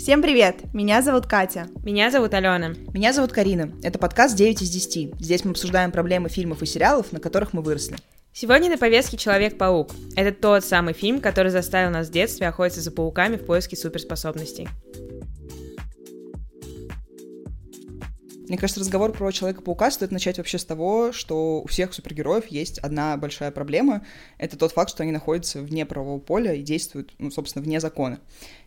Всем 0.00 0.22
привет! 0.22 0.72
Меня 0.72 1.02
зовут 1.02 1.26
Катя. 1.26 1.66
Меня 1.84 2.10
зовут 2.10 2.32
Алена. 2.32 2.72
Меня 2.94 3.12
зовут 3.12 3.32
Карина. 3.32 3.70
Это 3.82 3.98
подкаст 3.98 4.34
9 4.34 4.62
из 4.62 4.70
10. 4.70 5.20
Здесь 5.20 5.44
мы 5.44 5.50
обсуждаем 5.50 5.92
проблемы 5.92 6.30
фильмов 6.30 6.62
и 6.62 6.66
сериалов, 6.66 7.12
на 7.12 7.20
которых 7.20 7.52
мы 7.52 7.60
выросли. 7.60 7.98
Сегодня 8.32 8.70
на 8.70 8.78
повестке 8.78 9.18
«Человек-паук». 9.18 9.90
Это 10.16 10.34
тот 10.34 10.64
самый 10.64 10.94
фильм, 10.94 11.20
который 11.20 11.50
заставил 11.50 11.90
нас 11.90 12.08
в 12.08 12.12
детстве 12.12 12.48
охотиться 12.48 12.80
за 12.80 12.90
пауками 12.92 13.36
в 13.36 13.44
поиске 13.44 13.76
суперспособностей. 13.76 14.70
Мне 18.50 18.58
кажется, 18.58 18.80
разговор 18.80 19.12
про 19.12 19.30
Человека-паука 19.30 19.92
стоит 19.92 20.10
начать 20.10 20.38
вообще 20.38 20.58
с 20.58 20.64
того, 20.64 21.12
что 21.12 21.60
у 21.62 21.68
всех 21.68 21.94
супергероев 21.94 22.48
есть 22.48 22.80
одна 22.80 23.16
большая 23.16 23.52
проблема. 23.52 24.04
Это 24.38 24.56
тот 24.56 24.72
факт, 24.72 24.90
что 24.90 25.04
они 25.04 25.12
находятся 25.12 25.62
вне 25.62 25.86
правового 25.86 26.18
поля 26.18 26.52
и 26.52 26.60
действуют, 26.60 27.14
ну, 27.18 27.30
собственно, 27.30 27.64
вне 27.64 27.78
закона. 27.78 28.18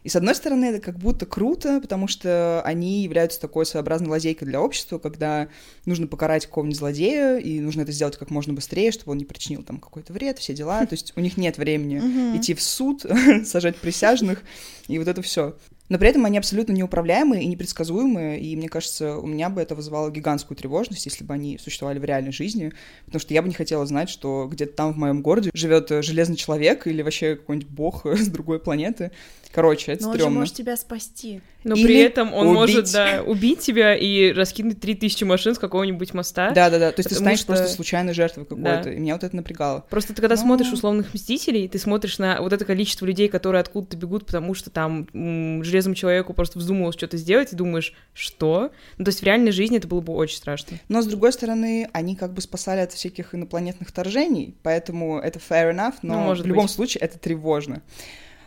И, 0.04 0.08
с 0.08 0.16
одной 0.16 0.36
стороны, 0.36 0.64
это 0.68 0.80
как 0.80 0.98
будто 0.98 1.26
круто, 1.26 1.82
потому 1.82 2.08
что 2.08 2.62
они 2.64 3.04
являются 3.04 3.42
такой 3.42 3.66
своеобразной 3.66 4.08
лазейкой 4.08 4.48
для 4.48 4.62
общества, 4.62 5.00
когда 5.00 5.50
нужно 5.86 6.08
покарать 6.08 6.46
какого-нибудь 6.46 6.78
злодея, 6.78 7.38
и 7.38 7.60
нужно 7.60 7.82
это 7.82 7.92
сделать 7.92 8.16
как 8.16 8.30
можно 8.30 8.54
быстрее, 8.54 8.94
чтобы 8.94 9.12
он 9.12 9.18
не 9.18 9.26
причинил 9.26 9.64
там 9.64 9.82
какой-то 9.82 10.14
вред, 10.14 10.40
все 10.40 10.54
дела. 10.54 10.86
То 10.86 10.94
есть 10.94 11.12
у 11.18 11.20
них 11.20 11.36
нет 11.36 11.58
времени 11.58 11.98
идти 12.38 12.54
в 12.54 12.62
суд, 12.62 13.06
сажать 13.44 13.76
присяжных, 13.76 14.44
и 14.88 14.98
вот 14.98 15.10
это 15.10 15.22
все. 15.22 15.58
Но 15.94 16.00
при 16.00 16.10
этом 16.10 16.26
они 16.26 16.40
абсолютно 16.40 16.72
неуправляемые 16.72 17.44
и 17.44 17.46
непредсказуемые, 17.46 18.40
и 18.40 18.56
мне 18.56 18.68
кажется, 18.68 19.16
у 19.20 19.28
меня 19.28 19.52
бы 19.52 19.62
это 19.62 19.76
вызывало 19.76 20.10
гигантскую 20.10 20.58
тревожность, 20.58 21.06
если 21.06 21.24
бы 21.24 21.36
они 21.36 21.60
существовали 21.60 22.00
в 22.00 22.04
реальной 22.04 22.32
жизни, 22.32 22.74
потому 23.06 23.20
что 23.20 23.32
я 23.36 23.44
бы 23.44 23.48
не 23.48 23.54
хотела 23.54 23.86
знать, 23.86 24.10
что 24.10 24.50
где-то 24.52 24.74
там 24.74 24.94
в 24.94 24.98
моем 24.98 25.22
городе 25.22 25.52
живет 25.54 25.90
железный 26.04 26.36
человек 26.36 26.88
или 26.88 27.04
вообще 27.04 27.36
какой-нибудь 27.36 27.70
бог 27.70 28.06
с 28.08 28.28
другой 28.28 28.60
планеты, 28.60 29.12
Короче, 29.54 29.92
это 29.92 30.04
Но 30.04 30.10
стрёмно. 30.14 30.26
он 30.28 30.34
же 30.34 30.40
может 30.40 30.56
тебя 30.56 30.76
спасти. 30.78 31.42
Но 31.64 31.76
Или 31.76 31.86
при 31.86 31.98
этом 32.00 32.34
он 32.34 32.48
убить. 32.48 32.56
может, 32.76 32.92
да, 32.92 33.22
убить 33.26 33.60
тебя 33.60 33.96
и 33.96 34.34
раскинуть 34.34 34.82
3000 34.82 35.24
машин 35.24 35.54
с 35.56 35.60
какого-нибудь 35.60 36.14
моста. 36.14 36.50
Да-да-да, 36.52 36.92
то 36.92 37.00
есть 37.00 37.10
ты 37.10 37.16
станешь 37.16 37.38
что- 37.40 37.48
просто 37.54 37.68
случайной 37.70 38.14
жертвой 38.14 38.46
какой-то, 38.46 38.82
Да. 38.84 38.92
и 38.92 38.96
меня 39.00 39.14
вот 39.14 39.24
это 39.24 39.36
напрягало. 39.36 39.86
Просто 39.90 40.14
ты 40.14 40.22
когда 40.22 40.36
Ну. 40.36 40.42
смотришь 40.42 40.74
условных 40.74 41.14
мстителей, 41.14 41.68
ты 41.70 41.78
смотришь 41.78 42.18
на 42.18 42.42
вот 42.42 42.52
это 42.52 42.66
количество 42.66 43.06
людей, 43.06 43.30
которые 43.30 43.62
откуда-то 43.62 43.96
бегут, 43.96 44.26
потому 44.26 44.56
что 44.56 44.72
там 44.72 45.08
м, 45.14 45.64
железному 45.64 45.96
человеку 45.96 46.34
просто 46.34 46.58
вздумалось 46.60 46.96
что-то 46.96 47.16
сделать, 47.18 47.54
и 47.54 47.56
думаешь, 47.56 47.94
что? 48.14 48.72
Ну, 48.98 49.06
то 49.06 49.10
есть 49.10 49.22
в 49.22 49.24
реальной 49.24 49.52
жизни 49.52 49.78
это 49.78 49.88
было 49.88 50.02
бы 50.02 50.14
очень 50.14 50.38
страшно. 50.38 50.80
Но, 50.90 51.02
с 51.02 51.06
другой 51.06 51.32
стороны, 51.32 51.88
они 51.94 52.16
как 52.16 52.34
бы 52.34 52.42
спасали 52.42 52.80
от 52.82 52.92
всяких 52.92 53.36
инопланетных 53.36 53.88
вторжений, 53.90 54.56
поэтому 54.64 55.20
это 55.20 55.40
fair 55.40 55.72
enough, 55.74 55.94
но 56.02 56.16
Ну, 56.16 56.20
может 56.22 56.44
в 56.44 56.48
любом 56.48 56.64
быть. 56.66 56.72
случае 56.72 57.02
это 57.04 57.20
тревожно. 57.20 57.82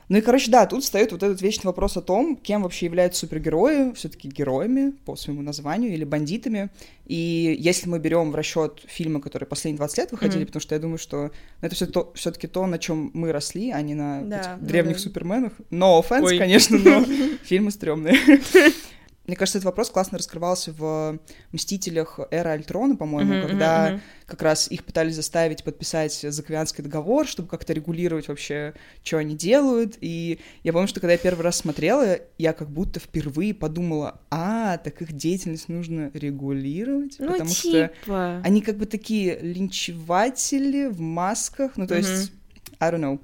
Ну 0.09 0.19
и, 0.19 0.21
короче, 0.21 0.51
да, 0.53 0.67
тут 0.67 0.85
встает 0.85 1.11
вот 1.11 1.23
этот 1.25 1.43
вечный 1.43 1.67
вопрос 1.67 1.97
о 1.97 2.01
том, 2.01 2.37
кем 2.37 2.62
вообще 2.62 2.87
являются 2.87 3.21
супергерои, 3.21 3.93
все-таки 3.95 4.29
героями 4.29 4.93
по 5.05 5.17
своему 5.17 5.43
названию 5.43 5.93
или 5.93 6.05
бандитами. 6.05 6.71
И 7.07 7.57
если 7.59 7.89
мы 7.89 7.98
берем 7.98 8.31
в 8.31 8.35
расчет 8.37 8.83
фильмы, 8.87 9.21
которые 9.21 9.48
последние 9.48 9.79
20 9.79 9.98
лет 9.98 10.13
выходили, 10.13 10.39
Мгм. 10.39 10.47
потому 10.47 10.61
что 10.61 10.75
я 10.77 10.81
думаю, 10.81 10.98
что 10.98 11.33
это 11.61 11.75
все 11.75 11.87
то, 11.87 12.13
все-таки 12.15 12.47
то, 12.47 12.67
на 12.67 12.79
чем 12.79 13.11
мы 13.15 13.33
росли, 13.33 13.73
а 13.73 13.81
не 13.83 13.95
на 13.95 14.23
Да, 14.23 14.37
этих 14.39 14.47
да, 14.51 14.57
древних 14.61 14.95
да. 14.97 14.98
суперменах. 15.03 15.53
No 15.71 16.01
offense, 16.01 16.23
Ой. 16.25 16.39
конечно, 16.39 16.79
но 16.79 17.05
фильмы 17.45 17.73
стрёмные. 17.73 18.17
Мне 19.27 19.37
кажется, 19.37 19.59
этот 19.59 19.67
вопрос 19.67 19.91
классно 19.91 20.19
раскрывался 20.19 20.73
в 20.73 21.19
«Мстителях. 21.53 22.21
Эра 22.31 22.51
Альтрона», 22.51 22.97
по-моему, 22.97 23.33
мгм, 23.35 23.43
когда 23.43 23.91
мгм. 23.91 24.01
как 24.27 24.43
раз 24.43 24.71
их 24.71 24.85
пытались 24.85 25.17
заставить 25.17 25.65
подписать 25.65 26.13
Заквианский 26.29 26.83
договор, 26.83 27.27
чтобы 27.27 27.49
как-то 27.49 27.73
регулировать 27.73 28.29
вообще, 28.29 28.75
что 29.03 29.19
они 29.19 29.37
делают. 29.37 29.97
И 30.01 30.39
я 30.63 30.73
помню, 30.73 30.89
что 30.89 31.01
когда 31.01 31.13
я 31.13 31.19
первый 31.19 31.43
раз 31.43 31.57
смотрела, 31.57 32.19
я 32.39 32.53
как 32.53 32.71
будто 32.71 33.01
впервые 33.01 33.55
подумала, 33.55 34.21
а, 34.31 34.79
так 34.79 35.03
их 35.03 35.13
деятельность 35.13 35.69
нужно 35.69 36.11
регулировать, 36.15 37.17
Ну, 37.19 37.33
потому 37.33 37.51
что 37.51 37.89
типа... 38.05 38.41
они 38.45 38.63
как 38.63 38.77
бы 38.77 38.87
такие 38.87 39.39
линчеватели 39.41 40.86
в 40.86 41.01
масках, 41.01 41.77
ну, 41.77 41.86
то 41.86 41.95
Мгм. 41.95 42.05
есть, 42.05 42.33
I 42.79 42.92
don't 42.92 43.01
know. 43.01 43.20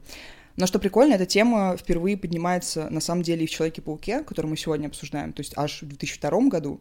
Но 0.57 0.67
что 0.67 0.79
прикольно, 0.79 1.15
эта 1.15 1.27
тема 1.27 1.77
впервые 1.79 2.17
поднимается, 2.17 2.89
на 2.91 3.01
самом 3.01 3.23
деле, 3.23 3.45
и 3.45 3.47
в 3.47 3.51
«Человеке-пауке», 3.51 4.23
который 4.23 4.47
мы 4.47 4.57
сегодня 4.57 4.87
обсуждаем, 4.89 5.33
то 5.33 5.41
есть 5.41 5.53
аж 5.57 5.83
в 5.83 5.87
2002 5.89 6.49
году. 6.49 6.81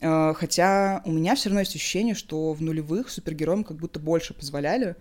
Э, 0.00 0.34
Хотя 0.34 1.00
у 1.04 1.12
меня 1.12 1.34
все 1.36 1.48
равно 1.48 1.60
есть 1.60 1.74
ощущение, 1.76 2.14
что 2.14 2.52
в 2.52 2.60
нулевых 2.60 3.08
супергероям 3.10 3.62
как 3.64 3.76
будто 3.76 4.00
больше 4.00 4.34
позволяли. 4.34 4.96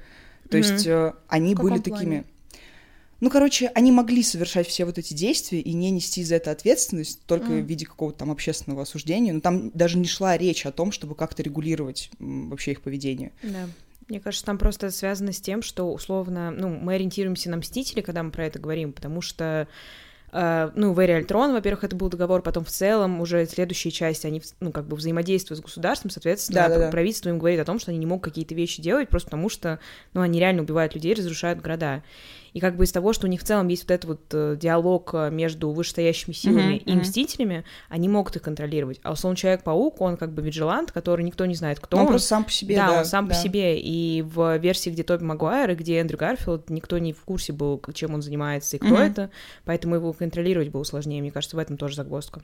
То 0.50 0.57
Мгм. 0.57 0.68
есть 0.68 0.85
э, 0.88 1.13
они 1.28 1.56
были 1.56 1.79
плане? 1.79 1.81
такими... 1.81 2.23
Ну, 3.19 3.29
короче, 3.29 3.72
они 3.73 3.94
могли 3.94 4.22
совершать 4.22 4.68
все 4.68 4.84
вот 4.84 4.97
эти 4.97 5.13
действия 5.13 5.62
и 5.62 5.72
не 5.73 5.91
нести 5.91 6.23
за 6.25 6.35
это 6.35 6.52
ответственность 6.52 7.22
только 7.25 7.46
Мгм. 7.52 7.62
в 7.63 7.66
виде 7.66 7.85
какого-то 7.85 8.19
там 8.19 8.31
общественного 8.31 8.81
осуждения. 8.81 9.31
Но 9.31 9.40
там 9.40 9.69
даже 9.72 9.97
не 9.97 10.07
шла 10.07 10.38
речь 10.38 10.66
о 10.66 10.72
том, 10.73 10.91
чтобы 10.91 11.16
как-то 11.16 11.41
регулировать 11.41 12.12
вообще 12.19 12.72
их 12.73 12.81
поведение. 12.81 13.31
Да. 13.41 13.69
Мне 14.08 14.19
кажется, 14.19 14.46
там 14.46 14.58
просто 14.58 14.91
связано 14.91 15.31
с 15.31 15.41
тем, 15.41 15.62
что 15.62 15.91
условно, 15.91 16.52
ну, 16.52 16.69
мы 16.69 16.96
ориентируемся 16.96 17.50
на 17.50 17.58
Мстители, 17.58 18.02
когда 18.02 18.24
мы 18.24 18.31
про 18.31 18.46
это 18.46 18.59
говорим, 18.59 18.94
потому 18.94 19.22
что 19.22 19.68
ну, 20.75 20.94
в 20.94 20.99
Эре 20.99 21.17
Альтрон, 21.17 21.53
во-первых, 21.53 21.83
это 21.83 21.95
был 21.95 22.09
договор, 22.09 22.41
потом 22.41 22.63
в 22.66 22.69
целом 22.69 23.21
уже 23.21 23.45
следующие 23.45 23.91
части, 23.91 24.25
они, 24.27 24.41
ну, 24.59 24.71
как 24.71 24.85
бы 24.85 24.95
взаимодействуют 24.95 25.59
с 25.59 25.63
государством, 25.63 26.09
соответственно, 26.11 26.67
Да-да-да. 26.67 26.89
правительство 26.91 27.29
им 27.29 27.38
говорит 27.39 27.59
о 27.59 27.66
том, 27.66 27.79
что 27.79 27.91
они 27.91 27.99
не 27.99 28.05
могут 28.05 28.23
какие-то 28.25 28.55
вещи 28.55 28.81
делать, 28.81 29.09
просто 29.09 29.27
потому 29.27 29.49
что, 29.49 29.79
ну, 30.13 30.22
они 30.22 30.39
реально 30.39 30.63
убивают 30.63 30.95
людей, 30.95 31.13
разрушают 31.13 31.61
города. 31.61 32.03
И 32.53 32.59
как 32.59 32.75
бы 32.75 32.83
из 32.83 32.91
того, 32.91 33.13
что 33.13 33.25
у 33.25 33.29
них 33.29 33.41
в 33.41 33.43
целом 33.43 33.67
есть 33.67 33.83
вот 33.83 33.91
этот 33.91 34.05
вот 34.05 34.22
э, 34.31 34.55
диалог 34.59 35.09
э, 35.13 35.31
между 35.31 35.72
вышестоящими 35.72 36.33
силами 36.33 36.75
Мгм, 36.75 36.83
и 36.85 36.91
мгм. 36.91 36.99
Мстителями, 37.01 37.63
они 37.89 38.07
могут 38.07 38.35
их 38.35 38.43
контролировать. 38.43 38.99
А 39.01 39.11
условно 39.13 39.35
Человек-паук, 39.35 39.99
он 40.01 40.17
как 40.17 40.31
бы 40.33 40.43
виджилант, 40.43 40.91
который 40.91 41.25
никто 41.25 41.47
не 41.47 41.55
знает, 41.55 41.79
кто 41.79 41.97
он 41.97 42.03
он. 42.03 42.09
просто 42.09 42.27
сам 42.27 42.43
по 42.43 42.51
себе, 42.51 42.75
да, 42.75 42.88
да. 42.89 42.99
он 42.99 43.05
сам 43.05 43.27
по 43.27 43.33
да. 43.33 43.39
себе. 43.39 43.79
И 43.79 44.22
в 44.22 44.57
версии, 44.57 44.91
где 44.91 45.01
Тоби 45.01 45.23
Магуайр 45.23 45.72
и 45.72 45.75
где 45.75 45.97
Эндрю 45.97 46.19
Гарфилд, 46.19 46.69
никто 46.69 46.99
не 46.99 47.11
в 47.11 47.22
курсе 47.22 47.53
был, 47.53 47.81
чем 47.95 48.13
он 48.13 48.22
занимается 48.22 48.77
и 48.77 48.79
кто 48.79 48.89
Мгм. 48.89 48.97
это, 49.01 49.29
поэтому 49.66 49.95
его 49.95 50.13
контролировать 50.23 50.69
было 50.69 50.84
сложнее. 50.84 51.22
Мне 51.22 51.31
кажется, 51.31 51.57
в 51.57 51.59
этом 51.59 51.78
тоже 51.78 51.95
загвоздка. 51.95 52.41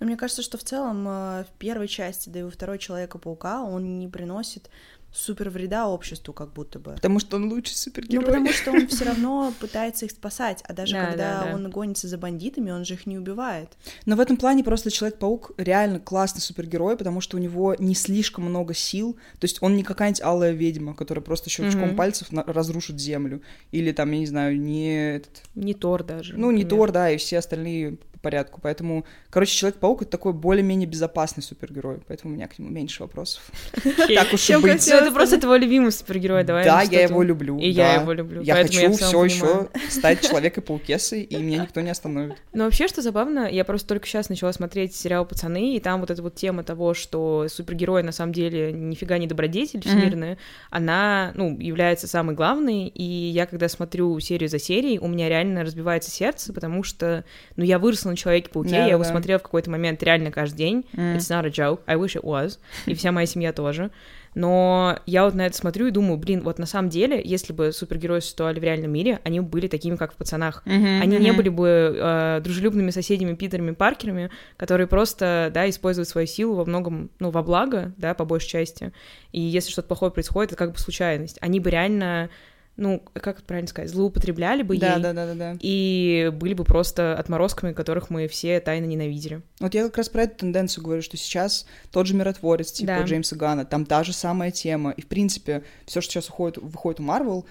Но 0.00 0.06
мне 0.06 0.16
кажется, 0.16 0.42
что 0.42 0.58
в 0.58 0.64
целом 0.64 1.06
э, 1.06 1.44
в 1.44 1.58
первой 1.58 1.86
части, 1.86 2.28
да 2.28 2.40
и 2.40 2.42
во 2.42 2.50
второй 2.50 2.78
Человека-паука 2.78 3.62
он 3.62 3.98
не 3.98 4.08
приносит 4.08 4.70
супер 5.12 5.50
вреда 5.50 5.88
обществу, 5.88 6.32
как 6.32 6.52
будто 6.52 6.78
бы. 6.78 6.92
Потому 6.94 7.18
что 7.18 7.36
он 7.36 7.48
лучший 7.50 7.72
Ну, 7.74 7.78
супергерой. 7.78 8.24
потому 8.26 8.48
что 8.52 8.70
он 8.70 8.86
все 8.88 9.04
равно 9.04 9.52
пытается 9.58 10.04
их 10.06 10.12
спасать, 10.12 10.62
а 10.66 10.72
даже 10.72 10.92
Да, 10.94 11.06
когда 11.06 11.40
да, 11.40 11.44
да. 11.50 11.54
он 11.54 11.68
гонится 11.70 12.06
за 12.08 12.16
бандитами, 12.18 12.70
он 12.70 12.84
же 12.84 12.94
их 12.94 13.06
не 13.06 13.18
убивает. 13.18 13.70
Но 14.06 14.16
в 14.16 14.20
этом 14.20 14.36
плане 14.36 14.62
просто 14.64 14.90
Человек-паук 14.90 15.52
реально 15.56 15.98
классный 16.00 16.40
супергерой, 16.40 16.96
потому 16.96 17.20
что 17.20 17.36
у 17.36 17.40
него 17.40 17.74
не 17.78 17.94
слишком 17.94 18.44
много 18.44 18.74
сил. 18.74 19.14
То 19.38 19.44
есть 19.46 19.58
он 19.62 19.76
не 19.76 19.82
какая-нибудь 19.82 20.22
алая 20.22 20.52
ведьма, 20.52 20.94
которая 20.94 21.22
просто 21.24 21.50
щелчком 21.50 21.88
Мгм. 21.88 21.96
пальцев 21.96 22.32
на- 22.32 22.44
разрушит 22.44 23.00
землю. 23.00 23.42
Или 23.72 23.92
там, 23.92 24.10
я 24.12 24.18
не 24.20 24.26
знаю, 24.26 24.60
не 24.60 25.16
этот... 25.16 25.42
Не 25.54 25.74
Тор 25.74 26.04
даже. 26.04 26.34
Ну, 26.34 26.50
не 26.50 26.62
например. 26.64 26.68
Тор, 26.70 26.92
да, 26.92 27.10
и 27.10 27.16
все 27.16 27.38
остальные 27.38 27.98
порядку. 28.20 28.60
Поэтому, 28.62 29.04
короче, 29.30 29.54
Человек-паук— 29.54 30.02
это 30.02 30.10
такой 30.10 30.32
более-менее 30.32 30.86
безопасный 30.86 31.42
супергерой. 31.42 32.00
Поэтому 32.06 32.32
у 32.32 32.36
меня 32.36 32.48
к 32.48 32.58
нему 32.58 32.70
меньше 32.70 33.02
вопросов. 33.02 33.42
Так 33.82 34.32
уж 34.32 34.50
и 34.50 34.56
быть. 34.56 34.86
Ну, 34.88 34.96
это 34.96 35.12
просто 35.12 35.40
твой 35.40 35.58
любимый 35.58 35.92
супергерой, 35.92 36.44
давай. 36.44 36.64
Да, 36.64 36.82
я 36.82 37.02
его 37.02 37.22
люблю. 37.22 37.58
И 37.58 37.68
я 37.68 37.94
его 37.94 38.12
люблю. 38.12 38.42
Я 38.42 38.56
хочу 38.56 38.92
все 38.92 39.24
еще 39.24 39.68
стать 39.90 40.20
Человека-паукесой, 40.22 41.22
и 41.22 41.36
меня 41.36 41.62
никто 41.62 41.80
не 41.80 41.90
остановит. 41.90 42.36
Ну, 42.52 42.64
вообще, 42.64 42.88
что 42.88 43.02
забавно, 43.02 43.48
я 43.50 43.64
просто 43.64 43.88
только 43.88 44.06
сейчас 44.06 44.28
начала 44.28 44.52
смотреть 44.52 44.94
сериал 44.94 45.24
«Пацаны», 45.24 45.76
и 45.76 45.80
там 45.80 46.00
вот 46.00 46.10
эта 46.10 46.22
вот 46.22 46.34
тема 46.34 46.62
того, 46.62 46.94
что 46.94 47.46
супергерои 47.48 48.02
на 48.02 48.12
самом 48.12 48.32
деле 48.32 48.72
нифига 48.72 49.18
не 49.18 49.26
добродетель 49.26 49.80
всемирная, 49.80 50.38
она, 50.70 51.32
ну, 51.34 51.58
является 51.58 52.06
самой 52.06 52.34
главной, 52.34 52.88
и 52.88 53.02
я, 53.02 53.46
когда 53.46 53.68
смотрю 53.68 54.18
серию 54.20 54.48
за 54.48 54.58
серией, 54.58 54.98
у 54.98 55.08
меня 55.08 55.28
реально 55.28 55.64
разбивается 55.64 56.10
сердце, 56.10 56.52
потому 56.52 56.82
что, 56.82 57.24
ну, 57.56 57.64
я 57.64 57.78
выросла 57.78 58.09
на 58.10 58.16
Человеке-пауке, 58.16 58.70
я 58.70 58.86
его 58.86 58.98
Да-да-да. 58.98 59.10
смотрела 59.10 59.38
в 59.38 59.42
какой-то 59.42 59.70
момент 59.70 60.02
реально 60.02 60.30
каждый 60.30 60.56
день, 60.56 60.86
М. 60.96 61.16
It's 61.16 61.30
not 61.30 61.44
a 61.46 61.50
joke. 61.50 61.80
I 61.86 61.96
wish 61.96 62.16
it 62.16 62.22
was. 62.22 62.58
И 62.86 62.94
вся 62.94 63.12
моя 63.12 63.26
семья 63.26 63.52
тоже. 63.52 63.90
Но 64.36 64.96
я 65.06 65.24
вот 65.24 65.34
на 65.34 65.46
это 65.46 65.56
смотрю 65.56 65.88
и 65.88 65.90
думаю, 65.90 66.16
блин, 66.16 66.42
вот 66.44 66.60
на 66.60 66.66
самом 66.66 66.88
деле, 66.88 67.20
если 67.24 67.52
бы 67.52 67.72
супергерои 67.72 68.20
существовали 68.20 68.60
в 68.60 68.62
реальном 68.62 68.92
мире, 68.92 69.18
они 69.24 69.40
были 69.40 69.66
такими, 69.66 69.96
как 69.96 70.12
в 70.12 70.16
пацанах. 70.16 70.62
Они 70.66 71.18
не 71.18 71.32
были 71.32 71.48
бы 71.48 71.96
э, 71.98 72.40
дружелюбными 72.44 72.90
соседями 72.90 73.34
Питерами 73.34 73.72
Паркерами, 73.72 74.30
которые 74.56 74.86
просто, 74.86 75.50
да, 75.52 75.68
используют 75.68 76.08
свою 76.08 76.28
силу 76.28 76.54
во 76.54 76.64
многом, 76.64 77.10
ну, 77.18 77.30
во 77.30 77.42
благо, 77.42 77.92
да, 77.96 78.14
по 78.14 78.24
большей 78.24 78.48
части. 78.50 78.92
И 79.32 79.40
если 79.40 79.72
что-то 79.72 79.88
плохое 79.88 80.12
происходит, 80.12 80.52
это 80.52 80.58
как 80.58 80.72
бы 80.72 80.78
случайность. 80.78 81.38
Они 81.40 81.58
бы 81.58 81.68
реально, 81.70 82.30
ну, 82.76 83.02
как 83.12 83.36
это 83.38 83.44
правильно 83.44 83.68
сказать, 83.68 83.90
злоупотребляли 83.90 84.62
бы 84.62 84.78
Да, 84.78 84.94
ей. 84.94 85.02
да, 85.02 85.12
да, 85.12 85.26
да, 85.26 85.34
да. 85.34 85.56
И 85.60 86.32
были 86.34 86.54
бы 86.54 86.64
просто 86.64 87.16
отморозками, 87.18 87.72
которых 87.72 88.08
мы 88.10 88.26
все 88.26 88.58
тайно 88.60 88.86
ненавидели. 88.86 89.42
Вот 89.58 89.74
я 89.74 89.84
как 89.84 89.98
раз 89.98 90.08
про 90.08 90.22
эту 90.22 90.36
тенденцию 90.36 90.84
говорю, 90.84 91.02
что 91.02 91.16
сейчас 91.16 91.66
тот 91.92 92.06
же 92.06 92.14
миротворец, 92.14 92.72
типа 92.72 92.96
Да. 92.98 93.02
Джеймса 93.02 93.36
Гана, 93.36 93.64
там 93.64 93.84
та 93.84 94.02
же 94.02 94.12
самая 94.12 94.50
тема. 94.50 94.92
И, 94.92 95.02
в 95.02 95.06
принципе, 95.08 95.62
все, 95.84 96.00
что 96.00 96.12
сейчас 96.12 96.28
уходит, 96.30 96.56
выходит 96.58 97.00
у 97.00 97.02
Марвел, 97.02 97.44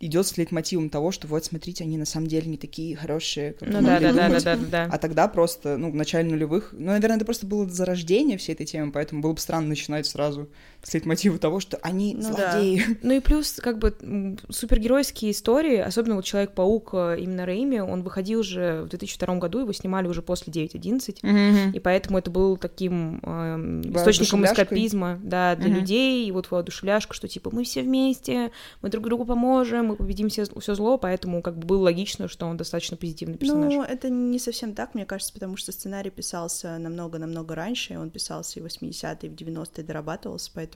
идет 0.00 0.26
с 0.26 0.36
лейтмотивом 0.36 0.90
того, 0.90 1.12
что 1.12 1.26
вот, 1.28 1.44
смотрите, 1.46 1.84
они 1.84 1.96
на 1.96 2.04
самом 2.04 2.26
деле 2.26 2.46
не 2.50 2.58
такие 2.58 2.94
хорошие, 2.94 3.52
как 3.54 3.68
Ну 3.68 3.80
да, 3.80 4.00
да, 4.00 4.12
да, 4.12 4.28
да, 4.28 4.40
да, 4.40 4.56
да. 4.56 4.88
А 4.92 4.98
тогда 4.98 5.28
просто, 5.28 5.78
ну, 5.78 5.90
в 5.90 5.94
начале 5.94 6.28
нулевых, 6.28 6.70
ну, 6.72 6.86
наверное, 6.86 7.16
это 7.16 7.24
просто 7.24 7.46
было 7.46 7.66
зарождение 7.70 8.36
всей 8.36 8.52
этой 8.52 8.66
темы, 8.66 8.92
поэтому 8.92 9.22
было 9.22 9.32
бы 9.32 9.40
странно 9.40 9.68
начинать 9.68 10.06
сразу 10.06 10.50
с 10.84 10.94
лейтмотива 10.94 11.38
того, 11.38 11.60
что 11.60 11.78
они 11.82 12.14
Ну 12.14 12.34
да. 12.36 12.52
злодеи. 12.52 12.82
Ну 13.02 13.12
и 13.14 13.20
плюс, 13.20 13.54
как 13.54 13.78
бы, 13.78 14.36
супергеройские 14.50 15.32
истории, 15.32 15.78
особенно 15.78 16.16
вот 16.16 16.24
Человек-паук, 16.24 16.90
э, 16.92 17.16
именно 17.20 17.46
Рэйми, 17.46 17.80
он 17.80 18.02
выходил 18.02 18.42
же 18.42 18.82
в 18.84 18.88
2002 18.90 19.36
году, 19.36 19.60
его 19.60 19.72
снимали 19.72 20.06
уже 20.08 20.22
после 20.22 20.52
9.11, 20.52 21.72
и 21.74 21.80
поэтому 21.80 22.18
это 22.18 22.30
был 22.30 22.56
таким 22.56 23.20
эм, 23.22 23.82
источником 23.96 24.44
эскапизма, 24.44 25.18
да, 25.22 25.56
для 25.56 25.70
Мгм. 25.70 25.78
людей, 25.80 26.26
и 26.26 26.32
вот 26.32 26.50
воодушевляшка, 26.50 27.14
что 27.14 27.28
типа 27.28 27.50
мы 27.52 27.64
все 27.64 27.82
вместе, 27.82 28.50
мы 28.82 28.90
друг 28.90 29.04
другу 29.04 29.24
поможем, 29.24 29.86
мы 29.86 29.96
победим 29.96 30.28
все, 30.28 30.44
все 30.60 30.74
зло, 30.74 30.98
поэтому 30.98 31.42
как 31.42 31.56
бы 31.58 31.66
было 31.66 31.84
логично, 31.84 32.28
что 32.28 32.46
он 32.46 32.56
достаточно 32.56 32.96
позитивный 32.96 33.38
персонаж. 33.38 33.72
Ну, 33.72 33.82
это 33.82 34.10
не 34.10 34.38
совсем 34.38 34.74
так, 34.74 34.94
мне 34.94 35.06
кажется, 35.06 35.32
потому 35.32 35.56
что 35.56 35.72
сценарий 35.72 36.10
писался 36.10 36.76
намного-намного 36.78 37.54
раньше, 37.54 37.98
он 37.98 38.10
писался 38.10 38.60
и 38.60 38.62
в 38.62 38.66
80-е, 38.66 39.16
и 39.22 39.28
в 39.28 39.34
90-е 39.34 39.84
дорабатывался, 39.84 40.50
поэтому 40.54 40.73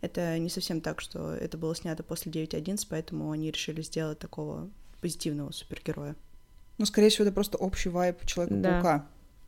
это 0.00 0.38
не 0.38 0.48
совсем 0.48 0.80
так, 0.80 1.00
что 1.00 1.32
это 1.32 1.58
было 1.58 1.74
снято 1.74 2.02
после 2.02 2.30
9.11, 2.30 2.86
поэтому 2.88 3.30
они 3.30 3.50
решили 3.50 3.82
сделать 3.82 4.18
такого 4.18 4.68
позитивного 5.00 5.50
супергероя. 5.52 6.16
Ну, 6.78 6.86
скорее 6.86 7.08
всего, 7.08 7.24
это 7.24 7.34
просто 7.34 7.58
общий 7.58 7.88
вайб 7.88 8.24
Человека-паука. 8.24 9.06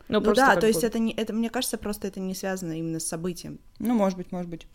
Ну, 0.09 0.19
Ну 0.19 0.25
просто 0.25 0.47
да, 0.47 0.57
то 0.57 0.67
есть 0.67 0.83
это 0.83 0.99
не, 0.99 1.13
это, 1.13 1.33
мне 1.33 1.51
кажется, 1.51 1.79
просто 1.79 2.09
это 2.09 2.19
не 2.19 2.35
связано 2.35 2.73
именно 2.73 2.99
с 2.99 3.07
событием. 3.07 3.61
Ну, 3.79 3.95
может 3.95 4.19
быть, 4.19 4.33
может 4.33 4.51
быть. 4.51 4.67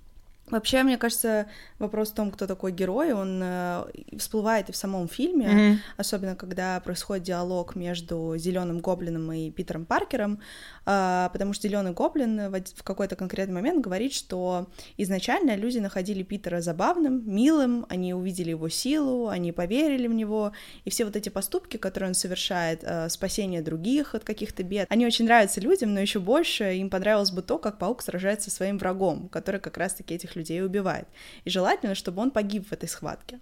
Вообще, 0.51 0.83
мне 0.83 0.97
кажется, 0.97 1.47
вопрос 1.79 2.11
в 2.11 2.13
том, 2.13 2.29
кто 2.29 2.45
такой 2.45 2.71
герой, 2.71 3.13
он 3.13 3.39
э, 3.43 3.83
всплывает 4.19 4.69
и 4.69 4.71
в 4.71 4.75
самом 4.75 5.07
фильме, 5.07 5.47
Мгм. 5.47 5.79
особенно 5.97 6.35
когда 6.35 6.79
происходит 6.81 7.23
диалог 7.23 7.75
между 7.75 8.35
Зеленым 8.37 8.79
Гоблином 8.79 9.31
и 9.31 9.49
Питером 9.49 9.85
Паркером, 9.85 10.39
а, 10.85 11.29
потому 11.33 11.53
что 11.53 11.67
Зеленый 11.67 11.93
Гоблин 11.93 12.53
в 12.75 12.83
какой-то 12.83 13.15
конкретный 13.15 13.55
момент 13.55 13.83
говорит, 13.83 14.13
что 14.13 14.67
изначально 14.97 15.55
люди 15.55 15.79
находили 15.79 16.21
Питера 16.21 16.61
забавным, 16.61 17.23
милым, 17.25 17.87
они 17.89 18.13
увидели 18.13 18.51
его 18.51 18.69
силу, 18.69 19.29
они 19.29 19.51
поверили 19.51 20.07
в 20.07 20.13
него, 20.13 20.51
и 20.83 20.91
все 20.91 21.05
вот 21.05 21.15
эти 21.15 21.29
поступки, 21.29 21.77
которые 21.77 22.09
он 22.09 22.13
совершает, 22.13 22.81
э, 22.83 23.09
спасение 23.09 23.63
других 23.63 24.13
от 24.13 24.23
каких-то 24.23 24.61
бед, 24.61 24.85
они 24.91 25.07
очень 25.07 25.25
нравятся 25.25 25.59
людям, 25.59 25.93
но 25.95 25.99
еще 25.99 26.19
больше 26.19 26.75
им 26.75 26.91
понравилось 26.91 27.31
бы 27.31 27.41
то, 27.41 27.57
как 27.57 27.79
паук 27.79 28.03
сражается 28.03 28.51
со 28.51 28.57
своим 28.57 28.77
врагом, 28.77 29.27
который 29.29 29.59
как 29.59 29.77
раз-таки 29.77 30.13
этих 30.13 30.34
людей 30.35 30.63
убивает. 30.63 31.07
И 31.43 31.49
желательно, 31.49 31.95
чтобы 31.95 32.21
он 32.21 32.31
погиб 32.31 32.67
в 32.67 32.73
этой 32.73 32.89
схватке. 32.89 33.39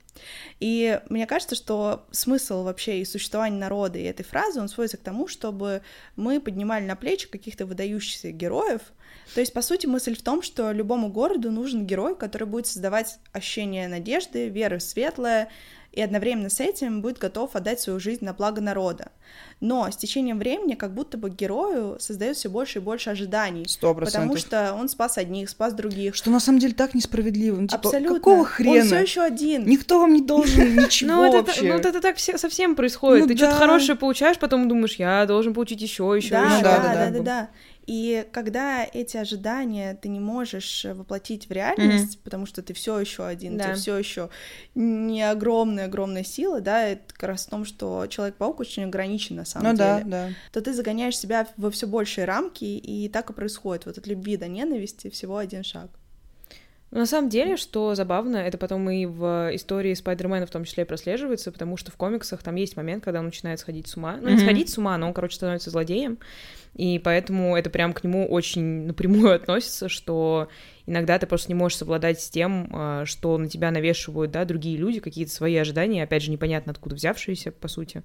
И 0.59 0.99
мне 1.09 1.25
кажется, 1.25 1.55
что 1.55 2.05
смысл 2.11 2.63
вообще 2.63 3.01
и 3.01 3.05
существования 3.05 3.57
народа 3.57 3.99
и 3.99 4.03
этой 4.03 4.23
фразы, 4.23 4.61
он 4.61 4.67
сводится 4.67 4.97
к 4.97 5.01
тому, 5.01 5.27
чтобы 5.27 5.81
мы 6.15 6.39
поднимали 6.39 6.85
на 6.85 6.95
плечи 6.95 7.27
каких-то 7.27 7.65
выдающихся 7.65 8.31
героев. 8.31 8.81
То 9.33 9.39
есть, 9.39 9.53
по 9.53 9.61
сути, 9.61 9.85
мысль 9.85 10.15
в 10.15 10.21
том, 10.21 10.41
что 10.41 10.71
любому 10.71 11.09
городу 11.09 11.51
нужен 11.51 11.85
герой, 11.85 12.15
который 12.15 12.47
будет 12.47 12.67
создавать 12.67 13.19
ощущение 13.31 13.87
надежды, 13.87 14.49
веры 14.49 14.77
в 14.77 14.83
светлое, 14.83 15.49
и 15.93 16.01
одновременно 16.01 16.49
с 16.49 16.59
этим 16.59 17.01
будет 17.01 17.19
готов 17.19 17.55
отдать 17.55 17.79
свою 17.79 17.99
жизнь 17.99 18.25
на 18.25 18.33
благо 18.33 18.61
народа. 18.61 19.11
Но 19.61 19.89
с 19.89 19.95
течением 19.95 20.39
времени 20.39 20.73
как 20.73 20.93
будто 20.93 21.17
бы 21.17 21.29
герою 21.29 21.97
создает 21.99 22.35
все 22.35 22.49
больше 22.49 22.79
и 22.79 22.81
больше 22.81 23.11
ожиданий. 23.11 23.65
Сто 23.67 23.93
Потому 23.93 24.31
процентов. 24.33 24.39
что 24.39 24.73
он 24.73 24.89
спас 24.89 25.17
одних, 25.17 25.49
спас 25.49 25.73
других. 25.73 26.15
Что 26.15 26.31
на 26.31 26.39
самом 26.39 26.59
деле 26.59 26.73
так 26.73 26.93
несправедливо. 26.95 27.61
Ну, 27.61 27.67
типа, 27.67 27.77
Абсолютно. 27.79 28.15
какого 28.17 28.39
Он 28.39 28.45
хрена? 28.45 28.85
все 28.85 28.99
еще 28.99 29.21
один. 29.21 29.65
Никто 29.67 29.99
вам 29.99 30.13
не 30.13 30.21
должен 30.21 30.75
ничего 30.75 31.11
Ну, 31.11 31.31
вообще. 31.31 31.63
ну, 31.67 31.73
вот 31.73 31.85
это 31.85 32.01
так 32.01 32.17
все, 32.17 32.37
совсем 32.37 32.75
происходит. 32.75 33.21
Ну 33.27 33.27
Ты 33.31 33.37
что-то 33.37 33.55
хорошее 33.55 33.97
получаешь, 33.97 34.37
потом 34.39 34.67
думаешь, 34.67 34.95
я 34.95 35.25
должен 35.27 35.53
получить 35.53 35.81
еще, 35.81 36.11
еще, 36.15 36.37
Ну 36.39 36.45
еще. 36.45 36.63
да, 36.63 36.79
да, 36.79 36.93
да, 36.93 37.09
да. 37.11 37.19
да, 37.23 37.49
И 37.85 38.25
когда 38.31 38.85
эти 38.85 39.17
ожидания 39.17 39.93
ты 40.01 40.09
не 40.09 40.19
можешь 40.19 40.85
воплотить 40.85 41.47
в 41.47 41.51
реальность, 41.51 42.19
потому 42.23 42.45
что 42.45 42.61
ты 42.61 42.73
все 42.73 42.99
еще 42.99 43.25
один, 43.25 43.57
Да. 43.57 43.69
ты 43.69 43.73
все 43.75 43.97
еще 43.97 44.29
не 44.75 45.21
огромная 45.29 45.85
огромная 45.85 46.23
сила, 46.23 46.61
да, 46.61 46.87
это 46.87 47.13
как 47.13 47.23
раз 47.29 47.45
в 47.45 47.49
том, 47.49 47.65
что 47.65 48.07
Человек-паук 48.07 48.59
очень 48.59 48.83
ограничен 48.85 49.35
на 49.35 49.45
самом 49.45 49.71
Ну 49.71 49.77
да, 49.77 49.97
деле. 49.99 50.09
да. 50.11 50.29
То 50.51 50.61
ты 50.61 50.73
загоняешь 50.73 51.17
себя 51.17 51.47
во 51.57 51.69
все 51.71 51.87
большие 51.87 52.25
рамки, 52.25 52.63
и 52.65 53.09
так 53.09 53.29
и 53.29 53.33
происходит. 53.33 53.85
Вот 53.85 53.97
от 53.97 54.07
любви 54.07 54.37
до 54.37 54.47
ненависти 54.47 55.09
всего 55.09 55.37
один 55.37 55.63
шаг. 55.63 55.89
Но 56.93 56.99
на 56.99 57.05
самом 57.07 57.27
деле, 57.27 57.57
что 57.57 57.95
забавно, 57.95 58.37
это 58.37 58.59
потом 58.59 58.87
и 58.87 59.07
в 59.07 59.49
истории 59.55 59.95
Спайдермена 59.95 60.45
в 60.45 60.51
том 60.51 60.63
числе 60.63 60.85
прослеживается, 60.85 61.51
потому 61.51 61.75
что 61.75 61.91
в 61.91 61.97
комиксах 61.97 62.43
там 62.43 62.53
есть 62.53 62.77
момент, 62.77 63.03
когда 63.03 63.17
он 63.17 63.25
начинает 63.25 63.59
сходить 63.59 63.87
с 63.87 63.97
ума. 63.97 64.19
Ну, 64.21 64.29
не 64.29 64.37
сходить 64.37 64.69
с 64.69 64.77
ума, 64.77 64.95
но 64.99 65.07
он, 65.07 65.13
короче, 65.15 65.35
становится 65.37 65.71
злодеем. 65.71 66.19
И 66.75 66.99
поэтому 66.99 67.57
это 67.57 67.71
прям 67.71 67.93
к 67.93 68.03
нему 68.03 68.27
очень 68.27 68.85
напрямую 68.85 69.33
относится, 69.33 69.89
что 69.89 70.49
иногда 70.85 71.17
ты 71.19 71.27
просто 71.27 71.49
не 71.49 71.55
можешь 71.55 71.77
совладать 71.77 72.21
с 72.21 72.29
тем, 72.29 72.69
а, 72.71 73.05
что 73.05 73.37
на 73.37 73.47
тебя 73.47 73.71
навешивают, 73.71 74.31
да, 74.31 74.45
другие 74.45 74.77
люди, 74.77 74.99
какие-то 74.99 75.31
свои 75.31 75.55
ожидания, 75.55 76.03
опять 76.03 76.23
же, 76.23 76.31
непонятно 76.31 76.71
откуда 76.71 76.95
взявшиеся, 76.95 77.51
по 77.51 77.67
сути. 77.67 78.03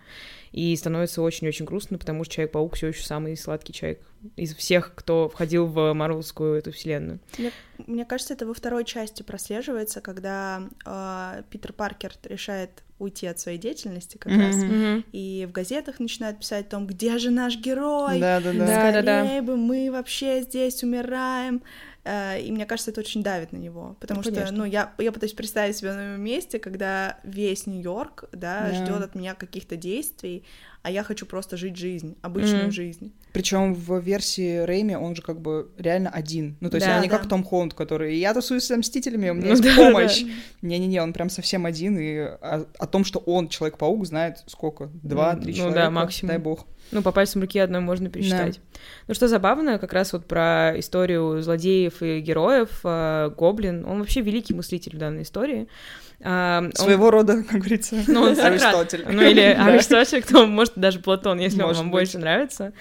И 0.52 0.74
становится 0.76 1.22
очень-очень 1.22 1.64
грустно, 1.64 1.98
потому 1.98 2.24
что 2.24 2.34
Человек-паук 2.34 2.74
все 2.76 2.88
еще 2.88 3.02
самый 3.02 3.36
сладкий 3.36 3.72
человек 3.72 4.00
из 4.36 4.54
всех, 4.54 4.92
кто 4.94 5.28
входил 5.28 5.66
в 5.66 5.92
Марвелскую 5.92 6.54
эту 6.58 6.72
вселенную. 6.72 7.20
Мне, 7.38 7.52
мне 7.86 8.04
кажется, 8.04 8.34
это 8.34 8.46
во 8.46 8.54
второй 8.54 8.84
части 8.84 9.22
прослеживается, 9.22 10.00
когда 10.00 10.62
э, 10.84 11.42
Питер 11.50 11.72
Паркер 11.72 12.12
решает 12.24 12.82
уйти 12.98 13.26
от 13.28 13.38
своей 13.38 13.58
деятельности 13.58 14.16
как 14.16 14.32
Мгм. 14.32 14.40
раз. 14.42 14.56
Мгм. 14.56 15.04
И 15.12 15.46
в 15.48 15.52
газетах 15.52 16.00
начинают 16.00 16.40
писать 16.40 16.66
о 16.66 16.70
том, 16.70 16.86
где 16.86 17.18
же 17.18 17.30
наш 17.30 17.56
герой, 17.56 18.20
Да, 18.20 18.40
да, 18.40 18.52
да. 18.52 18.58
Да, 18.66 18.92
да, 18.92 19.02
да. 19.02 19.20
скорее 19.22 19.42
бы 19.42 19.56
мы 19.56 19.90
вообще 19.92 20.42
здесь 20.42 20.82
умираем. 20.82 21.62
Э, 22.08 22.40
И 22.40 22.50
мне 22.52 22.64
кажется, 22.64 22.90
это 22.90 23.00
очень 23.00 23.22
давит 23.22 23.52
на 23.52 23.58
него, 23.58 23.96
потому 24.00 24.18
Ну, 24.20 24.22
что, 24.22 24.32
конечно. 24.32 24.56
ну, 24.58 24.64
я, 24.64 24.92
я 24.98 25.12
пытаюсь 25.12 25.34
представить 25.34 25.76
себя 25.76 25.94
на 25.94 26.12
его 26.12 26.16
месте, 26.16 26.58
когда 26.58 27.18
весь 27.22 27.66
Нью-Йорк, 27.66 28.24
да, 28.32 28.68
Да. 28.68 28.72
ждет 28.72 29.02
от 29.02 29.14
меня 29.14 29.34
каких-то 29.34 29.76
действий, 29.76 30.44
а 30.88 30.90
я 30.90 31.02
хочу 31.02 31.26
просто 31.26 31.58
жить 31.58 31.76
жизнь, 31.76 32.16
обычную 32.22 32.62
Мгм. 32.64 32.72
жизнь. 32.72 33.12
Причем 33.34 33.74
в 33.74 33.98
версии 34.00 34.60
Рэйми 34.64 34.96
он 34.96 35.14
же 35.14 35.20
как 35.20 35.38
бы 35.38 35.70
реально 35.76 36.08
один. 36.08 36.56
Ну, 36.60 36.70
то 36.70 36.76
есть 36.76 36.86
Да, 36.86 36.96
он 36.96 37.02
не 37.02 37.08
да. 37.08 37.18
как 37.18 37.28
Том 37.28 37.44
Холланд, 37.44 37.74
который 37.74 38.16
«я 38.16 38.32
тусуюсь 38.32 38.64
с 38.64 38.74
Мстителями, 38.74 39.28
у 39.28 39.34
меня 39.34 39.48
Ну 39.48 39.50
есть 39.50 39.62
да, 39.62 39.74
помощь». 39.76 40.22
да. 40.22 40.30
Не-не-не, 40.62 41.02
он 41.02 41.12
прям 41.12 41.28
совсем 41.28 41.66
один, 41.66 41.98
и 41.98 42.16
о, 42.16 42.64
о 42.78 42.86
том, 42.86 43.04
что 43.04 43.18
он 43.18 43.48
Человек-паук, 43.48 44.06
знает 44.06 44.38
сколько? 44.46 44.88
Два-три 45.02 45.52
Ну 45.52 45.56
человека? 45.58 45.78
да, 45.80 45.90
максимум. 45.90 46.28
Дай 46.30 46.38
бог. 46.38 46.64
Ну, 46.90 47.02
по 47.02 47.12
пальцам 47.12 47.42
руки 47.42 47.58
одной 47.58 47.82
можно 47.82 48.08
пересчитать. 48.08 48.60
Ну, 49.08 49.14
что 49.14 49.28
забавно, 49.28 49.78
как 49.78 49.92
раз 49.92 50.14
вот 50.14 50.24
про 50.24 50.72
историю 50.78 51.42
злодеев 51.42 52.00
и 52.02 52.20
героев, 52.20 52.80
э, 52.82 53.30
Гоблин, 53.36 53.84
он 53.84 53.98
вообще 53.98 54.22
великий 54.22 54.54
мыслитель 54.54 54.96
в 54.96 54.98
данной 54.98 55.22
истории. 55.24 55.68
А, 56.22 56.60
он- 56.64 56.72
Своего 56.74 57.10
рода, 57.10 57.42
как 57.44 57.60
говорится, 57.60 57.96
Ну, 58.08 58.22
он 58.22 58.34
Сократ. 58.36 58.52
Аристотель. 58.62 59.04
Ну, 59.08 59.22
или. 59.22 59.40
Аристотель, 59.58 60.22
кто, 60.22 60.46
может, 60.46 60.72
даже 60.76 60.98
Платон, 60.98 61.38
если 61.38 61.60
он 61.62 61.68
Может 61.68 61.78
вам 61.82 61.90
быть. 61.90 62.00
больше 62.00 62.18
нравится. 62.18 62.72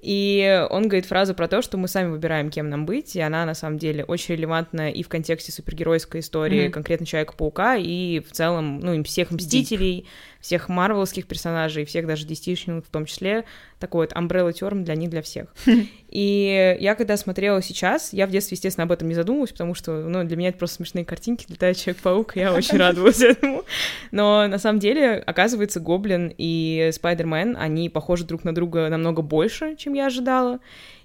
И 0.00 0.64
он 0.70 0.84
говорит 0.88 1.06
фразу 1.06 1.34
про 1.34 1.48
то, 1.48 1.62
что 1.62 1.78
мы 1.78 1.88
сами 1.88 2.10
выбираем, 2.10 2.50
кем 2.50 2.68
нам 2.68 2.86
быть, 2.86 3.16
и 3.16 3.20
она, 3.20 3.44
на 3.44 3.54
самом 3.54 3.78
деле, 3.78 4.04
очень 4.04 4.36
релевантна 4.36 4.90
и 4.92 5.02
в 5.02 5.08
контексте 5.08 5.50
супергеройской 5.50 6.20
истории, 6.20 6.64
Мгм. 6.64 6.72
конкретно 6.72 7.06
Человека-паука, 7.06 7.76
и 7.76 8.20
в 8.20 8.30
целом, 8.30 8.78
ну, 8.80 8.92
и 8.94 9.02
всех 9.02 9.30
Мстителей, 9.32 10.06
всех 10.46 10.68
марвелских 10.68 11.26
персонажей, 11.26 11.84
всех 11.84 12.06
даже 12.06 12.24
DC 12.24 12.80
в 12.80 12.88
том 12.88 13.04
числе, 13.04 13.44
такой 13.80 14.06
вот 14.06 14.16
umbrella 14.16 14.52
term 14.52 14.84
для 14.84 14.94
них, 14.94 15.10
для 15.10 15.20
всех. 15.20 15.52
И 16.08 16.76
я, 16.78 16.94
когда 16.94 17.16
смотрела 17.16 17.60
сейчас, 17.60 18.12
я 18.12 18.28
в 18.28 18.30
детстве, 18.30 18.54
естественно, 18.54 18.84
об 18.84 18.92
этом 18.92 19.08
не 19.08 19.16
задумывалась, 19.16 19.50
потому 19.50 19.74
что, 19.74 20.08
ну, 20.08 20.22
для 20.22 20.36
меня 20.36 20.50
это 20.50 20.58
просто 20.58 20.76
смешные 20.76 21.04
картинки, 21.04 21.46
летает 21.48 21.78
Человек-паук, 21.78 22.36
я 22.36 22.54
очень 22.54 22.78
радовалась 22.78 23.20
этому. 23.20 23.64
Но 24.12 24.46
на 24.46 24.58
самом 24.58 24.78
деле, 24.78 25.14
оказывается, 25.14 25.80
Гоблин 25.80 26.32
и 26.38 26.90
Спайдермен, 26.92 27.56
они 27.58 27.88
похожи 27.88 28.24
друг 28.24 28.44
на 28.44 28.54
друга 28.54 28.88
намного 28.88 29.22
больше, 29.22 29.74
чем 29.74 29.94
я 29.94 30.06
ожидала. 30.06 30.60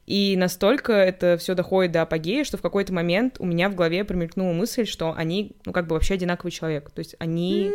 И 0.05 0.35
настолько 0.37 0.93
это 0.93 1.37
все 1.39 1.55
доходит 1.55 1.93
до 1.93 2.03
апогея, 2.03 2.43
что 2.43 2.57
в 2.57 2.61
какой-то 2.61 2.93
момент 2.93 3.37
у 3.39 3.45
меня 3.47 3.69
в 3.69 3.75
голове 3.75 4.03
промелькнула 4.03 4.53
мысль, 4.53 4.85
что 4.85 5.15
они, 5.17 5.53
ну, 5.65 5.71
как 5.71 5.87
бы 5.87 5.95
вообще 5.95 6.13
одинаковый 6.13 6.51
человек. 6.51 6.91
То 6.91 6.99
есть 6.99 7.15
они... 7.17 7.71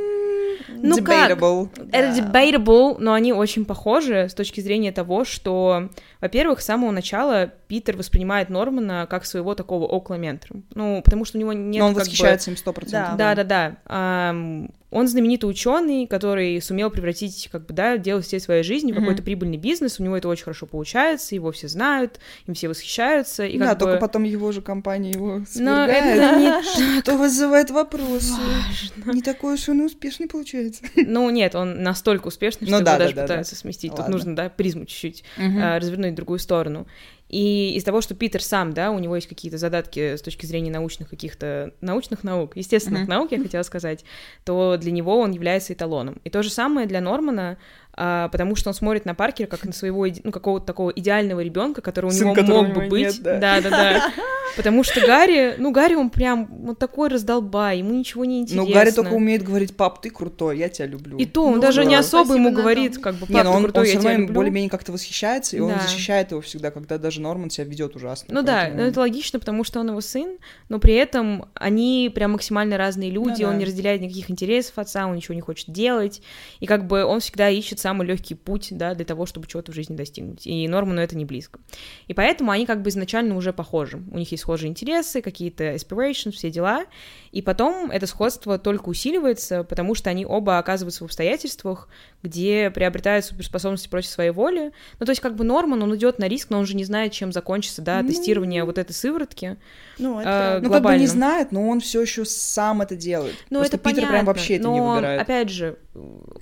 Ну 0.69 1.03
как? 1.03 1.31
Debatable. 1.33 1.69
Это 1.93 2.15
Да. 2.23 2.41
debatable, 2.41 2.97
но 2.99 3.13
они 3.13 3.33
очень 3.33 3.65
похожи 3.65 4.29
с 4.29 4.35
точки 4.35 4.61
зрения 4.61 4.93
того, 4.93 5.25
что, 5.25 5.89
во-первых, 6.21 6.61
с 6.61 6.65
самого 6.65 6.91
начала 6.91 7.53
Питер 7.69 7.97
воспринимает 7.97 8.49
Нормана 8.49 9.07
как 9.09 9.27
своего 9.27 9.55
такого 9.55 9.87
около 9.87 10.15
ментора. 10.15 10.61
Ну, 10.75 11.03
потому 11.03 11.25
что 11.25 11.39
у 11.39 11.41
него 11.41 11.53
нет... 11.53 11.81
Но 11.81 11.89
он 11.89 11.95
восхищается 11.95 12.51
бы... 12.51 12.55
им 12.55 12.57
сто 12.57 12.73
процентов. 12.73 13.17
Да, 13.17 13.35
да, 13.35 13.45
да. 13.45 13.77
да. 13.87 14.69
Он 14.91 15.09
знаменитый 15.09 15.51
ученый, 15.51 16.07
который 16.07 16.63
сумел 16.63 16.91
превратить, 16.91 17.49
как 17.51 17.67
бы, 17.67 17.75
да, 17.75 17.99
делать 17.99 18.25
все 18.25 18.39
своей 18.39 18.63
жизни 18.63 18.93
в 18.93 18.95
mm-hmm. 18.95 19.01
какой-то 19.01 19.23
прибыльный 19.23 19.57
бизнес. 19.57 19.99
У 19.99 20.05
него 20.05 20.17
это 20.17 20.29
очень 20.29 20.45
хорошо 20.45 20.67
получается, 20.67 21.35
его 21.35 21.51
все 21.51 21.67
знают, 21.67 22.21
им 22.47 22.55
все 22.55 22.69
восхищаются. 22.69 23.45
И 23.45 23.59
да, 23.59 23.71
как 23.71 23.81
только 23.81 23.95
бы... 23.95 24.01
потом 24.01 24.23
его 24.23 24.53
же 24.53 24.63
компания 24.63 25.11
его 25.11 25.43
свергает. 25.47 25.61
Но 25.61 25.87
это 25.87 26.39
не 26.39 27.01
Что 27.03 27.17
вызывает 27.17 27.71
вопросы. 27.71 28.33
Важно. 28.33 29.13
Не 29.13 29.23
такой 29.23 29.55
уж 29.55 29.69
он 29.69 29.83
и 29.83 29.85
успешный 29.85 30.29
получается. 30.29 30.83
Ну 31.09 31.29
нет, 31.31 31.55
он 31.55 31.83
настолько 31.83 32.29
успешный, 32.29 32.67
ну 32.67 32.69
что 32.69 32.77
ну, 32.77 32.81
его 32.81 32.85
да, 32.87 32.99
даже 32.99 33.15
да, 33.15 33.23
пытаются 33.23 33.55
да. 33.55 33.61
сместить. 33.61 33.91
Ладно. 33.93 34.05
Тут 34.05 34.13
нужно, 34.13 34.37
да, 34.37 34.49
призму 34.49 34.87
чуть-чуть 34.87 35.25
угу. 35.37 35.59
а, 35.61 35.79
развернуть 35.79 36.13
в 36.13 36.17
другую 36.17 36.39
сторону. 36.39 36.87
И 37.29 37.75
из 37.75 37.83
того, 37.83 38.01
что 38.01 38.15
Питер 38.15 38.43
сам, 38.43 38.73
да, 38.73 38.91
у 38.91 38.99
него 38.99 39.17
есть 39.17 39.27
какие-то 39.27 39.59
задатки 39.59 40.17
с 40.17 40.23
точки 40.23 40.47
зрения 40.47 40.71
научных 40.71 41.11
каких-то 41.11 41.73
научных 41.81 42.23
наук, 42.23 42.57
естественных 42.57 43.05
mm-hmm. 43.05 43.11
наук, 43.11 43.33
я 43.33 43.43
хотела 43.43 43.63
сказать, 43.63 44.05
то 44.45 44.77
для 44.77 44.93
него 44.93 45.19
он 45.19 45.33
является 45.33 45.73
эталоном. 45.73 46.21
И 46.25 46.31
то 46.31 46.43
же 46.43 46.51
самое 46.51 46.87
для 46.87 47.01
Нормана, 47.01 47.59
а, 47.97 48.29
потому 48.29 48.57
что 48.57 48.69
он 48.69 48.75
смотрит 48.75 49.07
на 49.07 49.15
Паркера 49.15 49.47
как 49.47 49.65
на 49.65 49.73
своего, 49.73 50.07
ну, 50.23 50.31
какого-то 50.31 50.67
такого 50.67 50.91
идеального 50.91 51.41
ребенка, 51.41 51.81
который 51.81 52.07
у 52.07 52.11
Сын, 52.11 52.29
него 52.29 52.63
мог 52.63 52.75
бы 52.75 52.89
быть. 52.89 53.23
да. 53.23 53.39
да, 53.39 53.61
да, 53.63 53.71
да. 53.71 54.13
Потому 54.57 54.83
что 54.85 55.01
Гарри, 55.01 55.55
ну, 55.59 55.71
Гарри, 55.71 55.95
он 55.95 56.09
прям 56.09 56.47
вот 56.47 56.79
такой 56.79 57.09
раздолбай, 57.09 57.79
ему 57.79 57.93
ничего 57.93 58.25
не 58.25 58.41
интересно. 58.41 58.67
Ну, 58.67 58.73
Гарри 58.73 58.91
только 58.91 59.13
умеет 59.13 59.43
говорить, 59.43 59.77
пап, 59.77 60.01
ты 60.01 60.11
крутой, 60.11 60.59
я 60.59 60.69
тебя 60.69 60.87
люблю. 60.87 61.19
И 61.19 61.27
то, 61.27 61.45
он 61.45 61.57
ну, 61.57 61.61
даже 61.61 61.83
да. 61.83 61.91
не 61.91 61.95
особо 61.95 62.35
ему 62.35 62.53
говорит, 62.53 62.99
как 62.99 63.15
бы, 63.15 63.27
пап, 63.27 63.31
не, 63.31 63.43
но 63.43 63.51
он, 63.51 63.57
ты 63.59 63.63
крутой, 63.65 63.83
он 63.83 63.95
я 63.95 64.01
тебя 64.01 64.17
люблю. 64.17 64.35
более-менее 64.35 64.71
как-то 64.71 64.93
восхищается, 64.93 65.57
и 65.57 65.59
да. 65.59 65.67
он 65.67 65.81
защищает 65.81 66.31
его 66.31 66.41
всегда, 66.41 66.71
когда 66.71 66.97
даже 66.99 67.21
Норман 67.21 67.51
себя 67.51 67.67
ведет 67.67 67.97
ужасно. 67.97 68.35
Ну 68.35 68.45
поэтому... 68.45 68.79
да, 68.79 68.87
это 68.87 69.01
логично, 69.01 69.39
потому 69.39 69.65
что 69.65 69.81
он 69.81 69.89
его 69.89 70.01
сын, 70.01 70.39
но 70.69 70.79
при 70.79 70.95
этом 70.95 71.47
они 71.55 72.11
прям 72.15 72.33
максимально 72.33 72.79
разные 72.79 73.11
люди, 73.11 73.43
ну, 73.43 73.49
он 73.49 73.55
да. 73.55 73.59
не 73.59 73.65
разделяет 73.67 74.01
никаких 74.01 74.31
интересов 74.31 74.79
отца, 74.79 75.07
он 75.07 75.17
ничего 75.17 75.35
не 75.35 75.43
хочет 75.43 75.71
делать, 75.71 76.23
и 76.61 76.67
как 76.67 76.87
бы 76.87 77.05
он 77.05 77.21
всегда 77.21 77.51
ищет 77.51 77.79
самый 77.87 78.05
легкий 78.05 78.35
путь 78.35 78.71
да, 78.73 78.95
для 78.95 79.05
того, 79.05 79.27
чтобы 79.27 79.47
чего-то 79.47 79.71
в 79.71 79.75
жизни 79.77 79.95
достигнуть. 79.95 80.45
И 80.45 80.67
Норману 80.67 81.01
это 81.01 81.17
не 81.17 81.25
близко. 81.25 81.61
И 82.09 82.15
поэтому 82.15 82.51
они 82.51 82.67
как 82.67 82.83
бы 82.83 82.91
изначально 82.91 83.37
уже 83.37 83.53
похожи. 83.53 84.03
У 84.11 84.19
них 84.19 84.29
есть 84.33 84.43
схожие 84.43 84.71
интересы, 84.71 85.23
какие-то 85.23 85.73
aspirations, 85.73 86.33
все 86.33 86.51
дела. 86.51 86.87
И 87.31 87.43
потом 87.43 87.93
это 87.93 88.09
сходство 88.09 88.59
только 88.59 88.89
усиливается, 88.89 89.63
потому 89.63 89.95
что 89.95 90.11
они 90.11 90.27
оба 90.27 90.59
оказываются 90.59 91.05
в 91.05 91.07
обстоятельствах, 91.07 91.89
где 92.23 92.71
приобретают 92.71 93.25
суперспособности 93.25 93.89
против 93.89 94.09
своей 94.09 94.31
воли. 94.31 94.73
Ну, 94.99 95.07
то 95.07 95.11
есть 95.11 95.21
как 95.21 95.37
бы 95.37 95.45
Норман, 95.45 95.83
он 95.83 95.95
идет 95.97 96.19
на 96.19 96.29
риск, 96.29 96.51
но 96.51 96.59
он 96.59 96.67
же 96.67 96.75
не 96.75 96.85
знает, 96.85 97.13
чем 97.13 97.33
закончится, 97.33 97.83
да, 97.83 98.03
ну... 98.03 98.09
тестирование 98.09 98.65
вот 98.65 98.79
этой 98.79 98.93
сыворотки. 98.93 99.57
Ну, 99.99 100.21
это... 100.21 100.59
Э, 100.59 100.61
ну, 100.61 100.71
как 100.71 100.83
бы 100.83 100.97
не 100.97 101.07
знает, 101.07 101.53
но 101.53 101.69
он 101.69 101.81
все 101.81 102.03
еще 102.03 102.25
сам 102.25 102.83
это 102.83 102.97
делает. 102.97 103.35
Ну, 103.51 103.61
Просто 103.61 103.77
это 103.77 103.85
Питер 103.85 104.03
понятно, 104.03 104.13
прям 104.15 104.27
вообще 104.27 104.55
это 104.57 104.65
но, 104.65 104.75
не 104.75 104.81
выбирает. 104.81 105.21
опять 105.21 105.51
же, 105.51 105.79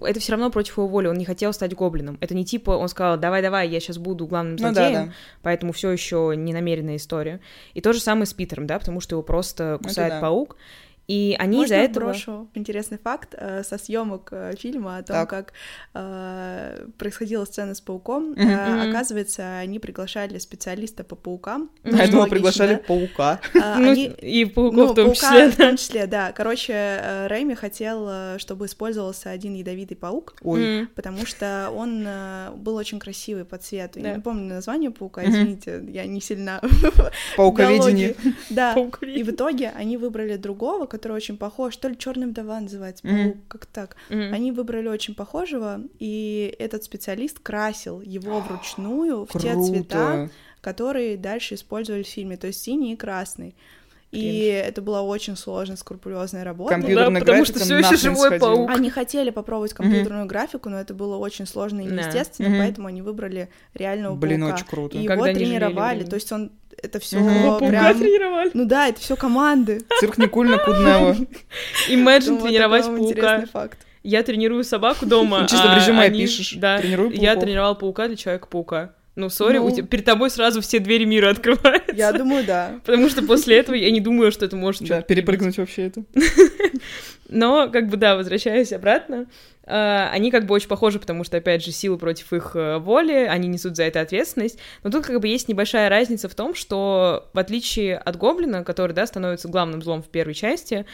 это 0.02 0.20
все 0.20 0.32
равно 0.32 0.50
против 0.50 0.78
его 0.78 0.88
воли, 0.88 1.08
он 1.08 1.16
не 1.16 1.24
хотел 1.24 1.52
стать 1.52 1.74
гоблином. 1.74 2.18
Это 2.20 2.34
не 2.34 2.44
типа 2.44 2.72
он 2.72 2.88
сказал, 2.88 3.18
давай-давай, 3.18 3.68
я 3.68 3.80
сейчас 3.80 3.98
буду 3.98 4.26
главным 4.26 4.58
злодеем, 4.58 4.88
ну, 4.88 4.94
да, 4.94 5.04
да. 5.06 5.12
поэтому 5.42 5.72
все 5.72 5.90
еще 5.90 6.34
не 6.36 6.52
намеренная 6.52 6.96
история. 6.96 7.40
И 7.74 7.80
то 7.80 7.92
же 7.92 8.00
самое 8.00 8.26
с 8.26 8.32
Питером, 8.32 8.66
да, 8.66 8.78
потому 8.78 9.00
что 9.00 9.14
его 9.14 9.22
просто 9.22 9.78
кусает 9.82 10.14
да. 10.14 10.20
паук. 10.20 10.56
И 11.06 11.36
они 11.38 11.58
Можно 11.58 11.66
из-за 11.66 11.76
этого... 11.76 12.04
брошу 12.04 12.48
интересный 12.54 12.98
факт 12.98 13.34
э, 13.36 13.62
со 13.62 13.76
съемок 13.76 14.28
э, 14.32 14.54
фильма 14.56 14.98
о 14.98 15.02
том, 15.02 15.14
так. 15.14 15.28
как 15.28 15.52
э, 15.92 16.86
происходила 16.96 17.44
сцена 17.44 17.74
с 17.74 17.80
пауком. 17.80 18.32
Mm-hmm. 18.32 18.86
Э, 18.86 18.90
оказывается, 18.90 19.58
они 19.58 19.78
приглашали 19.78 20.38
специалиста 20.38 21.04
по 21.04 21.14
паукам. 21.14 21.70
Mm-hmm. 21.82 22.00
А 22.00 22.04
этого 22.04 22.26
приглашали 22.26 22.74
да? 22.74 22.80
паука. 22.80 23.40
Э, 23.52 23.58
ну, 23.78 23.90
они... 23.90 24.06
И 24.06 24.46
пауков 24.46 24.76
ну, 24.76 24.86
в 24.86 24.94
том 24.94 25.04
паука 25.06 25.14
числе. 25.14 25.50
в 25.50 25.56
том 25.56 25.76
числе, 25.76 26.06
да. 26.06 26.32
Короче, 26.32 26.72
э, 26.72 27.26
Рэйми 27.26 27.54
хотел, 27.54 28.38
чтобы 28.38 28.66
использовался 28.66 29.30
один 29.30 29.54
ядовитый 29.54 29.96
паук, 29.98 30.36
Ой. 30.42 30.60
Mm-hmm. 30.60 30.86
потому 30.94 31.26
что 31.26 31.70
он 31.74 32.02
э, 32.06 32.50
был 32.56 32.76
очень 32.76 32.98
красивый 32.98 33.44
по 33.44 33.58
цвету. 33.58 34.00
Да. 34.00 34.08
Я 34.08 34.14
не 34.14 34.22
помню 34.22 34.54
название 34.54 34.90
паука, 34.90 35.22
извините, 35.22 35.72
mm-hmm. 35.72 35.90
я 35.90 36.06
не 36.06 36.20
сильно... 36.22 36.62
Пауковедение. 37.36 38.14
Да. 38.48 38.74
И 39.02 39.22
в 39.22 39.30
итоге 39.30 39.70
они 39.76 39.98
выбрали 39.98 40.36
другого, 40.36 40.86
который 40.94 41.16
очень 41.16 41.36
похож, 41.36 41.76
то 41.76 41.88
ли 41.88 41.98
черный 41.98 42.28
вдова 42.28 42.60
называется, 42.60 43.04
mm-hmm. 43.04 43.38
как 43.48 43.66
так. 43.66 43.96
Mm-hmm. 44.10 44.30
Они 44.30 44.52
выбрали 44.52 44.88
очень 44.88 45.14
похожего, 45.14 45.80
и 45.98 46.54
этот 46.58 46.84
специалист 46.84 47.40
красил 47.40 48.00
его 48.00 48.40
вручную 48.48 49.26
в 49.26 49.38
те 49.38 49.54
цвета, 49.54 50.30
которые 50.60 51.16
дальше 51.16 51.56
использовали 51.56 52.04
в 52.04 52.08
фильме, 52.08 52.36
то 52.36 52.46
есть 52.46 52.62
синий 52.62 52.92
и 52.92 52.96
красный. 52.96 53.56
И 54.12 54.44
это 54.44 54.80
была 54.80 55.02
очень 55.02 55.36
сложная, 55.36 55.76
скрупулезная 55.76 56.44
работа. 56.44 56.74
Компьютерная 56.74 57.20
да, 57.20 57.26
потому 57.26 57.44
что 57.44 57.58
все 57.58 57.78
еще 57.78 57.96
живой 57.96 58.28
сходил. 58.28 58.46
паук. 58.46 58.70
Они 58.70 58.88
хотели 58.88 59.30
попробовать 59.30 59.74
компьютерную 59.74 60.24
mm-hmm. 60.24 60.28
графику, 60.28 60.68
но 60.68 60.78
это 60.78 60.94
было 60.94 61.16
очень 61.16 61.46
сложно 61.46 61.80
и 61.80 61.86
неестественно, 61.86 62.46
yeah. 62.46 62.50
mm-hmm. 62.52 62.58
поэтому 62.60 62.86
они 62.86 63.02
выбрали 63.02 63.48
реального 63.74 64.14
Блин, 64.14 64.42
паука. 64.42 64.54
очень 64.54 64.66
круто. 64.66 64.96
И 64.96 65.02
его 65.02 65.24
тренировали, 65.24 66.04
то 66.04 66.14
есть 66.14 66.30
он 66.30 66.52
это 66.82 66.98
все 66.98 67.18
прям... 67.58 67.98
тренировали. 67.98 68.50
Ну 68.54 68.64
да, 68.64 68.88
это 68.88 69.00
все 69.00 69.16
команды. 69.16 69.82
Цирк 70.00 70.18
не 70.18 70.26
кульно 70.26 70.58
куднево. 70.58 71.16
Imagine 71.88 72.42
тренировать 72.42 72.86
паука. 72.86 73.44
факт. 73.52 73.78
Я 74.02 74.22
тренирую 74.22 74.64
собаку 74.64 75.06
дома. 75.06 75.46
Чисто 75.48 75.68
в 75.68 75.76
резюме 75.76 76.10
пишешь. 76.10 76.54
Да, 76.54 76.78
я 76.78 77.36
тренировал 77.36 77.74
паука 77.74 78.06
для 78.08 78.16
Человека-паука. 78.16 78.94
Ну, 79.16 79.30
sorry, 79.30 79.58
ну... 79.58 79.70
Тебя, 79.70 79.86
перед 79.86 80.04
тобой 80.04 80.28
сразу 80.28 80.60
все 80.60 80.80
двери 80.80 81.04
мира 81.04 81.30
открываются. 81.30 81.94
Я 81.94 82.12
думаю, 82.12 82.44
да. 82.44 82.80
Потому 82.84 83.08
что 83.08 83.22
после 83.22 83.58
этого 83.58 83.76
я 83.76 83.90
не 83.90 84.00
думаю, 84.00 84.32
что 84.32 84.44
это 84.44 84.56
может... 84.56 84.82
Да, 84.82 85.02
перепрыгнуть 85.02 85.56
вообще 85.56 85.86
это. 85.86 86.02
Но, 87.28 87.70
как 87.70 87.88
бы, 87.88 87.96
да, 87.96 88.16
возвращаясь 88.16 88.72
обратно, 88.72 89.26
они 89.66 90.30
как 90.30 90.46
бы 90.46 90.54
очень 90.54 90.68
похожи, 90.68 90.98
потому 90.98 91.24
что, 91.24 91.38
опять 91.38 91.64
же, 91.64 91.72
силы 91.72 91.96
против 91.96 92.32
их 92.32 92.54
uh, 92.54 92.78
воли, 92.78 93.26
они 93.28 93.48
несут 93.48 93.76
за 93.76 93.84
это 93.84 94.00
ответственность. 94.00 94.58
Но 94.82 94.90
тут 94.90 95.06
как 95.06 95.20
бы 95.20 95.28
есть 95.28 95.48
небольшая 95.48 95.88
разница 95.88 96.28
в 96.28 96.34
том, 96.34 96.54
что 96.54 97.28
в 97.32 97.38
отличие 97.38 97.96
от 97.96 98.16
Гоблина, 98.16 98.64
который, 98.64 98.92
да, 98.92 99.06
становится 99.06 99.48
главным 99.48 99.82
злом 99.82 100.02
в 100.02 100.08
первой 100.08 100.34
части, 100.34 100.84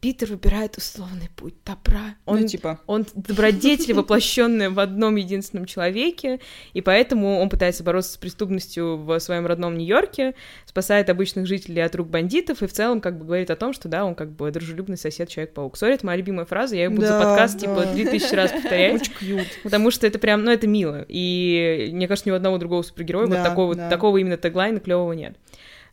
Питер 0.00 0.28
выбирает 0.30 0.76
условный 0.76 1.28
путь 1.34 1.54
добра. 1.66 2.14
Ну, 2.24 2.32
он, 2.32 2.40
ну, 2.42 2.46
типа. 2.46 2.80
он 2.86 3.04
добродетель, 3.16 3.94
воплощенная 3.94 4.70
в 4.70 4.78
одном 4.78 5.16
единственном 5.16 5.66
человеке, 5.66 6.38
и 6.72 6.80
поэтому 6.80 7.40
он 7.40 7.48
пытается 7.48 7.82
бороться 7.82 8.12
с 8.12 8.16
преступностью 8.16 8.96
в 8.96 9.18
своем 9.18 9.44
родном 9.46 9.76
Нью-Йорке, 9.76 10.36
спасает 10.66 11.10
обычных 11.10 11.48
жителей 11.48 11.82
от 11.82 11.96
рук 11.96 12.08
бандитов, 12.10 12.62
и 12.62 12.68
в 12.68 12.72
целом 12.72 13.00
как 13.00 13.18
бы 13.18 13.24
говорит 13.24 13.50
о 13.50 13.56
том, 13.56 13.72
что 13.72 13.88
да, 13.88 14.04
он 14.04 14.14
как 14.14 14.30
бы 14.30 14.52
дружелюбный 14.52 14.96
сосед 14.96 15.30
Человек-паук. 15.30 15.76
Сори, 15.76 15.94
это 15.94 16.06
моя 16.06 16.18
любимая 16.18 16.46
фраза, 16.46 16.76
я 16.76 16.84
ее 16.84 16.90
буду 16.90 17.02
да, 17.02 17.18
за 17.18 17.24
подкаст 17.24 17.58
типа, 17.58 17.74
да. 17.74 17.94
типа 17.94 18.10
3000 18.10 18.34
раз 18.34 18.52
повторять. 18.52 19.02
Очень 19.02 19.12
кьют. 19.14 19.46
Потому 19.64 19.90
что 19.90 20.06
это 20.06 20.20
прям, 20.20 20.44
ну 20.44 20.52
это 20.52 20.68
мило, 20.68 21.04
и 21.08 21.90
мне 21.92 22.06
кажется, 22.06 22.28
ни 22.28 22.32
у 22.32 22.36
одного 22.36 22.58
другого 22.58 22.82
супергероя 22.82 23.26
да, 23.26 23.38
вот 23.38 23.48
такого, 23.48 23.74
да. 23.74 23.90
такого 23.90 24.18
именно 24.18 24.36
теглайна 24.36 24.78
клевого 24.78 25.12
нет. 25.12 25.36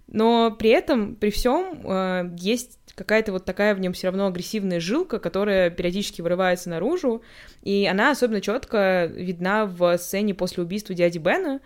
Но 0.08 0.52
при 0.52 0.70
этом, 0.70 1.16
при 1.16 1.32
всем, 1.32 1.82
э, 1.84 2.30
есть 2.38 2.78
какая-то 2.96 3.32
вот 3.32 3.46
такая 3.46 3.76
в 3.76 3.80
нем 3.80 3.94
все 3.94 4.08
равно 4.08 4.28
агрессивная 4.28 4.80
жилка, 4.80 5.20
которая 5.20 5.70
периодически 5.70 6.22
вырывается 6.22 6.70
наружу, 6.70 7.22
и 7.62 7.88
она 7.90 8.12
особенно 8.12 8.42
четко 8.42 9.12
видна 9.14 9.66
в 9.66 9.98
сцене 9.98 10.34
после 10.34 10.64
убийства 10.64 10.96
дяди 10.96 11.18
Бена, 11.18 11.60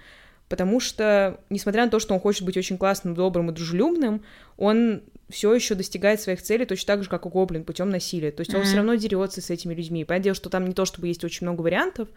потому 0.50 0.80
что, 0.80 1.40
несмотря 1.50 1.86
на 1.86 1.92
то, 1.92 2.00
что 2.00 2.14
он 2.14 2.20
хочет 2.20 2.44
быть 2.44 2.58
очень 2.58 2.78
классным, 2.78 3.14
добрым 3.14 3.52
и 3.52 3.54
дружелюбным, 3.54 4.24
он 4.58 5.04
все 5.30 5.54
еще 5.54 5.76
достигает 5.76 6.20
своих 6.20 6.42
целей 6.42 6.66
точно 6.66 6.88
так 6.88 7.04
же, 7.04 7.10
как 7.10 7.28
и 7.28 7.30
Гоблин, 7.30 7.64
путем 7.64 7.90
насилия. 7.90 8.32
То 8.32 8.42
есть 8.42 8.54
он 8.54 8.62
mm-hmm. 8.62 8.66
все 8.66 8.76
равно 8.78 8.96
дерется 8.96 9.42
с 9.42 9.52
этими 9.52 9.76
людьми. 9.76 10.04
Понятное 10.04 10.24
дело, 10.24 10.36
что 10.36 10.50
там 10.50 10.66
не 10.66 10.74
то, 10.74 10.86
чтобы 10.86 11.08
есть 11.08 11.24
очень 11.24 11.46
много 11.46 11.62
вариантов, 11.62 12.10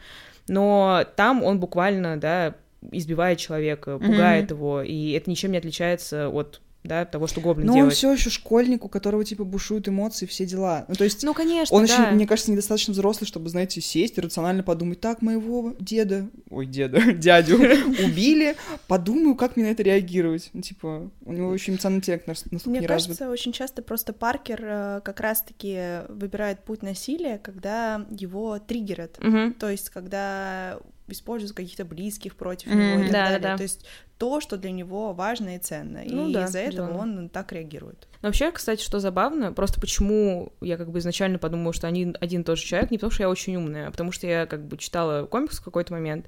но 0.49 1.05
там 1.15 1.45
он 1.45 1.61
буквально, 1.61 2.17
да, 2.17 2.55
избивает 2.91 3.39
человека, 3.39 3.99
пугает 3.99 4.51
mm-hmm. 4.51 4.55
его, 4.55 4.83
и 4.83 5.13
это 5.13 5.29
ничем 5.29 5.53
не 5.53 5.59
отличается 5.59 6.31
от 6.31 6.63
да, 6.85 7.05
того, 7.05 7.27
что 7.27 7.41
гоблин 7.41 7.67
Но 7.67 7.75
делает. 7.75 7.93
он 7.93 7.97
все 7.97 8.13
еще 8.13 8.31
школьник, 8.31 8.85
у 8.85 8.89
которого 8.89 9.25
типа 9.25 9.45
бушуют 9.45 9.89
эмоции, 9.89 10.27
все 10.27 10.45
дела. 10.47 10.85
Ну, 10.89 10.95
то 10.95 11.05
есть, 11.05 11.23
ну, 11.23 11.33
конечно, 11.33 11.77
он 11.77 11.87
да. 11.87 11.93
еще, 11.93 12.11
мне 12.13 12.27
кажется, 12.27 12.51
недостаточно 12.51 12.93
взрослый, 12.93 13.29
чтобы, 13.29 13.49
знаете, 13.49 13.81
сесть 13.81 14.19
и 14.19 14.21
рационально 14.21 14.63
подумать, 14.63 15.01
так, 15.01 15.23
моего 15.23 15.75
деда, 15.79 16.29
ой, 16.51 16.67
деда, 16.67 17.01
дядю 17.13 17.57
убили, 18.05 18.57
подумаю, 18.89 19.37
как 19.37 19.57
мне 19.57 19.67
на 19.67 19.71
это 19.71 19.83
реагировать. 19.83 20.51
Ну, 20.53 20.61
типа, 20.61 21.11
у 21.25 21.33
него 21.33 21.55
еще 21.55 21.71
эмоциональный 21.71 22.01
интеллект 22.01 22.27
настолько 22.27 22.71
Мне 22.71 22.81
не 22.81 22.87
кажется, 22.87 23.31
очень 23.31 23.53
часто 23.53 23.83
просто 23.83 24.13
Паркер 24.13 24.61
э, 24.63 25.01
как 25.05 25.21
раз-таки 25.21 26.03
выбирает 26.09 26.65
путь 26.65 26.83
насилия, 26.83 27.39
когда 27.39 28.07
его 28.11 28.59
триггерят. 28.59 29.19
То 29.59 29.71
есть, 29.71 29.91
когда 29.91 30.79
используют 31.13 31.55
каких-то 31.55 31.85
близких 31.85 32.37
против 32.37 32.69
mm, 32.69 32.75
него 32.75 33.01
и 33.01 33.03
так 33.05 33.13
да, 33.13 33.25
далее. 33.25 33.41
Да. 33.41 33.57
То 33.57 33.63
есть 33.63 33.87
то, 34.19 34.41
что 34.41 34.57
для 34.57 34.71
него 34.71 35.13
важно 35.13 35.57
и 35.57 35.59
ценно. 35.59 36.03
Ну, 36.05 36.29
и 36.29 36.33
да, 36.33 36.45
из-за 36.45 36.61
этого 36.61 36.97
он 36.97 37.29
так 37.29 37.53
реагирует. 37.53 38.07
Но 38.21 38.29
вообще, 38.29 38.53
кстати, 38.53 38.83
что 38.83 39.01
забавно, 39.01 39.53
просто 39.53 39.81
почему 39.81 40.53
я 40.61 40.77
как 40.77 40.91
бы 40.91 40.99
изначально 41.01 41.39
подумала, 41.39 41.73
что 41.73 41.87
они 41.87 42.15
один 42.21 42.43
и 42.43 42.45
тот 42.45 42.59
же 42.59 42.65
человек, 42.65 42.91
не 42.91 42.99
потому 42.99 43.11
что 43.11 43.23
я 43.25 43.31
очень 43.31 43.57
умная, 43.57 43.89
а 43.89 43.91
потому 43.91 44.13
что 44.13 44.27
я 44.27 44.47
как 44.47 44.67
бы 44.67 44.77
читала 44.77 45.27
комикс 45.27 45.59
в 45.59 45.65
какой-то 45.65 45.93
момент, 45.93 46.27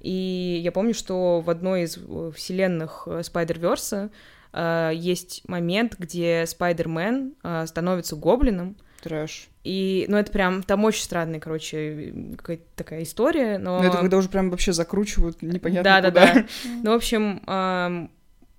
И 0.00 0.60
я 0.62 0.72
помню, 0.72 0.94
что 0.94 1.40
в 1.40 1.50
одной 1.50 1.82
из 1.82 1.96
э, 1.98 2.32
вселенных 2.34 3.06
Спайдер-Верса 3.06 4.10
э, 4.52 4.92
есть 4.94 5.46
момент, 5.48 5.96
где 5.98 6.44
Спайдермен 6.46 7.34
э, 7.42 7.66
становится 7.66 8.16
гоблином. 8.16 8.76
Трэш. 9.02 9.49
И, 9.62 10.06
ну, 10.08 10.16
это 10.16 10.32
прям, 10.32 10.62
там 10.62 10.84
очень 10.84 11.02
странная, 11.02 11.38
короче, 11.38 12.14
какая-то 12.38 12.64
такая 12.76 13.02
история, 13.02 13.58
но... 13.58 13.80
Ну, 13.80 13.88
это 13.88 13.98
когда 13.98 14.16
уже 14.16 14.30
прям 14.30 14.50
вообще 14.50 14.72
закручивают 14.72 15.42
непонятно 15.42 15.84
Да, 15.84 15.96
куда. 15.96 16.10
да, 16.10 16.34
да. 16.34 16.46
Ну, 16.82 16.92
в 16.92 16.94
общем, 16.94 17.42
эм, 17.46 18.10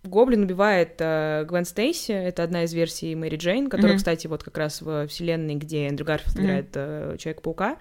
Гоблин 0.04 0.44
убивает 0.44 0.96
э, 1.00 1.46
Гвен 1.48 1.66
Стейси, 1.66 2.12
это 2.12 2.44
одна 2.44 2.64
из 2.64 2.74
версий 2.74 3.16
Мэри 3.16 3.38
Джейн, 3.38 3.68
которая, 3.68 3.98
кстати, 3.98 4.28
вот 4.28 4.44
как 4.44 4.58
раз 4.58 4.82
в 4.82 5.08
вселенной, 5.08 5.56
где 5.56 5.88
Эндрю 5.88 6.06
Гарфилд 6.06 6.40
играет 6.40 6.70
э, 6.76 7.16
Человека-паука. 7.18 7.78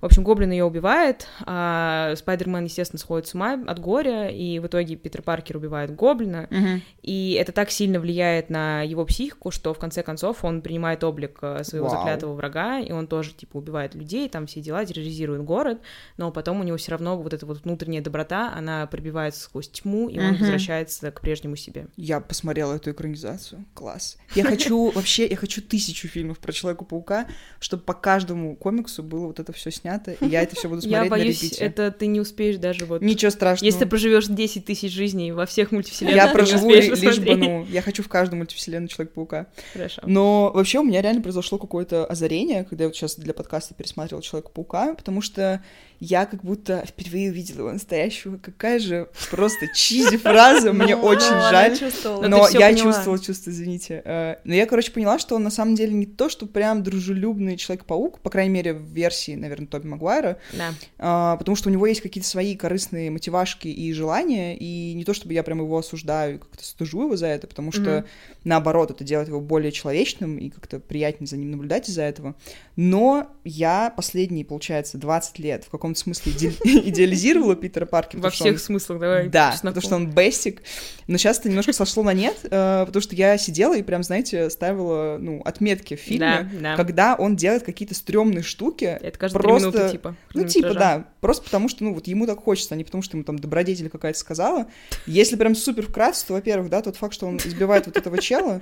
В 0.00 0.04
общем, 0.04 0.22
Гоблин 0.22 0.52
ее 0.52 0.64
убивает, 0.64 1.26
а 1.44 2.14
Спайдермен, 2.16 2.64
естественно, 2.64 3.00
сходит 3.00 3.26
с 3.26 3.34
ума 3.34 3.60
от 3.66 3.80
горя, 3.80 4.28
и 4.28 4.60
в 4.60 4.66
итоге 4.68 4.94
Питер 4.94 5.22
Паркер 5.22 5.56
убивает 5.56 5.92
Гоблина, 5.96 6.46
Мгм. 6.50 6.82
и 7.02 7.32
это 7.32 7.50
так 7.50 7.72
сильно 7.72 7.98
влияет 7.98 8.48
на 8.48 8.82
его 8.82 9.04
психику, 9.04 9.50
что 9.50 9.74
в 9.74 9.78
конце 9.80 10.04
концов 10.04 10.44
он 10.44 10.62
принимает 10.62 11.02
облик 11.02 11.38
э, 11.42 11.64
своего 11.64 11.88
Вау. 11.88 11.96
заклятого 11.96 12.34
врага, 12.34 12.78
и 12.78 12.92
он 12.92 13.08
тоже, 13.08 13.32
типа, 13.32 13.56
убивает 13.56 13.96
людей, 13.96 14.28
там 14.28 14.46
все 14.46 14.60
дела, 14.60 14.84
терроризирует 14.84 15.42
город, 15.42 15.80
но 16.16 16.30
потом 16.30 16.60
у 16.60 16.62
него 16.62 16.76
все 16.76 16.92
равно 16.92 17.20
вот 17.20 17.34
эта 17.34 17.44
вот 17.44 17.64
внутренняя 17.64 18.00
доброта, 18.00 18.52
она 18.54 18.86
пробивается 18.86 19.40
сквозь 19.42 19.68
тьму, 19.68 20.08
и 20.08 20.20
он 20.20 20.26
Мгм. 20.34 20.38
возвращается 20.38 21.10
к 21.10 21.20
прежнему 21.20 21.56
себе. 21.56 21.88
Я 21.96 22.20
посмотрела 22.20 22.74
эту 22.76 22.92
экранизацию. 22.92 23.64
Класс. 23.74 24.16
Я 24.36 24.44
хочу 24.44 24.90
вообще, 24.94 25.26
я 25.26 25.34
хочу 25.36 25.60
тысячу 25.60 26.06
фильмов 26.06 26.38
про 26.38 26.52
Человека-паука, 26.52 27.26
чтобы 27.58 27.82
по 27.82 27.94
каждому 27.94 28.54
комиксу 28.54 29.02
было 29.02 29.26
вот 29.26 29.40
это 29.40 29.52
все 29.52 29.72
снято, 29.72 29.87
и 30.20 30.26
я 30.26 30.42
это 30.42 30.56
все 30.56 30.68
буду 30.68 30.82
смотреть 30.82 31.04
Я 31.04 31.10
боюсь, 31.10 31.52
это 31.58 31.90
ты 31.90 32.06
не 32.06 32.20
успеешь 32.20 32.56
даже 32.56 32.84
вот... 32.84 33.02
Ничего 33.02 33.30
страшного. 33.30 33.66
Если 33.66 33.80
ты 33.80 33.86
проживешь 33.86 34.26
10 34.26 34.64
тысяч 34.64 34.92
жизней 34.92 35.32
во 35.32 35.46
всех 35.46 35.72
мультивселенных, 35.72 36.16
я 36.16 36.28
проживу 36.28 36.70
лишь 36.70 37.18
бы, 37.18 37.36
ну, 37.36 37.66
я 37.70 37.82
хочу 37.82 38.02
в 38.02 38.08
каждую 38.08 38.38
мультивселенную 38.38 38.88
Человека-паука. 38.88 39.46
Хорошо. 39.72 40.02
Но 40.04 40.50
вообще 40.54 40.78
у 40.80 40.84
меня 40.84 41.02
реально 41.02 41.22
произошло 41.22 41.58
какое-то 41.58 42.04
озарение, 42.06 42.64
когда 42.64 42.84
я 42.84 42.88
вот 42.88 42.96
сейчас 42.96 43.16
для 43.16 43.34
подкаста 43.34 43.74
пересматривала 43.74 44.22
Человека-паука, 44.22 44.94
потому 44.94 45.20
что 45.20 45.62
я 46.00 46.26
как 46.26 46.44
будто 46.44 46.84
впервые 46.86 47.30
увидела 47.30 47.58
его 47.58 47.72
настоящего. 47.72 48.36
Какая 48.36 48.78
же 48.78 49.08
просто 49.30 49.66
чизи 49.74 50.16
фраза, 50.16 50.72
мне 50.72 50.94
Ну, 50.94 51.02
очень 51.02 51.34
ну, 51.34 51.50
жаль. 51.50 51.76
чувствовала. 51.76 52.26
Но 52.26 52.44
всё 52.44 52.58
я 52.60 52.74
чувствовала 52.74 53.18
чувство, 53.18 53.50
извините. 53.50 54.02
Э, 54.04 54.36
Но 54.44 54.54
я, 54.54 54.66
короче, 54.66 54.92
поняла, 54.92 55.18
что 55.18 55.34
он 55.34 55.42
на 55.42 55.50
самом 55.50 55.74
деле 55.74 55.92
не 55.92 56.06
то, 56.06 56.28
что 56.28 56.46
прям 56.46 56.82
дружелюбный 56.82 57.56
Человек-паук, 57.56 58.20
по 58.20 58.30
крайней 58.30 58.54
мере, 58.54 58.74
в 58.74 58.82
версии, 58.82 59.34
наверное, 59.34 59.66
Тоби 59.78 59.88
Магуайра, 59.88 60.38
Да. 60.52 60.74
а, 60.98 61.36
потому 61.36 61.56
что 61.56 61.68
у 61.68 61.72
него 61.72 61.86
есть 61.86 62.00
какие-то 62.00 62.28
свои 62.28 62.56
корыстные 62.56 63.10
мотивашки 63.10 63.68
и 63.68 63.92
желания, 63.92 64.56
и 64.56 64.92
не 64.94 65.04
то, 65.04 65.14
чтобы 65.14 65.34
я 65.34 65.42
прям 65.42 65.60
его 65.60 65.78
осуждаю 65.78 66.36
и 66.36 66.38
как-то 66.38 66.64
стыжу 66.64 67.02
его 67.04 67.16
за 67.16 67.26
это, 67.28 67.46
потому 67.46 67.72
что, 67.72 67.80
Мгм. 68.00 68.04
наоборот, 68.44 68.90
это 68.90 69.04
делает 69.04 69.28
его 69.28 69.40
более 69.40 69.72
человечным, 69.72 70.38
и 70.38 70.50
как-то 70.50 70.80
приятнее 70.80 71.28
за 71.28 71.36
ним 71.36 71.50
наблюдать 71.52 71.88
из-за 71.88 72.02
этого. 72.02 72.34
Но 72.76 73.28
я 73.44 73.92
последние, 73.96 74.44
получается, 74.44 74.98
20 74.98 75.38
лет 75.38 75.64
в 75.64 75.70
каком-то 75.70 75.98
смысле 75.98 76.32
иде- 76.32 76.54
идеализировала 76.88 77.56
Питера 77.56 77.86
Паркера. 77.86 78.20
Во 78.20 78.30
всех 78.30 78.60
смыслах, 78.60 79.00
давай. 79.00 79.28
да, 79.28 79.54
потому 79.62 79.80
что 79.80 79.96
он 79.96 80.10
бестик. 80.10 80.62
Но 81.06 81.16
сейчас 81.18 81.38
это 81.40 81.48
немножко 81.48 81.72
сошло 81.72 82.02
на 82.02 82.12
нет, 82.12 82.36
э, 82.44 82.84
потому 82.86 83.00
что 83.02 83.14
я 83.16 83.36
сидела 83.38 83.76
и 83.76 83.82
прям, 83.82 84.02
знаете, 84.02 84.50
ставила, 84.50 85.18
ну, 85.20 85.40
отметки 85.44 85.96
в 85.96 86.00
фильме, 86.00 86.50
Да, 86.52 86.60
да. 86.60 86.76
когда 86.76 87.14
он 87.14 87.36
делает 87.36 87.62
какие-то 87.64 87.94
стрёмные 87.94 88.42
штуки. 88.42 88.84
Это 88.84 89.18
каждые 89.18 89.42
просто- 89.42 89.67
минуты, 89.76 89.92
типа. 89.92 90.16
Ну, 90.34 90.44
типа, 90.44 90.74
да, 90.74 91.04
просто 91.20 91.44
потому 91.44 91.68
что, 91.68 91.84
ну, 91.84 91.94
вот 91.94 92.06
ему 92.06 92.26
так 92.26 92.42
хочется, 92.42 92.74
а 92.74 92.76
не 92.76 92.84
потому 92.84 93.02
что 93.02 93.16
ему 93.16 93.24
там 93.24 93.38
добродетель 93.38 93.88
какая-то 93.88 94.18
сказала. 94.18 94.66
Если 95.06 95.36
прям 95.36 95.54
супер 95.54 95.86
вкратце, 95.86 96.26
то, 96.26 96.32
во-первых, 96.34 96.70
да, 96.70 96.82
тот 96.82 96.96
факт, 96.96 97.14
что 97.14 97.26
он 97.26 97.36
избивает 97.38 97.86
вот 97.86 97.96
этого 97.96 98.18
чела, 98.18 98.60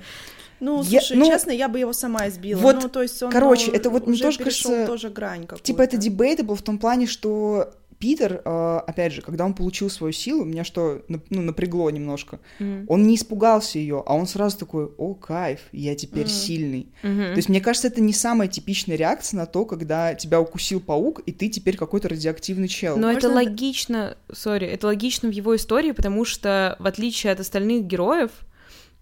Ну, 0.59 0.81
Я- 0.83 1.01
слушай, 1.01 1.17
ну, 1.17 1.27
честно, 1.27 1.51
я 1.51 1.69
бы 1.69 1.77
его 1.77 1.93
сама 1.93 2.27
избила. 2.27 2.59
вот, 2.59 2.81
ну, 2.81 2.89
то 2.89 3.03
есть 3.03 3.21
он, 3.21 3.31
короче, 3.31 3.67
ну, 3.69 3.73
это 3.77 3.89
вот 3.91 4.07
мне 4.07 4.17
тоже 4.17 4.39
кажется, 4.39 4.87
тоже 4.87 5.09
грань 5.11 5.41
какую-то. 5.41 5.63
Типа 5.63 5.83
это 5.83 5.97
debatable 5.97 6.55
в 6.55 6.63
том 6.63 6.79
плане, 6.79 7.05
что 7.05 7.75
Питер, 7.99 8.41
э, 8.45 8.79
опять 8.85 9.11
же, 9.13 9.21
когда 9.21 9.43
он 9.45 9.53
получил 9.55 9.89
свою 9.89 10.13
силу, 10.13 10.45
меня 10.45 10.63
что, 10.63 11.01
ну, 11.07 11.19
напрягло 11.29 11.89
немножко. 11.89 12.39
Мгм. 12.59 12.85
Он 12.87 13.07
не 13.07 13.15
испугался 13.15 13.79
ее, 13.79 14.03
а 14.05 14.13
он 14.13 14.27
сразу 14.27 14.57
такой, 14.59 14.85
о, 14.97 15.15
кайф, 15.15 15.61
я 15.71 15.95
теперь 15.95 16.25
Мгм. 16.25 16.29
сильный. 16.29 16.87
Мгм. 17.01 17.17
То 17.31 17.37
есть, 17.37 17.49
мне 17.49 17.59
кажется, 17.59 17.87
это 17.87 18.01
не 18.01 18.13
самая 18.13 18.47
типичная 18.47 18.97
реакция 18.97 19.37
на 19.39 19.45
то, 19.47 19.65
когда 19.65 20.13
тебя 20.13 20.39
укусил 20.39 20.79
паук, 20.79 21.21
и 21.25 21.31
ты 21.31 21.49
теперь 21.49 21.75
какой-то 21.75 22.09
радиоактивный 22.09 22.67
чел. 22.67 22.97
Но 22.97 23.09
это 23.11 23.27
Можно- 23.29 23.43
логично, 23.43 24.17
сори, 24.31 24.67
это 24.67 24.87
логично 24.87 25.29
в 25.29 25.31
его 25.31 25.55
истории, 25.55 25.91
потому 25.91 26.23
что, 26.23 26.75
в 26.79 26.85
отличие 26.85 27.33
от 27.33 27.39
остальных 27.39 27.85
героев, 27.85 28.29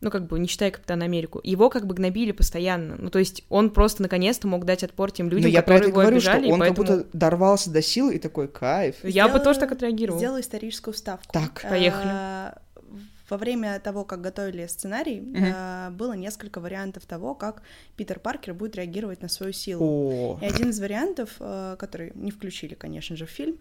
ну, 0.05 0.11
как 0.11 0.27
бы, 0.27 0.37
не 0.37 0.47
считая 0.47 0.69
Капитана 0.69 1.05
Америку, 1.05 1.41
его 1.43 1.71
как 1.71 1.87
бы 1.87 1.95
гнобили 1.95 2.31
постоянно. 2.31 2.95
Ну, 2.99 3.09
то 3.09 3.17
есть 3.17 3.43
он 3.49 3.71
просто 3.71 4.03
наконец-то 4.03 4.47
мог 4.47 4.63
дать 4.63 4.83
отпор 4.83 5.11
тем 5.11 5.29
людям, 5.29 5.49
Но 5.49 5.53
я 5.53 5.63
про 5.63 5.77
это 5.77 5.85
которые 5.85 5.89
его 5.89 6.01
говорю, 6.01 6.17
обижали, 6.17 6.43
что 6.45 6.53
он 6.53 6.59
поэтому... 6.59 6.87
как 6.87 6.97
будто 6.97 7.17
дорвался 7.17 7.71
до 7.71 7.81
силы 7.81 8.15
и 8.15 8.19
такой, 8.19 8.47
кайф. 8.47 8.97
Я 9.03 9.27
бы 9.27 9.39
тоже 9.39 9.59
так 9.59 9.71
отреагировала. 9.71 10.19
Сделаю 10.19 10.41
историческую 10.41 10.93
вставку. 10.93 11.33
Так. 11.33 11.65
Поехали. 11.67 12.07
Э, 12.07 12.53
Во 13.31 13.37
время 13.37 13.79
того, 13.79 14.03
как 14.03 14.21
готовили 14.21 14.67
сценарий, 14.67 15.23
э, 15.35 15.89
было 15.89 16.13
несколько 16.13 16.59
вариантов 16.59 17.07
того, 17.07 17.33
как 17.33 17.63
Питер 17.97 18.19
Паркер 18.19 18.53
будет 18.53 18.75
реагировать 18.75 19.23
на 19.23 19.27
свою 19.27 19.53
силу. 19.53 19.83
О, 19.83 20.39
И 20.39 20.45
один 20.45 20.69
из 20.69 20.79
вариантов, 20.79 21.29
э, 21.39 21.75
который 21.79 22.11
не 22.13 22.29
включили, 22.29 22.75
конечно 22.75 23.15
же, 23.15 23.25
в 23.25 23.31
фильм, 23.31 23.57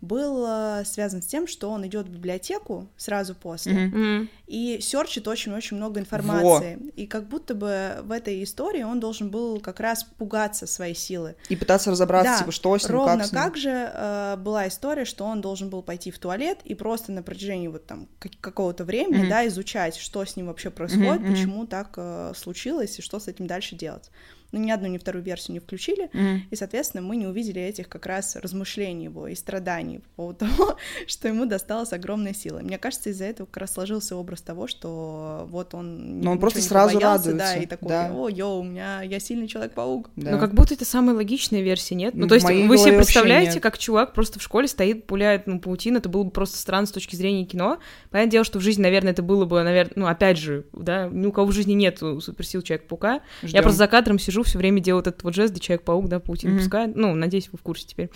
был 0.00 0.44
э, 0.46 0.84
связан 0.84 1.22
с 1.22 1.26
тем, 1.26 1.46
что 1.46 1.70
он 1.70 1.86
идет 1.86 2.06
в 2.06 2.10
библиотеку 2.10 2.88
сразу 2.96 3.34
после. 3.34 3.72
Мгм. 3.72 4.28
и 4.46 4.78
серчит 4.80 5.26
очень-очень 5.26 5.76
много 5.76 5.98
информации. 5.98 6.78
И 6.94 7.06
как 7.08 7.26
будто 7.28 7.54
бы 7.54 7.96
в 8.02 8.12
этой 8.12 8.44
истории 8.44 8.82
он 8.84 9.00
должен 9.00 9.28
был 9.30 9.58
как 9.60 9.80
раз 9.80 10.04
пугаться 10.04 10.66
своей 10.68 10.94
силы. 10.94 11.34
и 11.48 11.56
пытаться 11.56 11.90
разобраться, 11.90 12.32
Да, 12.32 12.38
типа, 12.38 12.52
что 12.52 12.78
с 12.78 12.84
ним, 12.84 12.92
Ровно 12.92 13.16
как 13.18 13.26
с 13.26 13.32
ним. 13.32 13.42
как 13.42 13.56
же 13.56 13.90
э, 13.92 14.36
была 14.38 14.68
история, 14.68 15.04
что 15.04 15.24
он 15.24 15.40
должен 15.40 15.68
был 15.70 15.82
пойти 15.82 16.10
в 16.12 16.18
туалет 16.18 16.58
и 16.64 16.74
просто 16.74 17.10
на 17.12 17.22
протяжении 17.22 17.66
вот 17.68 17.86
там 17.86 18.06
как- 18.20 18.38
какого-то 18.40 18.84
времени, 18.84 19.22
Мгм. 19.22 19.28
да, 19.30 19.46
изучать, 19.48 19.96
что 19.96 20.24
с 20.24 20.36
ним 20.36 20.46
вообще 20.46 20.70
происходит, 20.70 21.22
мгм. 21.22 21.32
почему 21.32 21.66
так 21.66 21.94
э, 21.96 22.32
случилось 22.36 22.98
и 22.98 23.02
что 23.02 23.18
с 23.18 23.26
этим 23.28 23.46
дальше 23.48 23.74
делать. 23.74 24.10
Но 24.52 24.58
ни 24.58 24.70
одну, 24.70 24.86
ни 24.88 24.98
вторую 24.98 25.22
версию 25.24 25.54
не 25.54 25.60
включили, 25.60 26.08
Мгм. 26.12 26.42
и, 26.50 26.56
соответственно, 26.56 27.02
мы 27.02 27.16
не 27.16 27.26
увидели 27.26 27.60
этих 27.60 27.88
как 27.88 28.06
раз 28.06 28.36
размышлений 28.36 29.04
его 29.04 29.28
и 29.28 29.34
страданий 29.34 29.98
по 29.98 30.08
поводу 30.16 30.38
того, 30.46 30.76
что 31.06 31.28
ему 31.28 31.46
досталась 31.46 31.92
огромная 31.92 32.34
сила. 32.34 32.60
Мне 32.60 32.78
кажется, 32.78 33.10
из-за 33.10 33.24
этого 33.24 33.46
как 33.46 33.58
раз 33.58 33.72
сложился 33.74 34.16
образ 34.16 34.42
того, 34.42 34.66
что 34.66 35.46
вот 35.50 35.74
он 35.74 36.20
Но 36.20 36.30
он 36.30 36.36
ничего 36.36 36.38
просто 36.38 36.60
не 36.60 36.64
сразу 36.66 36.94
побоялся, 36.94 37.32
да, 37.32 37.38
радуется, 37.38 37.58
и 37.62 37.66
такой, 37.66 37.88
да. 37.88 38.12
о, 38.14 38.28
йоу, 38.28 38.60
у 38.60 38.64
меня, 38.64 39.02
я 39.02 39.18
сильный 39.20 39.48
человек-паук. 39.48 40.10
Да. 40.16 40.32
Ну, 40.32 40.38
как 40.38 40.54
будто 40.54 40.74
это 40.74 40.84
самая 40.84 41.14
логичная 41.16 41.62
версия, 41.62 41.94
нет? 41.94 42.14
Ну, 42.14 42.26
В 42.26 42.28
то 42.28 42.34
есть 42.34 42.44
моей 42.44 42.66
вы 42.66 42.78
себе 42.78 42.96
представляете, 42.96 43.60
как 43.60 43.78
чувак 43.78 44.12
просто 44.14 44.38
в 44.38 44.42
школе 44.42 44.68
стоит, 44.68 45.06
пуляет, 45.06 45.46
ну, 45.46 45.60
паутину, 45.60 45.98
это 45.98 46.08
было 46.08 46.22
бы 46.24 46.30
просто 46.30 46.58
странно 46.58 46.86
с 46.86 46.92
точки 46.92 47.16
зрения 47.16 47.44
кино. 47.44 47.78
Понятное 48.10 48.30
дело, 48.30 48.44
что 48.44 48.58
в 48.58 48.62
жизни, 48.62 48.82
наверное, 48.82 49.12
это 49.12 49.22
было 49.22 49.44
бы, 49.44 49.62
наверное, 49.62 49.92
ну, 49.96 50.06
опять 50.06 50.38
же, 50.38 50.66
да, 50.72 51.08
ни 51.10 51.26
у 51.26 51.32
кого 51.32 51.48
в 51.48 51.52
жизни 51.52 51.72
нет 51.72 51.98
суперсил 51.98 52.62
Человека-паука. 52.62 53.20
Я 53.42 53.62
просто 53.62 53.78
за 53.78 53.88
кадром 53.88 54.18
сижу, 54.18 54.35
все 54.42 54.58
время 54.58 54.80
делаю 54.80 55.00
вот 55.00 55.06
этот 55.08 55.22
вот 55.22 55.34
жест, 55.34 55.52
где 55.52 55.60
Человек-паук, 55.60 56.08
да, 56.08 56.20
паутину 56.20 56.54
Мгм. 56.54 56.62
пускает. 56.62 56.96
Ну, 56.96 57.14
надеюсь, 57.14 57.48
вы 57.52 57.58
в 57.58 57.62
курсе 57.62 57.86
теперь. 57.86 58.10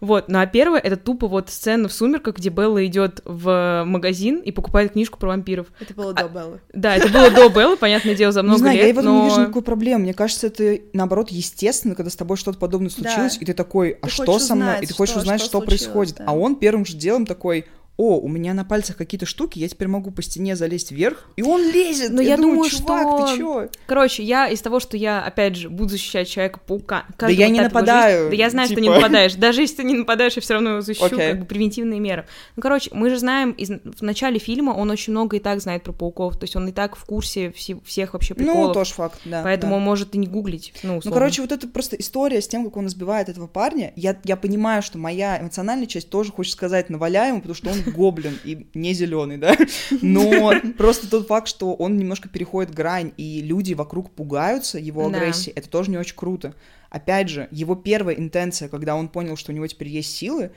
Вот, 0.00 0.28
ну 0.28 0.38
а 0.38 0.46
первое 0.46 0.78
это 0.78 0.96
тупо 0.96 1.26
вот 1.26 1.50
сцена 1.50 1.88
в 1.88 1.92
сумерках, 1.92 2.36
где 2.36 2.50
Белла 2.50 2.86
идет 2.86 3.20
в 3.24 3.82
магазин 3.84 4.38
и 4.38 4.52
покупает 4.52 4.92
книжку 4.92 5.18
про 5.18 5.28
вампиров. 5.28 5.66
Это 5.80 5.92
было 5.94 6.12
А, 6.12 6.14
до 6.14 6.28
Беллы. 6.28 6.60
Да, 6.72 6.96
это 6.96 7.08
было 7.08 7.30
до 7.30 7.48
Беллы, 7.48 7.76
понятное 7.76 8.14
дело, 8.14 8.30
за 8.32 8.42
много 8.42 8.58
не 8.58 8.60
знаю, 8.60 8.76
лет, 8.78 8.86
я 8.86 8.94
в 8.94 8.98
этом 8.98 9.16
не 9.16 9.24
вижу 9.24 9.40
никакой 9.40 9.62
проблемы. 9.62 10.02
Мне 10.04 10.14
кажется, 10.14 10.46
это 10.46 10.78
наоборот 10.92 11.30
естественно, 11.30 11.94
когда 11.94 12.10
с 12.10 12.16
тобой 12.16 12.36
что-то 12.36 12.58
подобное 12.58 12.90
случилось, 12.90 13.38
и 13.40 13.44
ты 13.44 13.54
такой, 13.54 13.98
а 14.02 14.08
что 14.08 14.38
со 14.38 14.54
мной? 14.54 14.76
И 14.82 14.86
ты 14.86 14.94
хочешь 14.94 15.16
узнать, 15.16 15.40
что 15.40 15.60
происходит. 15.60 16.20
А 16.24 16.34
он 16.36 16.56
первым 16.56 16.84
же 16.86 16.96
делом 16.96 17.26
такой, 17.26 17.66
о, 17.98 18.18
у 18.20 18.28
меня 18.28 18.54
на 18.54 18.64
пальцах 18.64 18.96
какие-то 18.96 19.26
штуки, 19.26 19.58
я 19.58 19.68
теперь 19.68 19.88
могу 19.88 20.10
по 20.10 20.22
стене 20.22 20.56
залезть 20.56 20.92
вверх, 20.92 21.28
и 21.36 21.42
он 21.42 21.60
лезет. 21.70 22.10
Но 22.12 22.22
я 22.22 22.36
думаю, 22.36 22.54
думаю, 22.54 22.70
чувак, 22.70 23.00
что- 23.02 23.26
ты 23.26 23.36
чё? 23.38 23.68
Короче, 23.86 24.22
я 24.22 24.48
из 24.48 24.60
того, 24.62 24.78
что 24.80 24.96
я, 24.96 25.20
опять 25.22 25.56
же, 25.56 25.68
буду 25.68 25.90
защищать 25.90 26.28
Человека-паука. 26.28 27.04
Да 27.18 27.28
я 27.28 27.48
не 27.48 27.60
нападаю, 27.60 28.24
жизни- 28.30 28.36
Да 28.36 28.42
я 28.44 28.50
знаю, 28.50 28.66
что 28.68 28.76
не 28.80 28.82
типа. 28.86 28.94
нападаешь. 28.96 29.34
Даже 29.34 29.60
если 29.62 29.76
ты 29.76 29.84
не 29.84 29.94
нападаешь, 29.94 30.34
я 30.34 30.42
все 30.42 30.54
равно 30.54 30.80
защищу, 30.80 31.06
Окей. 31.06 31.30
как 31.32 31.40
бы 31.40 31.44
превентивные 31.46 32.00
меры. 32.00 32.26
Ну, 32.56 32.62
короче, 32.62 32.88
мы 32.94 33.10
же 33.10 33.18
знаем, 33.18 33.50
из... 33.50 33.68
в 33.70 34.02
начале 34.02 34.38
фильма 34.38 34.70
он 34.70 34.90
очень 34.90 35.12
много 35.12 35.36
и 35.36 35.40
так 35.40 35.60
знает 35.60 35.82
про 35.82 35.92
пауков, 35.92 36.36
то 36.38 36.44
есть 36.44 36.54
он 36.54 36.68
и 36.68 36.72
так 36.72 36.94
в 36.96 37.04
курсе 37.04 37.50
все- 37.50 37.80
всех 37.84 38.12
вообще 38.12 38.34
приколов. 38.34 38.68
Ну, 38.68 38.74
тоже 38.74 38.94
факт, 38.94 39.20
да. 39.24 39.42
Поэтому 39.42 39.72
да. 39.72 39.76
он 39.78 39.82
может 39.82 40.14
и 40.14 40.18
не 40.18 40.26
гуглить. 40.28 40.72
Ну, 40.84 40.92
Ну, 40.92 40.98
условно. 40.98 41.18
короче, 41.20 41.42
вот 41.42 41.50
это 41.52 41.66
просто 41.66 41.96
история 41.96 42.40
с 42.40 42.46
тем, 42.48 42.64
как 42.64 42.76
он 42.76 42.86
избивает 42.86 43.28
этого 43.28 43.48
парня. 43.48 43.92
Я, 43.96 44.16
я 44.24 44.36
понимаю, 44.36 44.82
что 44.82 44.98
моя 44.98 45.40
эмоциональная 45.40 45.86
часть 45.86 46.10
тоже 46.10 46.30
хочет 46.30 46.52
сказать 46.52 46.90
наваляй 46.90 47.30
ему, 47.30 47.38
потому 47.40 47.54
что 47.56 47.70
он 47.70 47.76
гоблин 47.90 48.38
и 48.44 48.66
не 48.74 48.92
зеленый, 48.94 49.36
да. 49.38 49.56
Но 50.02 50.52
просто 50.76 51.08
тот 51.10 51.26
факт, 51.26 51.48
что 51.48 51.74
он 51.74 51.96
немножко 51.96 52.28
переходит 52.28 52.74
грань, 52.74 53.12
и 53.16 53.40
люди 53.40 53.74
вокруг 53.74 54.10
пугаются 54.10 54.78
его 54.78 55.08
Да. 55.08 55.18
агрессии, 55.18 55.52
это 55.52 55.68
тоже 55.68 55.90
не 55.90 55.98
очень 55.98 56.16
круто. 56.16 56.54
Опять 56.90 57.28
же, 57.28 57.48
его 57.50 57.74
первая 57.74 58.16
интенция, 58.16 58.68
когда 58.68 58.96
он 58.96 59.08
понял, 59.08 59.36
что 59.36 59.52
у 59.52 59.54
него 59.54 59.66
теперь 59.66 59.88
есть 59.88 60.14
силы, 60.14 60.50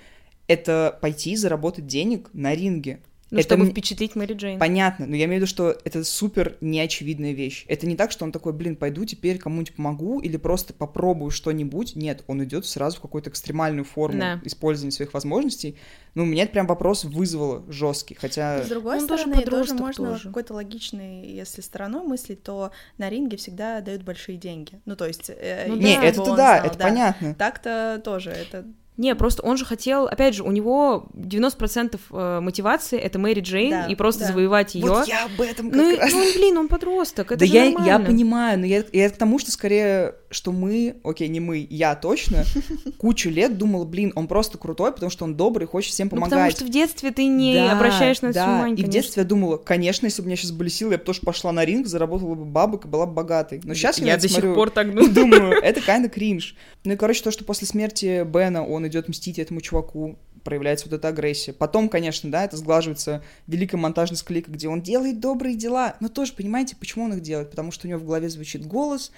это 0.47 0.97
пойти 1.01 1.35
заработать 1.35 1.87
денег 1.87 2.29
на 2.33 2.53
ринге. 2.53 2.99
Ну, 3.31 3.39
это 3.39 3.55
чтобы 3.55 3.65
впечатлить 3.71 4.15
Мэри 4.15 4.33
Джейн. 4.33 4.59
Понятно, 4.59 5.05
но 5.07 5.15
я 5.15 5.23
имею 5.23 5.39
в 5.39 5.43
виду, 5.43 5.47
что 5.47 5.75
это 5.85 6.03
супер 6.03 6.57
неочевидная 6.59 7.31
вещь. 7.31 7.63
Это 7.69 7.87
не 7.87 7.95
так, 7.95 8.11
что 8.11 8.25
он 8.25 8.33
такой, 8.33 8.51
блин, 8.51 8.75
пойду 8.75 9.05
теперь 9.05 9.37
кому-нибудь 9.37 9.73
помогу 9.73 10.19
или 10.19 10.35
просто 10.35 10.73
попробую 10.73 11.31
что-нибудь. 11.31 11.95
Нет, 11.95 12.23
он 12.27 12.43
идет 12.43 12.65
сразу 12.65 12.97
в 12.97 13.01
какую-то 13.01 13.29
экстремальную 13.29 13.85
форму 13.85 14.19
Да. 14.19 14.41
использования 14.43 14.91
своих 14.91 15.13
возможностей. 15.13 15.77
Ну, 16.13 16.25
меня 16.25 16.43
это 16.43 16.51
прям 16.51 16.67
вопрос 16.67 17.05
вызвало 17.05 17.63
жесткий, 17.71 18.15
хотя... 18.15 18.63
С 18.63 18.67
другой 18.67 18.99
Он 18.99 19.07
тоже 19.07 19.23
стороны, 19.23 19.41
тоже 19.43 19.45
подросток 19.45 19.79
можно 19.79 20.07
тоже. 20.09 20.27
какой-то 20.27 20.53
логичный, 20.53 21.25
если 21.25 21.61
стороной 21.61 22.03
мыслить, 22.05 22.43
то 22.43 22.71
на 22.97 23.09
ринге 23.09 23.37
всегда 23.37 23.79
дают 23.79 24.03
большие 24.03 24.37
деньги. 24.37 24.81
Ну, 24.85 24.97
то 24.97 25.07
есть... 25.07 25.29
э, 25.29 25.67
Ну 25.69 25.77
если 25.77 25.87
Не, 25.87 25.95
да. 25.95 26.01
бы 26.01 26.05
это-то 26.07 26.31
он 26.31 26.37
да, 26.37 26.57
знал, 26.57 26.67
это 26.69 26.77
понятно. 26.77 27.35
Так-то 27.35 28.01
тоже, 28.03 28.31
это... 28.31 28.65
Не, 28.97 29.15
просто 29.15 29.41
он 29.43 29.57
же 29.57 29.65
хотел, 29.65 30.05
опять 30.05 30.35
же, 30.35 30.43
у 30.43 30.51
него 30.51 31.07
90% 31.13 31.99
э, 32.11 32.39
мотивации 32.41 32.99
это 32.99 33.17
Мэри 33.19 33.39
Джейн 33.39 33.69
Да, 33.71 33.85
и 33.87 33.95
просто 33.95 34.21
да. 34.21 34.27
завоевать 34.27 34.75
ее. 34.75 34.85
Вот 34.85 35.07
я 35.07 35.25
об 35.25 35.39
этом 35.41 35.71
как 35.71 35.75
ну, 35.81 35.97
раз. 35.97 36.11
ну, 36.11 36.33
блин, 36.35 36.57
он 36.57 36.67
подросток, 36.67 37.31
это 37.31 37.39
да 37.39 37.45
я, 37.45 37.65
нормально. 37.65 37.87
я 37.87 37.99
понимаю, 37.99 38.59
но 38.59 38.65
я, 38.65 38.83
я 38.91 39.09
к 39.09 39.17
тому, 39.17 39.39
что 39.39 39.49
скорее, 39.51 40.15
что 40.29 40.51
мы, 40.51 40.97
окей, 41.03 41.29
не 41.29 41.39
мы, 41.39 41.65
я 41.69 41.95
точно, 41.95 42.43
кучу 42.97 43.29
лет 43.29 43.57
думала, 43.57 43.85
блин, 43.85 44.11
он 44.15 44.27
просто 44.27 44.57
крутой, 44.57 44.91
потому 44.91 45.09
что 45.09 45.23
он 45.25 45.35
добрый, 45.35 45.67
хочет 45.67 45.93
всем 45.93 46.07
Ну, 46.07 46.17
помогать. 46.17 46.31
потому 46.31 46.51
что 46.51 46.65
в 46.65 46.69
детстве 46.69 47.11
ты 47.11 47.25
не 47.25 47.53
Да, 47.55 47.71
обращаешь 47.71 48.21
на 48.21 48.27
это 48.27 48.35
да, 48.35 48.45
внимание, 48.53 48.73
и 48.73 48.79
в 48.79 48.81
конечно. 48.81 48.91
детстве 49.01 49.23
я 49.23 49.27
думала, 49.27 49.57
конечно, 49.57 50.05
если 50.05 50.21
бы 50.21 50.25
у 50.25 50.27
меня 50.27 50.35
сейчас 50.37 50.51
были 50.51 50.69
силы, 50.69 50.91
я 50.93 50.97
бы 50.97 51.03
тоже 51.05 51.21
пошла 51.21 51.51
на 51.51 51.65
ринг, 51.65 51.87
заработала 51.87 52.35
бы 52.35 52.45
бабок 52.45 52.85
и 52.85 52.87
была 52.87 53.05
бы 53.05 53.13
богатой. 53.13 53.61
Но 53.63 53.73
сейчас 53.73 53.99
я, 53.99 54.07
я 54.07 54.15
до 54.17 54.23
сих 54.23 54.31
смотрю 54.33 54.53
пор 54.53 54.69
так 54.69 54.87
думаю. 54.93 55.09
думаю, 55.13 55.51
это 55.63 55.79
kinda 55.79 56.09
кринж. 56.09 56.55
Ну 56.83 56.93
и, 56.93 56.95
короче, 56.97 57.23
то, 57.23 57.31
что 57.31 57.45
после 57.45 57.67
смерти 57.67 58.23
Бена 58.25 58.65
он 58.65 58.85
идет 58.91 59.09
мстить 59.09 59.39
этому 59.39 59.61
чуваку, 59.61 60.19
проявляется 60.43 60.87
вот 60.87 60.95
эта 60.95 61.07
агрессия. 61.07 61.53
Потом, 61.53 61.89
конечно, 61.89 62.29
да, 62.31 62.43
это 62.45 62.57
сглаживается 62.57 63.23
великой 63.47 63.75
монтажной 63.75 64.17
склейкой, 64.17 64.53
где 64.53 64.67
он 64.67 64.81
делает 64.81 65.19
добрые 65.19 65.55
дела. 65.55 65.95
Но 65.99 66.07
тоже, 66.07 66.33
понимаете, 66.33 66.75
почему 66.75 67.05
он 67.05 67.13
их 67.13 67.21
делает? 67.21 67.51
Потому 67.51 67.71
что 67.71 67.87
у 67.87 67.89
него 67.89 67.99
в 67.99 68.05
голове 68.05 68.29
звучит 68.29 68.65
голос, 68.65 69.11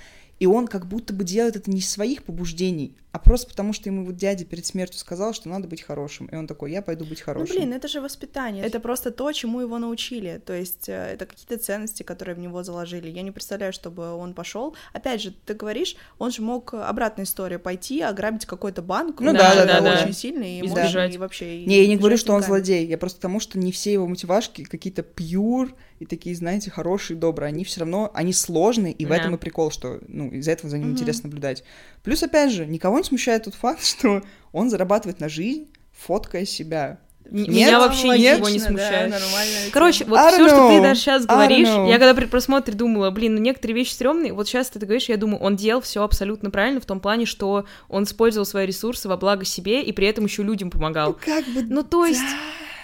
и 0.43 0.45
он 0.45 0.67
как 0.67 0.87
будто 0.87 1.13
бы 1.13 1.23
делает 1.23 1.55
это 1.55 1.71
не 1.71 1.79
из 1.79 1.89
своих 1.89 2.23
побуждений, 2.23 2.97
а 3.13 3.19
просто 3.19 3.47
потому, 3.47 3.71
что 3.71 3.87
ему 3.87 4.03
вот 4.03 4.17
дядя 4.17 4.43
перед 4.43 4.65
смертью 4.65 4.99
сказал, 4.99 5.33
что 5.33 5.47
надо 5.47 5.69
быть 5.69 5.81
хорошим. 5.81 6.25
И 6.25 6.35
он 6.35 6.47
такой, 6.47 6.73
я 6.73 6.81
пойду 6.81 7.05
быть 7.05 7.19
Ну, 7.19 7.25
хорошим. 7.25 7.55
блин, 7.55 7.71
это 7.71 7.87
же 7.87 8.01
воспитание. 8.01 8.65
Это 8.65 8.81
просто 8.81 9.11
то, 9.11 9.31
чему 9.31 9.61
его 9.61 9.77
научили. 9.79 10.41
То 10.45 10.51
есть 10.51 10.89
э, 10.89 11.13
это 11.13 11.25
какие-то 11.27 11.57
ценности, 11.63 12.03
которые 12.03 12.35
в 12.35 12.39
него 12.39 12.61
заложили. 12.61 13.07
Я 13.07 13.21
не 13.21 13.31
представляю, 13.31 13.71
чтобы 13.71 14.13
он 14.15 14.33
пошел. 14.33 14.75
Опять 14.91 15.21
же, 15.21 15.33
ты 15.45 15.53
говоришь, 15.53 15.95
он 16.19 16.31
же 16.31 16.41
мог 16.41 16.73
обратная 16.73 17.23
история 17.23 17.57
пойти, 17.59 18.01
ограбить 18.01 18.45
какой-то 18.45 18.81
банк. 18.81 19.21
Ну 19.21 19.31
да, 19.31 19.53
же 19.53 19.65
да, 19.65 19.79
да, 19.79 19.93
очень 19.93 20.07
да. 20.07 20.11
сильный 20.11 20.55
и, 20.55 20.59
И 20.59 20.63
можно 20.63 20.83
сбежать. 20.83 21.15
и 21.15 21.17
вообще. 21.17 21.65
Не, 21.65 21.83
я 21.83 21.87
не 21.87 21.95
говорю, 21.95 22.17
что 22.17 22.33
он 22.33 22.41
злодей. 22.43 22.85
Я 22.85 22.97
просто 22.97 23.21
тому, 23.21 23.39
что 23.39 23.57
не 23.57 23.71
все 23.71 23.93
его 23.93 24.07
мотивашки 24.07 24.63
какие-то 24.65 25.03
пьюр 25.03 25.73
и 26.03 26.05
такие, 26.05 26.35
знаете, 26.35 26.69
хорошие, 26.69 27.17
добрые. 27.17 27.47
Они 27.49 27.63
все 27.63 27.79
равно, 27.79 28.11
они 28.13 28.33
сложные, 28.33 28.93
и 28.93 29.05
в 29.05 29.09
Да. 29.09 29.15
этом 29.15 29.35
и 29.35 29.37
прикол, 29.37 29.71
что, 29.71 29.99
ну, 30.07 30.29
из-за 30.29 30.51
этого 30.51 30.69
за 30.69 30.77
ним 30.77 30.87
Мгм. 30.87 30.93
интересно 30.93 31.27
наблюдать. 31.29 31.63
Плюс, 32.03 32.21
опять 32.23 32.51
же, 32.51 32.65
никого 32.65 32.97
не 32.99 33.03
смущает 33.05 33.43
тот 33.45 33.55
факт, 33.55 33.83
что 33.85 34.21
он 34.51 34.69
зарабатывает 34.69 35.19
на 35.19 35.29
жизнь, 35.29 35.67
фоткая 35.91 36.45
себя. 36.45 36.99
М- 37.25 37.37
Нет, 37.37 37.47
Меня 37.47 37.79
вообще 37.79 38.09
нет. 38.09 38.33
ничего 38.39 38.49
не 38.49 38.59
Логично, 38.59 38.65
да, 38.65 38.69
смущает. 38.69 39.11
нормальная 39.11 39.69
Короче, 39.71 40.03
вот 40.05 40.19
все, 40.33 40.45
что 40.49 40.67
ты 40.67 40.81
даже 40.81 40.99
сейчас 40.99 41.25
говоришь, 41.25 41.69
я 41.69 41.97
когда 41.97 42.13
при 42.13 42.25
просмотре 42.25 42.73
думала, 42.73 43.11
блин, 43.11 43.35
ну 43.35 43.39
некоторые 43.41 43.77
вещи 43.77 43.93
стрёмные, 43.93 44.33
вот 44.33 44.45
сейчас 44.49 44.69
ты 44.69 44.77
это 44.79 44.85
говоришь, 44.85 45.07
я 45.07 45.15
думаю, 45.15 45.39
он 45.41 45.55
делал 45.55 45.79
все 45.81 46.03
абсолютно 46.03 46.51
правильно 46.51 46.81
в 46.81 46.85
том 46.85 46.99
плане, 46.99 47.25
что 47.25 47.65
он 47.87 48.03
использовал 48.03 48.45
свои 48.45 48.65
ресурсы 48.65 49.07
во 49.07 49.15
благо 49.15 49.45
себе 49.45 49.81
и 49.81 49.93
при 49.93 50.07
этом 50.07 50.25
еще 50.25 50.43
людям 50.43 50.69
помогал. 50.69 51.13
как 51.13 51.45
бы... 51.47 51.61
Ну, 51.63 51.83
то 51.83 52.05
есть, 52.05 52.19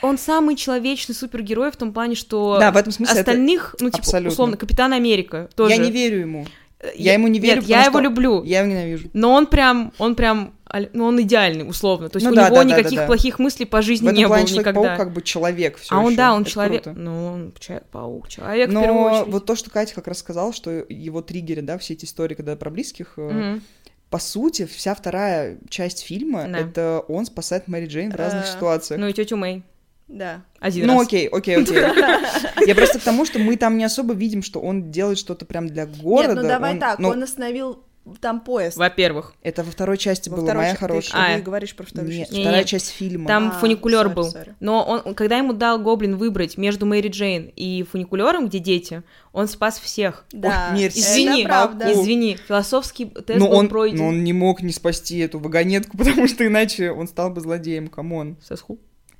он 0.02 0.18
самый 0.18 0.56
человечный 0.56 1.14
супергерой 1.16 1.72
в 1.72 1.76
том 1.78 1.94
плане, 1.94 2.16
что 2.16 2.58
Да, 2.60 2.72
в 2.72 2.78
этом 2.78 2.92
смысле 2.92 3.20
это- 3.20 3.32
остальных, 3.32 3.76
ну, 3.80 3.88
типа, 3.90 4.00
абсолютно. 4.00 4.32
условно, 4.32 4.58
Капитан 4.58 4.94
Америка 4.94 5.50
тоже. 5.56 5.74
Я 5.76 5.78
не 5.78 5.92
верю 5.92 6.20
ему. 6.20 6.46
Э, 6.82 6.92
Я 6.96 7.14
ему 7.14 7.28
не 7.28 7.40
верю, 7.40 7.60
Нет, 7.60 7.70
я 7.70 7.84
его 7.86 8.00
люблю. 8.00 8.42
Я 8.44 8.60
его 8.62 8.70
ненавижу. 8.72 9.10
Но 9.14 9.34
он 9.34 9.48
прям, 9.48 9.92
он 9.98 10.16
прям, 10.16 10.54
ну, 10.94 11.04
он 11.06 11.22
идеальный, 11.22 11.68
условно. 11.68 12.08
То 12.08 12.18
есть 12.18 12.26
Ну 12.26 12.32
у 12.32 12.36
да, 12.36 12.46
него 12.46 12.56
да, 12.56 12.64
никаких 12.64 12.92
да, 12.92 13.02
да. 13.02 13.06
плохих 13.08 13.38
мыслей 13.38 13.66
по 13.66 13.82
В 13.82 13.84
жизни 13.84 14.08
этом 14.08 14.18
не 14.18 14.24
было 14.24 14.36
плане 14.36 14.48
Человек-паук 14.48 14.86
никогда. 14.86 15.04
как 15.04 15.14
бы 15.14 15.22
человек 15.22 15.78
все 15.78 15.94
а 15.94 16.00
он, 16.00 16.16
да, 16.16 16.34
он 16.34 16.44
Это 16.44 16.52
человек. 16.52 16.84
круто. 16.84 16.98
Ну, 17.00 17.26
он 17.28 17.54
человек-паук, 17.60 18.30
человек 18.30 18.70
в 18.70 18.72
первую 18.72 18.94
Но 18.94 19.12
очередь. 19.12 19.34
вот 19.34 19.46
то, 19.46 19.56
что 19.58 19.70
Катя 19.70 19.94
как 19.96 20.08
раз 20.08 20.20
сказала, 20.20 20.54
что 20.54 20.72
его 20.88 21.22
триггеры, 21.22 21.62
да, 21.64 21.78
все 21.80 21.96
эти 21.96 22.06
истории, 22.06 22.36
когда 22.36 22.56
про 22.56 22.70
близких, 22.70 23.18
Мгм. 23.18 23.62
по 24.10 24.20
сути, 24.20 24.66
вся 24.66 24.96
вторая 24.96 25.58
часть 25.70 26.06
фильма 26.06 26.46
Да. 26.48 26.60
это 26.60 27.04
он 27.10 27.26
спасает 27.26 27.68
Мэри 27.68 27.88
Джейн 27.88 28.12
в 28.12 28.16
разных 28.16 28.48
ситуациях. 28.48 29.02
Ну 29.02 29.08
и 29.10 29.12
тетю 29.14 29.36
Мэй. 29.36 29.64
Да. 30.10 30.42
Один 30.60 30.88
Ну 30.88 30.94
раз. 30.98 31.04
окей, 31.08 31.28
окей, 31.28 31.56
окей. 31.62 31.78
Я 32.68 32.76
просто 32.76 33.00
к 33.00 33.04
тому, 33.04 33.26
что 33.26 33.40
мы 33.40 33.56
там 33.58 33.78
не 33.78 33.84
особо 33.86 34.14
видим, 34.14 34.42
что 34.44 34.60
он 34.60 34.92
делает 34.92 35.18
что-то 35.20 35.46
прям 35.46 35.68
для 35.68 35.86
города. 35.86 36.34
Нет, 36.34 36.42
ну 36.44 36.48
давай 36.50 36.74
Он- 36.74 36.80
так, 36.80 37.00
ну, 37.00 37.10
он 37.10 37.22
остановил 37.24 37.84
там 38.20 38.40
поезд. 38.42 38.76
Во-первых. 38.76 39.36
Это 39.44 39.64
во 39.64 39.70
второй 39.72 40.00
части 40.00 40.30
Во 40.30 40.38
было, 40.38 40.46
второй 40.46 40.64
моя 40.64 40.74
ча- 40.74 40.80
хорошая. 40.80 41.28
Ты, 41.28 41.34
А. 41.34 41.38
ты 41.38 41.44
говоришь 41.44 41.76
про 41.76 41.86
вторую 41.86 42.10
Нет, 42.12 42.22
часть. 42.22 42.32
Не, 42.32 42.42
вторая 42.42 42.62
не. 42.62 42.68
часть 42.68 42.90
фильма. 42.90 43.28
Там 43.28 43.50
А, 43.50 43.60
фуникулер 43.60 44.06
сори, 44.06 44.14
был. 44.16 44.24
сори. 44.32 44.56
Но 44.60 44.84
он, 45.06 45.14
когда 45.14 45.38
ему 45.38 45.54
дал 45.54 45.78
Гоблин 45.80 46.16
выбрать 46.18 46.58
между 46.58 46.88
Мэри 46.88 47.10
Джейн 47.10 47.52
и 47.56 47.84
фуникулером, 47.84 48.48
где 48.48 48.58
дети, 48.58 49.04
он 49.32 49.48
спас 49.48 49.78
всех. 49.78 50.26
Да, 50.32 50.72
Ой, 50.74 50.86
это 50.86 50.98
Извини, 51.00 51.44
правда. 51.44 51.94
Извини, 51.94 52.36
философский 52.48 53.06
тест 53.06 53.38
но 53.40 53.48
был 53.48 53.58
он, 53.58 53.70
пройден. 53.70 53.98
но 54.00 54.08
он 54.08 54.24
не 54.24 54.34
мог 54.34 54.64
не 54.64 54.72
спасти 54.74 55.20
эту 55.20 55.38
вагонетку, 55.38 55.96
потому 55.98 56.28
что 56.28 56.48
иначе 56.48 56.92
он 56.92 57.08
стал 57.08 57.30
бы 57.30 57.42
злодеем, 57.42 57.90
come 57.90 58.17
on. 58.17 58.38
So 58.44 58.58
sue 58.58 58.80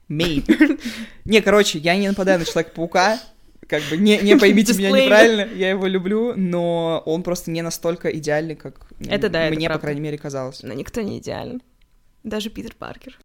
me. 0.10 0.44
Не, 1.26 1.42
короче, 1.42 1.78
я 1.78 1.96
не 1.96 2.08
нападаю 2.08 2.40
на 2.40 2.46
Человека-паука, 2.46 3.20
как 3.68 3.84
бы 3.84 3.98
не, 3.98 4.18
не 4.18 4.36
поймите 4.36 4.74
меня 4.74 4.90
неправильно, 4.90 5.48
я 5.56 5.70
его 5.70 5.86
люблю, 5.86 6.34
но 6.36 7.04
он 7.06 7.22
просто 7.22 7.52
не 7.52 7.62
настолько 7.62 8.10
идеальный, 8.10 8.56
как 8.56 8.88
Это 9.08 9.30
да, 9.30 9.46
это 9.46 9.56
мне, 9.56 9.68
по 9.68 9.74
правда. 9.74 9.82
крайней 9.82 10.02
мере, 10.02 10.18
казалось. 10.18 10.64
Но 10.64 10.74
никто 10.74 11.02
не 11.02 11.20
идеален. 11.20 11.62
Даже 12.24 12.50
Питер 12.50 12.74
Паркер. 12.78 13.18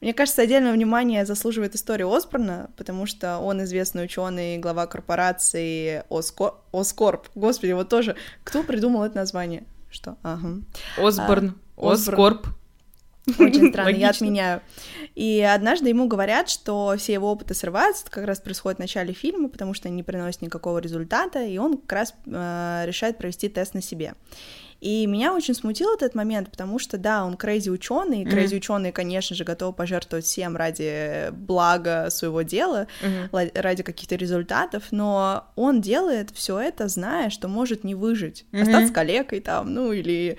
Мне 0.00 0.12
кажется, 0.12 0.42
отдельное 0.42 0.72
внимание 0.72 1.24
заслуживает 1.24 1.74
история 1.74 2.04
Осборна, 2.04 2.70
потому 2.76 3.06
что 3.06 3.38
он 3.38 3.64
известный 3.64 4.04
ученый, 4.04 4.58
глава 4.58 4.86
корпорации 4.86 6.04
Оскор... 6.10 6.60
Oscorp. 6.72 7.26
Господи, 7.34 7.72
вот 7.72 7.88
тоже. 7.88 8.14
Кто 8.44 8.62
придумал 8.62 9.04
это 9.04 9.16
название? 9.16 9.64
Что? 9.94 10.18
Ага. 10.24 10.62
Осборн. 10.98 11.54
А, 11.76 11.92
Осборн. 11.92 11.92
Оскорб. 11.92 12.48
Очень 13.38 13.70
странно, 13.70 13.88
я 13.88 14.08
Логично. 14.08 14.08
отменяю. 14.10 14.60
И 15.14 15.40
однажды 15.40 15.88
ему 15.88 16.08
говорят, 16.08 16.50
что 16.50 16.94
все 16.98 17.14
его 17.14 17.30
опыты 17.30 17.54
срываются, 17.54 18.02
это 18.02 18.10
как 18.10 18.26
раз 18.26 18.40
происходит 18.40 18.78
в 18.78 18.80
начале 18.80 19.14
фильма, 19.14 19.48
потому 19.48 19.72
что 19.72 19.88
они 19.88 19.96
не 19.96 20.02
приносят 20.02 20.42
никакого 20.42 20.78
результата, 20.78 21.42
и 21.42 21.56
он 21.56 21.78
как 21.78 21.92
раз 21.92 22.14
э, 22.26 22.82
решает 22.86 23.16
провести 23.16 23.48
тест 23.48 23.72
на 23.72 23.80
себе. 23.80 24.14
И 24.84 25.06
меня 25.06 25.32
очень 25.32 25.54
смутил 25.54 25.94
этот 25.94 26.14
момент, 26.14 26.50
потому 26.50 26.78
что, 26.78 26.98
да, 26.98 27.24
он 27.24 27.38
crazy 27.38 27.70
ученый, 27.70 28.20
и 28.20 28.24
Мгм. 28.26 28.30
crazy 28.32 28.56
ученые, 28.56 28.92
конечно 28.92 29.34
же, 29.34 29.42
готовы 29.42 29.72
пожертвовать 29.72 30.26
всем 30.26 30.56
ради 30.58 31.30
блага 31.30 32.10
своего 32.10 32.42
дела, 32.42 32.86
ла- 33.32 33.48
ради 33.54 33.82
каких-то 33.82 34.16
результатов, 34.16 34.82
но 34.90 35.46
он 35.56 35.80
делает 35.80 36.32
все 36.34 36.58
это, 36.58 36.88
зная, 36.88 37.30
что 37.30 37.48
может 37.48 37.82
не 37.82 37.94
выжить, 37.94 38.44
Мгм. 38.52 38.62
остаться 38.64 38.92
калекой 38.92 39.40
там, 39.40 39.72
ну 39.72 39.90
или 39.90 40.36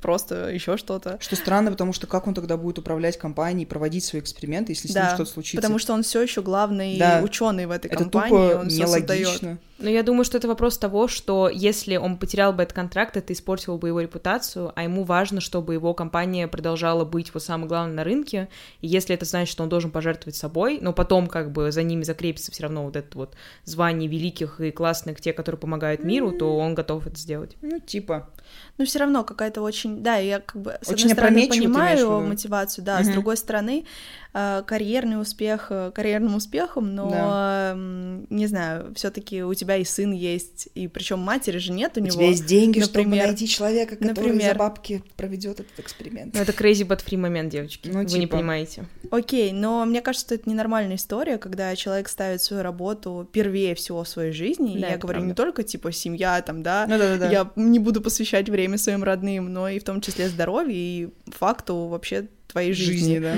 просто 0.00 0.50
еще 0.50 0.76
что-то. 0.76 1.18
Что 1.20 1.34
странно, 1.34 1.72
потому 1.72 1.92
что 1.92 2.06
как 2.06 2.28
он 2.28 2.34
тогда 2.34 2.56
будет 2.56 2.78
управлять 2.78 3.18
компанией, 3.18 3.66
проводить 3.66 4.04
свои 4.04 4.20
эксперименты, 4.22 4.70
если 4.70 4.86
с 4.86 4.94
ним 4.94 5.02
Да, 5.02 5.14
что-то 5.16 5.32
случится? 5.32 5.56
Потому 5.56 5.80
что 5.80 5.94
он 5.94 6.04
все 6.04 6.22
еще 6.22 6.42
главный 6.42 6.96
Да. 6.96 7.20
ученый 7.24 7.66
в 7.66 7.72
этой 7.72 7.88
это 7.88 8.04
компании, 8.04 8.50
тупо 8.52 8.60
он 8.60 8.68
все 8.68 8.86
создает. 8.86 9.40
Но 9.80 9.88
я 9.88 10.02
думаю, 10.02 10.24
что 10.24 10.36
это 10.36 10.46
вопрос 10.46 10.76
того, 10.76 11.08
что 11.08 11.48
если 11.48 11.96
он 11.96 12.18
потерял 12.18 12.52
бы 12.52 12.62
этот 12.62 12.74
контракт, 12.74 13.16
это 13.16 13.32
испортило 13.32 13.78
бы 13.78 13.88
его 13.88 14.00
репутацию, 14.00 14.72
а 14.76 14.82
ему 14.82 15.04
важно, 15.04 15.40
чтобы 15.40 15.74
его 15.74 15.94
компания 15.94 16.46
продолжала 16.48 17.04
быть 17.04 17.32
вот 17.32 17.42
самое 17.42 17.68
главное 17.68 17.94
на 17.94 18.04
рынке, 18.04 18.48
и 18.82 18.88
если 18.88 19.14
это 19.14 19.24
значит, 19.24 19.50
что 19.50 19.62
он 19.62 19.68
должен 19.70 19.90
пожертвовать 19.90 20.36
собой, 20.36 20.78
но 20.82 20.92
потом 20.92 21.26
как 21.26 21.50
бы 21.52 21.72
за 21.72 21.82
ними 21.82 22.02
закрепится 22.02 22.52
все 22.52 22.64
равно 22.64 22.84
вот 22.84 22.96
это 22.96 23.16
вот 23.16 23.34
звание 23.64 24.08
великих 24.08 24.60
и 24.60 24.70
классных, 24.70 25.20
те, 25.20 25.32
которые 25.32 25.58
помогают 25.58 26.04
миру, 26.04 26.32
то 26.32 26.56
он 26.58 26.74
готов 26.74 27.06
это 27.06 27.18
сделать. 27.18 27.56
Ну, 27.62 27.80
типа. 27.80 28.28
Но 28.80 28.86
все 28.86 28.98
равно 29.00 29.24
какая-то 29.24 29.60
очень, 29.60 30.02
да, 30.02 30.16
я 30.16 30.40
как 30.40 30.56
бы 30.62 30.78
с 30.80 30.88
Очень 30.88 31.10
одной 31.12 31.14
стороны 31.14 31.48
понимаю 31.48 31.98
виду? 31.98 32.20
мотивацию, 32.28 32.82
да, 32.82 33.02
с 33.02 33.04
Мгм. 33.06 33.12
другой 33.12 33.36
стороны 33.36 33.84
э, 34.32 34.62
карьерный 34.64 35.20
успех 35.20 35.66
э, 35.70 35.90
карьерным 35.92 36.36
успехом, 36.36 36.94
но 36.94 37.10
Да. 37.10 37.72
м, 37.74 38.26
не 38.30 38.46
знаю, 38.46 38.94
все-таки 38.94 39.42
у 39.42 39.52
тебя 39.54 39.76
и 39.76 39.84
сын 39.84 40.12
есть, 40.12 40.68
и 40.76 40.86
причем 40.86 41.18
матери 41.18 41.58
же 41.58 41.72
нет 41.72 41.96
у, 41.96 42.00
у 42.00 42.04
него. 42.04 42.14
тебя 42.14 42.26
есть 42.28 42.46
деньги, 42.46 42.78
например, 42.78 43.06
чтобы 43.14 43.16
найти 43.26 43.48
человека, 43.48 43.96
который 43.96 44.08
например, 44.28 44.52
за 44.52 44.58
бабки 44.58 45.02
проведет 45.16 45.58
этот 45.60 45.78
эксперимент. 45.80 46.32
Ну, 46.34 46.40
это 46.40 46.52
crazy 46.52 46.86
but 46.86 47.04
free 47.04 47.16
момент, 47.18 47.50
девочки. 47.52 47.88
Ну, 47.92 47.98
Вы 47.98 48.04
не 48.04 48.08
типа. 48.20 48.36
понимаете. 48.36 48.84
Окей, 49.10 49.50
но 49.52 49.84
мне 49.84 50.00
кажется, 50.00 50.26
что 50.26 50.34
это 50.36 50.48
ненормальная 50.48 50.94
история, 50.96 51.36
когда 51.36 51.74
человек 51.76 52.08
ставит 52.08 52.40
свою 52.40 52.62
работу 52.62 53.28
первее 53.32 53.74
всего 53.74 54.04
в 54.04 54.08
своей 54.08 54.32
жизни. 54.32 54.76
и 54.76 54.80
Да, 54.80 54.86
я 54.88 54.94
это 54.94 55.02
говорю 55.02 55.20
не 55.20 55.34
правда. 55.34 55.42
только 55.42 55.62
типа 55.64 55.90
семья, 55.92 56.40
там, 56.40 56.62
да, 56.62 56.86
Ну 56.88 56.96
да-да-да. 56.96 57.28
я 57.30 57.50
не 57.56 57.80
буду 57.80 58.00
посвящать 58.00 58.48
время 58.48 58.69
своим 58.78 59.02
родным, 59.04 59.52
но 59.52 59.68
и 59.68 59.78
в 59.78 59.84
том 59.84 60.00
числе 60.00 60.28
здоровью 60.28 60.74
и 60.74 61.08
факту 61.26 61.86
вообще 61.86 62.28
твоей 62.46 62.72
жизни. 62.72 62.92
жизни, 62.92 63.18
да. 63.18 63.36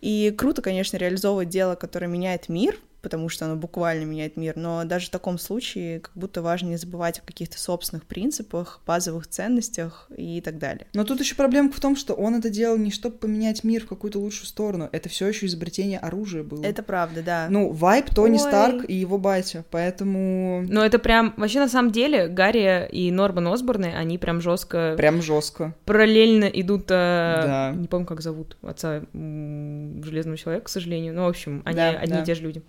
И 0.00 0.34
круто, 0.36 0.62
конечно, 0.62 0.96
реализовывать 0.96 1.48
дело, 1.48 1.74
которое 1.74 2.06
меняет 2.06 2.48
мир, 2.48 2.76
потому 3.02 3.28
что 3.28 3.44
оно 3.46 3.56
буквально 3.56 4.04
меняет 4.04 4.36
мир, 4.36 4.54
но 4.56 4.84
даже 4.84 5.08
в 5.08 5.10
таком 5.10 5.38
случае 5.38 6.00
как 6.00 6.12
будто 6.14 6.40
важно 6.40 6.68
не 6.68 6.76
забывать 6.76 7.18
о 7.18 7.22
каких-то 7.22 7.58
собственных 7.58 8.04
принципах, 8.06 8.80
базовых 8.86 9.26
ценностях 9.26 10.08
и 10.16 10.40
так 10.40 10.58
далее. 10.58 10.86
Но 10.94 11.04
тут 11.04 11.20
еще 11.20 11.34
проблемка 11.34 11.76
в 11.76 11.80
том, 11.80 11.96
что 11.96 12.14
он 12.14 12.36
это 12.36 12.48
делал 12.48 12.76
не 12.78 12.90
чтобы 12.90 13.16
поменять 13.16 13.64
мир 13.64 13.84
в 13.84 13.88
какую-то 13.88 14.18
лучшую 14.18 14.46
сторону. 14.46 14.88
Это 14.92 15.08
все 15.08 15.26
еще 15.26 15.46
изобретение 15.46 15.98
оружия 15.98 16.42
было. 16.42 16.62
Это 16.64 16.82
правда, 16.82 17.22
да. 17.22 17.46
Ну, 17.50 17.72
вайп 17.72 18.14
Тони 18.14 18.34
Ой. 18.34 18.38
Старк 18.38 18.84
и 18.88 18.94
его 18.94 19.18
батя, 19.18 19.64
поэтому 19.70 20.64
Но 20.68 20.84
это 20.84 20.98
прям... 20.98 21.34
Вообще, 21.36 21.58
на 21.58 21.68
самом 21.68 21.90
деле, 21.90 22.28
Гарри 22.28 22.88
и 22.90 23.10
Норман 23.10 23.48
Осборны, 23.48 23.92
они 23.96 24.18
прям 24.18 24.40
жестко 24.40 24.94
прям 24.96 25.22
жестко. 25.22 25.74
параллельно 25.84 26.44
идут... 26.44 26.84
э, 26.90 27.42
Да. 27.42 27.72
Не 27.74 27.88
помню, 27.88 28.06
как 28.06 28.20
зовут 28.20 28.56
отца 28.62 29.02
м, 29.12 30.02
Железного 30.04 30.36
Человека, 30.38 30.66
к 30.66 30.68
сожалению. 30.68 31.14
Ну, 31.14 31.24
в 31.24 31.28
общем, 31.28 31.62
они 31.64 31.76
Да, 31.76 31.88
одни 31.90 32.14
да. 32.14 32.22
и 32.22 32.24
те 32.26 32.34
же 32.34 32.42
люди. 32.42 32.62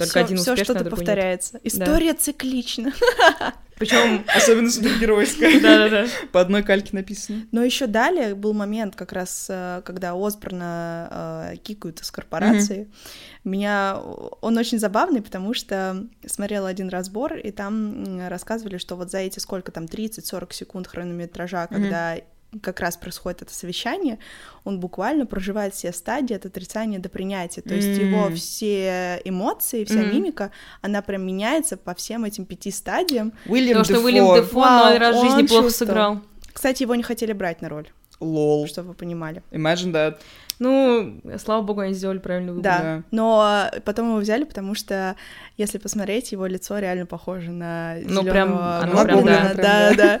Только 0.00 0.10
Всё- 0.10 0.20
один 0.20 0.36
всё 0.38 0.52
успешный, 0.52 0.62
а 0.62 0.64
что-то 0.64 0.84
нет. 0.84 0.90
повторяется. 0.90 1.60
История 1.62 2.14
циклична. 2.14 2.92
Причем... 3.78 4.24
Особенно 4.34 4.70
супергеройская. 4.70 5.58
Да-да-да. 5.62 6.06
По 6.32 6.40
одной 6.42 6.62
кальке 6.62 6.90
написано. 6.92 7.46
Но 7.50 7.62
еще 7.62 7.86
далее 7.86 8.34
был 8.34 8.52
момент, 8.52 8.94
как 8.94 9.12
раз, 9.12 9.46
э, 9.48 9.80
когда 9.86 10.12
Осборна 10.12 11.52
э, 11.52 11.56
кикают 11.56 12.00
из 12.00 12.10
корпорации. 12.10 12.90
Меня 13.42 13.98
он 14.42 14.58
очень 14.58 14.78
забавный, 14.78 15.22
потому 15.22 15.54
что 15.54 16.06
смотрела 16.26 16.68
один 16.68 16.90
разбор, 16.90 17.36
и 17.36 17.50
там 17.52 18.28
рассказывали, 18.28 18.76
что 18.76 18.96
вот 18.96 19.10
за 19.10 19.18
эти 19.18 19.38
сколько 19.38 19.72
там 19.72 19.86
30-40 19.86 20.52
секунд 20.52 20.86
хронометража, 20.86 21.66
когда 21.66 22.16
как 22.62 22.80
раз 22.80 22.96
происходит 22.96 23.42
это 23.42 23.54
совещание, 23.54 24.18
он 24.64 24.80
буквально 24.80 25.24
проживает 25.24 25.74
все 25.74 25.92
стадии 25.92 26.34
от 26.34 26.46
отрицания 26.46 26.98
до 26.98 27.08
принятия. 27.08 27.60
То 27.62 27.74
есть 27.74 27.96
его 27.98 28.26
М. 28.26 28.34
все 28.34 29.20
эмоции, 29.24 29.84
вся 29.84 30.00
Мгм. 30.00 30.10
мимика, 30.10 30.50
она 30.82 31.00
прям 31.02 31.24
меняется 31.24 31.76
по 31.76 31.94
всем 31.94 32.24
этим 32.24 32.44
пяти 32.46 32.70
стадиям. 32.70 33.32
Уильям 33.46 33.78
Потому 33.78 33.84
что 33.84 33.94
Дефо. 33.94 34.04
Уильям 34.06 34.34
Дефо 34.34 34.60
Вау, 34.60 34.84
ноль 34.90 34.98
раз 34.98 35.16
в 35.16 35.20
жизни 35.20 35.46
плохо 35.46 35.64
чувствовал. 35.68 35.70
сыграл. 35.90 36.20
Кстати, 36.52 36.82
его 36.82 36.94
не 36.96 37.02
хотели 37.04 37.32
брать 37.32 37.62
на 37.62 37.68
роль, 37.68 37.88
Лол. 38.18 38.66
чтобы 38.66 38.88
вы 38.88 38.94
понимали. 38.94 39.42
Imagine 39.52 39.92
that. 39.92 40.16
Ну, 40.58 41.22
слава 41.42 41.62
богу, 41.62 41.80
они 41.80 41.94
сделали 41.94 42.18
правильный 42.18 42.52
выбор. 42.52 42.64
Да, 42.64 42.78
Да. 42.82 43.02
но 43.12 43.70
потом 43.86 44.08
его 44.10 44.18
взяли, 44.18 44.44
потому 44.44 44.74
что, 44.74 45.16
если 45.56 45.78
посмотреть, 45.78 46.32
его 46.32 46.44
лицо 46.46 46.78
реально 46.78 47.06
похоже 47.06 47.50
на 47.50 47.94
Ну, 48.04 48.20
зелёного 48.22 48.30
прям, 48.30 48.58
оно 48.58 49.04
прям, 49.04 49.24
да. 49.24 49.54
да, 49.54 49.94
да. 49.94 50.20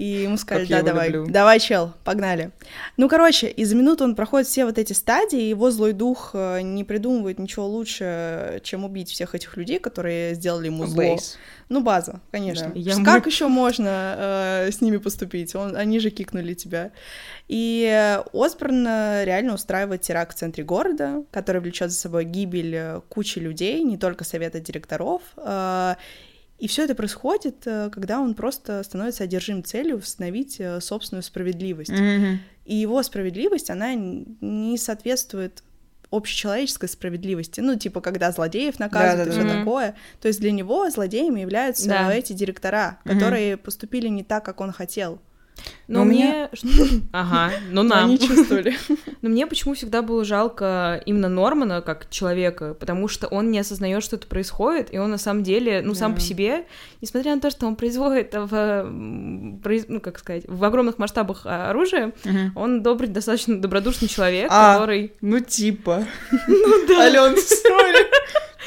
И 0.00 0.22
ему 0.22 0.38
сказали, 0.38 0.64
Как 0.66 0.78
да, 0.82 0.92
давай, 0.92 1.10
люблю. 1.10 1.30
давай, 1.30 1.60
чел, 1.60 1.92
погнали. 2.04 2.52
Ну, 2.96 3.06
короче, 3.06 3.48
из 3.50 3.74
минуты 3.74 4.02
он 4.04 4.14
проходит 4.14 4.46
все 4.48 4.64
вот 4.64 4.78
эти 4.78 4.94
стадии, 4.94 5.42
его 5.42 5.70
злой 5.70 5.92
дух 5.92 6.30
э, 6.32 6.62
не 6.62 6.84
придумывает 6.84 7.38
ничего 7.38 7.66
лучше, 7.66 8.62
чем 8.64 8.84
убить 8.86 9.10
всех 9.10 9.34
этих 9.34 9.58
людей, 9.58 9.78
которые 9.78 10.34
сделали 10.36 10.66
ему 10.66 10.86
зло. 10.86 10.96
Бейс. 10.96 11.36
Ну, 11.68 11.82
база, 11.82 12.20
конечно. 12.30 12.68
Да. 12.68 12.80
Я 12.80 12.94
как 13.04 13.26
мы- 13.26 13.30
еще 13.30 13.48
можно 13.48 14.14
э, 14.66 14.70
с 14.72 14.80
ними 14.80 14.96
поступить? 14.96 15.54
Он, 15.54 15.76
они 15.76 15.98
же 16.00 16.08
кикнули 16.08 16.54
тебя. 16.54 16.92
И 17.48 18.22
Осборн 18.32 18.86
э, 18.86 19.24
реально 19.26 19.52
устраивает 19.52 20.00
теракт 20.00 20.34
в 20.34 20.38
центре 20.38 20.64
города, 20.64 21.24
который 21.30 21.60
влечет 21.60 21.90
за 21.90 21.98
собой 21.98 22.24
гибель 22.24 22.74
э, 22.74 23.00
кучи 23.10 23.38
людей, 23.38 23.82
не 23.82 23.98
только 23.98 24.24
совета 24.24 24.60
директоров. 24.60 25.20
э, 25.36 25.94
и 26.60 26.68
все 26.68 26.84
это 26.84 26.94
происходит, 26.94 27.66
э, 27.66 27.90
когда 27.90 28.20
он 28.20 28.34
просто 28.34 28.82
становится 28.82 29.24
одержим 29.24 29.64
целью 29.64 29.98
восстановить 29.98 30.56
э, 30.60 30.80
собственную 30.80 31.22
справедливость. 31.22 31.90
Мгм. 31.90 32.40
И 32.66 32.76
его 32.76 33.02
справедливость, 33.02 33.70
она 33.70 33.94
не 33.94 34.76
соответствует 34.78 35.62
общечеловеческой 36.10 36.88
справедливости. 36.88 37.60
Ну, 37.60 37.76
типа, 37.76 38.00
когда 38.00 38.32
злодеев 38.32 38.78
наказывают 38.78 39.28
и 39.28 39.30
все. 39.30 39.40
Мгм. 39.42 39.58
такое. 39.60 39.94
То 40.20 40.28
есть 40.28 40.40
для 40.40 40.50
него 40.52 40.90
злодеями 40.90 41.40
являются 41.40 41.88
Да. 41.88 42.12
эти 42.12 42.32
директора, 42.32 42.98
которые 43.04 43.56
поступили 43.56 44.08
не 44.08 44.24
так, 44.24 44.44
как 44.44 44.60
он 44.60 44.72
хотел. 44.72 45.20
Но 45.88 46.00
Но 46.00 46.04
мне... 46.04 46.48
Ага, 47.12 47.52
ну 47.70 47.82
нам. 47.84 48.04
Они 48.06 48.18
чувствовали. 48.18 48.74
Но 49.22 49.28
мне 49.28 49.46
почему 49.46 49.74
всегда 49.74 50.02
было 50.02 50.24
жалко 50.24 51.02
именно 51.04 51.28
Нормана 51.28 51.82
как 51.82 52.08
человека, 52.10 52.74
потому 52.74 53.08
что 53.08 53.26
он 53.26 53.50
не 53.50 53.58
осознает, 53.58 54.02
что 54.02 54.16
это 54.16 54.26
происходит, 54.26 54.94
и 54.94 54.98
он 54.98 55.10
на 55.10 55.18
самом 55.18 55.42
деле, 55.42 55.82
ну, 55.84 55.94
сам 55.94 56.12
Да. 56.12 56.16
по 56.16 56.20
себе, 56.22 56.64
несмотря 57.02 57.34
на 57.34 57.40
то, 57.40 57.50
что 57.50 57.66
он 57.66 57.76
производит 57.76 58.34
в, 58.34 58.84
ну, 58.88 60.00
как 60.00 60.18
сказать, 60.18 60.44
в 60.46 60.64
огромных 60.64 60.98
масштабах 60.98 61.42
а, 61.44 61.70
оружие, 61.70 62.12
Мгм. 62.24 62.52
он 62.56 62.82
добрый, 62.82 63.08
достаточно 63.08 63.60
добродушный 63.60 64.08
человек, 64.08 64.46
А. 64.50 64.74
который... 64.74 65.12
Ну, 65.20 65.40
типа. 65.40 66.04
Ну 66.48 66.86
да. 66.88 67.00
Ален, 67.02 67.36
сори. 67.36 68.06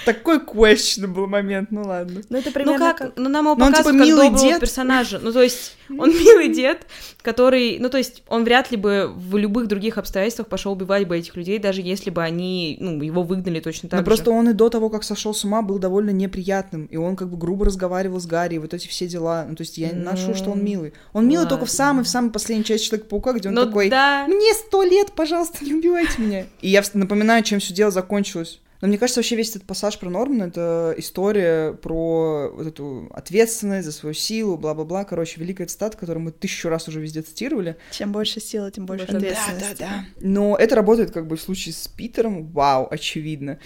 Такой 0.05 0.39
questionable 0.39 1.27
момент, 1.27 1.71
ну 1.71 1.83
ладно. 1.83 2.21
Ну, 2.29 2.37
это 2.37 2.47
Ну 2.49 2.53
примерно 2.53 2.93
как, 2.93 3.13
ну 3.17 3.29
нам 3.29 3.45
его 3.45 3.55
Ну, 3.55 3.65
он, 3.65 3.71
типа, 3.71 3.83
показывают 3.83 3.97
как 3.99 4.07
милый 4.07 4.29
доброго 4.29 4.47
дед. 4.49 4.59
персонажа. 4.59 5.19
Ну 5.19 5.31
то 5.31 5.41
есть 5.41 5.77
он 5.89 6.09
милый 6.17 6.53
дед, 6.53 6.85
который, 7.21 7.77
ну 7.79 7.89
то 7.89 7.97
есть 7.97 8.23
он 8.27 8.43
вряд 8.43 8.71
ли 8.71 8.77
бы 8.77 9.11
в 9.15 9.37
любых 9.37 9.67
других 9.67 9.97
обстоятельствах 9.97 10.47
пошел 10.47 10.73
убивать 10.73 11.07
бы 11.07 11.17
этих 11.17 11.35
людей, 11.35 11.59
даже 11.59 11.81
если 11.81 12.09
бы 12.09 12.21
они, 12.23 12.77
ну 12.79 13.01
его 13.01 13.23
выгнали 13.23 13.59
точно 13.59 13.89
так 13.89 13.99
Но 13.99 14.03
же. 14.03 14.05
просто 14.05 14.31
он 14.31 14.49
и 14.49 14.53
до 14.53 14.69
того, 14.69 14.89
как 14.89 15.03
сошел 15.03 15.33
с 15.33 15.43
ума, 15.45 15.61
был 15.61 15.79
довольно 15.79 16.09
неприятным, 16.11 16.85
и 16.85 16.97
он 16.97 17.15
как 17.15 17.29
бы 17.29 17.37
грубо 17.37 17.65
разговаривал 17.65 18.19
с 18.19 18.25
Гарри, 18.25 18.57
вот 18.57 18.73
эти 18.73 18.87
все 18.87 19.07
дела. 19.07 19.45
Ну, 19.47 19.55
то 19.55 19.61
есть 19.61 19.77
я 19.77 19.89
не 19.89 20.01
ношу, 20.03 20.35
что 20.35 20.51
он 20.51 20.63
милый. 20.63 20.93
Он 21.13 21.27
милый 21.27 21.43
только 21.47 21.65
в 21.65 21.69
ладно. 21.69 21.75
самой, 21.75 22.03
в 22.03 22.07
самой 22.09 22.31
последней 22.31 22.63
части 22.65 22.87
Человека-паука, 22.87 23.33
где 23.33 23.49
он 23.49 23.55
Ну 23.55 23.65
такой, 23.65 23.89
да. 23.89 24.25
мне 24.27 24.53
сто 24.53 24.83
лет, 24.83 25.11
пожалуйста, 25.13 25.63
не 25.63 25.73
убивайте 25.73 26.21
меня. 26.21 26.45
И 26.61 26.69
я 26.69 26.83
напоминаю, 26.93 27.43
чем 27.43 27.59
все 27.59 27.73
дело 27.73 27.91
закончилось. 27.91 28.59
Но 28.83 28.89
мне 28.89 28.97
кажется, 28.97 29.21
вообще 29.21 29.37
весь 29.37 29.51
этот 29.51 29.63
пассаж 29.63 29.97
про 29.97 30.09
Нормана— 30.09 30.43
это 30.49 30.93
история 30.97 31.71
про 31.71 32.51
вот 32.53 32.67
эту 32.67 33.07
ответственность 33.13 33.85
за 33.85 33.93
свою 33.93 34.13
силу, 34.13 34.57
бла-бла-бла. 34.57 35.05
Короче, 35.05 35.39
великая 35.39 35.67
цитата, 35.67 35.97
которую 35.97 36.25
мы 36.25 36.31
тысячу 36.33 36.67
раз 36.67 36.89
уже 36.89 36.99
везде 36.99 37.21
цитировали. 37.21 37.77
чем 37.91 38.11
больше 38.11 38.41
силы, 38.41 38.71
тем 38.71 38.85
больше 38.85 39.05
Больше 39.05 39.25
ответственности. 39.25 39.87
Но 40.19 40.57
это 40.57 40.75
работает 40.75 41.11
как 41.11 41.27
бы 41.27 41.37
в 41.37 41.41
случае 41.41 41.73
с 41.73 41.87
Питером, 41.87 42.51
вау, 42.51 42.85
очевидно. 42.91 43.57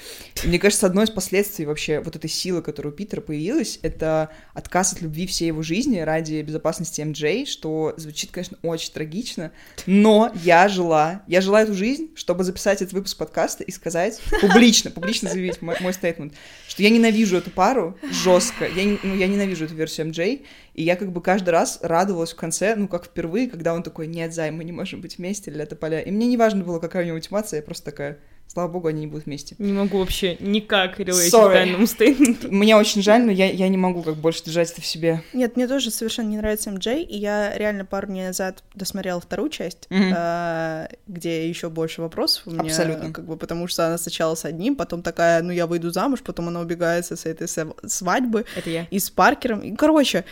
И 0.44 0.48
мне 0.50 0.60
кажется, 0.60 0.86
одно 0.86 1.02
из 1.02 1.10
последствий 1.10 1.66
вообще 1.66 2.00
вот 2.00 2.16
этой 2.16 2.30
силы, 2.30 2.62
которая 2.62 2.94
у 2.94 2.96
Питера 2.96 3.22
появилась, 3.22 3.80
это 3.82 4.30
отказ 4.54 4.94
от 4.94 5.02
любви 5.02 5.26
всей 5.26 5.48
его 5.48 5.64
жизни 5.64 5.98
ради 5.98 6.44
безопасности 6.44 7.02
МД, 7.02 7.48
что 7.48 7.96
звучит, 7.98 8.30
конечно, 8.30 8.60
очень 8.62 8.94
трагично, 8.94 9.52
но 9.88 10.32
я 10.44 10.68
жила, 10.68 11.24
я 11.26 11.42
жила 11.42 11.64
эту 11.64 11.74
жизнь, 11.74 12.12
чтобы 12.14 12.44
записать 12.44 12.84
этот 12.84 12.94
выпуск 12.94 13.18
подкаста 13.18 13.64
и 13.64 13.72
сказать 13.72 14.22
публично, 14.42 14.92
публично 14.92 15.07
заявить 15.14 15.62
мой, 15.62 15.76
мой 15.80 15.94
стейтмент, 15.94 16.34
что 16.68 16.84
я 16.84 16.90
ненавижу 16.90 17.38
эту 17.38 17.52
пару 17.52 17.98
жестко, 18.12 18.68
я, 18.68 18.98
ну, 19.04 19.16
я 19.16 19.28
ненавижу 19.28 19.66
эту 19.66 19.76
версию 19.76 20.08
МД, 20.08 20.20
и 20.20 20.84
я 20.84 20.96
как 20.96 21.12
бы 21.12 21.22
каждый 21.22 21.50
раз 21.50 21.80
радовалась 21.82 22.34
в 22.34 22.36
конце, 22.36 22.76
ну, 22.76 22.88
как 22.88 23.06
впервые, 23.06 23.50
когда 23.50 23.74
он 23.74 23.84
такой, 23.84 24.08
нет, 24.08 24.34
Зай, 24.34 24.52
мы 24.52 24.64
не 24.64 24.72
можем 24.72 25.02
быть 25.02 25.18
вместе, 25.18 25.52
ля 25.52 25.66
поля. 25.66 26.02
И 26.02 26.12
мне 26.12 26.28
не 26.28 26.38
важно 26.38 26.64
было, 26.64 26.80
какая 26.80 27.04
у 27.04 27.06
него 27.06 27.16
мотивация, 27.16 27.58
я 27.58 27.64
просто 27.64 27.86
такая, 27.86 28.20
слава 28.48 28.68
богу, 28.68 28.88
они 28.88 29.02
не 29.02 29.08
будут 29.08 29.26
вместе. 29.26 29.56
Не 29.60 29.74
могу 29.74 30.00
вообще 30.00 30.38
никак 30.40 31.00
релейтить 31.00 31.32
к 31.32 31.54
данному 31.54 31.86
стейтменту. 31.86 32.52
Мне 32.52 32.76
очень 32.76 33.02
жаль, 33.02 33.24
но 33.24 33.32
я, 33.32 33.50
я 33.52 33.68
не 33.68 33.78
могу 33.78 34.02
как 34.04 34.16
больше 34.16 34.44
держать 34.44 34.72
это 34.72 34.82
в 34.82 34.86
себе. 34.86 35.22
Нет, 35.34 35.56
мне 35.56 35.68
тоже 35.68 35.92
совершенно 35.92 36.28
не 36.30 36.38
нравится 36.38 36.72
МД, 36.72 36.88
и 36.88 37.18
я 37.18 37.56
реально 37.58 37.86
пару 37.86 38.08
дней 38.08 38.26
назад 38.28 38.64
досмотрела 38.74 39.20
вторую 39.22 39.50
часть, 39.50 39.88
а, 39.92 40.88
где 41.08 41.48
еще 41.48 41.70
больше 41.70 42.02
вопросов 42.02 42.44
у 42.48 42.52
меня. 42.52 42.64
Абсолютно. 42.64 43.12
Как 43.12 43.26
бы, 43.26 43.38
потому 43.38 43.68
что 43.68 43.88
она 43.88 43.98
сначала 43.98 44.36
с 44.36 44.46
одним, 44.46 44.76
потом 44.76 45.02
такая, 45.02 45.42
ну 45.42 45.52
я 45.52 45.68
выйду 45.68 45.90
замуж, 45.92 46.22
потом 46.24 46.48
она 46.48 46.60
убегает 46.60 47.06
с 47.06 47.26
этой 47.26 47.48
св- 47.48 47.76
свадьбы 47.86 48.46
Это 48.56 48.70
я. 48.70 48.88
и 48.90 49.00
с 49.00 49.10
Паркером. 49.10 49.60
И, 49.62 49.76
короче, 49.76 50.26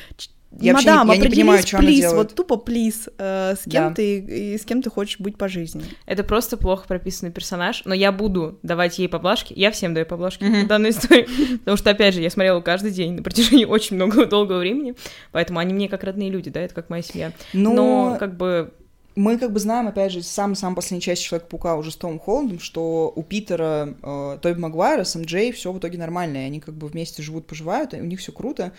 Я 0.60 0.74
вообще 0.74 0.88
не- 0.89 0.96
мадам, 0.96 1.12
я 1.12 1.18
не 1.18 1.30
понимаю, 1.30 1.60
что 1.68 1.78
она 1.78 1.88
плиз, 1.88 2.00
делает. 2.00 2.18
вот 2.18 2.36
тупо 2.36 2.58
плиз, 2.58 3.10
э, 3.18 3.56
с 3.56 3.63
кем 3.70 3.89
Да. 3.89 3.94
ты 3.94 4.20
и 4.20 4.58
с 4.58 4.63
кем 4.65 4.82
ты 4.82 4.89
хочешь 4.89 5.20
быть 5.20 5.38
по 5.38 5.48
жизни. 5.48 5.84
Это 6.06 6.24
просто 6.24 6.58
плохо 6.58 6.88
прописанный 6.88 7.32
персонаж, 7.32 7.82
но 7.86 7.94
я 7.94 8.12
буду 8.12 8.58
давать 8.63 8.98
ей 9.00 9.08
поблажки. 9.10 9.54
Я 9.56 9.72
всем 9.72 9.94
даю 9.94 10.06
поблажки 10.06 10.44
Мгм. 10.44 10.65
в 10.65 10.68
данной 10.68 10.91
истории. 10.91 11.28
Потому 11.60 11.78
что, 11.78 11.89
опять 11.89 12.13
же, 12.13 12.22
я 12.22 12.30
смотрела 12.30 12.62
каждый 12.62 12.91
день 12.91 13.13
на 13.13 13.24
протяжении 13.24 13.65
очень 13.65 13.96
много 13.98 14.26
долгого 14.26 14.60
времени. 14.60 14.96
Поэтому 15.32 15.60
они 15.60 15.74
мне 15.74 15.89
как 15.89 16.04
родные 16.04 16.30
люди, 16.30 16.50
да, 16.50 16.62
это 16.62 16.74
как 16.74 16.89
моя 16.89 17.04
семья. 17.04 17.32
Но, 17.54 17.74
Но, 17.74 18.18
как 18.20 18.38
бы, 18.38 18.72
мы 19.18 19.38
как 19.38 19.54
бы 19.54 19.60
знаем, 19.60 19.88
опять 19.88 20.12
же, 20.12 20.22
самой-самой 20.24 20.76
последней 20.76 21.02
части 21.02 21.24
Человека-паука 21.24 21.76
уже 21.78 21.91
с 21.91 21.96
Томом 21.96 22.20
Холландом, 22.20 22.60
что 22.60 23.12
у 23.15 23.24
Питера, 23.24 23.96
э, 24.04 24.38
Тоби 24.41 24.60
Магуайра 24.60 25.04
с 25.06 25.15
МД 25.15 25.54
все 25.56 25.72
в 25.72 25.80
итоге 25.80 25.98
нормально, 25.98 26.38
и 26.38 26.46
они 26.48 26.60
как 26.60 26.76
бы 26.76 26.88
вместе 26.88 27.22
живут, 27.24 27.48
поживают, 27.48 27.94
и 27.94 27.98
у 28.02 28.06
них 28.06 28.20
все 28.20 28.32
круто. 28.34 28.74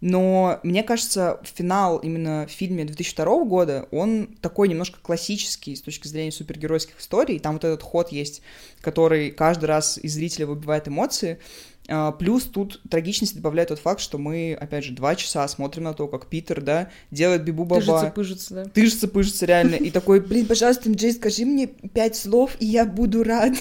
Но 0.00 0.60
мне 0.62 0.84
кажется, 0.84 1.40
финал 1.42 1.98
именно 1.98 2.46
в 2.48 2.52
фильме 2.52 2.84
2002 2.84 3.44
года, 3.44 3.88
он 3.90 4.28
такой 4.40 4.68
немножко 4.68 5.00
классический 5.02 5.74
с 5.74 5.82
точки 5.82 6.06
зрения 6.06 6.30
супергеройских 6.30 7.00
историй. 7.00 7.40
Там 7.40 7.54
вот 7.54 7.64
этот 7.64 7.82
ход 7.82 8.12
есть, 8.12 8.42
который 8.80 9.32
каждый 9.32 9.64
раз 9.64 9.98
из 9.98 10.14
зрителя 10.14 10.46
выбивает 10.46 10.86
эмоции. 10.86 11.40
А, 11.90 12.12
плюс 12.12 12.44
тут 12.44 12.80
трагичность 12.90 13.34
добавляет 13.34 13.70
тот 13.70 13.78
факт, 13.78 14.00
что 14.00 14.18
мы, 14.18 14.56
опять 14.60 14.84
же, 14.84 14.92
два 14.92 15.14
часа 15.16 15.48
смотрим 15.48 15.84
на 15.84 15.94
то, 15.94 16.06
как 16.06 16.26
Питер, 16.26 16.60
да, 16.60 16.90
делает 17.10 17.44
бибу-баба. 17.44 17.80
Тыжится, 17.80 18.12
пыжится, 18.14 18.54
да. 18.54 18.64
Тыжится, 18.66 19.08
пыжится, 19.08 19.46
реально. 19.46 19.76
И 19.76 19.90
такой, 19.90 20.20
блин, 20.20 20.46
пожалуйста, 20.46 20.90
Джей, 20.92 21.12
скажи 21.12 21.46
мне 21.46 21.66
пять 21.66 22.16
слов, 22.16 22.52
и 22.60 22.66
я 22.66 22.84
буду 22.84 23.24
рад. 23.24 23.54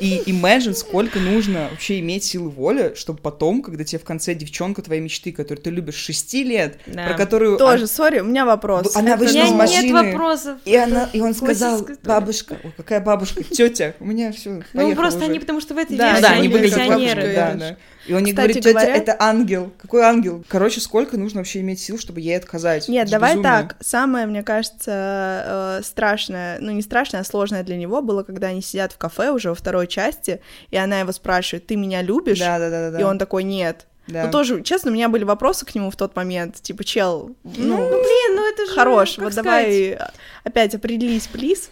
И 0.00 0.22
imagine, 0.26 0.74
сколько 0.74 1.18
нужно 1.18 1.68
вообще 1.70 1.98
иметь 2.00 2.24
силы 2.24 2.48
воли, 2.48 2.94
чтобы 2.94 3.18
потом, 3.20 3.62
когда 3.62 3.84
тебе 3.84 3.98
в 3.98 4.04
конце 4.04 4.34
девчонка 4.34 4.82
твоей 4.82 5.00
мечты, 5.00 5.32
которую 5.32 5.62
ты 5.62 5.70
любишь 5.70 5.96
шести 5.96 6.44
лет, 6.44 6.78
да. 6.86 7.06
про 7.08 7.14
которую... 7.14 7.58
Тоже, 7.58 7.86
сори, 7.86 8.20
у 8.20 8.24
меня 8.24 8.44
вопрос. 8.44 8.94
Она 8.96 9.16
вышла 9.16 9.44
из 9.44 9.50
машины. 9.50 9.82
нет 9.82 9.92
вопросов. 9.92 10.58
И, 10.64 10.76
она, 10.76 11.08
и 11.12 11.20
он 11.20 11.34
сказал, 11.34 11.86
бабушка, 12.04 12.58
Ой, 12.62 12.72
какая 12.76 13.00
бабушка, 13.00 13.42
тетя, 13.44 13.94
у 14.00 14.04
меня 14.04 14.30
все 14.32 14.62
Ну, 14.72 14.94
просто 14.94 15.20
уже. 15.20 15.26
они, 15.26 15.38
потому 15.38 15.60
что 15.60 15.74
в 15.74 15.78
этой 15.78 15.96
да, 15.96 16.12
версии 16.12 16.22
да, 16.22 16.30
они 16.30 16.48
были 16.48 16.68
как 16.68 16.88
бабушка, 16.88 17.31
да, 17.34 17.54
да. 17.54 17.76
И 18.06 18.14
он 18.14 18.24
не 18.24 18.32
говорит, 18.32 18.56
тетя, 18.56 18.70
говоря... 18.70 18.96
это 18.96 19.16
ангел. 19.18 19.72
Какой 19.78 20.02
ангел? 20.02 20.44
Короче, 20.48 20.80
сколько 20.80 21.16
нужно 21.16 21.40
вообще 21.40 21.60
иметь 21.60 21.80
сил, 21.80 21.98
чтобы 21.98 22.20
ей 22.20 22.36
отказать? 22.36 22.88
Нет, 22.88 23.04
это 23.04 23.12
давай 23.12 23.32
безумие. 23.32 23.52
так. 23.52 23.76
Самое, 23.80 24.26
мне 24.26 24.42
кажется, 24.42 25.78
э, 25.78 25.84
страшное, 25.84 26.58
ну 26.60 26.72
не 26.72 26.82
страшное, 26.82 27.20
а 27.20 27.24
сложное 27.24 27.62
для 27.62 27.76
него 27.76 28.02
было, 28.02 28.22
когда 28.24 28.48
они 28.48 28.60
сидят 28.60 28.92
в 28.92 28.98
кафе 28.98 29.30
уже 29.30 29.50
во 29.50 29.54
второй 29.54 29.86
части, 29.86 30.40
и 30.70 30.76
она 30.76 31.00
его 31.00 31.12
спрашивает, 31.12 31.66
ты 31.66 31.76
меня 31.76 32.02
любишь? 32.02 32.40
Да, 32.40 32.58
да, 32.58 32.70
да, 32.70 32.90
да. 32.90 33.00
И 33.00 33.02
он 33.04 33.18
такой, 33.18 33.44
нет. 33.44 33.86
Да. 34.08 34.24
Ну, 34.24 34.32
тоже, 34.32 34.62
честно, 34.62 34.90
у 34.90 34.94
меня 34.94 35.08
были 35.08 35.22
вопросы 35.22 35.64
к 35.64 35.74
нему 35.76 35.90
в 35.90 35.96
тот 35.96 36.16
момент. 36.16 36.60
Типа, 36.60 36.82
чел, 36.82 37.36
ну, 37.44 37.52
ну 37.54 37.88
блин, 37.88 38.36
ну 38.36 38.52
это 38.52 38.66
же... 38.66 38.74
Хорош, 38.74 39.18
вот 39.18 39.32
сказать? 39.32 39.44
давай 39.44 39.98
опять 40.42 40.74
определись, 40.74 41.28
плиз 41.28 41.70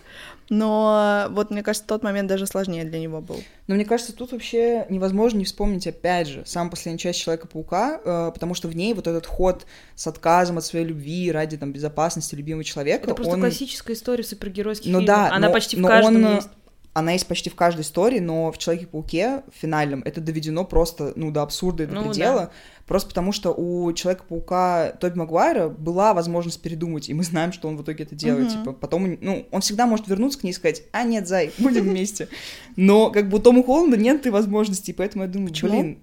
но 0.51 1.29
вот, 1.31 1.51
мне 1.51 1.63
кажется, 1.63 1.87
тот 1.87 2.03
момент 2.03 2.29
даже 2.29 2.45
сложнее 2.47 2.85
для 2.85 2.99
него 2.99 3.21
был. 3.21 3.41
Но 3.69 3.77
мне 3.77 3.85
кажется, 3.85 4.13
тут 4.13 4.33
вообще 4.33 4.85
невозможно 4.89 5.39
не 5.39 5.45
вспомнить, 5.45 5.87
опять 5.87 6.27
же, 6.27 6.43
самую 6.45 6.73
последнюю 6.73 6.99
часть 6.99 7.21
Человека-паука, 7.21 8.01
э, 8.05 8.31
потому 8.35 8.55
что 8.55 8.67
в 8.67 8.75
ней 8.75 8.93
вот 8.93 9.07
этот 9.07 9.27
ход 9.27 9.65
с 9.95 10.09
отказом 10.09 10.59
от 10.59 10.65
своей 10.65 10.85
любви 10.85 11.31
ради 11.31 11.57
там 11.57 11.73
безопасности 11.73 12.35
любимого 12.35 12.65
человека, 12.65 13.05
Это 13.05 13.15
просто 13.15 13.35
он... 13.35 13.41
классическая 13.41 13.93
история 13.93 14.25
супергеройских 14.25 14.93
ну, 14.93 14.99
фильмов. 14.99 15.17
Да, 15.17 15.33
Она 15.33 15.47
но, 15.47 15.53
почти 15.53 15.77
в 15.77 15.87
каждом 15.87 16.25
он... 16.25 16.35
есть 16.35 16.49
она 16.92 17.12
есть 17.12 17.26
почти 17.26 17.50
в 17.50 17.55
каждой 17.55 17.83
истории, 17.83 18.18
но 18.18 18.50
в 18.50 18.59
Человеке-пауке 18.59 19.42
в 19.53 19.61
финальном 19.61 20.03
это 20.05 20.20
доведено 20.20 20.64
просто, 20.64 21.12
ну, 21.14 21.31
до 21.31 21.42
абсурда 21.42 21.85
и 21.85 21.87
до 21.87 21.94
ну, 21.94 22.09
предела. 22.09 22.40
Да. 22.40 22.50
Просто 22.87 23.09
потому 23.09 23.31
что 23.31 23.53
у 23.53 23.92
Человека-паука 23.92 24.94
Тоби 25.00 25.16
Магуайра 25.16 25.68
была 25.68 26.14
возможность 26.14 26.61
передумать, 26.61 27.09
и 27.09 27.14
мы 27.14 27.22
знаем, 27.22 27.53
что 27.53 27.68
он 27.68 27.76
в 27.76 27.83
итоге 27.83 28.03
это 28.03 28.16
делает. 28.16 28.48
Mm-hmm. 28.48 28.59
Типа, 28.59 28.72
потом, 28.72 29.18
ну, 29.20 29.46
он 29.53 29.61
всегда 29.61 29.87
может 29.87 30.09
вернуться 30.09 30.40
к 30.40 30.42
ней 30.42 30.50
и 30.50 30.55
сказать, 30.55 30.83
а, 30.90 31.05
нет, 31.05 31.29
зай, 31.29 31.53
будем 31.59 31.85
вместе. 31.88 32.29
Но 32.74 33.11
как 33.11 33.29
бы 33.29 33.38
у 33.38 33.40
Тома 33.40 33.62
Холланда 33.62 33.96
нет 33.96 34.20
этой 34.20 34.33
возможности, 34.33 34.90
поэтому 34.90 35.24
я 35.24 35.31
думаю, 35.31 35.50
Почему? 35.50 35.70
блин, 35.70 35.98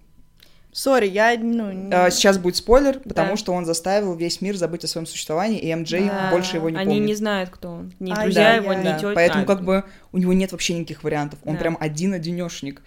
Сори, 0.72 1.08
я, 1.08 1.36
ну... 1.40 1.90
А, 1.92 2.12
сейчас 2.12 2.38
будет 2.38 2.56
спойлер, 2.56 3.00
потому 3.00 3.32
да. 3.32 3.38
что 3.38 3.54
он 3.54 3.66
заставил 3.66 4.16
весь 4.16 4.42
мир 4.42 4.56
забыть 4.56 4.84
о 4.84 4.88
своем 4.88 5.08
существовании, 5.08 5.60
и 5.60 5.74
МД 5.74 5.90
да. 5.90 6.30
больше 6.32 6.58
его 6.58 6.70
не 6.70 6.78
Они 6.78 6.86
помнит. 6.86 7.02
Они 7.02 7.08
не 7.08 7.16
знают, 7.16 7.50
кто 7.50 7.72
он. 7.72 7.94
Ни 8.00 8.12
а, 8.12 8.22
друзья 8.22 8.44
да, 8.44 8.56
его, 8.56 8.74
я... 8.74 8.80
ни 8.80 8.84
да. 8.84 8.96
тетя. 8.98 9.12
Поэтому 9.16 9.44
а, 9.44 9.48
как 9.48 9.64
бы 9.64 9.86
у 10.12 10.18
него 10.20 10.34
нет 10.34 10.52
вообще 10.52 10.76
никаких 10.76 11.04
вариантов. 11.04 11.40
Он 11.46 11.56
да. 11.56 11.62
прям 11.62 11.78
один-одинешник. 11.80 12.84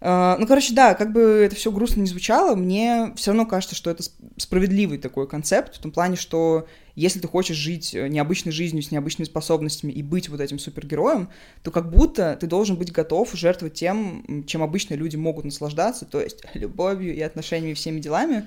Uh, 0.00 0.36
ну, 0.38 0.46
короче, 0.46 0.74
да, 0.74 0.94
как 0.94 1.12
бы 1.12 1.20
это 1.20 1.56
все 1.56 1.72
грустно 1.72 2.00
не 2.00 2.06
звучало, 2.06 2.54
мне 2.54 3.12
все 3.16 3.32
равно 3.32 3.46
кажется, 3.46 3.74
что 3.74 3.90
это 3.90 4.04
справедливый 4.36 4.96
такой 4.96 5.26
концепт, 5.26 5.74
в 5.74 5.80
том 5.80 5.90
плане, 5.90 6.14
что 6.14 6.68
если 6.94 7.18
ты 7.18 7.26
хочешь 7.26 7.56
жить 7.56 7.94
э, 7.94 8.06
необычной 8.06 8.52
жизнью, 8.52 8.84
с 8.84 8.92
необычными 8.92 9.26
способностями 9.26 9.90
и 9.90 10.04
быть 10.04 10.28
вот 10.28 10.40
этим 10.40 10.60
супергероем, 10.60 11.30
то 11.64 11.72
как 11.72 11.90
будто 11.90 12.36
ты 12.40 12.46
должен 12.46 12.76
быть 12.76 12.92
готов 12.92 13.32
жертвовать 13.34 13.74
тем, 13.74 14.44
чем 14.46 14.62
обычно 14.62 14.94
люди 14.94 15.16
могут 15.16 15.44
наслаждаться, 15.44 16.06
то 16.06 16.20
есть 16.20 16.44
любовью 16.54 17.14
и 17.16 17.20
отношениями, 17.20 17.74
всеми 17.74 17.98
делами, 17.98 18.46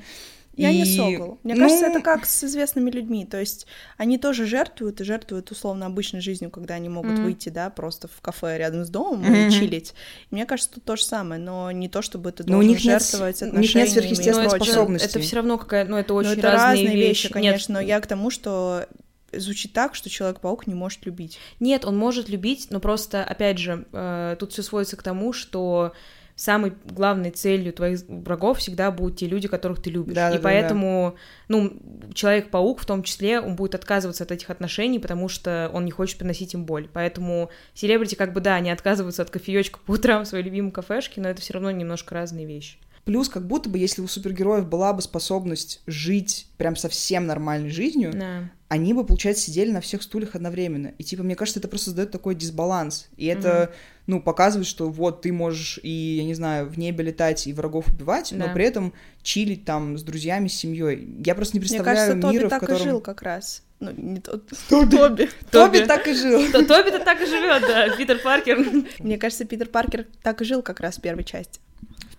я 0.62 0.70
и... 0.70 0.78
не 0.80 0.86
сокол. 0.86 1.40
Мне 1.44 1.56
ну... 1.56 1.62
кажется, 1.62 1.86
это 1.88 2.02
как 2.02 2.26
с 2.26 2.44
известными 2.44 2.90
людьми. 2.90 3.26
То 3.26 3.40
есть 3.40 3.68
они 3.98 4.18
тоже 4.18 4.46
жертвуют 4.46 5.02
и 5.02 5.04
жертвуют 5.04 5.52
условно 5.52 5.86
обычной 5.86 6.22
жизнью, 6.22 6.52
когда 6.52 6.76
они 6.76 6.90
могут 6.90 7.12
mm-hmm. 7.12 7.24
выйти, 7.24 7.50
да, 7.50 7.70
просто 7.70 8.08
в 8.08 8.22
кафе 8.22 8.58
рядом 8.58 8.86
с 8.86 8.90
домом 8.90 9.24
mm-hmm. 9.24 9.48
и 9.48 9.52
чилить. 9.52 9.94
И 10.30 10.36
мне 10.36 10.46
кажется, 10.46 10.74
тут 10.74 10.86
то 10.86 10.96
же 10.96 11.04
самое, 11.04 11.42
но 11.42 11.72
не 11.72 11.90
то, 11.90 12.02
чтобы 12.02 12.32
ты 12.32 12.44
должен 12.44 12.60
но 12.62 12.66
у 12.66 12.68
них 12.68 12.80
жертвовать 12.80 13.42
нет, 13.42 13.50
отношениями. 13.50 13.58
У 13.58 13.62
них 13.62 13.76
нет 13.76 13.90
сверхъестественных 13.90 14.52
способностей. 14.52 15.08
Это 15.08 15.20
все 15.20 15.36
равно 15.36 15.58
какая, 15.58 15.86
ну 15.86 15.98
это 15.98 16.14
очень 16.14 16.30
но 16.30 16.34
это 16.36 16.52
разные, 16.52 16.86
разные 16.86 16.96
вещи, 16.96 17.24
вещи, 17.24 17.34
конечно. 17.34 17.74
Нет. 17.74 17.82
Но 17.82 17.88
я 17.88 18.00
к 18.00 18.08
тому, 18.08 18.30
что 18.30 18.88
звучит 19.34 19.74
так, 19.74 19.96
что 19.96 20.10
Человек-паук 20.10 20.68
не 20.68 20.74
может 20.74 21.06
любить. 21.06 21.40
Нет, 21.60 21.86
он 21.86 21.98
может 21.98 22.30
любить, 22.30 22.68
но 22.70 22.80
просто, 22.80 23.24
опять 23.24 23.58
же, 23.58 23.86
э, 23.92 24.36
тут 24.40 24.52
все 24.52 24.64
сводится 24.64 24.98
к 24.98 25.04
тому, 25.04 25.34
что 25.34 25.94
самой 26.36 26.74
главной 26.86 27.32
целью 27.32 27.74
твоих 27.74 28.02
врагов 28.08 28.60
всегда 28.60 28.92
будут 28.92 29.18
те 29.18 29.28
люди, 29.28 29.48
которых 29.48 29.82
ты 29.82 29.90
любишь. 29.90 30.16
Да, 30.16 30.32
и 30.32 30.36
да, 30.36 30.40
поэтому, 30.42 31.16
да. 31.16 31.22
ну, 31.50 31.74
Человек-паук 32.14 32.80
в 32.80 32.86
том 32.86 33.04
числе, 33.04 33.40
он 33.40 33.56
будет 33.56 33.76
отказываться 33.76 34.24
от 34.24 34.32
этих 34.32 34.50
отношений, 34.50 35.00
потому 35.00 35.30
что 35.30 35.70
он 35.74 35.86
не 35.86 35.92
хочет 35.92 36.18
приносить 36.18 36.54
им 36.54 36.66
боль. 36.66 36.90
Поэтому 36.92 37.50
селебрити 37.74 38.16
как 38.16 38.34
бы, 38.34 38.42
да, 38.42 38.56
они 38.56 38.70
отказываются 38.70 39.22
от 39.22 39.30
кофеечка 39.30 39.80
по 39.86 39.94
утрам 39.94 40.24
в 40.24 40.28
своей 40.28 40.44
любимой 40.44 40.72
кафешке, 40.72 41.22
но 41.22 41.30
это 41.30 41.42
все 41.42 41.54
равно 41.54 41.72
немножко 41.72 42.16
разные 42.16 42.46
вещи. 42.46 42.78
Плюс, 43.06 43.30
как 43.30 43.48
будто 43.48 43.70
бы, 43.70 43.80
если 43.80 44.02
у 44.02 44.08
супергероев 44.08 44.68
была 44.68 44.94
бы 44.94 45.02
способность 45.02 45.82
жить 45.88 46.48
прям 46.58 46.76
совсем 46.76 47.26
нормальной 47.26 47.70
жизнью, 47.70 48.12
да. 48.14 48.52
они 48.68 48.94
бы, 48.94 49.04
получается, 49.04 49.46
сидели 49.46 49.72
на 49.72 49.82
всех 49.82 50.04
стульях 50.04 50.36
одновременно. 50.36 50.94
И, 51.00 51.04
типа, 51.04 51.24
мне 51.24 51.36
кажется, 51.36 51.60
это 51.60 51.68
просто 51.68 51.86
создает 51.86 52.12
такой 52.12 52.36
дисбаланс. 52.36 53.10
И 53.18 53.26
это, 53.26 53.64
угу. 53.64 53.74
ну, 54.08 54.22
показывает, 54.22 54.68
что 54.68 54.90
вот 54.90 55.24
ты 55.24 55.34
можешь 55.34 55.80
и, 55.82 55.90
я 55.90 56.24
не 56.24 56.36
знаю, 56.36 56.68
в 56.68 56.78
небе 56.78 57.04
летать 57.04 57.48
и 57.48 57.54
врагов 57.54 57.88
убивать, 57.88 58.30
да. 58.32 58.48
но 58.48 58.54
при 58.54 58.66
этом 58.66 58.94
чилить 59.24 59.66
там 59.66 59.98
с 59.98 60.04
друзьями, 60.04 60.48
с 60.48 60.54
семьей. 60.54 61.08
Я 61.26 61.34
просто 61.34 61.56
не 61.56 61.60
представляю 61.62 61.98
Мне 61.98 62.22
кажется, 62.22 62.28
мира, 62.32 62.42
Тоби 62.42 62.50
так 62.50 62.62
в 62.62 62.66
котором... 62.68 62.82
и 62.82 62.90
жил 62.90 63.02
как 63.02 63.22
раз. 63.24 63.64
Ну, 63.80 63.92
не 63.98 64.20
тот. 64.20 64.48
Тоби. 64.70 64.96
Тоби. 64.96 65.30
Тоби 65.50 65.86
так 65.86 66.08
и 66.08 66.14
жил. 66.14 66.40
Тоби-то 66.52 67.00
так 67.00 67.20
и 67.20 67.26
живет, 67.26 67.62
да, 67.62 67.90
Питер 67.98 68.20
Паркер. 68.20 68.60
Мне 69.00 69.18
кажется, 69.18 69.44
Питер 69.44 69.70
Паркер 69.70 70.06
так 70.22 70.40
и 70.42 70.46
жил 70.46 70.62
как 70.62 70.80
раз 70.80 70.98
в 70.98 71.02
первой 71.02 71.24
части. 71.24 71.60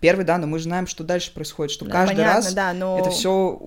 Первый, 0.02 0.24
да, 0.24 0.36
но 0.36 0.48
мы 0.48 0.58
же 0.58 0.64
знаем, 0.64 0.88
что 0.88 1.04
дальше 1.04 1.32
происходит, 1.32 1.70
что 1.70 1.84
да, 1.84 1.92
каждый 1.92 2.16
понятно, 2.16 2.34
раз 2.34 2.54
да, 2.54 2.72
но... 2.72 2.98
это 2.98 3.10
все 3.10 3.60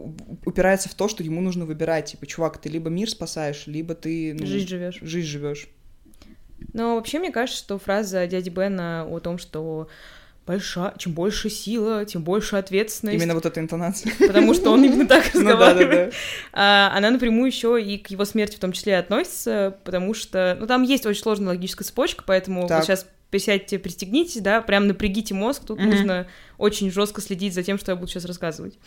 упирается 0.45 0.89
в 0.89 0.93
то, 0.93 1.08
что 1.08 1.24
ему 1.24 1.39
нужно 1.39 1.65
выбирать. 1.65 2.12
Типа, 2.12 2.28
чувак, 2.28 2.58
ты 2.58 2.67
либо 2.67 2.89
мир 2.89 3.10
спасаешь, 3.10 3.67
либо 3.67 3.95
ты 3.95 4.34
ну, 4.38 4.45
жизнь 4.45 4.67
живешь. 4.67 5.00
Жизнь 5.02 5.28
живешь. 5.28 5.69
Но 6.74 6.95
вообще 6.95 7.19
мне 7.19 7.32
кажется, 7.32 7.58
что 7.58 7.80
фраза 7.80 8.28
дяди 8.28 8.50
Бена 8.50 9.08
о 9.10 9.21
том, 9.21 9.38
что 9.38 9.88
большая, 10.45 10.93
чем 10.98 11.13
больше 11.13 11.50
сила, 11.50 12.04
тем 12.04 12.21
больше 12.21 12.58
ответственность. 12.58 13.17
Именно 13.17 13.36
вот 13.36 13.45
эта 13.45 13.62
интонация. 13.62 14.12
Потому 14.19 14.54
что 14.54 14.71
он 14.71 14.84
именно 14.84 15.08
так 15.08 15.24
разговаривает. 15.34 16.13
А, 16.52 16.91
она 16.93 17.12
напрямую 17.12 17.48
еще 17.48 17.82
и 17.82 17.98
к 17.98 18.10
его 18.10 18.26
смерти 18.26 18.58
в 18.58 18.60
том 18.60 18.74
числе 18.74 18.98
относится, 18.98 19.78
потому 19.86 20.13
что, 20.13 20.58
ну, 20.60 20.67
там 20.67 20.84
есть 20.84 21.06
очень 21.06 21.21
сложная 21.21 21.50
логическая 21.50 21.88
цепочка, 21.88 22.26
поэтому 22.28 22.67
сейчас 22.67 23.08
присядьте, 23.30 23.80
пристегнитесь, 23.80 24.42
да, 24.42 24.62
прям 24.62 24.88
напрягите 24.88 25.34
мозг, 25.34 25.64
тут 25.66 25.80
mm-hmm. 25.80 25.86
нужно 25.86 26.28
очень 26.58 26.92
жестко 26.92 27.22
следить 27.22 27.54
за 27.54 27.64
тем, 27.64 27.78
что 27.78 27.92
я 27.92 27.96
буду 27.96 28.10
сейчас 28.10 28.26
рассказывать. 28.26 28.78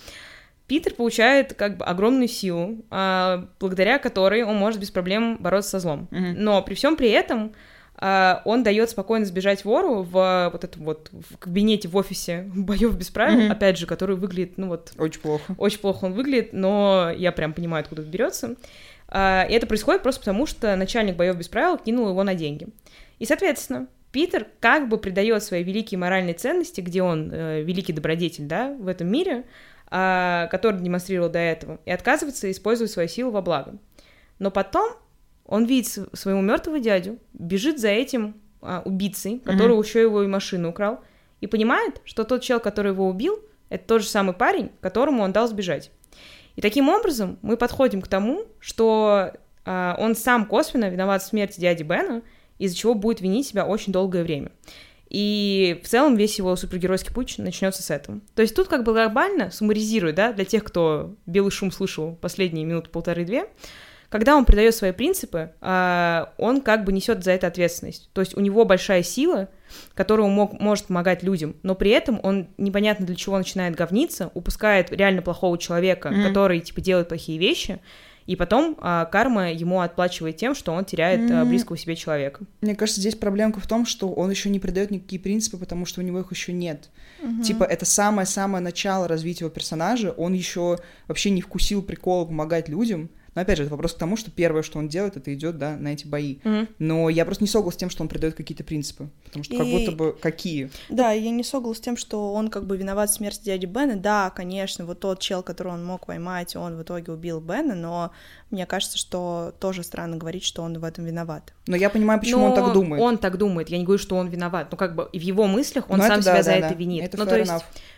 Питер 0.67 0.95
получает 0.95 1.55
как 1.55 1.79
бы 1.79 1.85
огромную 1.85 2.29
силу, 2.29 2.85
а, 2.91 3.49
благодаря 3.59 3.99
которой 3.99 4.43
он 4.43 4.57
может 4.57 4.81
без 4.81 4.91
проблем 4.91 5.39
бороться 5.41 5.71
со 5.71 5.81
злом. 5.81 6.09
Mm-hmm. 6.11 6.35
Но 6.37 6.63
при 6.63 6.75
всем 6.75 6.97
при 6.97 7.09
этом 7.09 7.53
а, 7.97 8.43
он 8.45 8.63
дает 8.63 8.91
спокойно 8.91 9.25
сбежать 9.25 9.65
вору 9.65 10.03
в 10.03 10.51
вот 10.53 10.65
этом 10.65 10.85
вот 10.85 11.11
в 11.11 11.39
кабинете 11.39 11.89
в 11.89 11.97
офисе 11.97 12.45
боев 12.55 12.97
без 12.97 13.09
правил, 13.09 13.41
mm-hmm. 13.41 13.53
опять 13.53 13.79
же, 13.79 13.87
который 13.87 14.17
выглядит, 14.17 14.59
ну 14.59 14.69
вот 14.69 14.93
очень 14.99 15.21
плохо, 15.21 15.55
очень 15.57 15.79
плохо 15.81 16.05
он 16.05 16.13
выглядит, 16.13 16.53
но 16.53 17.11
я 17.17 17.33
прям 17.33 17.55
понимаю, 17.55 17.83
откуда 17.83 18.03
это 18.03 18.11
берется. 18.11 18.57
А, 19.09 19.47
и 19.49 19.55
это 19.55 19.67
происходит 19.67 20.03
просто 20.03 20.21
потому, 20.21 20.47
что 20.47 20.77
начальник 20.77 21.17
боев 21.17 21.37
без 21.37 21.49
правил 21.49 21.79
кинул 21.79 22.11
его 22.11 22.23
на 22.25 22.35
деньги. 22.35 22.69
И, 23.19 23.25
соответственно, 23.25 23.89
Питер 24.13 24.47
как 24.61 24.89
бы 24.89 24.99
придает 24.99 25.43
свои 25.43 25.63
великие 25.63 25.99
моральные 25.99 26.35
ценности, 26.35 26.81
где 26.81 27.03
он 27.03 27.31
э, 27.33 27.63
великий 27.63 27.93
добродетель, 27.93 28.47
да, 28.47 28.75
в 28.79 28.87
этом 28.89 29.09
мире, 29.09 29.45
э, 29.91 30.49
который 30.51 30.81
демонстрировал 30.81 31.31
до 31.31 31.39
этого, 31.39 31.79
и 31.85 31.91
отказывается 31.91 32.51
использовать 32.51 32.91
свою 32.91 33.09
силу 33.09 33.31
во 33.31 33.43
благо. 33.43 33.75
Но 34.39 34.51
потом 34.51 34.93
он 35.45 35.65
видит 35.65 36.09
своего 36.13 36.41
мертвого 36.41 36.81
дядю, 36.81 37.19
бежит 37.33 37.79
за 37.79 37.89
этим 37.89 38.41
э, 38.63 38.81
убийцей, 38.85 39.41
который 39.41 39.77
mm-hmm. 39.77 39.87
еще 39.87 40.01
его 40.01 40.23
и 40.23 40.27
машину 40.27 40.71
украл, 40.71 41.01
и 41.41 41.47
понимает, 41.47 42.01
что 42.05 42.25
тот 42.25 42.43
чел, 42.43 42.61
который 42.61 42.93
его 42.93 43.09
убил, 43.09 43.39
это 43.69 43.85
тот 43.87 44.03
же 44.03 44.09
самый 44.09 44.35
парень, 44.35 44.71
которому 44.81 45.23
он 45.23 45.33
дал 45.33 45.49
сбежать. 45.49 45.91
И 46.57 46.61
таким 46.61 46.89
образом 46.89 47.39
мы 47.43 47.57
подходим 47.57 48.03
к 48.03 48.09
тому, 48.09 48.47
что 48.59 49.33
э, 49.65 49.95
он 49.99 50.17
сам 50.17 50.47
косвенно 50.47 50.89
виноват 50.89 51.23
в 51.23 51.27
смерти 51.27 51.61
дяди 51.61 51.83
Бена, 51.83 52.23
из-за 52.59 52.77
чего 52.77 52.95
будет 52.95 53.21
винить 53.21 53.49
себя 53.49 53.65
очень 53.65 53.93
долгое 53.93 54.23
время. 54.23 54.51
И 55.09 55.81
в 55.83 55.89
целом 55.89 56.17
весь 56.17 56.37
его 56.39 56.55
супергеройский 56.55 57.15
путь 57.15 57.37
начнется 57.39 57.83
с 57.83 57.91
этого. 57.91 58.21
То 58.35 58.43
есть 58.43 58.55
тут 58.55 58.69
как 58.69 58.85
бы 58.85 58.93
глобально, 58.93 59.51
суммаризируя, 59.51 60.13
да, 60.13 60.33
для 60.33 60.45
тех, 60.45 60.65
кто 60.65 61.15
белый 61.25 61.51
шум 61.51 61.73
слышал 61.73 62.15
последние 62.21 62.67
минуты 62.67 62.91
полторы-две, 62.91 63.47
когда 64.11 64.37
он 64.37 64.45
придает 64.47 64.75
свои 64.75 64.93
принципы, 64.93 65.53
а, 65.61 66.33
он 66.39 66.63
как 66.63 66.85
бы 66.85 66.93
несет 66.93 67.23
за 67.23 67.33
это 67.33 67.47
ответственность. 67.47 68.11
То 68.13 68.23
есть 68.23 68.37
у 68.37 68.41
него 68.41 68.65
большая 68.65 69.03
сила, 69.03 69.51
которая 69.95 70.27
мог, 70.29 70.59
может 70.61 70.87
помогать 70.87 71.23
людям, 71.23 71.57
но 71.63 71.75
при 71.75 71.91
этом 71.91 72.19
он 72.23 72.49
непонятно 72.57 73.05
для 73.05 73.17
чего 73.17 73.37
начинает 73.37 73.75
говниться, 73.75 74.31
упускает 74.33 74.91
реально 74.93 75.21
плохого 75.21 75.59
человека, 75.59 76.09
mm-hmm. 76.09 76.27
который 76.27 76.61
типа 76.61 76.81
делает 76.81 77.09
плохие 77.09 77.39
вещи, 77.39 77.81
и 78.29 78.37
потом 78.37 78.77
а, 78.81 79.07
карма 79.07 79.53
ему 79.53 79.81
отплачивает 79.81 80.37
тем, 80.37 80.55
что 80.55 80.73
он 80.73 80.85
теряет 80.85 81.31
mm-hmm. 81.31 81.41
а, 81.41 81.45
близкого 81.47 81.79
себе 81.79 81.97
человека. 81.97 82.45
Мне 82.61 82.77
кажется, 82.77 83.01
здесь 83.01 83.15
проблемка 83.15 83.59
в 83.59 83.67
том, 83.67 83.87
что 83.87 84.11
он 84.13 84.31
еще 84.31 84.51
не 84.51 84.61
придает 84.61 84.91
никакие 84.91 85.19
принципы, 85.19 85.57
потому 85.57 85.87
что 85.87 86.03
у 86.03 86.05
него 86.05 86.21
их 86.21 86.31
еще 86.31 86.53
нет. 86.53 86.91
Mm-hmm. 87.23 87.43
Типа, 87.43 87.65
это 87.65 87.87
самое-самое 87.87 88.63
начало 88.63 89.09
развития 89.09 89.47
его 89.47 89.51
персонажа, 89.51 90.11
он 90.11 90.35
еще 90.35 90.79
вообще 91.07 91.31
не 91.31 91.41
вкусил 91.41 91.81
прикола 91.81 92.27
помогать 92.27 92.69
людям, 92.69 93.09
но 93.39 93.43
опять 93.43 93.57
же, 93.57 93.63
это 93.63 93.71
вопрос 93.71 93.95
к 93.95 93.99
тому, 93.99 94.17
что 94.17 94.33
первое, 94.33 94.63
что 94.63 94.81
он 94.81 94.89
делает, 94.89 95.17
это 95.17 95.33
идет, 95.33 95.59
да, 95.59 95.77
на 95.77 95.93
эти 95.93 96.05
бои. 96.05 96.39
Mm-hmm. 96.43 96.69
Но 96.81 97.09
я 97.09 97.25
просто 97.25 97.45
не 97.45 97.49
согласна 97.49 97.77
с 97.77 97.79
тем, 97.79 97.89
что 97.89 98.03
он 98.03 98.09
придает 98.09 98.35
какие-то 98.35 98.65
принципы. 98.65 99.11
Потому 99.27 99.45
что 99.45 99.55
и... 99.55 99.59
как 99.59 99.67
будто 99.69 99.93
бы 99.93 100.17
какие? 100.21 100.71
Да, 100.89 101.13
я 101.13 101.31
не 101.31 101.45
согласна 101.45 101.81
с 101.81 101.85
тем, 101.85 101.97
что 101.97 102.35
он 102.35 102.49
как 102.49 102.67
бы 102.67 102.77
виноват 102.77 103.11
в 103.11 103.15
смерти 103.15 103.45
дяди 103.45 103.67
Бена. 103.67 103.95
Да, 103.95 104.31
конечно, 104.31 104.85
вот 104.87 104.99
тот 104.99 105.21
чел, 105.21 105.45
которого 105.45 105.75
он 105.75 105.85
мог 105.85 106.07
поймать, 106.07 106.57
он 106.57 106.77
в 106.77 106.83
итоге 106.83 107.13
убил 107.13 107.39
Бена, 107.39 107.77
но 107.77 108.11
мне 108.51 108.65
кажется, 108.65 108.97
что 108.97 109.55
тоже 109.61 109.83
странно 109.83 110.17
говорить, 110.17 110.43
что 110.43 110.63
он 110.63 110.79
в 110.79 110.85
этом 110.85 111.05
виноват. 111.05 111.53
Но 111.67 111.77
я 111.77 111.91
понимаю, 111.91 112.19
почему 112.19 112.41
Но 112.41 112.47
он 112.47 112.55
так 112.55 112.73
думает. 112.73 113.03
Он 113.03 113.19
так 113.19 113.37
думает. 113.37 113.69
Я 113.69 113.77
не 113.77 113.85
говорю, 113.85 113.99
что 113.99 114.17
он 114.17 114.29
виноват. 114.29 114.69
Ну, 114.71 114.79
как 114.79 114.95
бы 114.95 115.11
в 115.13 115.21
его 115.21 115.47
мыслях 115.47 115.91
он 115.91 115.99
Но 115.99 116.07
сам 116.07 116.23
себя 116.23 116.37
да, 116.37 116.43
за 116.43 116.51
да, 116.51 116.57
это 116.57 116.69
да. 116.71 116.75
винит. 116.75 117.05
Это 117.05 117.19
ну, 117.19 117.27
то 117.27 117.39
есть, 117.39 117.53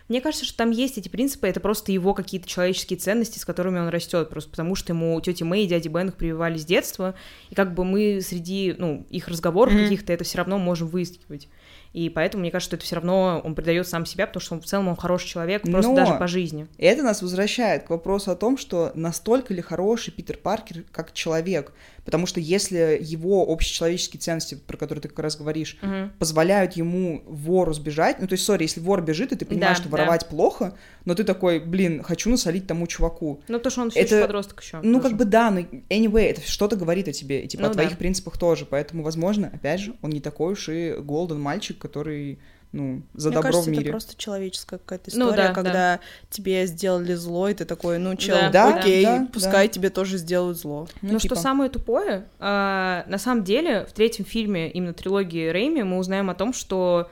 мне 0.09 0.19
кажется, 0.19 0.45
что 0.45 0.57
там 0.57 0.71
есть 0.71 0.97
эти 0.97 1.07
принципы, 1.07 1.47
это 1.47 1.61
просто 1.61 1.93
его 1.93 2.13
какие-то 2.13 2.49
человеческие 2.49 2.99
ценности, 2.99 3.39
с 3.39 3.45
которыми 3.45 3.79
он 3.79 3.87
растет, 3.87 4.29
просто 4.29 4.49
потому 4.49 4.75
что 4.75 4.91
ему 4.91 5.19
тети 5.21 5.43
Мэй 5.43 5.63
и 5.63 5.67
дяди 5.67 5.87
Бен 5.87 6.09
их 6.09 6.15
прививали 6.15 6.57
с 6.57 6.65
детства, 6.65 7.15
и 7.49 7.55
как 7.55 7.73
бы 7.73 7.85
мы 7.85 8.19
среди, 8.21 8.75
ну, 8.77 9.05
их 9.09 9.29
разговоров 9.29 9.73
mm-hmm. 9.73 9.83
каких-то 9.83 10.11
это 10.11 10.25
все 10.25 10.39
равно 10.39 10.57
можем 10.57 10.89
выискивать. 10.89 11.47
И 11.93 12.09
поэтому, 12.09 12.41
мне 12.41 12.51
кажется, 12.51 12.69
что 12.69 12.75
это 12.77 12.85
все 12.85 12.95
равно 12.95 13.41
он 13.43 13.53
предает 13.53 13.87
сам 13.87 14.05
себя, 14.05 14.25
потому 14.25 14.41
что 14.41 14.55
он 14.55 14.61
в 14.61 14.65
целом 14.65 14.87
он 14.87 14.95
хороший 14.95 15.27
человек, 15.27 15.63
просто 15.63 15.89
Но 15.91 15.95
даже 15.95 16.13
по 16.13 16.27
жизни. 16.27 16.67
Это 16.77 17.03
нас 17.03 17.21
возвращает 17.21 17.83
к 17.83 17.89
вопросу 17.89 18.31
о 18.31 18.35
том, 18.35 18.57
что 18.57 18.91
настолько 18.95 19.53
ли 19.53 19.61
хороший 19.61 20.11
Питер 20.11 20.37
Паркер 20.37 20.83
как 20.91 21.13
человек. 21.13 21.73
Потому 22.05 22.25
что 22.25 22.39
если 22.39 22.97
его 22.99 23.43
общечеловеческие 23.51 24.19
ценности, 24.19 24.55
про 24.55 24.77
которые 24.77 25.03
ты 25.03 25.09
как 25.09 25.19
раз 25.19 25.37
говоришь, 25.37 25.77
угу. 25.81 26.11
позволяют 26.17 26.73
ему 26.73 27.23
вору 27.25 27.73
сбежать, 27.73 28.19
ну 28.19 28.27
то 28.27 28.33
есть, 28.33 28.43
сори, 28.43 28.63
если 28.63 28.79
вор 28.79 29.01
бежит, 29.01 29.31
и 29.31 29.35
ты 29.35 29.45
понимаешь, 29.45 29.77
да, 29.77 29.83
что 29.83 29.89
воровать 29.91 30.21
да. 30.21 30.27
плохо, 30.27 30.77
но 31.05 31.15
ты 31.15 31.23
такой, 31.23 31.59
блин, 31.59 32.01
хочу 32.03 32.29
насолить 32.29 32.67
тому 32.67 32.87
чуваку. 32.87 33.41
Ну 33.47 33.59
то, 33.59 33.69
что 33.69 33.81
он 33.81 33.91
все 33.91 33.99
это... 33.99 34.21
подросток 34.21 34.61
еще. 34.61 34.79
Ну 34.81 34.99
тоже. 34.99 35.09
как 35.09 35.17
бы 35.17 35.25
да, 35.25 35.51
но 35.51 35.59
anyway, 35.89 36.23
это 36.23 36.41
что-то 36.41 36.75
говорит 36.75 37.07
о 37.07 37.13
тебе, 37.13 37.41
и 37.41 37.47
типа 37.47 37.63
ну, 37.63 37.69
о 37.69 37.73
твоих 37.73 37.91
да. 37.91 37.95
принципах 37.97 38.37
тоже, 38.37 38.65
поэтому, 38.65 39.03
возможно, 39.03 39.51
опять 39.53 39.81
же, 39.81 39.95
он 40.01 40.11
не 40.11 40.21
такой 40.21 40.53
уж 40.53 40.69
и 40.69 40.95
голден 40.99 41.39
мальчик, 41.39 41.77
который 41.77 42.39
ну, 42.71 43.01
за 43.13 43.29
Мне 43.29 43.35
добро 43.35 43.49
кажется, 43.49 43.69
в 43.69 43.71
мире. 43.71 43.83
это 43.83 43.91
просто 43.91 44.15
человеческая 44.15 44.77
какая-то 44.77 45.11
ну 45.13 45.25
история, 45.25 45.41
ну, 45.41 45.47
да, 45.49 45.53
когда 45.53 45.73
да. 45.73 45.99
тебе 46.29 46.65
сделали 46.67 47.13
зло, 47.15 47.49
и 47.49 47.53
ты 47.53 47.65
такой, 47.65 47.97
ну, 47.97 48.15
чел, 48.15 48.37
да, 48.51 48.75
окей, 48.75 49.03
да, 49.03 49.27
пускай 49.31 49.67
да. 49.67 49.73
тебе 49.73 49.89
тоже 49.89 50.17
сделают 50.17 50.57
зло. 50.57 50.87
Ну, 51.01 51.13
Но 51.13 51.19
типа. 51.19 51.35
что 51.35 51.43
самое 51.43 51.69
тупое, 51.69 52.27
а, 52.39 53.03
на 53.07 53.17
самом 53.17 53.43
деле, 53.43 53.85
в 53.85 53.91
третьем 53.91 54.23
фильме, 54.23 54.71
именно 54.71 54.93
трилогии 54.93 55.49
Рэйми, 55.49 55.83
мы 55.83 55.97
узнаем 55.97 56.29
о 56.29 56.33
том, 56.33 56.53
что 56.53 57.09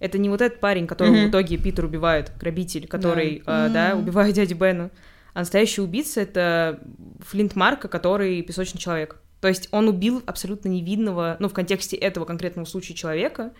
это 0.00 0.16
не 0.16 0.30
вот 0.30 0.40
этот 0.40 0.60
парень, 0.60 0.86
которого 0.86 1.14
mm-hmm. 1.14 1.26
в 1.26 1.30
итоге 1.30 1.58
Питер 1.58 1.84
убивает, 1.84 2.32
грабитель, 2.40 2.88
который, 2.88 3.42
да, 3.44 3.66
а, 3.66 3.68
mm-hmm. 3.68 3.72
да 3.72 3.96
убивает 3.96 4.34
дядю 4.34 4.56
Бена, 4.56 4.90
а 5.34 5.40
настоящий 5.40 5.82
убийца— 5.82 6.20
это 6.22 6.80
Флинт 7.20 7.54
Марка, 7.54 7.88
который 7.88 8.40
песочный 8.42 8.80
человек. 8.80 9.18
То 9.42 9.48
есть 9.48 9.68
он 9.72 9.88
убил 9.88 10.22
абсолютно 10.24 10.68
невидного, 10.68 11.36
ну, 11.38 11.48
в 11.48 11.52
контексте 11.52 11.96
этого 11.96 12.24
конкретного 12.24 12.64
случая 12.64 12.94
человека, 12.94 13.52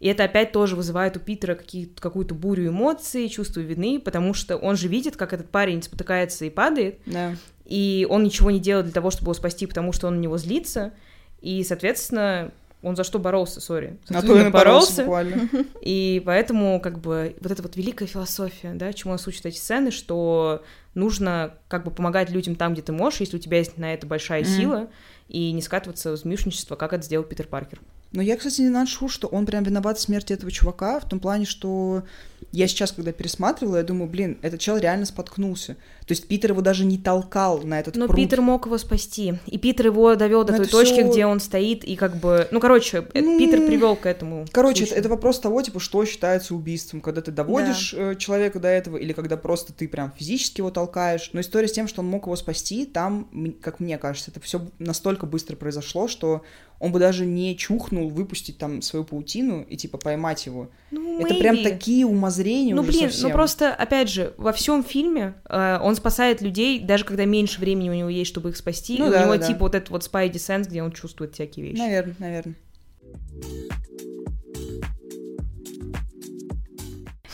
и 0.00 0.08
это 0.08 0.24
опять 0.24 0.52
тоже 0.52 0.76
вызывает 0.76 1.16
у 1.16 1.20
Питера 1.20 1.58
какую-то 1.98 2.34
бурю 2.34 2.68
эмоций, 2.68 3.28
чувство 3.28 3.60
вины, 3.60 4.00
потому 4.00 4.34
что 4.34 4.56
он 4.56 4.76
же 4.76 4.88
видит, 4.88 5.16
как 5.16 5.32
этот 5.32 5.50
парень 5.50 5.82
спотыкается 5.82 6.44
и 6.44 6.50
падает, 6.50 6.98
да. 7.06 7.36
и 7.64 8.06
он 8.08 8.24
ничего 8.24 8.50
не 8.50 8.60
делает 8.60 8.86
для 8.86 8.94
того, 8.94 9.10
чтобы 9.10 9.26
его 9.26 9.34
спасти, 9.34 9.66
потому 9.66 9.92
что 9.92 10.08
он 10.08 10.16
на 10.16 10.20
него 10.20 10.38
злится, 10.38 10.92
и, 11.40 11.62
соответственно, 11.64 12.52
он 12.84 12.96
за 12.96 13.04
что 13.04 13.18
боролся, 13.18 13.60
сори. 13.60 13.98
А 14.10 14.20
то 14.20 14.34
он 14.34 14.50
боролся. 14.50 15.06
боролся 15.06 15.48
и 15.80 16.22
поэтому, 16.24 16.80
как 16.80 17.00
бы, 17.00 17.34
вот 17.40 17.50
эта 17.50 17.62
вот 17.62 17.76
великая 17.76 18.06
философия, 18.06 18.74
да, 18.74 18.92
чему 18.92 19.12
нас 19.12 19.26
учат 19.26 19.46
эти 19.46 19.56
сцены, 19.56 19.90
что 19.90 20.62
нужно, 20.92 21.54
как 21.68 21.84
бы, 21.84 21.90
помогать 21.90 22.28
людям 22.28 22.56
там, 22.56 22.74
где 22.74 22.82
ты 22.82 22.92
можешь, 22.92 23.20
если 23.20 23.36
у 23.36 23.40
тебя 23.40 23.58
есть 23.58 23.78
на 23.78 23.94
это 23.94 24.06
большая 24.06 24.42
mm-hmm. 24.42 24.56
сила, 24.56 24.90
и 25.28 25.50
не 25.52 25.62
скатываться 25.62 26.12
в 26.12 26.16
змеюшничество, 26.16 26.76
как 26.76 26.92
это 26.92 27.02
сделал 27.02 27.24
Питер 27.24 27.46
Паркер. 27.46 27.80
Но 28.14 28.22
я, 28.22 28.36
кстати, 28.36 28.60
не 28.60 28.68
ношу, 28.68 29.08
что 29.08 29.26
он 29.26 29.44
прям 29.44 29.64
виноват 29.64 29.98
в 29.98 30.00
смерти 30.00 30.32
этого 30.32 30.52
чувака, 30.52 31.00
в 31.00 31.08
том 31.08 31.18
плане, 31.18 31.44
что 31.46 32.04
я 32.52 32.68
сейчас, 32.68 32.92
когда 32.92 33.10
пересматривала, 33.10 33.78
я 33.78 33.82
думаю, 33.82 34.08
блин, 34.08 34.38
этот 34.40 34.60
чел 34.60 34.76
реально 34.76 35.04
споткнулся. 35.04 35.76
То 36.06 36.12
есть 36.12 36.28
Питер 36.28 36.50
его 36.50 36.60
даже 36.60 36.84
не 36.84 36.98
толкал 36.98 37.62
на 37.62 37.80
этот 37.80 37.96
Но 37.96 38.06
пруд. 38.06 38.16
Питер 38.16 38.42
мог 38.42 38.66
его 38.66 38.76
спасти. 38.76 39.34
И 39.46 39.56
Питер 39.56 39.86
его 39.86 40.14
довел 40.16 40.44
до 40.44 40.52
Но 40.52 40.58
той 40.58 40.66
точки, 40.66 41.00
всё... 41.00 41.10
где 41.10 41.26
он 41.26 41.40
стоит, 41.40 41.82
и 41.84 41.96
как 41.96 42.16
бы. 42.16 42.46
Ну, 42.50 42.60
короче, 42.60 43.06
ну... 43.14 43.38
Питер 43.38 43.66
привел 43.66 43.96
к 43.96 44.04
этому. 44.04 44.44
Короче, 44.52 44.84
это, 44.84 44.94
это 44.94 45.08
вопрос 45.08 45.40
того, 45.40 45.62
типа, 45.62 45.80
что 45.80 46.04
считается 46.04 46.54
убийством, 46.54 47.00
когда 47.00 47.22
ты 47.22 47.30
доводишь 47.30 47.94
да. 47.96 48.12
Э, 48.12 48.16
человека 48.16 48.60
до 48.60 48.68
этого, 48.68 48.98
или 48.98 49.12
когда 49.12 49.36
просто 49.36 49.72
ты 49.72 49.88
прям 49.88 50.12
физически 50.16 50.60
его 50.60 50.70
толкаешь. 50.70 51.30
Но 51.32 51.40
история 51.40 51.68
с 51.68 51.72
тем, 51.72 51.88
что 51.88 52.02
он 52.02 52.08
мог 52.08 52.26
его 52.26 52.36
спасти, 52.36 52.84
там, 52.84 53.28
как 53.62 53.80
мне 53.80 53.96
кажется, 53.96 54.30
это 54.30 54.40
все 54.40 54.60
настолько 54.78 55.24
быстро 55.24 55.56
произошло, 55.56 56.06
что 56.06 56.42
он 56.80 56.92
бы 56.92 56.98
даже 56.98 57.24
не 57.24 57.56
чухнул 57.56 58.10
выпустить 58.10 58.58
там 58.58 58.82
свою 58.82 59.04
паутину 59.04 59.62
и 59.62 59.76
типа 59.76 59.96
поймать 59.96 60.44
его. 60.46 60.68
Ну, 60.90 61.20
это 61.20 61.34
прям 61.36 61.62
такие 61.62 62.04
умозрения 62.04 62.74
ну, 62.74 62.82
блин, 62.82 63.08
совсем. 63.10 63.28
ну 63.28 63.34
просто, 63.34 63.72
опять 63.72 64.10
же, 64.10 64.34
во 64.36 64.52
всем 64.52 64.84
фильме 64.84 65.34
э, 65.48 65.78
он 65.80 65.93
спасает 65.96 66.40
людей, 66.40 66.80
даже 66.80 67.04
когда 67.04 67.24
меньше 67.24 67.60
времени 67.60 67.90
у 67.90 67.94
него 67.94 68.08
есть, 68.08 68.30
чтобы 68.30 68.50
их 68.50 68.56
спасти. 68.56 68.96
Ну, 68.98 69.08
и 69.08 69.10
да, 69.10 69.22
у 69.22 69.24
него 69.24 69.36
да, 69.36 69.46
типа 69.46 69.58
да. 69.58 69.64
вот 69.64 69.74
этот 69.74 69.90
вот 69.90 70.04
спайди 70.04 70.38
сенс, 70.38 70.66
где 70.66 70.82
он 70.82 70.92
чувствует 70.92 71.34
всякие 71.34 71.66
вещи. 71.66 71.78
Наверное, 71.78 72.16
наверное. 72.18 72.54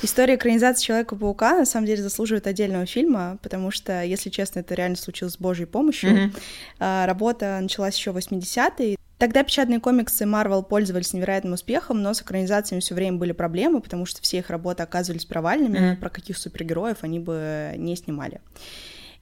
История 0.03 0.37
экранизации 0.37 0.87
Человека-паука 0.87 1.59
на 1.59 1.67
самом 1.67 1.87
деле 1.87 2.03
заслуживает 2.03 2.47
отдельного 2.47 2.87
фильма, 2.87 3.39
потому 3.43 3.71
что, 3.71 4.03
если 4.03 4.31
честно, 4.31 4.61
это 4.61 4.75
реально 4.75 4.97
случилось 4.97 5.35
с 5.35 5.39
Божьей 5.39 5.67
помощью. 5.67 6.33
Mm-hmm. 6.79 7.07
Работа 7.07 7.59
началась 7.61 7.97
еще 7.97 8.13
в 8.13 8.17
80-е. 8.17 8.97
Тогда 9.21 9.43
печатные 9.43 9.81
комиксы 9.81 10.25
Marvel 10.25 10.63
пользовались 10.63 11.13
невероятным 11.13 11.53
успехом, 11.53 12.01
но 12.01 12.15
с 12.15 12.23
экранизациями 12.23 12.81
все 12.81 12.95
время 12.95 13.19
были 13.19 13.33
проблемы, 13.33 13.83
потому 13.83 14.07
что 14.07 14.23
все 14.23 14.39
их 14.39 14.49
работы 14.49 14.83
оказывались 14.83 15.27
провальными, 15.27 15.77
mm-hmm. 15.77 15.97
про 15.97 16.09
каких 16.09 16.39
супергероев 16.39 16.97
они 17.03 17.19
бы 17.19 17.75
не 17.77 17.95
снимали. 17.97 18.41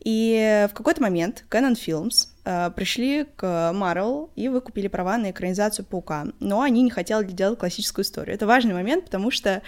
И 0.05 0.69
в 0.71 0.75
какой-то 0.75 1.03
момент 1.03 1.45
Canon 1.51 1.75
Films 1.75 2.29
пришли 2.45 3.27
к 3.37 3.45
Marvel 3.75 4.31
и 4.37 4.49
выкупили 4.49 4.89
права 4.89 5.19
на 5.19 5.31
экранизацию 5.31 5.85
Паука, 5.85 6.27
но 6.41 6.63
они 6.63 6.83
не 6.83 6.91
хотели 6.91 7.25
делать 7.25 7.59
классическую 7.59 8.05
историю. 8.05 8.35
Это 8.35 8.47
важный 8.47 8.75
момент, 8.75 9.05
потому 9.05 9.31
что 9.31 9.63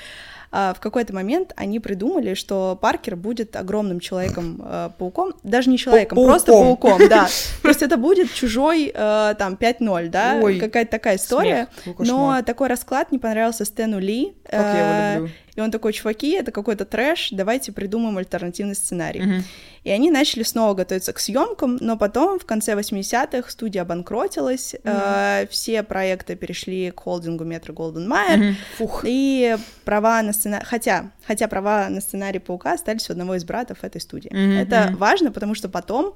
а, 0.52 0.74
в 0.74 0.80
какой-то 0.80 1.14
момент 1.14 1.52
они 1.56 1.78
придумали, 1.78 2.34
что 2.34 2.76
Паркер 2.80 3.14
будет 3.14 3.54
огромным 3.54 4.00
человеком-пауком, 4.00 5.28
а, 5.28 5.32
даже 5.44 5.70
не 5.70 5.78
человеком, 5.78 6.16
пауком. 6.16 6.32
просто 6.32 6.52
пауком, 6.52 7.08
да. 7.08 7.28
То 7.62 7.68
есть 7.68 7.82
это 7.82 7.96
будет 7.96 8.32
чужой, 8.32 8.92
там, 8.92 9.54
5-0, 9.54 10.08
да, 10.08 10.40
какая-то 10.58 10.90
такая 10.90 11.16
история. 11.16 11.68
Но 11.98 12.42
такой 12.42 12.68
расклад 12.68 13.12
не 13.12 13.18
понравился 13.18 13.64
Стэну 13.64 14.00
Ли. 14.00 14.34
Как 14.44 14.74
я 14.74 15.14
его 15.14 15.20
люблю. 15.20 15.34
И 15.56 15.60
он 15.60 15.70
такой, 15.70 15.92
чуваки, 15.92 16.30
это 16.32 16.52
какой-то 16.52 16.84
трэш, 16.84 17.30
давайте 17.32 17.72
придумаем 17.72 18.16
альтернативный 18.18 18.74
сценарий. 18.74 19.44
И 19.84 19.90
они 19.90 20.10
начали 20.10 20.42
снова 20.42 20.74
готовиться 20.74 21.12
к 21.12 21.20
съемкам, 21.20 21.78
но 21.80 21.96
потом, 21.96 22.38
в 22.38 22.44
конце 22.44 22.69
80-х, 22.78 23.50
студия 23.50 23.82
обанкротилась, 23.82 24.74
uh-huh. 24.74 25.42
э, 25.42 25.46
все 25.50 25.82
проекты 25.82 26.36
перешли 26.36 26.90
к 26.90 27.00
холдингу 27.00 27.44
Метро 27.44 27.74
Голден 27.74 28.08
Майер, 28.08 28.56
и 29.04 29.56
права 29.84 30.22
на 30.22 30.32
сценарий... 30.32 30.64
Хотя, 30.64 31.10
хотя 31.26 31.48
права 31.48 31.88
на 31.88 32.00
сценарий 32.00 32.38
Паука 32.38 32.74
остались 32.74 33.08
у 33.08 33.12
одного 33.12 33.34
из 33.34 33.44
братов 33.44 33.78
этой 33.82 34.00
студии. 34.00 34.30
Uh-huh. 34.30 34.62
Это 34.62 34.94
важно, 34.96 35.32
потому 35.32 35.54
что 35.54 35.68
потом, 35.68 36.14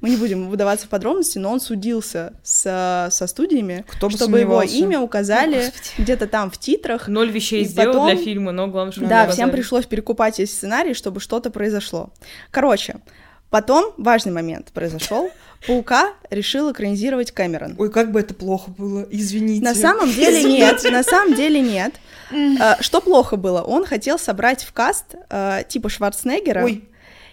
мы 0.00 0.10
не 0.10 0.16
будем 0.16 0.48
выдаваться 0.48 0.86
в 0.86 0.88
подробности, 0.88 1.38
но 1.38 1.52
он 1.52 1.60
судился 1.60 2.32
с, 2.42 3.08
со 3.10 3.26
студиями, 3.26 3.84
Кто 3.88 4.10
чтобы 4.10 4.40
его 4.40 4.62
имя 4.62 5.00
указали 5.00 5.68
oh, 5.68 5.72
где-то 5.98 6.26
там 6.26 6.50
в 6.50 6.58
титрах. 6.58 7.08
Ноль 7.08 7.30
вещей 7.30 7.64
сделал 7.64 7.94
потом... 7.94 8.16
для 8.16 8.24
фильма, 8.24 8.52
но 8.52 8.66
главное, 8.68 8.92
что 8.92 9.06
Да, 9.06 9.28
всем 9.28 9.50
пришлось 9.50 9.86
перекупать 9.86 10.40
эти 10.40 10.50
сценарии, 10.50 10.92
чтобы 10.92 11.20
что-то 11.20 11.50
произошло. 11.50 12.10
Короче, 12.50 12.96
Потом 13.50 13.92
важный 13.96 14.32
момент 14.32 14.72
произошел. 14.72 15.30
Паука 15.66 16.12
решил 16.30 16.70
экранизировать 16.70 17.32
Кэмерон. 17.32 17.76
Ой, 17.78 17.90
как 17.90 18.12
бы 18.12 18.20
это 18.20 18.34
плохо 18.34 18.70
было, 18.70 19.06
извините. 19.10 19.64
На 19.64 19.74
самом 19.74 20.12
деле 20.12 20.44
нет, 20.44 20.82
на 20.84 21.02
самом 21.02 21.34
деле 21.34 21.60
нет. 21.60 21.94
Э, 22.30 22.80
Что 22.80 23.00
плохо 23.00 23.36
было? 23.36 23.62
Он 23.62 23.84
хотел 23.84 24.18
собрать 24.18 24.64
в 24.64 24.72
каст 24.72 25.14
э, 25.30 25.62
типа 25.68 25.88
Шварценеггера 25.88 26.64
Ой, 26.64 26.88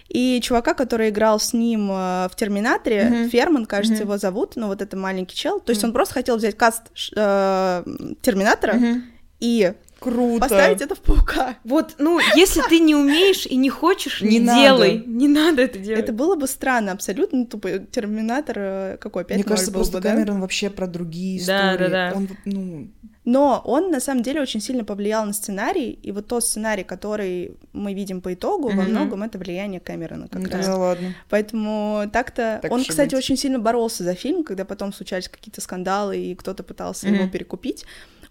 и 0.08 0.40
чувака, 0.42 0.74
который 0.74 1.10
играл 1.10 1.40
с 1.40 1.52
ним 1.52 1.90
э, 1.90 2.28
в 2.30 2.32
Терминаторе. 2.36 3.28
Ферман, 3.30 3.66
кажется, 3.66 4.02
его 4.02 4.16
зовут, 4.18 4.52
ну 4.56 4.68
вот 4.68 4.82
это 4.82 4.96
маленький 4.96 5.36
чел. 5.36 5.60
То 5.60 5.70
есть 5.70 5.84
он 5.84 5.92
просто 5.92 6.14
хотел 6.14 6.36
взять 6.36 6.56
каст 6.56 6.82
э, 7.16 7.84
Терминатора 8.22 8.80
и 9.40 9.74
круто. 10.04 10.40
поставить 10.40 10.80
это 10.82 10.94
в 10.94 11.00
Паука. 11.00 11.56
Вот, 11.64 11.94
ну, 11.98 12.20
если 12.36 12.62
ты 12.68 12.78
не 12.78 12.94
умеешь 12.94 13.46
и 13.46 13.56
не 13.56 13.70
хочешь, 13.70 14.20
не, 14.22 14.38
Не 14.38 14.40
надо. 14.40 14.60
делай. 14.60 15.02
Не 15.06 15.28
надо 15.28 15.62
это 15.62 15.78
делать. 15.78 16.00
Это 16.04 16.12
было 16.12 16.36
бы 16.36 16.46
странно, 16.46 16.92
абсолютно 16.92 17.46
тупо. 17.46 17.78
Терминатор 17.78 18.56
э, 18.58 18.96
какой, 19.00 19.24
5 19.24 19.36
Мне 19.36 19.44
кажется, 19.44 19.70
был 19.70 19.80
просто 19.80 19.98
бы, 19.98 20.02
да? 20.02 20.14
Кэмерон 20.14 20.40
вообще 20.40 20.70
про 20.70 20.86
другие 20.86 21.44
Да, 21.44 21.72
истории. 21.74 21.90
да, 21.90 22.10
да. 22.10 22.16
Он, 22.16 22.26
вот, 22.26 22.38
ну, 22.44 22.88
Но 23.24 23.62
он 23.64 23.90
на 23.90 24.00
самом 24.00 24.22
деле 24.22 24.40
очень 24.42 24.60
сильно 24.60 24.84
повлиял 24.84 25.24
на 25.24 25.32
сценарий, 25.32 25.98
и 26.02 26.12
вот 26.12 26.26
тот 26.26 26.44
сценарий, 26.44 26.84
который 26.84 27.56
мы 27.72 27.94
видим 27.94 28.20
по 28.20 28.34
итогу, 28.34 28.68
во 28.68 28.82
Мгм. 28.82 28.90
многом 28.90 29.22
это 29.22 29.38
влияние 29.38 29.80
Кэмерона 29.80 30.28
как 30.28 30.42
ну 30.42 30.48
раз. 30.48 30.52
тогда 30.52 30.76
ладно. 30.76 31.14
Поэтому 31.30 32.02
так-то... 32.12 32.58
Так 32.62 32.70
он, 32.70 32.84
кстати, 32.84 33.10
быть. 33.14 33.18
очень 33.18 33.36
сильно 33.36 33.58
боролся 33.58 34.04
за 34.04 34.14
фильм, 34.14 34.44
когда 34.44 34.64
потом 34.64 34.92
случались 34.92 35.28
какие-то 35.28 35.60
скандалы, 35.60 36.18
и 36.18 36.34
кто-то 36.34 36.62
пытался 36.62 37.08
его 37.08 37.22
Мгм. 37.24 37.30
перекупить. 37.30 37.84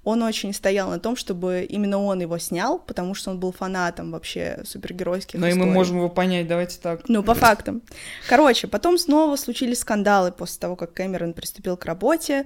Он 0.04 0.22
очень 0.24 0.54
стоял 0.54 0.90
на 0.90 1.00
том, 1.00 1.16
чтобы 1.16 1.66
именно 1.68 1.98
он 2.04 2.20
его 2.22 2.38
снял, 2.38 2.80
потому 2.80 3.14
что 3.14 3.32
он 3.32 3.40
был 3.40 3.52
фанатом 3.52 4.12
вообще 4.12 4.60
супергеройских 4.66 5.40
Но 5.40 5.48
и 5.48 5.52
мы 5.52 5.58
историй. 5.60 5.74
можем 5.74 5.98
его 5.98 6.10
понять, 6.10 6.48
давайте 6.48 6.78
так. 6.82 7.02
Ну, 7.08 7.24
по 7.24 7.34
фактам. 7.34 7.82
Короче, 8.28 8.68
потом 8.68 8.98
снова 8.98 9.36
случились 9.38 9.80
скандалы 9.80 10.32
после 10.32 10.60
того, 10.60 10.76
как 10.76 10.94
Кэмерон 10.94 11.34
приступил 11.34 11.78
к 11.78 11.86
работе. 11.86 12.46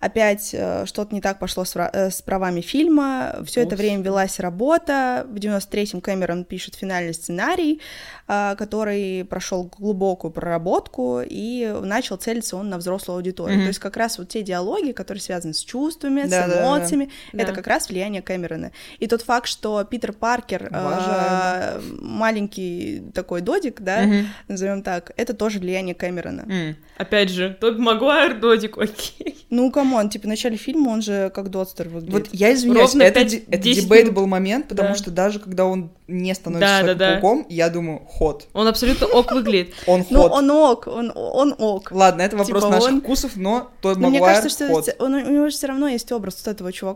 Опять 0.00 0.50
э, 0.52 0.84
что-то 0.86 1.14
не 1.14 1.20
так 1.20 1.38
пошло 1.38 1.64
с, 1.64 1.74
э, 1.76 2.10
с 2.10 2.22
правами 2.22 2.60
фильма. 2.60 3.36
Все 3.46 3.62
это 3.62 3.74
время 3.74 4.02
велась 4.02 4.38
работа. 4.38 5.26
В 5.28 5.36
93-м 5.36 6.00
Кэмерон 6.00 6.44
пишет 6.44 6.74
финальный 6.74 7.14
сценарий, 7.14 7.80
э, 8.28 8.54
который 8.56 9.24
прошел 9.24 9.64
глубокую 9.64 10.30
проработку, 10.30 11.20
и 11.24 11.74
начал 11.82 12.16
целиться 12.16 12.56
он 12.56 12.68
на 12.68 12.78
взрослую 12.78 13.16
аудиторию. 13.16 13.56
Мгм. 13.56 13.64
То 13.64 13.68
есть 13.68 13.78
как 13.80 13.96
раз 13.96 14.18
вот 14.18 14.28
те 14.28 14.42
диалоги, 14.42 14.92
которые 14.92 15.22
связаны 15.22 15.54
с 15.54 15.64
чувствами, 15.64 16.26
с 16.26 16.30
Да-да-да. 16.30 16.62
эмоциями, 16.62 16.97
это 16.97 16.97
Да. 16.97 16.97
Как 17.54 17.66
раз 17.66 17.88
влияние 17.88 18.22
Кэмерона. 18.22 18.72
И 18.98 19.06
тот 19.06 19.22
факт, 19.22 19.48
что 19.48 19.84
Питер 19.84 20.12
Паркер, 20.12 20.68
э, 20.72 21.80
маленький 22.00 23.02
такой 23.14 23.40
додик, 23.40 23.80
да, 23.80 24.02
Мгм. 24.02 24.26
назовем 24.48 24.82
так, 24.82 25.12
это 25.16 25.34
тоже 25.34 25.58
влияние 25.58 25.94
Кэмерона. 25.94 26.42
М. 26.48 26.76
Опять 26.96 27.30
же, 27.30 27.56
Тоби 27.60 27.78
Магуайр, 27.80 28.38
Додик, 28.40 28.76
окей. 28.78 29.36
Ну, 29.50 29.70
come 29.70 29.93
on, 29.93 30.10
типа, 30.10 30.24
в 30.24 30.28
начале 30.28 30.56
фильма 30.56 30.90
он 30.90 31.00
же 31.02 31.30
как 31.34 31.50
Додстер 31.50 31.88
выглядит. 31.88 32.12
Вот 32.12 32.28
я 32.32 32.52
извиняюсь, 32.52 32.90
Ровно 32.90 33.02
это, 33.04 33.20
это 33.20 33.56
10 33.58 33.88
debatable 33.90 34.26
момент, 34.26 34.68
потому 34.68 34.90
Да. 34.90 34.94
что 34.94 35.10
даже 35.10 35.38
когда 35.38 35.64
он 35.64 35.90
не 36.06 36.34
становится 36.34 36.68
Да, 36.68 36.82
да, 36.82 36.94
да. 36.94 37.04
Человеком-пауком, 37.06 37.46
я 37.48 37.68
думаю, 37.70 38.00
hot. 38.06 38.46
Он 38.52 38.66
абсолютно 38.66 39.06
ок 39.06 39.32
выглядит. 39.32 39.74
Он 39.86 40.04
Ну, 40.10 40.22
hot. 40.22 40.32
он 40.32 40.50
ок, 40.50 40.86
он, 40.86 41.12
он 41.14 41.54
ок. 41.58 41.90
Ладно, 41.92 42.22
это 42.22 42.36
вопрос 42.36 42.62
Типа 42.62 42.70
наших 42.70 42.92
он- 42.92 43.00
вкусов, 43.00 43.36
но 43.36 43.70
Но 43.82 43.94
мне 43.94 44.18
Магуайр 44.18 44.36
кажется, 44.36 44.48
что 44.64 44.68
hot. 44.72 44.88
он- 44.98 45.14
у 45.14 45.30
него 45.30 45.48
же 45.48 45.56
все 45.56 45.66
равно 45.66 45.88
есть 45.88 46.10
образ 46.12 46.42
вот 46.44 46.52
этого 46.54 46.72
чувака. 46.72 46.87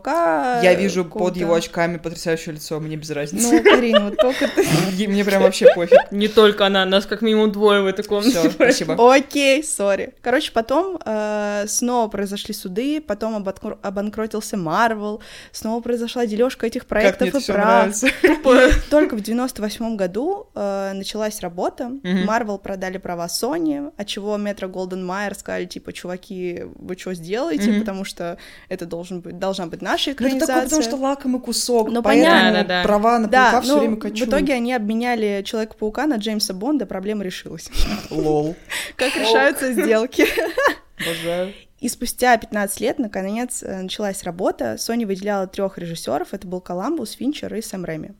Я 0.63 0.73
э, 0.73 0.75
вижу 0.75 1.05
под 1.05 1.35
его 1.37 1.53
очками 1.53 1.97
потрясающее 1.97 2.55
лицо, 2.55 2.79
мне 2.79 2.95
без 2.95 3.09
разницы. 3.11 3.51
Ну, 3.51 3.63
Карин, 3.63 4.03
вот 4.05 4.17
только 4.17 4.47
ты. 4.47 4.65
И 4.97 5.07
Мне 5.07 5.23
прям 5.23 5.43
вообще 5.43 5.73
пофиг. 5.73 6.11
Не 6.11 6.27
только 6.27 6.65
она, 6.65 6.85
нас 6.85 7.05
как 7.05 7.21
минимум 7.21 7.51
двое 7.51 7.81
в 7.81 7.85
этой 7.85 8.03
комнате. 8.03 8.39
Все, 8.39 8.49
спасибо. 8.51 9.15
Окей, 9.15 9.63
сори. 9.63 10.13
Короче, 10.21 10.51
потом 10.51 10.99
э, 11.05 11.65
снова 11.67 12.07
произошли 12.07 12.53
суды, 12.53 13.01
потом 13.01 13.35
обанкру- 13.35 13.77
обанкротился 13.81 14.57
Марвел, 14.57 15.21
снова 15.51 15.81
произошла 15.81 16.25
дележка 16.25 16.67
этих 16.67 16.81
Как 16.81 16.89
проектов 16.89 17.21
мне 17.21 17.29
это 17.29 17.39
и 17.39 17.55
прав. 17.55 18.83
Только 18.89 19.15
в 19.15 19.21
98 19.21 19.95
году 19.95 20.47
э, 20.55 20.91
началась 20.93 21.39
работа. 21.41 21.91
Marvel 22.03 22.59
продали 22.59 22.97
права 22.97 23.27
Sony, 23.27 23.91
от 23.97 24.07
чего 24.07 24.37
Метро 24.37 24.67
Голден 24.67 25.05
Майер 25.05 25.35
сказали, 25.35 25.65
типа, 25.65 25.93
чуваки, 25.93 26.63
вы 26.75 26.97
что 26.97 27.13
сделаете, 27.13 27.79
потому 27.79 28.05
что 28.05 28.37
это 28.69 28.85
должен 28.85 29.21
быть, 29.21 29.37
должна 29.39 29.67
быть 29.67 29.81
наша 29.83 30.09
Ну, 30.09 30.13
это 30.13 30.23
экранизация. 30.25 30.55
такой, 30.55 30.63
потому 30.65 30.81
что 30.81 30.95
лакомый 30.95 31.41
кусок, 31.41 31.89
Ну, 31.91 32.01
поэтому 32.01 32.25
понятно. 32.25 32.51
Да, 32.63 32.63
да. 32.63 32.83
права 32.83 33.19
на 33.19 33.27
Да, 33.27 33.43
паука 33.51 33.61
все 33.61 33.73
ну, 33.73 33.79
время 33.79 33.95
в 33.95 33.99
качу. 33.99 34.25
итоге 34.25 34.53
они 34.53 34.73
обменяли 34.73 35.43
Человека-паука 35.45 36.07
на 36.07 36.15
Джеймса 36.15 36.53
Бонда, 36.53 36.85
проблема 36.85 37.23
решилась. 37.23 37.69
Лол. 38.09 38.55
Как 38.95 39.15
решаются 39.15 39.73
сделки? 39.73 40.25
Обожаю. 40.99 41.53
И 41.79 41.89
спустя 41.89 42.37
15 42.37 42.79
лет, 42.79 42.97
наконец, 42.99 43.61
э, 43.61 43.81
началась 43.81 44.23
работа. 44.23 44.75
Sony 44.79 45.05
выделяла 45.05 45.47
трех 45.47 45.77
режиссеров. 45.77 46.33
Это 46.33 46.47
был 46.47 46.61
Коламбус, 46.61 47.11
Финчер 47.11 47.53
и 47.55 47.61
Сэм 47.61 47.83
Рэми. 47.83 48.13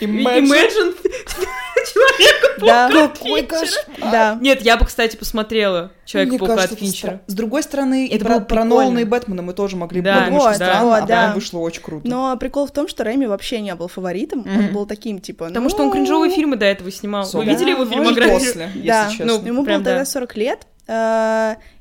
Imagine. 0.00 0.44
Imagine 0.44 0.94
человека 1.92 2.60
Да, 2.60 2.88
Какой 3.08 3.42
кошмар. 3.44 3.84
да. 4.00 4.38
Нет, 4.40 4.62
я 4.62 4.76
бы, 4.76 4.84
кстати, 4.86 5.16
посмотрела 5.16 5.92
Человека-паука 6.04 6.62
от 6.64 6.70
Финчера. 6.78 7.10
стра- 7.12 7.20
С 7.26 7.34
другой 7.34 7.62
стороны, 7.62 8.08
Это 8.10 8.24
про, 8.24 8.34
было 8.34 8.44
про. 8.44 8.64
Нолана 8.64 8.98
и 9.00 9.04
Бэтмена 9.04 9.42
мы 9.42 9.52
тоже 9.52 9.76
могли 9.76 10.00
бы 10.00 10.06
Да, 10.06 10.20
подумать, 10.22 10.40
что 10.40 10.48
вот, 10.48 10.54
странно, 10.56 10.84
вот, 10.86 10.92
а 11.02 11.06
да. 11.06 11.20
потом 11.22 11.34
вышло 11.34 11.58
очень 11.60 11.82
круто. 11.82 12.08
Но 12.08 12.36
прикол 12.36 12.66
в 12.66 12.70
том, 12.72 12.88
что 12.88 13.04
Рэми 13.04 13.26
вообще 13.26 13.60
не 13.60 13.74
был 13.74 13.88
фаворитом. 13.88 14.40
Он 14.40 14.62
Мгм. 14.64 14.74
был 14.74 14.86
таким, 14.86 15.20
типа... 15.20 15.46
Потому 15.46 15.64
ну, 15.64 15.70
что 15.70 15.82
он 15.84 15.90
кринжовые 15.92 16.32
фильмы 16.34 16.56
до 16.56 16.66
этого 16.66 16.90
снимал. 16.90 17.28
Вы 17.32 17.44
видели 17.44 17.70
его 17.70 17.84
Да, 17.84 17.90
фильмографию? 17.90 18.34
После, 18.38 18.70
если 18.74 18.88
Да, 18.88 19.08
честно. 19.10 19.24
ну, 19.26 19.46
Ему 19.46 19.62
было 19.62 19.74
тогда 19.76 19.98
да. 19.98 20.04
40 20.04 20.36
лет. 20.36 20.66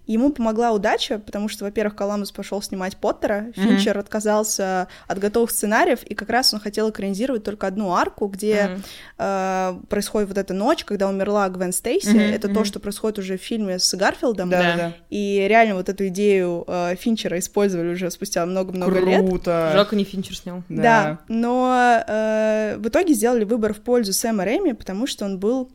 Ему 0.08 0.32
помогла 0.32 0.72
удача, 0.72 1.20
потому 1.20 1.50
что, 1.50 1.66
во-первых, 1.66 1.96
Коламбус 1.96 2.32
пошел 2.32 2.62
снимать 2.62 2.98
Поттера. 2.98 3.52
Финчер 3.56 3.98
отказался 3.98 4.88
от 5.08 5.20
готовых 5.20 5.52
сценариев, 5.52 6.04
и 6.04 6.16
как 6.16 6.30
раз 6.30 6.54
он 6.54 6.60
хотел 6.60 6.90
экранизировать 6.90 7.44
только 7.44 7.68
одну 7.68 7.94
арку, 7.94 8.28
где 8.28 8.68
Мгм. 8.68 8.84
э, 9.20 9.80
происходит 9.90 10.30
вот 10.30 10.38
эта 10.38 10.54
ночь, 10.54 10.86
когда 10.86 11.08
умерла 11.10 11.50
Гвен 11.50 11.74
Стейси. 11.74 12.10
Мгм, 12.10 12.20
Это 12.20 12.48
то, 12.48 12.54
мгм. 12.56 12.66
что 12.66 12.80
происходит 12.80 13.20
уже 13.20 13.38
в 13.38 13.42
фильме 13.42 13.80
с 13.80 13.94
Гарфилдом. 13.96 14.50
да, 14.50 14.62
да. 14.62 14.76
да, 14.78 14.94
И 15.10 15.46
реально 15.48 15.76
вот 15.76 15.90
эту 15.90 16.08
идею 16.08 16.64
э, 16.68 16.96
Финчера 16.98 17.38
использовали 17.40 17.90
уже 17.90 18.10
спустя 18.10 18.42
да. 18.42 18.46
много-много 18.52 19.00
лет. 19.00 19.26
Круто. 19.26 19.72
Жалко, 19.74 19.96
не 19.96 20.04
Финчер 20.06 20.36
снял. 20.38 20.64
Да, 20.70 21.20
но 21.28 22.02
э, 22.08 22.78
в 22.78 22.88
итоге 22.88 23.14
сделали 23.14 23.44
выбор 23.44 23.74
в 23.74 23.82
пользу 23.82 24.14
Сэма 24.14 24.46
Рэйми, 24.46 24.74
потому 24.74 25.06
что 25.08 25.26
он 25.26 25.38
был. 25.40 25.70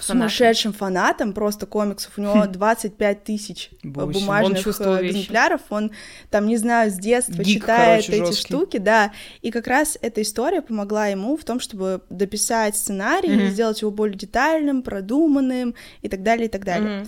Сумасшедшим 0.00 0.72
фанатом 0.72 1.32
просто 1.32 1.66
комиксов. 1.66 2.12
У 2.16 2.20
него 2.20 2.46
25 2.46 3.24
тысяч 3.24 3.70
э, 3.72 3.88
Боже. 3.88 4.06
Он 4.06 4.12
бумажных 4.12 4.66
э, 4.66 5.06
экземпляров. 5.06 5.60
Он 5.70 5.90
там, 6.30 6.46
не 6.46 6.56
знаю, 6.56 6.90
с 6.90 6.94
детства 6.94 7.42
Гик, 7.42 7.62
читает 7.62 8.06
короче, 8.06 8.22
эти 8.22 8.36
штуки, 8.36 8.78
да. 8.78 9.12
И 9.42 9.50
как 9.50 9.66
раз 9.66 9.98
эта 10.00 10.22
история 10.22 10.62
помогла 10.62 11.06
ему 11.08 11.36
в 11.36 11.44
том, 11.44 11.60
чтобы 11.60 12.00
дописать 12.10 12.76
сценарий, 12.76 13.48
сделать 13.50 13.82
его 13.82 13.90
более 13.90 14.16
детальным, 14.16 14.82
продуманным 14.82 15.74
и 16.00 16.08
так 16.08 16.22
далее, 16.22 16.46
и 16.46 16.50
так 16.50 16.64
далее. 16.64 17.06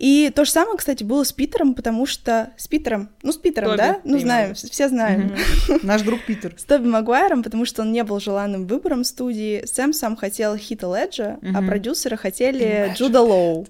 И 0.00 0.32
то 0.34 0.46
же 0.46 0.50
самое, 0.50 0.78
кстати, 0.78 1.04
было 1.04 1.24
с 1.24 1.32
Питером, 1.32 1.74
потому 1.74 2.06
что... 2.06 2.54
С 2.56 2.66
Питером? 2.68 3.10
Ну, 3.22 3.32
с 3.32 3.36
Питером, 3.36 3.68
Тоби, 3.72 3.76
да? 3.76 4.00
Ну, 4.02 4.18
знаем, 4.18 4.54
все 4.54 4.88
знаем. 4.88 5.36
Наш 5.82 6.00
друг 6.00 6.24
Питер. 6.24 6.54
С 6.56 6.64
Тоби 6.64 6.86
Магуайром, 6.88 7.42
потому 7.42 7.66
что 7.66 7.82
он 7.82 7.92
не 7.92 8.02
был 8.02 8.18
желанным 8.18 8.66
выбором 8.66 9.04
студии. 9.04 9.62
Сэм 9.66 9.92
сам 9.92 10.16
хотел 10.16 10.56
Хита 10.56 10.86
Леджа, 10.86 11.36
а 11.54 11.60
продюсеры 11.60 12.16
хотели 12.16 12.64
Imagine. 12.64 12.94
Джуда 12.96 13.20
Лоу. 13.20 13.66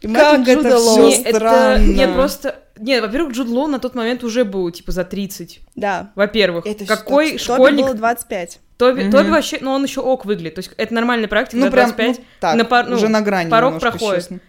Как 0.00 0.10
Imagine 0.12 0.42
это 0.42 0.52
Джуда 0.52 0.78
Лоу. 0.78 1.08
Не, 1.08 1.22
это... 1.22 1.36
странно. 1.36 1.92
Нет, 1.92 2.14
просто... 2.14 2.56
Нет, 2.78 3.02
во-первых, 3.02 3.32
Джуд 3.32 3.48
Лоу 3.48 3.66
на 3.66 3.80
тот 3.80 3.96
момент 3.96 4.22
уже 4.22 4.44
был, 4.44 4.70
типа, 4.70 4.92
за 4.92 5.02
30. 5.02 5.60
Да. 5.74 6.12
Во-первых, 6.14 6.64
какой 6.86 7.30
Тоби 7.32 7.38
школьник... 7.38 7.84
было 7.86 7.94
25. 7.94 8.60
Тоби, 8.76 9.02
Мгм. 9.02 9.10
Тоби 9.10 9.30
вообще, 9.30 9.58
ну, 9.60 9.72
он 9.72 9.82
еще 9.82 10.00
ок 10.00 10.24
выглядит. 10.24 10.54
То 10.54 10.58
есть 10.60 10.70
это 10.76 10.94
нормальная 10.94 11.26
практика, 11.26 11.56
Ну, 11.56 11.70
прям, 11.70 11.86
25. 11.90 12.18
ну, 12.18 12.24
так, 12.38 12.56
на 12.56 12.64
пар- 12.64 12.86
ну, 12.88 12.94
уже 12.94 13.08
на 13.08 13.20
грани 13.22 13.50
порог 13.50 13.80
проходит. 13.80 14.22
честно. 14.22 14.40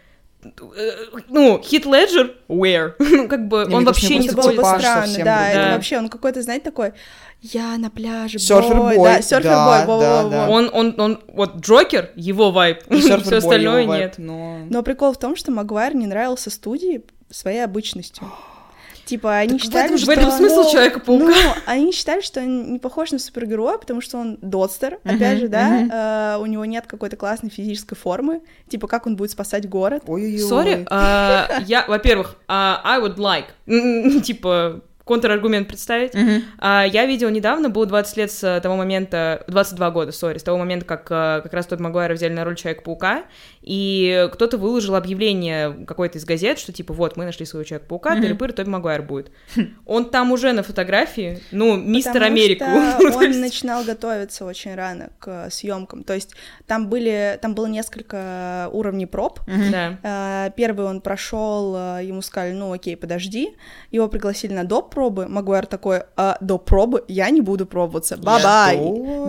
Ну, 1.30 1.62
Хит 1.64 1.86
Леджер, 1.86 2.36
where? 2.48 2.94
Ну, 3.00 3.28
как 3.28 3.48
бы, 3.48 3.64
он 3.64 3.70
мне 3.70 3.80
вообще 3.86 4.18
не 4.18 4.30
бы 4.30 4.42
Типаж 4.42 4.82
странно, 4.82 5.18
да. 5.24 5.50
Это 5.50 5.76
вообще, 5.76 5.98
он 5.98 6.10
какой-то, 6.10 6.42
знаете, 6.42 6.66
такой... 6.66 6.94
Я 7.42 7.78
на 7.78 7.90
пляже, 7.90 8.40
Сёрфер-бой, 8.40 8.96
бой». 8.96 9.10
Да, 9.10 9.22
серфер-бой, 9.22 9.44
да, 9.80 9.86
во-во-во. 9.86 10.30
да, 10.30 10.46
да. 10.46 10.50
Он, 10.50 10.70
он, 10.72 10.96
он, 10.98 11.24
вот 11.28 11.58
Джокер, 11.58 12.12
его 12.16 12.52
vibe, 12.52 12.80
все 12.90 13.16
остальное 13.16 13.86
vibe, 13.86 14.02
нет. 14.02 14.16
но- 14.18 14.60
Но 14.70 14.82
прикол 14.82 15.12
в 15.12 15.20
том, 15.20 15.36
что 15.36 15.52
Магуайр 15.52 15.94
не 15.94 16.08
нравился 16.08 16.50
студии 16.50 17.04
своей 17.30 17.60
обычностью. 17.66 18.32
Типа, 19.06 19.36
они 19.38 19.50
Так 19.54 19.60
в 19.60 19.64
считали, 19.64 19.86
этом 19.86 19.98
же 19.98 20.06
В 20.06 20.10
этом 20.10 20.26
что- 20.30 20.38
смысл 20.38 20.62
Ну, 20.64 20.72
Человека-паука. 20.72 21.26
Ну, 21.26 21.34
они 21.66 21.92
считали, 21.92 22.22
что 22.22 22.40
он 22.40 22.72
не 22.74 22.80
похож 22.80 23.12
на 23.12 23.20
супергероя, 23.20 23.78
потому 23.78 24.00
что 24.02 24.18
он 24.18 24.38
додстер, 24.42 25.00
Мгм, 25.04 25.16
опять 25.16 25.40
же, 25.40 25.48
да, 25.50 25.68
мгм. 25.70 25.92
э, 25.92 26.38
у 26.40 26.46
него 26.46 26.64
нет 26.66 26.86
какой-то 26.88 27.18
классной 27.18 27.50
физической 27.50 27.96
формы, 27.96 28.42
типа, 28.70 28.88
как 28.88 29.06
он 29.06 29.16
будет 29.16 29.32
спасать 29.32 29.68
город. 29.68 30.04
Ой-ой-ой. 30.08 30.40
Sorry, 30.40 30.86
а, 30.90 31.48
я, 31.68 31.86
во-первых, 31.88 32.38
а, 32.48 32.82
I 32.86 33.02
would 33.02 33.18
like, 33.18 33.48
типа, 34.22 34.82
контраргумент 35.06 35.68
представить. 35.68 36.14
А, 36.60 36.86
Я 36.86 37.06
видела 37.06 37.28
недавно, 37.30 37.68
было 37.70 37.86
20 37.86 38.16
лет 38.16 38.32
с 38.32 38.60
того 38.64 38.78
момента, 38.78 39.44
22 39.50 39.92
года, 39.92 40.12
сори, 40.14 40.38
с 40.38 40.44
того 40.44 40.58
момента, 40.58 40.86
как 40.86 41.06
а, 41.12 41.42
как 41.42 41.52
раз 41.54 41.66
тот 41.68 41.82
Магуайра 41.82 42.14
взяли 42.14 42.32
на 42.32 42.46
роль 42.46 42.56
Человека-паука, 42.56 43.24
и 43.64 44.30
кто-то 44.34 44.58
выложил 44.58 44.96
объявление 44.96 45.86
какой-то 45.88 46.18
из 46.18 46.26
газет, 46.26 46.60
что 46.60 46.74
типа 46.74 46.94
вот, 46.94 47.16
мы 47.16 47.24
нашли 47.24 47.46
своего 47.46 47.64
Человека-паука, 47.64 48.16
mm-hmm. 48.16 48.22
тыры-пыры, 48.22 48.52
Тоби 48.52 48.70
Магуайр 48.70 49.02
будет. 49.02 49.32
Он 49.86 50.10
там 50.10 50.32
уже 50.32 50.52
на 50.52 50.64
фотографии, 50.64 51.40
ну, 51.52 51.78
мистер 51.78 52.14
Потому 52.14 52.32
Америку. 52.32 52.66
Что 53.10 53.18
он 53.20 53.40
начинал 53.40 53.84
готовиться 53.86 54.44
очень 54.44 54.76
рано 54.76 55.10
к 55.20 55.50
съемкам. 55.50 56.04
То 56.04 56.14
есть 56.14 56.36
там 56.68 56.90
были, 56.90 57.40
там 57.42 57.56
было 57.56 57.68
несколько 57.68 58.70
уровней 58.74 59.06
проб. 59.06 59.40
Mm-hmm. 59.48 59.72
Да. 59.72 60.54
Первый 60.58 60.86
он 60.86 61.00
прошел, 61.00 61.74
а, 61.76 62.00
ему 62.00 62.22
сказали, 62.22 62.52
ну 62.52 62.74
окей, 62.74 62.98
подожди. 62.98 63.56
Его 63.92 64.10
пригласили 64.10 64.54
на 64.54 64.66
доп. 64.66 64.94
пробы. 64.94 65.28
Магуайр 65.28 65.66
такой, 65.66 66.04
а, 66.18 66.38
доп. 66.42 66.66
пробы? 66.66 67.06
Я 67.08 67.30
не 67.30 67.40
буду 67.40 67.66
пробоваться. 67.66 68.18
Bye-bye. 68.18 68.78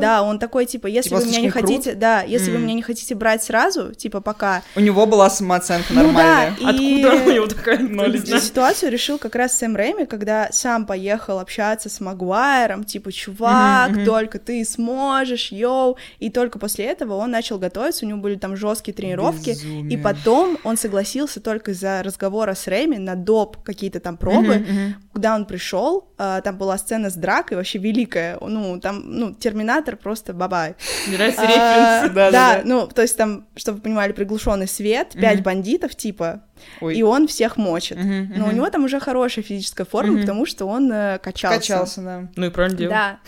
Да, 0.01 0.23
он 0.23 0.41
такой, 0.41 0.67
типа, 0.67 0.89
если 0.89 1.11
типа, 1.11 1.21
вы 1.21 1.27
меня 1.27 1.41
не 1.41 1.51
хотите, 1.51 1.95
да, 1.95 2.23
если 2.23 2.53
mm. 2.53 2.57
вы 2.57 2.63
меня 2.63 2.75
не 2.75 2.83
хотите 2.83 3.15
брать 3.15 3.45
сразу, 3.45 3.95
типа, 3.95 4.21
пока... 4.25 4.63
У 4.75 4.81
него 4.81 5.07
была 5.07 5.31
самооценка 5.31 5.93
нормальная. 5.93 6.55
Ну, 6.59 6.67
да, 6.67 6.73
и... 6.73 7.03
Откуда 7.05 7.31
у 7.31 7.33
него 7.33 7.47
такая 7.47 7.79
ноль? 7.79 8.19
Ситуацию 8.19 8.91
решил 8.91 9.19
как 9.19 9.35
раз 9.35 9.57
Сэм 9.59 9.77
Рэйми, 9.77 10.07
когда 10.07 10.49
сам 10.51 10.87
поехал 10.87 11.39
общаться 11.39 11.89
с 11.89 12.01
Магуайром, 12.01 12.85
типа, 12.85 13.13
чувак, 13.13 13.91
mm-hmm, 13.91 13.97
mm-hmm. 13.97 14.05
только 14.05 14.39
ты 14.39 14.65
сможешь, 14.65 15.53
yo, 15.53 15.97
и 16.19 16.31
только 16.31 16.59
после 16.59 16.87
этого 16.87 17.15
он 17.15 17.31
начал 17.31 17.59
готовиться, 17.59 18.05
у 18.05 18.09
него 18.09 18.19
были 18.19 18.37
там 18.37 18.57
жесткие 18.57 18.95
тренировки, 18.95 19.51
Безумие. 19.51 19.99
и 19.99 20.03
потом 20.03 20.59
он 20.65 20.77
согласился 20.77 21.41
только 21.41 21.73
из-за 21.73 22.03
разговора 22.03 22.55
с 22.55 22.67
Рэйми 22.67 22.99
на 22.99 23.15
доп 23.15 23.63
какие-то 23.63 24.01
там 24.01 24.17
пробы, 24.17 24.55
mm-hmm, 24.55 24.67
mm-hmm. 24.67 24.93
Куда 25.15 25.37
он 25.37 25.47
пришел, 25.47 26.13
а, 26.19 26.41
там 26.41 26.59
была 26.59 26.77
сцена 26.77 27.09
с 27.09 27.15
дракой, 27.15 27.57
вообще 27.57 27.79
великая, 27.79 28.37
ну, 28.41 28.81
там, 28.81 29.03
ну, 29.05 29.33
Терминатор 29.33 29.97
просто 29.97 30.35
bye-bye. 30.35 30.75
Нравится 31.07 31.43
а, 31.43 32.09
да, 32.09 32.31
да, 32.31 32.63
ну, 32.65 32.89
то 32.89 33.03
есть 33.03 33.17
там, 33.17 33.47
чтобы 33.55 33.77
вы 33.77 33.83
понимали, 33.83 34.13
приглушенный 34.13 34.67
свет, 34.67 35.13
пять 35.15 35.43
бандитов, 35.43 35.95
типа, 35.95 36.43
и 36.83 37.03
он 37.03 37.29
всех 37.29 37.57
мочит. 37.57 37.97
Но 37.97 38.49
у 38.49 38.51
него 38.51 38.69
там 38.71 38.85
уже 38.85 38.99
хорошая 38.99 39.45
физическая 39.45 39.87
форма, 39.87 40.21
потому 40.21 40.47
что 40.47 40.67
он 40.67 40.91
э, 40.93 41.19
качался. 41.19 41.59
Качался, 41.59 42.01
да. 42.03 42.29
Ну 42.35 42.47
и 42.47 42.51
правильно 42.51 42.77
делал. 42.77 42.93
Да. 42.93 43.21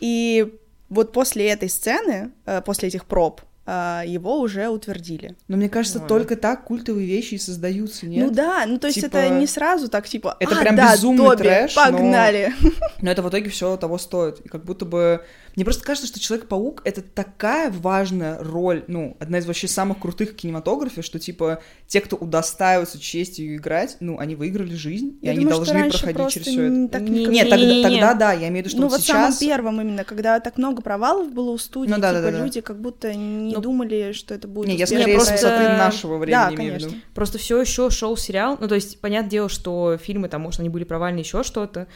И 0.00 0.54
вот 0.90 1.12
после 1.12 1.48
этой 1.48 1.70
сцены, 1.70 2.32
э, 2.44 2.60
после 2.60 2.88
этих 2.88 3.06
проб, 3.06 3.40
его 3.66 4.40
уже 4.40 4.68
утвердили. 4.68 5.36
Но 5.48 5.56
мне 5.56 5.68
кажется, 5.68 6.00
Ой. 6.00 6.08
только 6.08 6.36
так 6.36 6.64
культовые 6.64 7.06
вещи 7.06 7.34
и 7.34 7.38
создаются, 7.38 8.06
нет? 8.06 8.26
Ну 8.26 8.34
да, 8.34 8.64
ну 8.66 8.78
то 8.78 8.88
есть 8.88 9.00
типа... 9.00 9.16
это 9.16 9.34
не 9.34 9.46
сразу 9.46 9.88
так, 9.88 10.06
типа, 10.06 10.36
это 10.38 10.56
а, 10.56 10.60
прям 10.60 10.76
да, 10.76 10.92
безумный 10.92 11.24
Тоби, 11.24 11.36
трэш, 11.38 11.74
погнали. 11.74 12.52
Но... 12.60 12.70
но 13.02 13.10
это 13.10 13.22
в 13.22 13.28
итоге 13.30 13.48
все 13.48 13.76
того 13.76 13.96
стоит. 13.98 14.40
И 14.40 14.48
как 14.48 14.64
будто 14.64 14.84
бы 14.84 15.24
мне 15.56 15.64
просто 15.64 15.84
кажется, 15.84 16.08
что 16.08 16.18
Человек-паук— 16.18 16.82
это 16.84 17.02
такая 17.02 17.70
важная 17.70 18.38
роль, 18.42 18.84
ну, 18.88 19.16
одна 19.20 19.38
из 19.38 19.46
вообще 19.46 19.68
самых 19.68 20.00
крутых 20.00 20.30
в 20.30 20.34
кинематографе, 20.34 21.02
что, 21.02 21.18
типа, 21.18 21.60
те, 21.86 22.00
кто 22.00 22.16
удостаиваются 22.16 22.98
честью 22.98 23.56
играть, 23.56 23.96
ну, 24.00 24.18
они 24.18 24.34
выиграли 24.34 24.74
жизнь, 24.74 25.18
я 25.22 25.32
и 25.32 25.36
они 25.36 25.44
думаю, 25.44 25.64
должны 25.64 25.90
проходить 25.90 26.28
через 26.30 26.46
все 26.46 26.62
это. 26.62 26.88
Так 26.88 27.02
не, 27.02 27.26
Нет, 27.26 27.50
тогда, 27.50 27.66
не, 27.66 27.82
тогда 27.82 28.14
да, 28.14 28.32
я 28.32 28.48
имею 28.48 28.64
в 28.64 28.66
виду, 28.66 28.70
что 28.70 28.80
ну, 28.80 28.84
вот, 28.84 28.92
вот 28.92 29.00
сейчас... 29.02 29.38
самым 29.38 29.38
первым 29.38 29.80
именно, 29.80 30.04
когда 30.04 30.40
так 30.40 30.58
много 30.58 30.82
провалов 30.82 31.32
было 31.32 31.50
у 31.50 31.58
студии, 31.58 31.90
ну, 31.90 31.98
да, 31.98 32.10
типа, 32.10 32.22
да, 32.22 32.30
да, 32.30 32.44
люди 32.44 32.60
да. 32.60 32.66
как 32.66 32.80
будто 32.80 33.14
не 33.14 33.54
ну, 33.54 33.60
думали, 33.60 34.12
что 34.12 34.34
это 34.34 34.48
будет 34.48 34.68
Не, 34.68 34.76
я 34.76 34.86
скорее 34.86 35.14
просто 35.14 35.36
с 35.36 35.42
нашего 35.42 36.18
времени 36.18 36.34
да, 36.34 36.54
имею 36.54 36.74
в 36.74 36.76
виду. 36.78 36.94
Просто 37.14 37.38
все 37.38 37.60
еще 37.60 37.90
шел 37.90 38.16
сериал, 38.16 38.56
ну, 38.60 38.66
то 38.66 38.74
есть, 38.74 38.98
понятное 39.00 39.30
дело, 39.30 39.48
что 39.48 39.96
фильмы 39.98 40.28
там, 40.28 40.42
может, 40.42 40.60
они 40.60 40.68
были 40.68 40.84
провальны, 40.84 41.20
еще 41.20 41.42
что-то, 41.42 41.86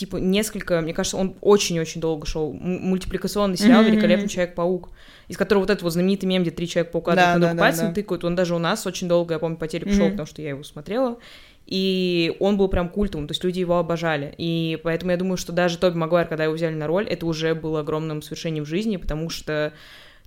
типа, 0.00 0.16
несколько, 0.16 0.80
мне 0.80 0.94
кажется, 0.94 1.18
он 1.18 1.36
очень-очень 1.42 2.00
долго 2.00 2.26
шел. 2.26 2.52
Мультипликационный 2.54 3.58
сериал 3.58 3.82
mm-hmm. 3.82 3.90
«Великолепный 3.90 4.28
Человек-паук», 4.28 4.88
из 5.28 5.36
которого 5.36 5.62
вот 5.62 5.70
этот 5.70 5.82
вот 5.82 5.92
знаменитый 5.92 6.26
мем, 6.26 6.42
где 6.42 6.50
три 6.50 6.66
Человека-паука 6.66 7.14
да, 7.14 7.32
друг 7.34 7.42
да, 7.42 7.52
да, 7.52 7.60
пальцем 7.60 7.88
да. 7.88 7.94
тыкают, 7.94 8.24
он 8.24 8.34
даже 8.34 8.54
у 8.54 8.58
нас 8.58 8.86
очень 8.86 9.08
долго, 9.08 9.34
я 9.34 9.38
помню, 9.38 9.58
по 9.58 9.68
телеку 9.68 9.90
mm-hmm. 9.90 9.96
шел, 9.96 10.10
потому 10.10 10.26
что 10.26 10.40
я 10.40 10.48
его 10.50 10.62
смотрела, 10.62 11.18
и 11.66 12.34
он 12.40 12.56
был 12.56 12.68
прям 12.68 12.88
культовым, 12.88 13.28
то 13.28 13.32
есть 13.32 13.44
люди 13.44 13.60
его 13.60 13.78
обожали, 13.78 14.34
и 14.38 14.80
поэтому 14.82 15.10
я 15.10 15.18
думаю, 15.18 15.36
что 15.36 15.52
даже 15.52 15.76
Тоби 15.76 15.98
Магуайр, 15.98 16.26
когда 16.26 16.44
его 16.44 16.54
взяли 16.54 16.74
на 16.74 16.86
роль, 16.86 17.06
это 17.06 17.26
уже 17.26 17.54
было 17.54 17.80
огромным 17.80 18.22
свершением 18.22 18.64
в 18.64 18.68
жизни, 18.68 18.96
потому 18.96 19.28
что 19.28 19.74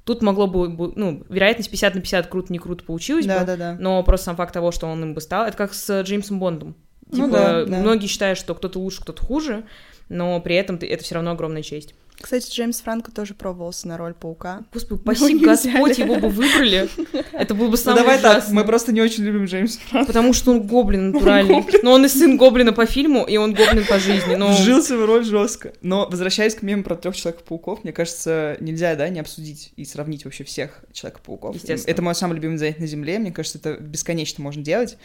Тут 0.06 0.22
могло 0.22 0.48
бы, 0.48 0.92
ну, 0.98 1.24
вероятность 1.30 1.72
50 1.72 1.96
на 1.96 2.02
50 2.02 2.28
круто, 2.28 2.52
не 2.52 2.60
круто 2.60 2.84
получилось 2.84 3.26
да, 3.26 3.40
бы, 3.40 3.46
да, 3.46 3.56
да. 3.56 3.78
но 3.80 4.04
просто 4.04 4.26
сам 4.26 4.36
факт 4.36 4.54
того, 4.54 4.74
что 4.74 4.86
он 4.88 5.02
им 5.02 5.14
бы 5.14 5.22
стал, 5.22 5.46
это 5.46 5.56
как 5.56 5.74
с 5.74 6.02
Джеймсом 6.02 6.40
Бондом. 6.40 6.76
Ну 7.10 7.16
типа, 7.16 7.28
ну, 7.28 7.34
да, 7.34 7.66
да. 7.66 7.78
многие 7.80 8.08
считают, 8.08 8.38
что 8.38 8.56
кто-то 8.56 8.80
лучше, 8.80 9.02
кто-то 9.02 9.24
хуже, 9.24 9.66
но 10.14 10.40
при 10.40 10.56
этом 10.56 10.78
это 10.82 11.04
все 11.04 11.16
равно 11.16 11.32
огромная 11.32 11.64
честь. 11.64 11.94
Кстати, 12.24 12.50
Джеймс 12.50 12.80
Франко 12.80 13.12
тоже 13.12 13.34
пробовался 13.34 13.88
на 13.88 13.98
роль 13.98 14.14
паука. 14.14 14.62
Господи, 14.74 15.02
спасибо, 15.02 15.46
Господь, 15.46 15.98
его 15.98 16.16
бы 16.16 16.30
выбрали. 16.30 16.88
Это 17.34 17.54
был 17.54 17.70
бы 17.70 17.76
самый 17.76 17.98
ну, 17.98 18.02
давай 18.04 18.18
ужасный. 18.18 18.42
так, 18.42 18.50
мы 18.52 18.64
просто 18.64 18.94
не 18.94 19.02
очень 19.02 19.24
любим 19.24 19.46
Джеймса 19.46 19.80
Франко. 19.90 20.08
Потому 20.08 20.32
что 20.32 20.52
он 20.52 20.62
гоблин 20.66 21.12
натуральный. 21.12 21.56
Он 21.56 21.62
гоблин. 21.64 21.80
Но 21.84 21.92
он 21.92 22.06
и 22.06 22.08
сын 22.08 22.38
гоблина 22.38 22.72
по 22.72 22.86
фильму, 22.86 23.26
и 23.26 23.36
он 23.38 23.54
гоблин 23.54 23.86
по 23.86 24.00
жизни. 24.00 24.36
Но... 24.36 24.54
Вжился 24.54 24.96
в 24.96 25.04
роль 25.04 25.26
жестко. 25.26 25.74
Но 25.82 26.08
возвращаясь 26.10 26.56
к 26.56 26.62
мему 26.62 26.84
про 26.84 26.96
трех 26.96 27.16
Человека-пауков, 27.16 27.84
мне 27.84 27.92
кажется, 27.92 28.56
нельзя, 28.62 28.96
да, 28.96 29.10
не 29.10 29.20
обсудить 29.20 29.74
и 29.76 29.84
сравнить 29.84 30.24
вообще 30.24 30.46
всех 30.46 30.86
Человека-пауков. 30.94 31.56
Естественно. 31.56 31.92
Это 31.92 32.02
мой 32.02 32.16
самый 32.16 32.36
любимый 32.36 32.58
занятие 32.58 32.82
на 32.82 32.88
Земле, 32.88 33.20
мне 33.20 33.32
кажется, 33.32 33.58
это 33.58 33.74
бесконечно 33.74 34.42
можно 34.44 34.64
делать. 34.64 34.98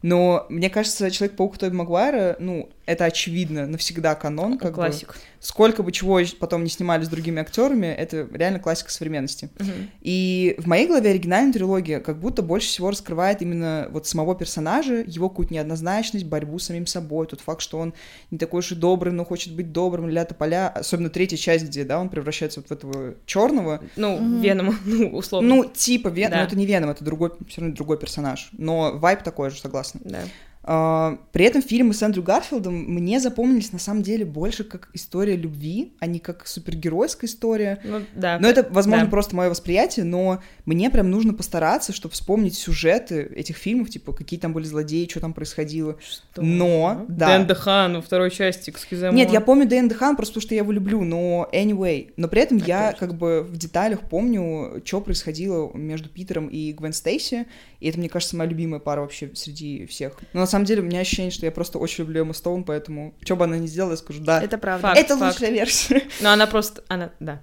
Но 0.00 0.46
мне 0.48 0.70
кажется, 0.70 1.10
Человек-паук 1.10 1.58
Тоби 1.58 1.74
Магуайра, 1.74 2.36
ну, 2.38 2.70
это 2.84 3.04
очевидно, 3.04 3.66
навсегда 3.66 4.14
канон. 4.14 4.58
Как 4.58 4.74
Классик. 4.74 5.08
Бы. 5.08 5.14
Сколько 5.38 5.82
бы 5.82 5.92
чего 5.92 6.20
потом 6.38 6.64
не 6.64 6.70
снимали 6.70 7.04
с 7.04 7.08
другими 7.08 7.40
актерами, 7.40 7.86
это 7.86 8.28
реально 8.32 8.58
классика 8.58 8.90
современности. 8.90 9.50
Угу. 9.58 9.70
И 10.02 10.54
в 10.58 10.66
моей 10.66 10.86
голове 10.86 11.10
оригинальная 11.10 11.52
трилогия 11.52 12.00
как 12.00 12.18
будто 12.18 12.42
больше 12.42 12.68
всего 12.68 12.90
раскрывает 12.90 13.42
именно 13.42 13.88
вот 13.90 14.06
самого 14.06 14.34
персонажа, 14.34 15.04
его 15.06 15.28
какую-то 15.28 15.54
неоднозначность, 15.54 16.26
борьбу 16.26 16.58
с 16.58 16.64
самим 16.64 16.86
собой, 16.86 17.26
тот 17.26 17.40
факт, 17.40 17.60
что 17.60 17.78
он 17.78 17.94
не 18.30 18.38
такой 18.38 18.60
уж 18.60 18.72
и 18.72 18.74
добрый, 18.74 19.12
но 19.12 19.24
хочет 19.24 19.54
быть 19.54 19.72
добрым, 19.72 20.08
ля-то 20.08 20.34
поля, 20.34 20.68
особенно 20.68 21.10
третья 21.10 21.36
часть, 21.36 21.66
где, 21.66 21.84
да, 21.84 22.00
он 22.00 22.08
превращается 22.08 22.60
вот 22.60 22.68
в 22.68 22.72
этого 22.72 23.14
черного. 23.26 23.80
Ну, 23.96 24.16
угу. 24.16 24.40
Веном, 24.40 24.78
ну, 24.84 25.08
условно. 25.10 25.48
Ну, 25.48 25.64
типа 25.64 26.08
Веном, 26.08 26.32
да. 26.32 26.38
но 26.38 26.44
это 26.44 26.56
не 26.56 26.66
Веном, 26.66 26.90
это 26.90 27.04
другой, 27.04 27.32
все 27.48 27.60
равно 27.60 27.74
другой 27.74 27.98
персонаж. 27.98 28.50
Но 28.52 28.92
вайп 28.96 29.22
такой 29.22 29.50
же, 29.50 29.60
согласна. 29.60 30.00
Да. 30.04 30.20
Uh, 30.64 31.18
при 31.32 31.44
этом 31.44 31.60
фильмы 31.60 31.92
с 31.92 32.02
Эндрю 32.02 32.22
Гарфилдом 32.22 32.72
мне 32.72 33.18
запомнились 33.18 33.72
на 33.72 33.80
самом 33.80 34.02
деле 34.02 34.24
больше 34.24 34.62
как 34.62 34.90
история 34.92 35.34
любви, 35.34 35.92
а 35.98 36.06
не 36.06 36.20
как 36.20 36.46
супергеройская 36.46 37.28
история. 37.28 37.80
Ну, 37.82 38.02
да. 38.14 38.38
Но 38.38 38.48
это, 38.48 38.66
возможно, 38.70 39.06
да. 39.06 39.10
просто 39.10 39.34
мое 39.34 39.48
восприятие, 39.48 40.04
но 40.04 40.40
мне 40.64 40.88
прям 40.88 41.10
нужно 41.10 41.34
постараться, 41.34 41.92
чтобы 41.92 42.14
вспомнить 42.14 42.54
сюжеты 42.54 43.22
этих 43.34 43.56
фильмов, 43.56 43.90
типа, 43.90 44.12
какие 44.12 44.38
там 44.38 44.52
были 44.52 44.64
злодеи, 44.64 45.08
что 45.10 45.18
там 45.18 45.32
происходило. 45.32 45.96
Что? 46.00 46.42
Но, 46.42 47.06
да. 47.08 47.38
Дэн 47.38 47.48
Дехан 47.48 47.96
во 47.96 48.02
второй 48.02 48.30
части, 48.30 48.70
экскюзе 48.70 49.10
Нет, 49.12 49.32
я 49.32 49.40
помню 49.40 49.66
Дэн 49.66 49.88
Дехан 49.88 50.14
просто 50.14 50.34
потому, 50.34 50.42
что 50.42 50.54
я 50.54 50.60
его 50.60 50.70
люблю, 50.70 51.02
но 51.02 51.48
anyway. 51.52 52.12
Но 52.16 52.28
при 52.28 52.40
этом 52.40 52.58
Опять 52.58 52.68
я 52.68 52.90
же. 52.92 52.96
как 52.98 53.14
бы 53.14 53.42
в 53.42 53.56
деталях 53.56 54.00
помню, 54.08 54.80
что 54.84 55.00
происходило 55.00 55.72
между 55.76 56.08
Питером 56.08 56.46
и 56.46 56.72
Гвен 56.72 56.92
Стейси, 56.92 57.46
и 57.82 57.88
это, 57.88 57.98
мне 57.98 58.08
кажется, 58.08 58.36
моя 58.36 58.48
любимая 58.48 58.80
пара 58.80 59.00
вообще 59.00 59.30
среди 59.34 59.86
всех. 59.86 60.12
Но 60.32 60.40
на 60.40 60.46
самом 60.46 60.64
деле 60.64 60.82
у 60.82 60.84
меня 60.84 61.00
ощущение, 61.00 61.32
что 61.32 61.46
я 61.46 61.52
просто 61.52 61.78
очень 61.78 62.04
люблю 62.04 62.22
Эмму 62.22 62.32
Стоун, 62.32 62.64
поэтому 62.64 63.14
что 63.24 63.34
бы 63.34 63.44
она 63.44 63.58
ни 63.58 63.66
сделала, 63.66 63.92
я 63.92 63.96
скажу, 63.96 64.22
да. 64.22 64.42
Это 64.42 64.56
правда. 64.56 64.88
Факт, 64.88 65.00
это 65.00 65.16
факт. 65.16 65.34
лучшая 65.34 65.52
версия. 65.52 66.02
Но 66.20 66.30
она 66.30 66.46
просто, 66.46 66.84
она, 66.88 67.10
да. 67.18 67.40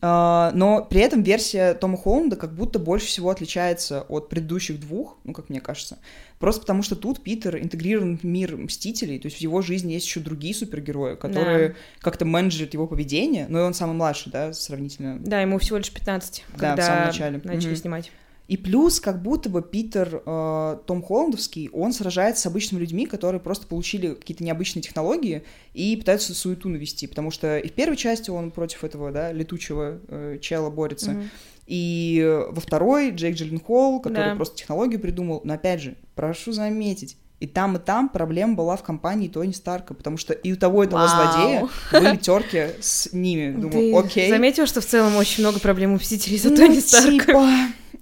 Uh, 0.00 0.52
но 0.54 0.84
при 0.84 1.00
этом 1.00 1.24
версия 1.24 1.74
Тома 1.74 1.96
Холланда 1.96 2.36
как 2.36 2.54
будто 2.54 2.78
больше 2.78 3.06
всего 3.06 3.30
отличается 3.30 4.02
от 4.02 4.28
предыдущих 4.28 4.78
двух, 4.78 5.18
ну, 5.24 5.32
как 5.32 5.48
мне 5.48 5.60
кажется. 5.60 5.98
Просто 6.38 6.60
потому 6.60 6.84
что 6.84 6.94
тут 6.94 7.20
Питер 7.20 7.58
интегрирован 7.58 8.16
в 8.16 8.22
мир 8.22 8.56
Мстителей, 8.56 9.18
то 9.18 9.26
есть 9.26 9.38
в 9.38 9.40
его 9.40 9.60
жизни 9.60 9.94
есть 9.94 10.06
еще 10.06 10.20
другие 10.20 10.54
супергерои, 10.54 11.16
которые 11.16 11.70
да. 11.70 11.74
как-то 11.98 12.24
менеджерят 12.24 12.74
его 12.74 12.86
поведение, 12.86 13.46
но 13.48 13.58
и 13.58 13.62
он 13.62 13.74
самый 13.74 13.96
младший, 13.96 14.30
да, 14.30 14.52
сравнительно. 14.52 15.18
Да, 15.18 15.40
ему 15.40 15.58
всего 15.58 15.78
лишь 15.78 15.90
15, 15.90 16.44
да, 16.46 16.52
когда 16.52 16.82
в 16.82 16.86
самом 16.86 17.06
начале. 17.06 17.40
начали 17.42 17.72
mm-hmm. 17.72 17.76
снимать. 17.76 18.12
И 18.48 18.56
плюс, 18.56 18.98
как 18.98 19.22
будто 19.22 19.50
бы 19.50 19.60
Питер 19.60 20.22
э, 20.24 20.78
Том 20.86 21.02
Холландовский, 21.02 21.68
он 21.70 21.92
сражается 21.92 22.42
с 22.42 22.46
обычными 22.46 22.80
людьми, 22.80 23.04
которые 23.04 23.42
просто 23.42 23.66
получили 23.66 24.14
какие-то 24.14 24.42
необычные 24.42 24.82
технологии 24.82 25.42
и 25.74 25.94
пытаются 25.96 26.34
суету 26.34 26.70
навести, 26.70 27.06
потому 27.06 27.30
что 27.30 27.58
и 27.58 27.68
в 27.68 27.72
первой 27.72 27.98
части 27.98 28.30
он 28.30 28.50
против 28.50 28.84
этого, 28.84 29.12
да, 29.12 29.32
летучего 29.32 30.00
э, 30.08 30.38
чела 30.40 30.70
борется, 30.70 31.10
mm-hmm. 31.10 31.28
и 31.66 32.44
во 32.48 32.60
второй 32.62 33.10
Джейк 33.10 33.36
Джилленхол, 33.36 34.00
который 34.00 34.30
Да. 34.30 34.36
просто 34.36 34.56
технологию 34.56 34.98
придумал, 34.98 35.42
но 35.44 35.52
опять 35.52 35.82
же, 35.82 35.96
прошу 36.14 36.52
заметить, 36.52 37.18
и 37.40 37.46
там, 37.46 37.76
и 37.76 37.78
там 37.78 38.08
проблема 38.08 38.54
была 38.54 38.76
в 38.76 38.82
компании 38.82 39.28
Тони 39.28 39.52
Старка, 39.52 39.94
потому 39.94 40.16
что 40.16 40.32
и 40.32 40.52
у 40.52 40.56
того, 40.56 40.84
и 40.84 40.86
того 40.86 41.06
Вау. 41.06 41.08
злодея 41.08 41.68
были 41.92 42.16
терки 42.16 42.70
с 42.80 43.12
ними. 43.12 43.52
Думаю, 43.52 43.70
Ты 43.70 43.94
окей. 43.94 44.30
заметила, 44.30 44.66
что 44.66 44.80
в 44.80 44.86
целом 44.86 45.16
очень 45.16 45.42
много 45.44 45.60
проблем 45.60 45.92
у 45.92 45.96
Мстителей 45.96 46.38
за 46.38 46.54
Тони 46.54 46.76
ну, 46.76 46.80
Старка? 46.80 47.26
типа, 47.26 47.48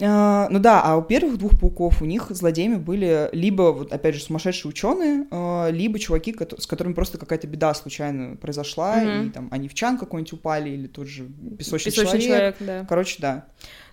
А, 0.01 0.49
ну 0.51 0.59
да, 0.59 0.83
а 0.83 0.97
у 0.97 1.03
первых 1.03 1.39
двух 1.39 1.59
пауков 1.59 2.03
у 2.03 2.05
них 2.05 2.27
злодеями 2.31 2.77
были 2.77 3.31
либо, 3.33 3.73
вот 3.73 3.93
опять 3.93 4.15
же, 4.15 4.21
сумасшедшие 4.21 4.69
ученые, 4.69 5.27
а, 5.31 5.71
либо 5.71 5.99
чуваки, 5.99 6.37
с 6.59 6.67
которыми 6.67 6.93
просто 6.93 7.19
какая-то 7.19 7.47
беда 7.47 7.73
случайно 7.73 8.37
произошла, 8.37 9.03
mm-hmm. 9.03 9.27
и 9.27 9.31
там 9.31 9.49
они 9.51 9.69
в 9.69 9.75
чан 9.75 9.97
какой-нибудь 9.97 10.35
упали, 10.35 10.71
или 10.71 10.87
тот 10.87 11.09
же 11.09 11.27
песочный, 11.59 11.93
песочный 11.93 12.21
человек. 12.21 12.27
человек 12.27 12.57
да. 12.61 12.87
Короче, 12.87 13.17
да. 13.21 13.47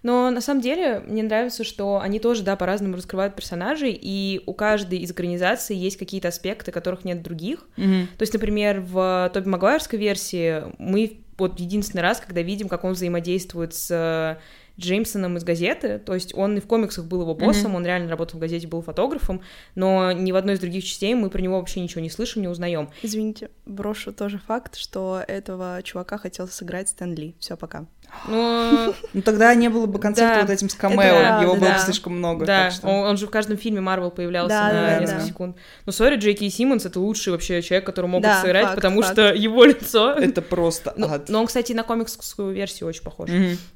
Но 0.03 0.29
на 0.29 0.41
самом 0.41 0.61
деле 0.61 0.99
мне 0.99 1.23
нравится, 1.23 1.63
что 1.63 1.99
они 1.99 2.19
тоже, 2.19 2.43
да, 2.43 2.55
по-разному 2.55 2.95
раскрывают 2.95 3.35
персонажей, 3.35 3.97
и 3.99 4.41
у 4.45 4.53
каждой 4.53 4.99
из 4.99 5.11
экранизаций 5.11 5.75
есть 5.75 5.97
какие-то 5.97 6.27
аспекты, 6.27 6.71
которых 6.71 7.05
нет 7.05 7.23
других. 7.23 7.65
Mm-hmm. 7.77 8.07
То 8.17 8.21
есть, 8.21 8.33
например, 8.33 8.81
в 8.81 9.31
Тоби 9.33 9.47
Магуайрской 9.47 9.97
версии 9.97 10.63
мы 10.77 11.21
вот 11.37 11.59
единственный 11.59 12.01
раз, 12.01 12.19
когда 12.19 12.41
видим, 12.41 12.67
как 12.67 12.83
он 12.83 12.93
взаимодействует 12.93 13.73
с 13.73 14.39
Джеймсоном 14.79 15.37
из 15.37 15.43
газеты, 15.43 15.99
то 15.99 16.13
есть 16.13 16.33
он 16.33 16.57
и 16.57 16.59
в 16.59 16.65
комиксах 16.65 17.05
был 17.05 17.21
его 17.21 17.35
боссом, 17.35 17.73
mm-hmm. 17.73 17.77
он 17.77 17.85
реально 17.85 18.09
работал 18.09 18.37
в 18.37 18.41
газете, 18.41 18.67
был 18.67 18.81
фотографом, 18.81 19.41
но 19.75 20.11
ни 20.11 20.31
в 20.31 20.35
одной 20.35 20.55
из 20.55 20.59
других 20.59 20.83
частей 20.83 21.13
мы 21.13 21.29
про 21.29 21.41
него 21.41 21.59
вообще 21.59 21.79
ничего 21.79 22.01
не 22.01 22.09
слышим, 22.09 22.41
не 22.41 22.47
узнаем. 22.47 22.89
Извините, 23.03 23.51
брошу 23.65 24.11
тоже 24.11 24.39
факт, 24.39 24.75
что 24.75 25.23
этого 25.27 25.79
чувака 25.83 26.17
хотел 26.17 26.47
сыграть 26.47 26.89
Стэн 26.89 27.13
Ли. 27.13 27.35
Все, 27.39 27.55
пока. 27.55 27.85
Ну, 28.27 28.93
ну 29.13 29.21
тогда 29.21 29.53
не 29.53 29.69
было 29.69 29.85
бы 29.85 29.99
концерта 29.99 30.41
вот 30.41 30.49
этим 30.49 30.69
с 30.69 30.75
камео, 30.75 31.41
его 31.41 31.55
было 31.55 31.73
бы 31.73 31.79
слишком 31.79 32.17
много. 32.17 32.45
Да, 32.45 32.71
он 32.83 33.17
же 33.17 33.27
в 33.27 33.29
каждом 33.29 33.57
фильме 33.57 33.81
Марвел 33.81 34.11
появлялся 34.11 34.55
на 34.55 34.99
несколько 34.99 35.25
секунд. 35.25 35.57
Ну, 35.85 35.91
сори, 35.91 36.15
Джейки 36.15 36.47
Симмонс— 36.49 36.85
это 36.85 36.99
лучший 36.99 37.31
вообще 37.31 37.61
человек, 37.61 37.85
которого 37.85 38.11
могут 38.11 38.31
сыграть, 38.41 38.75
потому 38.75 39.03
что 39.03 39.33
его 39.33 39.65
лицо... 39.65 40.13
Это 40.23 40.41
просто 40.41 40.91
ад. 40.91 41.29
Но 41.29 41.41
он, 41.41 41.47
кстати, 41.47 41.73
на 41.73 41.83
комиксскую 41.83 42.53
версию 42.53 42.89
очень 42.89 43.03
похож. 43.03 43.29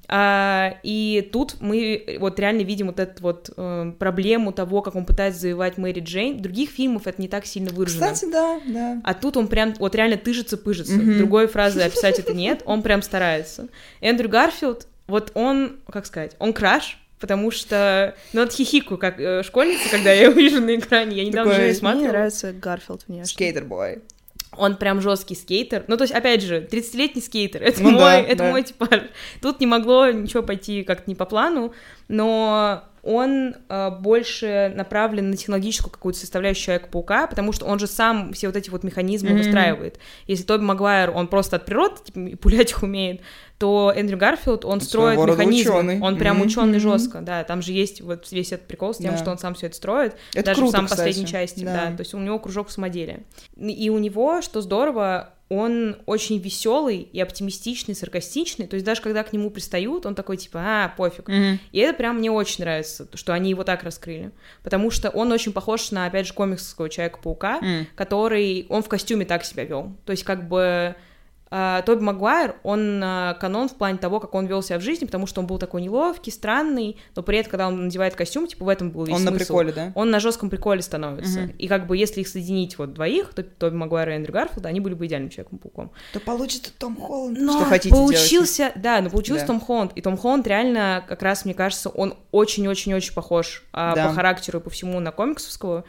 А, 0.07 0.77
и 0.83 1.29
тут 1.33 1.57
мы 1.59 2.17
вот 2.19 2.39
реально 2.39 2.61
видим 2.61 2.87
вот 2.87 2.99
эту 2.99 3.21
вот 3.21 3.49
э, 3.55 3.91
проблему 3.99 4.53
того, 4.53 4.81
как 4.81 4.95
он 4.95 5.05
пытается 5.05 5.41
завоевать 5.41 5.77
Мэри 5.77 5.99
Джейн. 5.99 6.37
В 6.37 6.41
других 6.41 6.69
фильмах 6.69 7.03
это 7.05 7.21
не 7.21 7.27
так 7.27 7.45
сильно 7.45 7.71
выражено. 7.71 8.13
Кстати, 8.13 8.31
да, 8.31 8.59
да. 8.65 9.01
А 9.03 9.13
тут 9.13 9.35
он 9.35 9.47
прям 9.47 9.73
вот 9.79 9.95
реально 9.95 10.15
тыжится-пыжится. 10.15 10.93
Mm-hmm. 10.93 11.17
Другой 11.17 11.47
фразы 11.47 11.81
описать 11.81 12.19
это 12.19 12.33
нет, 12.33 12.61
он 12.65 12.83
прям 12.83 13.01
старается. 13.01 13.67
Эндрю 13.99 14.26
Гарфилд, 14.27 14.87
вот 15.07 15.31
он, 15.33 15.77
как 15.89 16.05
сказать, 16.05 16.35
он 16.39 16.53
краш, 16.53 16.99
потому 17.19 17.51
что, 17.51 18.15
ну, 18.33 18.41
от 18.43 18.51
хихикаю, 18.51 18.97
как 18.97 19.19
э, 19.19 19.43
школьница, 19.43 19.89
когда 19.89 20.11
я 20.11 20.23
его 20.23 20.33
вижу 20.33 20.61
на 20.61 20.75
экране, 20.75 21.17
я 21.17 21.25
недавно 21.25 21.53
Такой, 21.53 21.69
же 21.69 21.75
смотрела. 21.75 22.01
Мне 22.01 22.11
нравится 22.11 22.53
Гарфилд 22.53 23.03
внешне. 23.07 23.25
Skater 23.25 23.76
boy 23.76 24.01
он 24.57 24.75
прям 24.75 25.01
жесткий 25.01 25.35
скейтер. 25.35 25.85
Ну, 25.87 25.97
то 25.97 26.03
есть, 26.03 26.13
опять 26.13 26.41
же, 26.41 26.67
30-летний 26.69 27.21
скейтер. 27.21 27.61
Это 27.63 27.83
ну, 27.83 27.91
мой, 27.91 27.99
да, 27.99 28.19
это 28.19 28.37
да. 28.37 28.51
мой 28.51 28.63
типаж. 28.63 29.01
Тут 29.41 29.59
не 29.59 29.67
могло 29.67 30.09
ничего 30.09 30.43
пойти 30.43 30.83
как-то 30.83 31.09
не 31.09 31.15
по 31.15 31.25
плану, 31.25 31.73
но 32.07 32.83
он 33.07 33.55
э, 33.69 33.89
больше 34.01 34.73
направлен 34.75 35.29
на 35.29 35.37
технологическую 35.37 35.91
какую-то 35.91 36.19
составляющую 36.19 36.65
Человека-паука, 36.65 37.27
потому 37.27 37.53
что 37.53 37.65
он 37.65 37.79
же 37.79 37.87
сам 37.87 38.33
все 38.33 38.47
вот 38.47 38.57
эти 38.57 38.69
вот 38.69 38.83
механизмы 38.83 39.29
mm-hmm. 39.29 39.37
выстраивает. 39.37 39.99
Если 40.27 40.43
Тоби 40.43 40.63
Магуайр, 40.63 41.11
он 41.11 41.27
просто 41.27 41.55
от 41.55 41.65
природы 41.65 41.95
типа, 42.03 42.37
пулять 42.37 42.71
их 42.71 42.83
умеет, 42.83 43.21
то 43.57 43.93
Эндрю 43.95 44.17
Гарфилд, 44.17 44.65
он 44.65 44.81
строит 44.81 45.17
механизм, 45.17 45.69
ученый. 45.69 46.01
он 46.01 46.17
прям 46.17 46.41
mm-hmm. 46.41 46.45
ученый 46.45 46.79
жестко, 46.79 47.21
да, 47.21 47.43
там 47.45 47.61
же 47.61 47.71
есть 47.71 48.01
вот 48.01 48.29
весь 48.31 48.51
этот 48.51 48.67
прикол 48.67 48.93
с 48.93 48.97
тем, 48.97 49.11
да. 49.11 49.17
что 49.17 49.31
он 49.31 49.37
сам 49.37 49.53
все 49.53 49.67
это 49.67 49.75
строит, 49.77 50.15
это 50.33 50.47
даже 50.47 50.59
круто, 50.59 50.71
в 50.71 50.75
самой 50.75 50.87
кстати. 50.87 50.99
последней 50.99 51.27
части, 51.27 51.63
да. 51.63 51.73
да, 51.73 51.95
то 51.95 52.01
есть 52.01 52.13
у 52.13 52.19
него 52.19 52.39
кружок 52.39 52.69
самоделия. 52.69 53.21
И 53.55 53.89
у 53.89 53.97
него, 53.97 54.41
что 54.41 54.61
здорово, 54.61 55.33
он 55.49 55.97
очень 56.05 56.39
веселый 56.39 57.07
и 57.11 57.21
оптимистичный, 57.21 57.95
саркастичный. 57.95 58.67
То 58.67 58.75
есть 58.75 58.85
даже 58.85 59.01
когда 59.01 59.23
к 59.23 59.31
нему 59.31 59.49
пристают, 59.49 60.05
он 60.05 60.13
такой 60.13 60.37
типа, 60.37 60.59
а, 60.61 60.93
пофиг. 60.95 61.29
Mm-hmm. 61.29 61.59
И 61.71 61.79
это 61.79 61.97
прям 61.97 62.17
мне 62.17 62.29
очень 62.29 62.63
нравится, 62.63 63.07
что 63.13 63.33
они 63.33 63.49
его 63.51 63.63
так 63.63 63.83
раскрыли. 63.83 64.31
Потому 64.63 64.91
что 64.91 65.09
он 65.09 65.31
очень 65.31 65.53
похож 65.53 65.91
на, 65.91 66.05
опять 66.05 66.27
же, 66.27 66.33
комиксского 66.33 66.89
Человека-паука, 66.89 67.59
mm. 67.61 67.85
который... 67.95 68.65
Он 68.69 68.83
в 68.83 68.89
костюме 68.89 69.25
так 69.25 69.45
себя 69.45 69.63
вел. 69.63 69.95
То 70.05 70.11
есть 70.11 70.23
как 70.23 70.47
бы 70.47 70.95
Тоби 71.49 72.01
Магуайр, 72.01 72.55
он 72.63 73.01
uh, 73.01 73.37
канон 73.39 73.69
в 73.69 73.75
плане 73.75 73.97
того, 73.97 74.19
как 74.19 74.35
он 74.35 74.47
вел 74.47 74.61
себя 74.61 74.79
в 74.79 74.81
жизни, 74.81 75.05
потому 75.05 75.27
что 75.27 75.39
он 75.41 75.47
был 75.47 75.57
такой 75.57 75.81
неловкий, 75.81 76.31
странный, 76.31 76.97
но 77.15 77.23
при 77.23 77.37
этом, 77.37 77.51
когда 77.51 77.67
он 77.67 77.85
надевает 77.85 78.15
костюм, 78.15 78.47
типа 78.47 78.65
в 78.65 78.69
этом 78.69 78.91
был 78.91 79.05
весь 79.05 79.15
Он 79.15 79.21
смысл. 79.21 79.33
на 79.33 79.39
приколе, 79.39 79.71
да? 79.71 79.91
Он 79.95 80.11
на 80.11 80.19
жестком 80.19 80.49
приколе 80.49 80.81
становится. 80.81 81.39
Uh-huh. 81.39 81.55
И 81.57 81.67
как 81.67 81.87
бы 81.87 81.95
если 81.95 82.21
их 82.21 82.27
соединить 82.27 82.77
вот 82.77 82.93
двоих, 82.93 83.33
то 83.33 83.43
Тоби 83.43 83.75
Магуайр 83.75 84.09
и 84.09 84.13
Эндрю 84.13 84.33
Гарфилд, 84.33 84.65
они 84.65 84.79
были 84.79 84.93
бы 84.93 85.05
идеальным 85.05 85.29
человеком-пауком. 85.29 85.91
То 86.13 86.19
получится 86.19 86.71
Том 86.77 86.97
Холланд. 86.97 87.37
Но 87.39 87.53
что 87.53 87.65
хотите 87.65 87.95
получился, 87.95 88.57
делать? 88.57 88.81
да, 88.81 89.01
но 89.01 89.09
получился 89.09 89.43
да. 89.43 89.47
Том 89.47 89.61
Холланд. 89.61 89.93
И 89.93 90.01
Том 90.01 90.17
Холланд 90.17 90.47
реально, 90.47 91.05
как 91.07 91.21
раз, 91.21 91.45
мне 91.45 91.53
кажется, 91.53 91.89
он 91.89 92.15
очень-очень-очень 92.31 93.13
похож 93.13 93.63
uh, 93.73 93.95
да. 93.95 94.07
по 94.07 94.13
характеру 94.13 94.59
и 94.59 94.61
по 94.61 94.69
всему 94.69 94.99
на 94.99 95.11
комиксовского. 95.11 95.85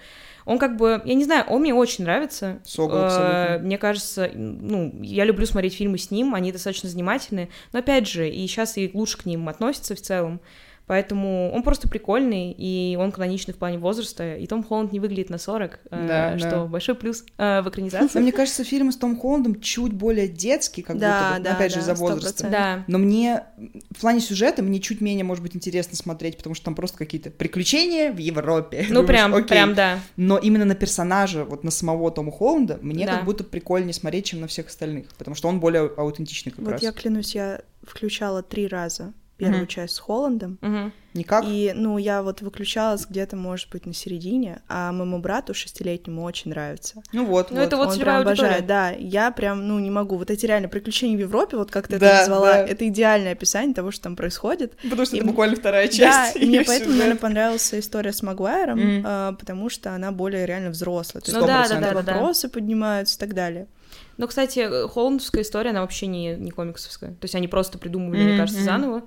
Он 0.49 0.59
как 0.59 0.79
бы, 0.79 1.03
я 1.05 1.13
не 1.13 1.25
знаю, 1.25 1.45
он 1.47 1.61
мне 1.61 1.75
очень 1.75 2.05
нравится. 2.05 2.61
Согл, 2.65 3.05
абсолютно. 3.05 3.59
Мне 3.61 3.77
кажется, 3.77 4.31
ну, 4.35 4.95
я 5.03 5.27
люблю 5.27 5.45
смотреть 5.45 5.75
фильмы 5.75 5.99
с 5.99 6.11
ним, 6.11 6.35
они 6.35 6.53
достаточно 6.53 6.89
занимательные. 6.89 7.51
Но 7.75 7.81
опять 7.81 8.09
же, 8.09 8.31
и 8.31 8.47
сейчас 8.47 8.79
и 8.79 8.91
лучше 8.95 9.19
к 9.19 9.27
ним 9.27 9.51
относятся 9.51 9.95
в 9.95 10.01
целом. 10.01 10.41
Поэтому 10.89 11.53
он 11.53 11.63
просто 11.63 11.87
прикольный, 11.87 12.51
и 12.51 12.97
он 12.99 13.13
каноничный 13.13 13.53
в 13.53 13.59
плане 13.59 13.77
возраста, 13.77 14.37
и 14.37 14.47
Том 14.47 14.65
Холланд 14.65 14.91
не 14.91 15.01
выглядит 15.01 15.29
на 15.29 15.37
40, 15.37 15.81
э, 15.91 16.07
да, 16.09 16.35
э, 16.35 16.39
что 16.39 16.51
да. 16.51 16.65
большой 16.65 16.95
плюс 16.95 17.25
э, 17.37 17.61
в 17.61 17.69
экранизации. 17.69 18.09
Но 18.15 18.23
мне 18.23 18.33
кажется, 18.33 18.65
фильм 18.65 18.91
с 18.91 18.97
Том 18.97 19.15
Холландом 19.15 19.61
чуть 19.61 19.93
более 19.93 20.29
детский, 20.29 20.81
как 20.81 20.99
да, 20.99 21.33
будто 21.33 21.43
да, 21.45 21.57
опять 21.57 21.75
да, 21.75 21.75
же, 21.75 21.81
из-за 21.81 21.95
возраста. 21.95 22.49
Да. 22.49 22.85
Но 22.87 22.97
мне, 22.97 23.45
в 23.91 24.01
плане 24.01 24.21
сюжета, 24.21 24.63
мне 24.63 24.81
чуть 24.81 25.03
менее, 25.03 25.25
может 25.25 25.43
быть, 25.43 25.55
интересно 25.55 25.95
смотреть, 25.95 26.39
потому 26.39 26.55
что 26.55 26.65
там 26.65 26.75
просто 26.75 26.97
какие-то 26.97 27.31
приключения 27.31 28.11
в 28.11 28.17
Европе. 28.17 28.87
Ну, 28.89 29.05
прям, 29.07 29.35
окей. 29.35 29.49
прям, 29.49 29.75
да. 29.75 30.01
Но 30.17 30.39
именно 30.39 30.65
на 30.65 30.75
персонажа, 30.75 31.45
вот 31.45 31.65
на 31.65 31.71
самого 31.71 32.11
Тома 32.11 32.33
Холланда, 32.33 32.79
мне 32.81 33.05
да. 33.05 33.17
как 33.17 33.27
будто 33.27 33.45
прикольнее 33.45 33.93
смотреть, 33.93 34.25
чем 34.25 34.41
на 34.41 34.47
всех 34.47 34.69
остальных, 34.69 35.09
потому 35.19 35.35
что 35.35 35.49
он 35.49 35.61
более 35.61 35.83
аутентичный 35.83 36.51
как 36.51 36.61
вот 36.61 36.71
раз. 36.71 36.81
Вот 36.81 36.87
я 36.87 36.93
клянусь, 36.93 37.35
я 37.35 37.61
включала 37.83 38.43
три 38.43 38.67
раза 38.67 39.13
первую 39.39 39.65
mm-hmm. 39.65 39.69
часть 39.69 39.95
с 39.95 39.99
Холландом. 40.01 40.59
Mm-hmm. 40.61 40.93
Никак? 41.15 41.45
И, 41.47 41.73
ну, 41.75 41.97
я 41.97 42.23
вот 42.23 42.43
выключалась 42.43 43.07
где-то, 43.09 43.37
может 43.37 43.71
быть, 43.71 43.87
на 43.87 43.95
середине, 43.95 44.63
а 44.69 44.93
моему 44.93 45.19
брату 45.19 45.55
шестилетнему 45.55 46.23
очень 46.23 46.51
нравится. 46.51 47.03
Ну 47.13 47.25
вот, 47.25 47.51
ну 47.51 47.57
вот. 47.57 47.63
это 47.63 47.77
вот 47.77 47.89
Он 47.93 47.99
прям 47.99 48.21
обожает, 48.21 48.67
да. 48.67 48.91
Я 48.91 49.31
прям, 49.31 49.67
ну, 49.67 49.79
не 49.79 49.91
могу. 49.91 50.17
Вот 50.17 50.31
эти 50.31 50.45
реально 50.45 50.69
приключения 50.69 51.17
в 51.17 51.21
Европе, 51.21 51.57
вот 51.57 51.71
как 51.71 51.89
ты 51.89 51.99
да, 51.99 52.07
это 52.07 52.19
назвала, 52.19 52.53
да. 52.53 52.67
это 52.67 52.87
идеальное 52.89 53.33
описание 53.33 53.75
того, 53.75 53.91
что 53.91 54.05
там 54.05 54.17
происходит. 54.17 54.77
Потому 54.83 55.07
что 55.07 55.17
и... 55.17 55.21
это 55.21 55.29
буквально 55.29 55.57
вторая 55.57 55.89
часть. 55.89 56.35
Да, 56.35 56.41
и 56.41 56.47
мне 56.47 56.63
поэтому, 56.65 56.95
наверное, 56.95 57.17
понравилась 57.17 57.73
история 57.75 58.13
с 58.13 58.23
Магуайром, 58.23 58.79
mm. 58.79 59.03
а, 59.05 59.33
потому 59.33 59.71
что 59.71 59.95
она 59.95 60.13
более 60.13 60.47
реально 60.47 60.71
взрослая. 60.71 61.23
То 61.23 61.31
есть 61.31 61.41
ну, 61.41 61.47
да, 61.47 61.67
да, 61.69 61.81
да, 61.81 61.95
вопросы 61.95 62.49
да. 62.49 62.55
поднимаются 62.55 63.17
и 63.17 63.21
так 63.21 63.35
далее. 63.35 63.69
Но, 64.19 64.27
кстати, 64.27 64.89
холландская 64.89 65.43
история, 65.43 65.71
она 65.71 65.81
вообще 65.81 66.09
не, 66.09 66.35
не 66.35 66.51
комиксовская. 66.51 67.11
То 67.13 67.25
есть 67.25 67.35
они 67.35 67.49
просто 67.49 67.79
придумывали, 67.79 68.21
mm-hmm. 68.21 68.29
мне 68.29 68.39
кажется, 68.39 68.63
заново. 68.63 69.05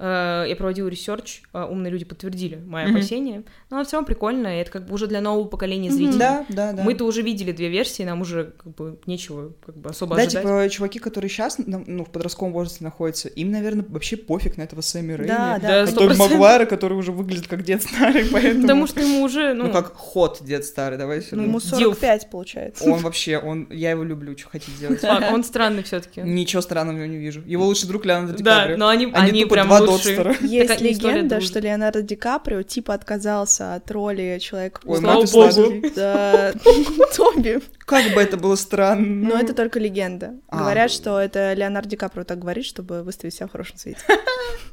Э, 0.00 0.44
я 0.46 0.54
проводила 0.54 0.86
research, 0.86 1.42
э, 1.52 1.64
умные 1.64 1.90
люди 1.90 2.04
подтвердили 2.04 2.56
мои 2.56 2.86
mm-hmm. 2.86 2.90
опасения. 2.90 3.42
Но 3.68 3.82
все 3.84 3.96
равно 3.96 4.06
прикольно, 4.06 4.58
и 4.58 4.60
это 4.60 4.70
как 4.70 4.86
бы 4.86 4.94
уже 4.94 5.08
для 5.08 5.20
нового 5.20 5.48
поколения 5.48 5.90
зрителей. 5.90 6.16
Mm-hmm. 6.16 6.18
Да, 6.18 6.46
да, 6.48 6.72
да. 6.72 6.82
Мы-то 6.84 7.04
уже 7.04 7.22
видели 7.22 7.50
две 7.50 7.68
версии, 7.68 8.04
нам 8.04 8.20
уже 8.20 8.52
как 8.62 8.74
бы 8.76 8.98
нечего 9.06 9.52
как 9.66 9.76
бы 9.76 9.90
особо 9.90 10.14
да, 10.14 10.22
ожидать. 10.22 10.44
Да, 10.44 10.62
типа 10.62 10.70
чуваки, 10.70 10.98
которые 11.00 11.28
сейчас 11.28 11.58
ну, 11.58 12.04
в 12.04 12.10
подростковом 12.10 12.52
возрасте 12.52 12.84
находятся, 12.84 13.28
им, 13.28 13.50
наверное, 13.50 13.84
вообще 13.88 14.16
пофиг 14.16 14.56
на 14.56 14.62
этого 14.62 14.82
Сэма 14.82 15.14
Рэйми. 15.14 15.28
Да, 15.28 15.58
да. 15.60 15.86
Который 15.86 16.16
Магуайра, 16.16 16.66
который 16.66 16.96
уже 16.96 17.10
выглядит 17.10 17.48
как 17.48 17.64
дед 17.64 17.82
старый, 17.82 18.24
поэтому... 18.32 18.62
Потому 18.62 18.86
что 18.86 19.00
ему 19.00 19.22
уже, 19.22 19.52
ну... 19.54 19.66
Ну, 19.66 19.72
как 19.72 19.94
hot 19.94 20.38
дед 20.42 20.64
старый, 20.64 20.96
давай 20.96 21.22
сюда. 21.22 21.36
Ну, 21.36 21.42
ему 21.48 21.58
45, 21.58 22.30
получается. 22.30 22.84
Он 22.84 23.00
вообще, 23.00 23.38
он... 23.38 23.66
Я 23.70 23.90
его 23.90 24.04
люблю, 24.04 24.38
что 24.38 24.48
хотите 24.48 24.78
делать. 24.78 25.02
Он 25.32 25.42
странный 25.42 25.82
все 25.82 26.00
таки 26.00 26.20
Ничего 26.20 26.62
странного 26.62 26.96
в 26.96 26.98
нем 27.00 27.10
не 27.10 27.18
вижу. 27.18 27.42
Его 27.44 27.66
лучший 27.66 27.88
друг 27.88 28.04
Леонардо 28.04 28.36
Ди 28.36 28.44
Да, 28.44 28.74
но 28.76 28.88
они, 28.88 29.10
они, 29.12 29.44
прям 29.44 29.68
лучшие 29.90 30.36
есть 30.42 30.80
легенда, 30.80 31.40
что 31.40 31.60
Леонардо 31.60 32.02
Ди 32.02 32.16
Каприо 32.16 32.62
типа 32.62 32.94
отказался 32.94 33.74
от 33.74 33.90
роли 33.90 34.38
человека 34.40 34.80
Ой, 34.84 34.98
Слава 34.98 35.26
богу. 35.26 35.82
Тоби. 37.16 37.60
Как 37.80 38.14
бы 38.14 38.20
это 38.20 38.36
было 38.36 38.56
странно. 38.56 39.28
Но 39.28 39.38
это 39.38 39.54
только 39.54 39.78
легенда. 39.78 40.34
А. 40.48 40.58
Говорят, 40.58 40.90
что 40.90 41.20
это 41.20 41.52
Леонардо 41.54 41.90
Ди 41.90 41.96
Каприо 41.96 42.24
так 42.24 42.38
говорит, 42.38 42.64
чтобы 42.64 43.02
выставить 43.02 43.34
себя 43.34 43.46
в 43.46 43.52
хорошем 43.52 43.76
свете. 43.76 44.00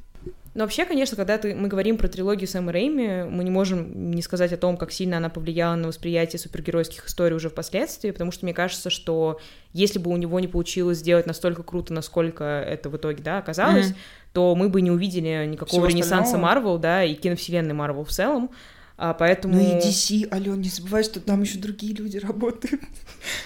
Но 0.55 0.63
вообще, 0.63 0.85
конечно, 0.85 1.17
когда 1.17 1.37
ты, 1.37 1.53
мы 1.53 1.67
говорим 1.67 1.97
про 1.97 2.07
трилогию 2.07 2.47
Сэма 2.47 2.71
Рэйми, 2.71 3.25
мы 3.29 3.43
не 3.43 3.51
можем 3.51 4.11
не 4.11 4.21
сказать 4.21 4.53
о 4.53 4.57
том, 4.57 4.77
как 4.77 4.89
сильно 4.93 5.17
она 5.17 5.27
повлияла 5.29 5.75
на 5.75 5.89
восприятие 5.89 6.39
супергеройских 6.39 7.07
историй 7.07 7.35
уже 7.35 7.49
впоследствии, 7.49 8.11
потому 8.11 8.31
что 8.31 8.45
мне 8.45 8.53
кажется, 8.53 8.89
что 8.89 9.41
если 9.73 9.99
бы 9.99 10.09
у 10.09 10.15
него 10.15 10.39
не 10.39 10.47
получилось 10.47 10.99
сделать 10.99 11.25
настолько 11.25 11.61
круто, 11.61 11.93
насколько 11.93 12.45
это 12.45 12.89
в 12.89 12.95
итоге, 12.95 13.21
да, 13.21 13.37
оказалось, 13.37 13.87
mm-hmm. 13.87 14.31
то 14.31 14.55
мы 14.55 14.69
бы 14.69 14.79
не 14.79 14.91
увидели 14.91 15.45
никакого 15.45 15.67
Всего 15.67 15.87
ренессанса 15.87 16.37
Марвел, 16.37 16.77
да, 16.77 17.03
и 17.03 17.15
киновселенной 17.15 17.73
Марвел 17.73 18.05
в 18.05 18.11
целом. 18.11 18.49
А, 18.97 19.13
поэтому... 19.13 19.55
Ну 19.55 19.59
и 19.59 19.81
DC, 19.81 20.33
Ален, 20.33 20.61
не 20.61 20.69
забывай, 20.69 21.03
что 21.03 21.19
там 21.19 21.41
еще 21.41 21.57
другие 21.57 21.93
люди 21.93 22.17
работают. 22.17 22.81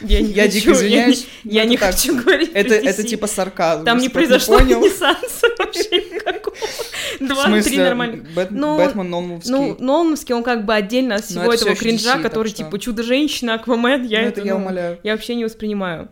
Я, 0.01 0.21
не 0.21 0.31
я 0.31 0.43
хочу, 0.43 0.59
дико 0.59 0.71
извиняюсь. 0.73 1.27
Я, 1.43 1.49
не, 1.49 1.55
я 1.55 1.65
не 1.65 1.77
хочу 1.77 2.21
говорить 2.21 2.51
это, 2.53 2.75
это 2.75 3.03
типа 3.03 3.25
сарказм. 3.25 3.83
Там 3.83 3.97
не 3.97 4.09
произошло 4.09 4.59
ренессанса 4.59 5.47
вообще 5.57 5.89
никакого. 5.89 6.55
Два-три 7.19 7.77
нормально. 7.77 8.25
Бэт... 8.35 8.51
Ну, 8.51 8.77
Бэтмен 8.77 9.09
Нолановский. 9.09 9.51
Ну, 9.51 9.75
Нолановский, 9.79 10.35
он 10.35 10.43
как 10.43 10.65
бы 10.65 10.75
отдельно 10.75 11.15
от 11.15 11.25
всего 11.25 11.51
это 11.51 11.63
этого 11.63 11.75
кринжа, 11.75 12.17
DC, 12.17 12.21
который 12.21 12.49
так 12.49 12.57
типа 12.57 12.77
Чудо-женщина, 12.77 13.55
Аквамен, 13.55 14.03
я 14.05 14.21
Ну, 14.21 14.27
это, 14.27 14.39
это 14.41 14.47
я 14.47 14.53
ну, 14.53 14.61
умоляю. 14.61 14.99
я 15.01 15.13
вообще 15.13 15.33
не 15.33 15.45
воспринимаю. 15.45 16.09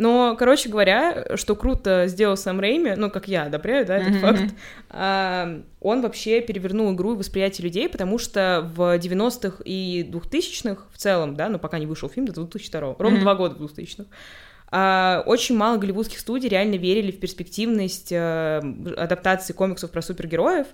Но, 0.00 0.34
короче 0.38 0.70
говоря, 0.70 1.36
что 1.36 1.54
круто 1.54 2.06
сделал 2.06 2.34
Сэм 2.34 2.58
Рейми, 2.58 2.94
ну, 2.96 3.10
как 3.10 3.28
я 3.28 3.42
одобряю, 3.42 3.84
да, 3.84 3.98
этот 3.98 4.14
Мгм, 4.14 4.20
факт, 4.20 4.54
а, 4.88 5.60
он 5.78 6.00
вообще 6.00 6.40
перевернул 6.40 6.94
игру 6.94 7.12
и 7.12 7.16
восприятие 7.18 7.66
людей, 7.66 7.86
потому 7.86 8.16
что 8.18 8.66
в 8.74 8.96
90-х 8.98 9.62
и 9.62 10.02
2000-х 10.10 10.84
в 10.90 10.96
целом, 10.96 11.36
да, 11.36 11.50
ну, 11.50 11.58
пока 11.58 11.78
не 11.78 11.84
вышел 11.84 12.08
фильм 12.08 12.24
до 12.24 12.32
2002 12.32 12.80
ровно 12.98 13.10
Мгм. 13.10 13.20
два 13.20 13.34
года 13.34 13.54
в 13.56 13.60
2000-х, 13.62 14.06
а, 14.70 15.22
очень 15.26 15.54
мало 15.54 15.76
голливудских 15.76 16.18
студий 16.18 16.48
реально 16.48 16.76
верили 16.76 17.10
в 17.10 17.20
перспективность 17.20 18.10
э, 18.10 18.60
адаптации 18.96 19.52
комиксов 19.52 19.90
про 19.90 20.00
супергероев, 20.00 20.68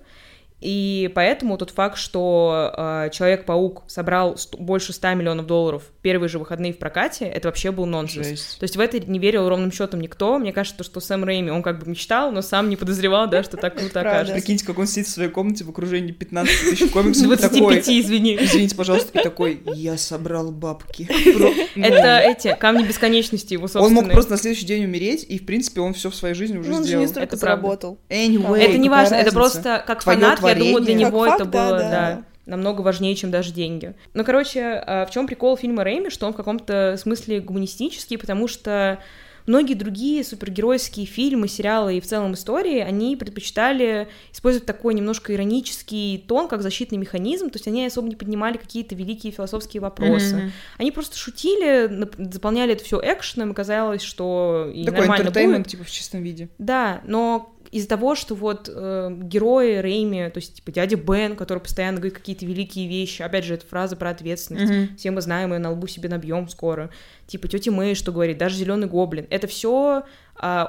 и 0.59 1.11
поэтому 1.13 1.57
тот 1.57 1.69
факт, 1.69 1.97
что 1.97 2.73
э, 2.75 3.09
Человек-паук 3.11 3.83
собрал 3.87 4.37
ст- 4.37 4.55
больше 4.55 4.91
100 4.91 5.13
миллионов 5.13 5.45
долларов 5.45 5.83
в 5.83 6.01
первые 6.01 6.29
же 6.29 6.39
выходные 6.39 6.73
в 6.73 6.79
прокате, 6.79 7.25
это 7.25 7.47
вообще 7.47 7.71
был 7.71 7.85
нонсенс. 7.85 8.25
Жесть. 8.27 8.59
То 8.59 8.63
есть 8.63 8.75
в 8.75 8.79
это 8.79 8.99
не 8.99 9.19
верил 9.19 9.47
ровным 9.49 9.71
счетом 9.71 10.01
никто. 10.01 10.39
Мне 10.39 10.51
кажется, 10.53 10.83
что 10.83 10.99
Сэм 10.99 11.23
Рэйми, 11.23 11.51
он 11.51 11.61
как 11.61 11.79
бы 11.79 11.89
мечтал, 11.89 12.31
но 12.31 12.41
сам 12.41 12.69
не 12.69 12.75
подозревал, 12.75 13.29
да, 13.29 13.43
что 13.43 13.55
так 13.57 13.75
круто 13.75 13.91
Правда. 13.93 14.09
окажется. 14.11 14.33
Прикиньте, 14.41 14.65
как 14.65 14.79
он 14.79 14.87
сидит 14.87 15.07
в 15.07 15.11
своей 15.11 15.29
комнате 15.29 15.63
в 15.63 15.69
окружении 15.69 16.11
15 16.11 16.59
тысяч 16.61 16.91
комиксов. 16.91 17.23
и 17.25 17.27
25, 17.37 17.51
такой, 17.51 17.79
извини. 18.01 18.37
Извините, 18.41 18.75
пожалуйста, 18.75 19.19
и 19.19 19.23
такой, 19.23 19.61
я 19.75 19.95
собрал 19.97 20.51
бабки. 20.51 21.07
Это 21.75 22.19
эти 22.19 22.55
камни 22.59 22.83
бесконечности 22.83 23.53
его 23.53 23.63
Он 23.63 23.69
собственные. 23.69 24.03
мог 24.03 24.11
просто 24.11 24.31
на 24.31 24.37
следующий 24.37 24.65
день 24.65 24.85
умереть, 24.85 25.25
и, 25.27 25.37
в 25.37 25.45
принципе, 25.45 25.81
он 25.81 25.93
все 25.93 26.09
в 26.09 26.15
своей 26.15 26.33
жизни 26.33 26.57
уже 26.57 26.69
Ну, 26.69 26.77
он 26.77 26.81
же 26.83 26.87
сделал. 26.87 27.03
не 27.03 27.07
столько 27.07 27.35
заработал. 27.35 27.99
Это 28.09 28.77
не 28.77 28.89
важно, 28.89 29.15
это 29.15 29.31
просто 29.31 29.83
как 29.85 30.01
фанат, 30.01 30.39
я 30.49 30.55
думаю, 30.55 30.83
для 30.83 30.93
него 30.95 31.23
Как 31.23 31.35
это 31.35 31.43
факт, 31.45 31.51
да, 31.51 31.67
было, 31.69 31.79
да. 31.79 31.89
да, 31.89 32.23
намного 32.45 32.81
важнее, 32.81 33.15
чем 33.15 33.29
даже 33.31 33.51
деньги. 33.51 33.93
Ну, 34.13 34.23
короче, 34.23 34.61
а, 34.63 35.05
в 35.05 35.11
чем 35.11 35.27
прикол 35.27 35.57
фильма 35.57 35.83
Рэйми, 35.83 36.09
что 36.09 36.25
он 36.27 36.33
в 36.33 36.35
каком-то 36.37 36.95
смысле 36.97 37.39
гуманистический, 37.41 38.17
потому 38.17 38.47
что 38.47 38.99
многие 39.45 39.75
другие 39.75 40.25
супергеройские 40.25 41.05
фильмы, 41.05 41.47
сериалы 41.47 41.97
и 41.97 42.01
в 42.01 42.05
целом 42.05 42.33
истории, 42.33 42.79
они 42.79 43.15
предпочитали 43.15 44.09
использовать 44.33 44.65
такой 44.65 44.93
немножко 44.93 45.33
иронический 45.33 46.23
тон, 46.27 46.49
как 46.49 46.61
защитный 46.61 46.97
механизм, 46.97 47.49
то 47.49 47.55
есть 47.55 47.67
они 47.67 47.85
особо 47.85 48.09
не 48.09 48.15
поднимали 48.15 48.57
какие-то 48.57 48.93
великие 48.95 49.31
философские 49.31 49.79
вопросы. 49.81 50.35
Мгм. 50.35 50.51
Они 50.77 50.91
просто 50.91 51.17
шутили, 51.17 51.87
нап- 51.89 52.31
заполняли 52.31 52.73
это 52.73 52.83
все 52.83 52.99
экшеном, 53.01 53.51
и 53.51 53.53
казалось, 53.53 54.01
что 54.01 54.69
и 54.73 54.83
Такой 54.83 55.07
нормально 55.07 55.31
будет. 55.31 55.67
типа, 55.67 55.83
в 55.85 55.91
чистом 55.91 56.23
виде. 56.23 56.49
Да, 56.57 57.01
но 57.05 57.53
из-за 57.71 57.87
того, 57.89 58.15
что 58.15 58.35
вот 58.35 58.69
э, 58.73 59.09
герои 59.23 59.79
Рейми, 59.81 60.29
то 60.29 60.37
есть 60.39 60.55
типа 60.55 60.71
дядя 60.71 60.95
Бен, 60.95 61.35
который 61.35 61.59
постоянно 61.59 61.97
говорит 61.97 62.17
какие-то 62.17 62.45
великие 62.45 62.87
вещи, 62.87 63.21
опять 63.21 63.43
же, 63.45 63.53
это 63.55 63.65
фраза 63.65 63.95
про 63.95 64.09
ответственность, 64.11 64.97
все 64.97 65.11
мы 65.11 65.21
знаем, 65.21 65.53
ее 65.53 65.59
на 65.59 65.71
лбу 65.71 65.87
себе 65.87 66.09
набьем 66.09 66.47
скоро. 66.49 66.89
Типа 67.27 67.47
тети 67.47 67.69
Мэй, 67.69 67.95
что 67.95 68.11
говорит, 68.11 68.37
даже 68.37 68.55
зеленый 68.55 68.87
гоблин. 68.87 69.27
Это 69.29 69.47
все 69.47 70.03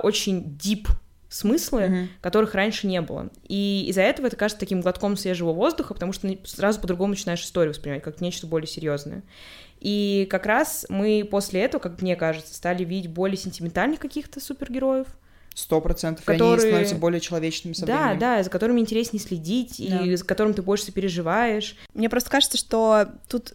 очень 0.03 0.57
дип 0.59 0.88
смыслы, 1.28 1.88
Мгм. 1.88 2.09
которых 2.22 2.55
раньше 2.55 2.86
не 2.86 3.03
было. 3.03 3.28
И 3.46 3.84
из-за 3.88 4.01
этого 4.01 4.28
это 4.28 4.36
кажется 4.36 4.59
таким 4.59 4.80
глотком 4.80 5.14
свежего 5.16 5.53
воздуха, 5.53 5.92
потому 5.92 6.14
что 6.14 6.26
сразу 6.44 6.80
по-другому 6.80 7.11
начинаешь 7.11 7.42
историю 7.42 7.72
воспринимать, 7.74 8.03
как 8.03 8.22
нечто 8.22 8.46
более 8.46 8.66
серьезное. 8.66 9.22
И 9.78 10.26
как 10.30 10.46
раз 10.46 10.86
мы 10.88 11.28
после 11.30 11.61
этого, 11.61 11.82
как 11.82 12.01
мне 12.01 12.16
кажется, 12.16 12.55
стали 12.55 12.82
видеть 12.82 13.11
более 13.11 13.36
сентиментальных 13.36 14.01
каких-то 14.01 14.40
супергероев, 14.40 15.07
Сто 15.59 15.81
процентов. 15.81 16.27
и 16.29 16.31
Они 16.31 16.39
Которые- 16.39 16.61
становятся 16.61 16.95
более 16.95 17.21
человечными 17.21 17.75
со 17.75 17.85
да, 17.85 17.97
временем. 18.01 18.19
да, 18.21 18.43
за 18.45 18.49
которыми 18.51 18.79
интереснее 18.81 19.21
следить, 19.21 19.75
Да. 19.91 20.03
и 20.05 20.15
за 20.15 20.25
которым 20.25 20.55
ты 20.55 20.63
больше 20.63 20.85
сопереживаешь. 20.85 21.75
Мне 21.95 22.09
просто 22.09 22.31
кажется, 22.31 22.57
что 22.57 23.09
тут 23.29 23.55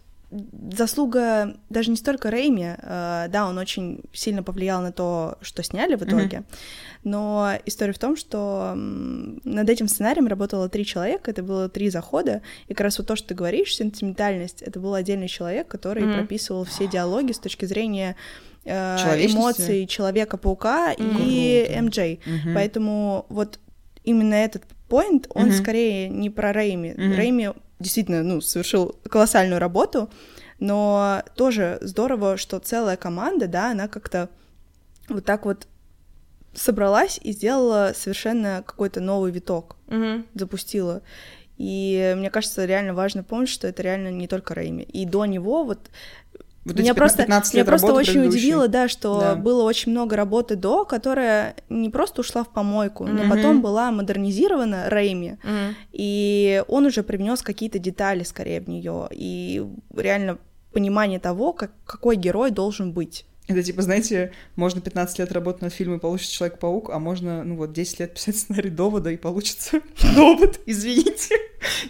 заслуга 0.72 1.56
даже 1.70 1.90
не 1.90 1.96
столько 1.96 2.30
Рэйми, 2.30 2.74
э, 2.76 3.26
да, 3.30 3.46
он 3.48 3.56
очень 3.56 4.00
сильно 4.12 4.42
повлиял 4.42 4.82
на 4.82 4.90
то, 4.92 5.38
что 5.42 5.62
сняли 5.62 5.94
в 5.94 6.02
итоге, 6.02 6.42
но 7.04 7.52
история 7.66 7.92
в 7.92 7.98
том, 7.98 8.16
что 8.16 8.72
над 8.76 9.68
этим 9.70 9.86
сценарием 9.88 10.26
работало 10.26 10.68
три 10.68 10.84
человека, 10.84 11.30
это 11.30 11.42
было 11.42 11.68
три 11.68 11.88
захода, 11.88 12.42
и 12.66 12.74
как 12.74 12.80
раз 12.84 12.98
вот 12.98 13.06
то, 13.06 13.16
что 13.16 13.28
ты 13.28 13.34
говоришь, 13.34 13.76
сентиментальность, 13.76 14.60
это 14.62 14.80
был 14.80 14.94
отдельный 14.94 15.28
человек, 15.28 15.68
который 15.68 16.04
Мгм. 16.04 16.14
прописывал 16.18 16.64
все 16.64 16.88
диалоги 16.88 17.32
с 17.32 17.38
точки 17.38 17.64
зрения 17.64 18.16
э, 18.64 19.26
эмоций 19.26 19.86
Человека-паука 19.86 20.94
Мгм. 20.98 21.14
и 21.16 21.64
Круто. 21.66 21.82
МД. 21.82 22.26
Мгм. 22.26 22.54
Поэтому 22.54 23.26
вот 23.28 23.58
именно 24.04 24.34
этот 24.34 24.64
поинт, 24.88 25.26
он 25.34 25.48
Мгм. 25.48 25.52
скорее 25.56 26.08
не 26.08 26.30
про 26.30 26.52
Рэйми. 26.52 26.94
Мгм. 26.96 27.14
Рэйми 27.14 27.50
действительно, 27.80 28.22
ну, 28.22 28.40
совершил 28.40 28.96
колоссальную 29.08 29.58
работу, 29.60 30.10
но 30.60 31.22
тоже 31.36 31.78
здорово, 31.80 32.36
что 32.36 32.58
целая 32.58 32.96
команда, 32.96 33.48
да, 33.48 33.70
она 33.72 33.88
как-то 33.88 34.28
вот 35.08 35.24
так 35.24 35.44
вот 35.44 35.66
собралась 36.54 37.18
и 37.22 37.32
сделала 37.32 37.92
совершенно 37.96 38.62
какой-то 38.64 39.00
новый 39.00 39.32
виток, 39.32 39.76
Мгм. 39.88 40.26
запустила. 40.34 41.02
И 41.56 42.14
мне 42.16 42.30
кажется, 42.30 42.64
реально 42.64 42.94
важно 42.94 43.22
помнить, 43.22 43.48
что 43.48 43.66
это 43.68 43.82
реально 43.82 44.08
не 44.10 44.26
только 44.28 44.54
Рэйми. 44.54 44.82
И 44.84 45.04
до 45.04 45.24
него 45.24 45.64
вот 45.64 45.78
Вот 46.64 46.74
эти 46.76 46.80
меня 46.82 46.94
15 46.94 46.96
просто, 46.96 47.22
15 47.24 47.52
меня 47.54 47.60
лет 47.60 47.66
просто 47.66 47.86
работы 47.88 48.00
очень 48.02 48.12
предыдущей. 48.20 48.38
удивило, 48.38 48.68
да, 48.68 48.88
что 48.88 49.18
Да. 49.20 49.34
было 49.36 49.62
очень 49.64 49.92
много 49.92 50.16
работы 50.16 50.56
до, 50.56 50.84
которая 50.84 51.56
не 51.68 51.90
просто 51.90 52.22
ушла 52.22 52.42
в 52.42 52.48
помойку, 52.48 53.04
но 53.04 53.22
Мгм. 53.24 53.30
потом 53.30 53.62
была 53.62 53.90
модернизирована 53.90 54.88
Рэйми, 54.88 55.36
Мгм. 55.42 55.74
и 55.92 56.62
он 56.68 56.86
уже 56.86 57.02
привнес 57.02 57.42
какие-то 57.42 57.78
детали 57.78 58.22
скорее 58.22 58.60
в 58.60 58.68
нее, 58.68 59.08
и 59.10 59.62
реально 59.94 60.38
понимание 60.72 61.18
того, 61.20 61.52
как, 61.52 61.70
какой 61.84 62.16
герой 62.16 62.50
должен 62.50 62.92
быть. 62.92 63.26
Это 63.46 63.62
типа, 63.62 63.82
знаете, 63.82 64.32
можно 64.56 64.80
15 64.80 65.18
лет 65.18 65.30
работать 65.32 65.60
над 65.62 65.72
фильмом 65.72 65.98
и 65.98 66.00
получится 66.00 66.32
Человек-паук, 66.32 66.88
а 66.90 66.98
можно, 66.98 67.44
ну 67.44 67.56
вот, 67.56 67.72
10 67.74 68.00
лет 68.00 68.14
писать 68.14 68.36
сценарий 68.38 68.70
довода 68.70 69.10
и 69.10 69.16
получится 69.18 69.82
довод, 70.14 70.60
извините. 70.64 71.36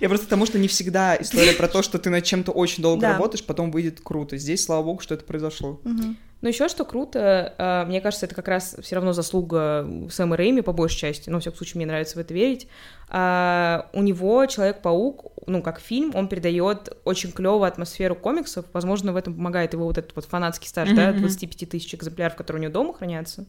Я 0.00 0.08
просто 0.08 0.26
потому, 0.26 0.46
что 0.46 0.58
не 0.58 0.66
всегда 0.66 1.16
история 1.16 1.52
про 1.52 1.68
то, 1.68 1.82
что 1.82 1.98
ты 1.98 2.10
над 2.10 2.24
чем-то 2.24 2.50
очень 2.50 2.82
долго 2.82 3.02
Да. 3.02 3.12
работаешь, 3.12 3.44
потом 3.44 3.70
выйдет 3.70 4.00
круто. 4.02 4.36
Здесь, 4.36 4.64
слава 4.64 4.82
богу, 4.82 5.00
что 5.00 5.14
это 5.14 5.24
произошло. 5.24 5.80
Мгм. 5.84 6.16
Но 6.44 6.48
еще 6.48 6.68
что 6.68 6.84
круто, 6.84 7.54
а, 7.56 7.86
мне 7.86 8.02
кажется, 8.02 8.26
это 8.26 8.34
как 8.34 8.48
раз 8.48 8.76
все 8.82 8.96
равно 8.96 9.14
заслуга 9.14 9.88
Сэма 10.10 10.36
Рэйми 10.36 10.60
по 10.60 10.74
большей 10.74 10.98
части, 10.98 11.30
но, 11.30 11.36
во 11.36 11.40
всяком 11.40 11.56
случае, 11.56 11.78
мне 11.78 11.86
нравится 11.86 12.18
в 12.18 12.20
это 12.20 12.34
верить. 12.34 12.68
А, 13.08 13.88
у 13.94 14.02
него 14.02 14.44
Человек-паук, 14.44 15.32
ну, 15.46 15.62
как 15.62 15.80
фильм, 15.80 16.12
он 16.14 16.28
передает 16.28 16.98
очень 17.06 17.32
клевую 17.32 17.62
атмосферу 17.62 18.14
комиксов. 18.14 18.66
Возможно, 18.74 19.14
в 19.14 19.16
этом 19.16 19.34
помогает 19.34 19.72
его 19.72 19.86
вот 19.86 19.96
этот 19.96 20.14
вот 20.14 20.26
фанатский 20.26 20.68
стаж, 20.68 20.90
да, 20.90 21.06
Мгм, 21.06 21.12
мгм. 21.12 21.20
25 21.20 21.70
тысяч 21.70 21.94
экземпляров, 21.94 22.36
которые 22.36 22.60
у 22.60 22.62
него 22.64 22.74
дома 22.74 22.92
хранятся. 22.92 23.46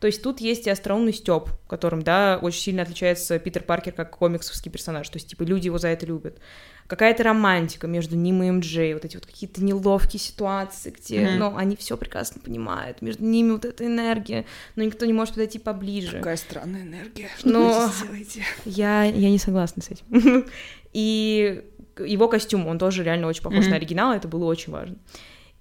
То 0.00 0.06
есть 0.06 0.22
тут 0.22 0.40
есть 0.40 0.66
и 0.66 0.70
остроумный 0.70 1.12
Степ, 1.12 1.50
которым, 1.68 2.02
да, 2.02 2.38
очень 2.40 2.60
сильно 2.60 2.82
отличается 2.82 3.38
Питер 3.38 3.62
Паркер 3.62 3.92
как 3.92 4.16
комиксовский 4.16 4.70
персонаж. 4.70 5.06
То 5.10 5.16
есть, 5.18 5.28
типа, 5.28 5.42
люди 5.42 5.66
его 5.66 5.76
за 5.78 5.88
это 5.88 6.06
любят. 6.06 6.38
Какая-то 6.86 7.22
романтика 7.22 7.86
между 7.86 8.16
ним 8.16 8.42
и 8.42 8.50
МД, 8.50 8.94
вот 8.94 9.04
эти 9.04 9.16
вот 9.16 9.26
какие-то 9.26 9.62
неловкие 9.62 10.18
ситуации, 10.18 10.90
где, 10.90 11.20
Мгм. 11.20 11.38
ну, 11.38 11.56
они 11.56 11.76
все 11.76 11.96
прекрасно 11.98 12.40
понимают, 12.40 13.02
между 13.02 13.22
ними 13.24 13.52
вот 13.52 13.64
эта 13.66 13.84
энергия, 13.86 14.46
но 14.74 14.82
никто 14.82 15.04
не 15.06 15.12
может 15.12 15.34
подойти 15.34 15.58
поближе. 15.58 16.16
Какая 16.16 16.36
странная 16.38 16.82
энергия. 16.82 17.28
Что 17.38 17.48
Но- 17.50 17.86
вы 17.86 17.88
здесь 17.92 18.02
делаете? 18.32 18.44
Я, 18.64 19.04
я 19.04 19.30
не 19.30 19.38
согласна 19.38 19.82
с 19.82 19.90
этим. 19.90 20.46
И 20.92 21.62
его 21.98 22.28
костюм, 22.28 22.66
он 22.66 22.78
тоже 22.78 23.04
реально 23.04 23.26
очень 23.28 23.42
похож 23.42 23.60
Мгм. 23.60 23.70
на 23.70 23.76
оригинал, 23.76 24.12
это 24.14 24.26
было 24.28 24.46
очень 24.46 24.72
важно. 24.72 24.96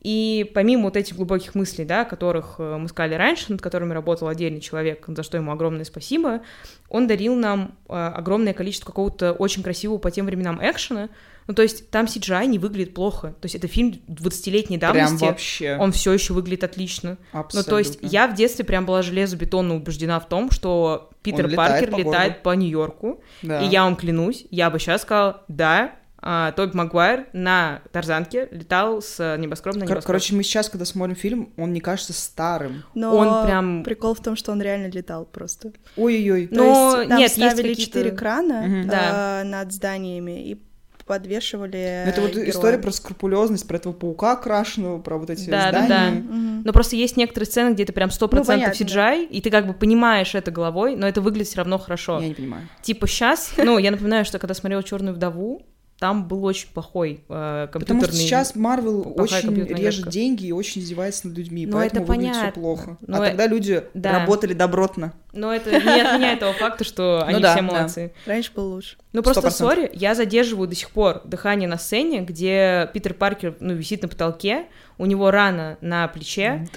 И 0.02 0.50
помимо 0.54 0.84
вот 0.84 0.96
этих 0.96 1.18
глубоких 1.18 1.56
мыслей, 1.56 1.84
да, 1.84 2.06
которых 2.06 2.56
э, 2.58 2.78
мы 2.78 2.88
сказали 2.88 3.16
раньше, 3.16 3.52
над 3.52 3.62
которыми 3.62 3.94
работал 3.94 4.30
отдельный 4.30 4.62
человек, 4.62 5.04
за 5.08 5.24
что 5.24 5.38
ему 5.38 5.52
огромное 5.52 5.84
спасибо, 5.84 6.42
он 6.88 7.08
дарил 7.08 7.36
нам 7.36 7.76
э, 7.90 7.94
огромное 7.94 8.54
количество 8.54 8.88
какого-то 8.88 9.34
очень 9.34 9.62
красивого 9.62 9.98
по 9.98 10.10
тем 10.10 10.26
временам 10.26 10.60
экшена. 10.62 11.10
Ну, 11.48 11.56
то 11.56 11.64
есть 11.64 11.90
там 11.90 12.06
CGI 12.06 12.46
не 12.46 12.60
выглядит 12.60 12.94
плохо. 12.94 13.30
То 13.42 13.46
есть 13.46 13.56
это 13.56 13.68
фильм 13.68 14.00
20-летней 14.08 14.78
Прям 14.78 14.94
давности. 14.94 15.26
вообще. 15.26 15.78
Он 15.78 15.92
все 15.92 16.14
еще 16.14 16.34
выглядит 16.34 16.64
отлично. 16.64 17.18
Абсолютно. 17.32 17.60
Ну, 17.72 17.76
то 17.76 17.80
есть 17.80 17.98
я 18.02 18.28
в 18.28 18.36
детстве 18.36 18.64
прям 18.64 18.86
была 18.86 19.02
железобетонно 19.02 19.76
убеждена 19.76 20.20
в 20.20 20.30
том, 20.30 20.52
что 20.52 21.10
Питер 21.24 21.46
Он 21.46 21.52
летает 21.52 21.72
Паркер 21.72 21.92
по 21.92 21.98
летает 21.98 22.44
по 22.44 22.50
Нью-Йорку. 22.52 23.24
Да. 23.42 23.62
И 23.62 23.68
я 23.68 23.84
вам 23.84 23.96
клянусь, 23.96 24.46
я 24.52 24.70
бы 24.70 24.80
сейчас 24.80 25.02
сказала, 25.02 25.44
да, 25.48 25.96
а, 26.22 26.52
Тоби 26.52 26.76
Магуайр 26.76 27.26
на 27.34 27.82
Тарзанке 27.92 28.48
летал 28.52 29.02
с 29.02 29.38
небоскреба 29.38 29.78
на 29.78 29.84
небоскреб. 29.84 30.04
Короче, 30.06 30.36
мы 30.36 30.44
сейчас, 30.44 30.70
когда 30.70 30.86
смотрим 30.86 31.16
фильм, 31.16 31.54
он 31.58 31.72
не 31.74 31.80
кажется 31.80 32.14
старым. 32.14 32.84
Но 32.94 33.16
Он 33.16 33.46
прям- 33.46 33.84
прикол 33.84 34.14
в 34.16 34.22
том, 34.22 34.36
что 34.36 34.52
он 34.52 34.62
реально 34.62 34.88
летал 34.92 35.26
просто. 35.26 35.72
Ой-ой-ой. 35.98 36.48
То 36.48 36.56
Но 36.56 36.96
есть 36.98 37.10
там 37.10 37.18
нет, 37.20 37.32
ставили 37.32 37.74
четыре 37.74 38.12
крана 38.12 38.62
Мгм. 38.62 38.88
Да. 38.90 39.42
э, 39.42 39.44
над 39.46 39.72
зданиями, 39.72 40.44
и 40.50 40.62
подвешивали 41.06 42.04
Ну, 42.06 42.12
Это 42.12 42.22
вот 42.22 42.32
героям. 42.32 42.50
история 42.52 42.78
про 42.78 42.92
скрупулезность, 42.92 43.68
про 43.68 43.78
этого 43.78 43.94
паука 43.94 44.36
крашеного, 44.36 45.00
про 45.02 45.18
вот 45.18 45.32
эти 45.32 45.50
Да, 45.50 45.72
да, 45.72 45.86
здания. 45.86 46.22
да. 46.22 46.34
Мгм. 46.36 46.62
Но 46.66 46.72
просто 46.72 46.96
есть 46.96 47.18
некоторые 47.18 47.48
сцены, 47.48 47.74
где 47.74 47.82
это 47.84 47.94
прям 47.94 48.12
100% 48.12 48.46
понятно, 48.46 48.74
CGI, 48.86 49.26
и 49.26 49.42
ты 49.42 49.50
как 49.50 49.66
бы 49.66 49.74
понимаешь 49.74 50.36
это 50.36 50.52
головой, 50.52 50.96
но 50.96 51.08
это 51.08 51.22
выглядит 51.22 51.48
все 51.48 51.58
равно 51.58 51.80
хорошо. 51.80 52.20
Я 52.22 52.28
не 52.28 52.36
понимаю. 52.36 52.68
Типа 52.84 53.08
сейчас, 53.08 53.54
ну, 53.58 53.80
я 53.80 53.90
напоминаю, 53.90 54.24
что 54.24 54.38
когда 54.38 54.54
смотрела 54.54 54.84
Черную 54.84 55.16
вдову, 55.16 55.64
там 56.00 56.28
был 56.30 56.46
очень 56.46 56.70
плохой 56.70 57.24
э, 57.28 57.68
компьютерный... 57.72 58.00
Потому 58.02 58.04
что 58.04 58.16
сейчас 58.16 58.56
Марвел 58.56 59.14
очень 59.18 59.54
режет 59.66 60.06
графика. 60.06 60.10
деньги 60.10 60.46
и 60.46 60.52
очень 60.54 60.82
издевается 60.82 61.28
над 61.28 61.38
людьми, 61.38 61.66
Ну, 61.66 61.74
поэтому 61.74 62.04
это 62.04 62.14
выглядит 62.14 62.32
все 62.36 62.40
понятно. 62.42 62.62
плохо. 62.62 62.98
Ну, 63.06 63.22
а 63.22 63.26
э- 63.26 63.30
тогда 63.30 63.48
люди 63.48 63.84
да. 63.94 64.20
работали 64.20 64.54
добротно. 64.54 65.14
Но 65.34 65.54
это 65.54 65.72
не 65.72 66.02
отменяет 66.02 66.40
того 66.40 66.54
факта, 66.54 66.86
что 66.86 67.24
они 67.26 67.36
Ну 67.36 67.40
да, 67.42 67.54
все 67.54 67.62
молодцы. 67.62 68.14
Раньше 68.26 68.52
было 68.56 68.76
лучше. 68.76 68.96
Ну 69.12 69.22
просто, 69.22 69.48
100%. 69.48 69.52
сори, 69.52 69.92
я 69.94 70.16
задерживаю 70.16 70.70
до 70.70 70.76
сих 70.76 70.90
пор 70.92 71.22
дыхание 71.26 71.68
на 71.68 71.78
сцене, 71.78 72.22
где 72.22 72.90
Питер 72.94 73.14
Паркер, 73.14 73.58
ну, 73.60 73.74
висит 73.74 74.02
на 74.02 74.08
потолке, 74.08 74.68
у 75.00 75.06
него 75.06 75.32
рана 75.32 75.78
на 75.82 76.08
плече, 76.10 76.68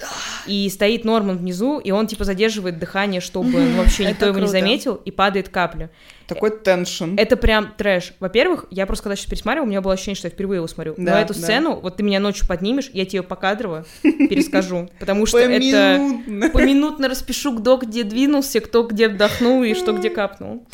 и 0.47 0.67
стоит 0.69 1.03
Норман 1.03 1.37
внизу, 1.37 1.79
и 1.79 1.91
он, 1.91 2.07
типа, 2.07 2.23
задерживает 2.23 2.79
дыхание, 2.79 3.21
чтобы 3.21 3.59
ну, 3.59 3.77
вообще 3.77 4.05
никто 4.05 4.25
его 4.25 4.39
не 4.39 4.47
заметил, 4.47 4.95
и 4.95 5.11
падает 5.11 5.49
капля. 5.49 5.91
Такой 6.25 6.57
теншн. 6.57 7.15
Это 7.17 7.35
прям 7.35 7.73
трэш. 7.77 8.13
Во-первых, 8.21 8.65
я 8.71 8.85
просто 8.85 9.03
когда 9.03 9.17
сейчас 9.17 9.27
пересматривала, 9.27 9.65
у 9.67 9.69
меня 9.69 9.81
было 9.81 9.93
ощущение, 9.93 10.15
что 10.15 10.27
я 10.27 10.31
впервые 10.31 10.57
его 10.57 10.67
смотрю. 10.67 10.95
Но 10.97 11.11
Да, 11.11 11.21
эту 11.21 11.33
да. 11.33 11.39
сцену, 11.39 11.75
вот 11.75 11.97
ты 11.97 12.03
меня 12.03 12.21
ночью 12.21 12.47
поднимешь, 12.47 12.89
я 12.93 13.05
тебе 13.05 13.23
покадрово 13.23 13.85
перескажу, 14.01 14.89
потому 14.99 15.25
что 15.25 15.39
это... 15.39 15.99
Поминутно 16.53 17.09
распишу, 17.09 17.59
кто 17.59 17.75
где 17.75 18.03
двинулся, 18.03 18.61
кто 18.61 18.83
где 18.83 19.09
вдохнул 19.09 19.63
и 19.63 19.73
что 19.73 19.91
где 19.91 20.09
капнул. 20.09 20.65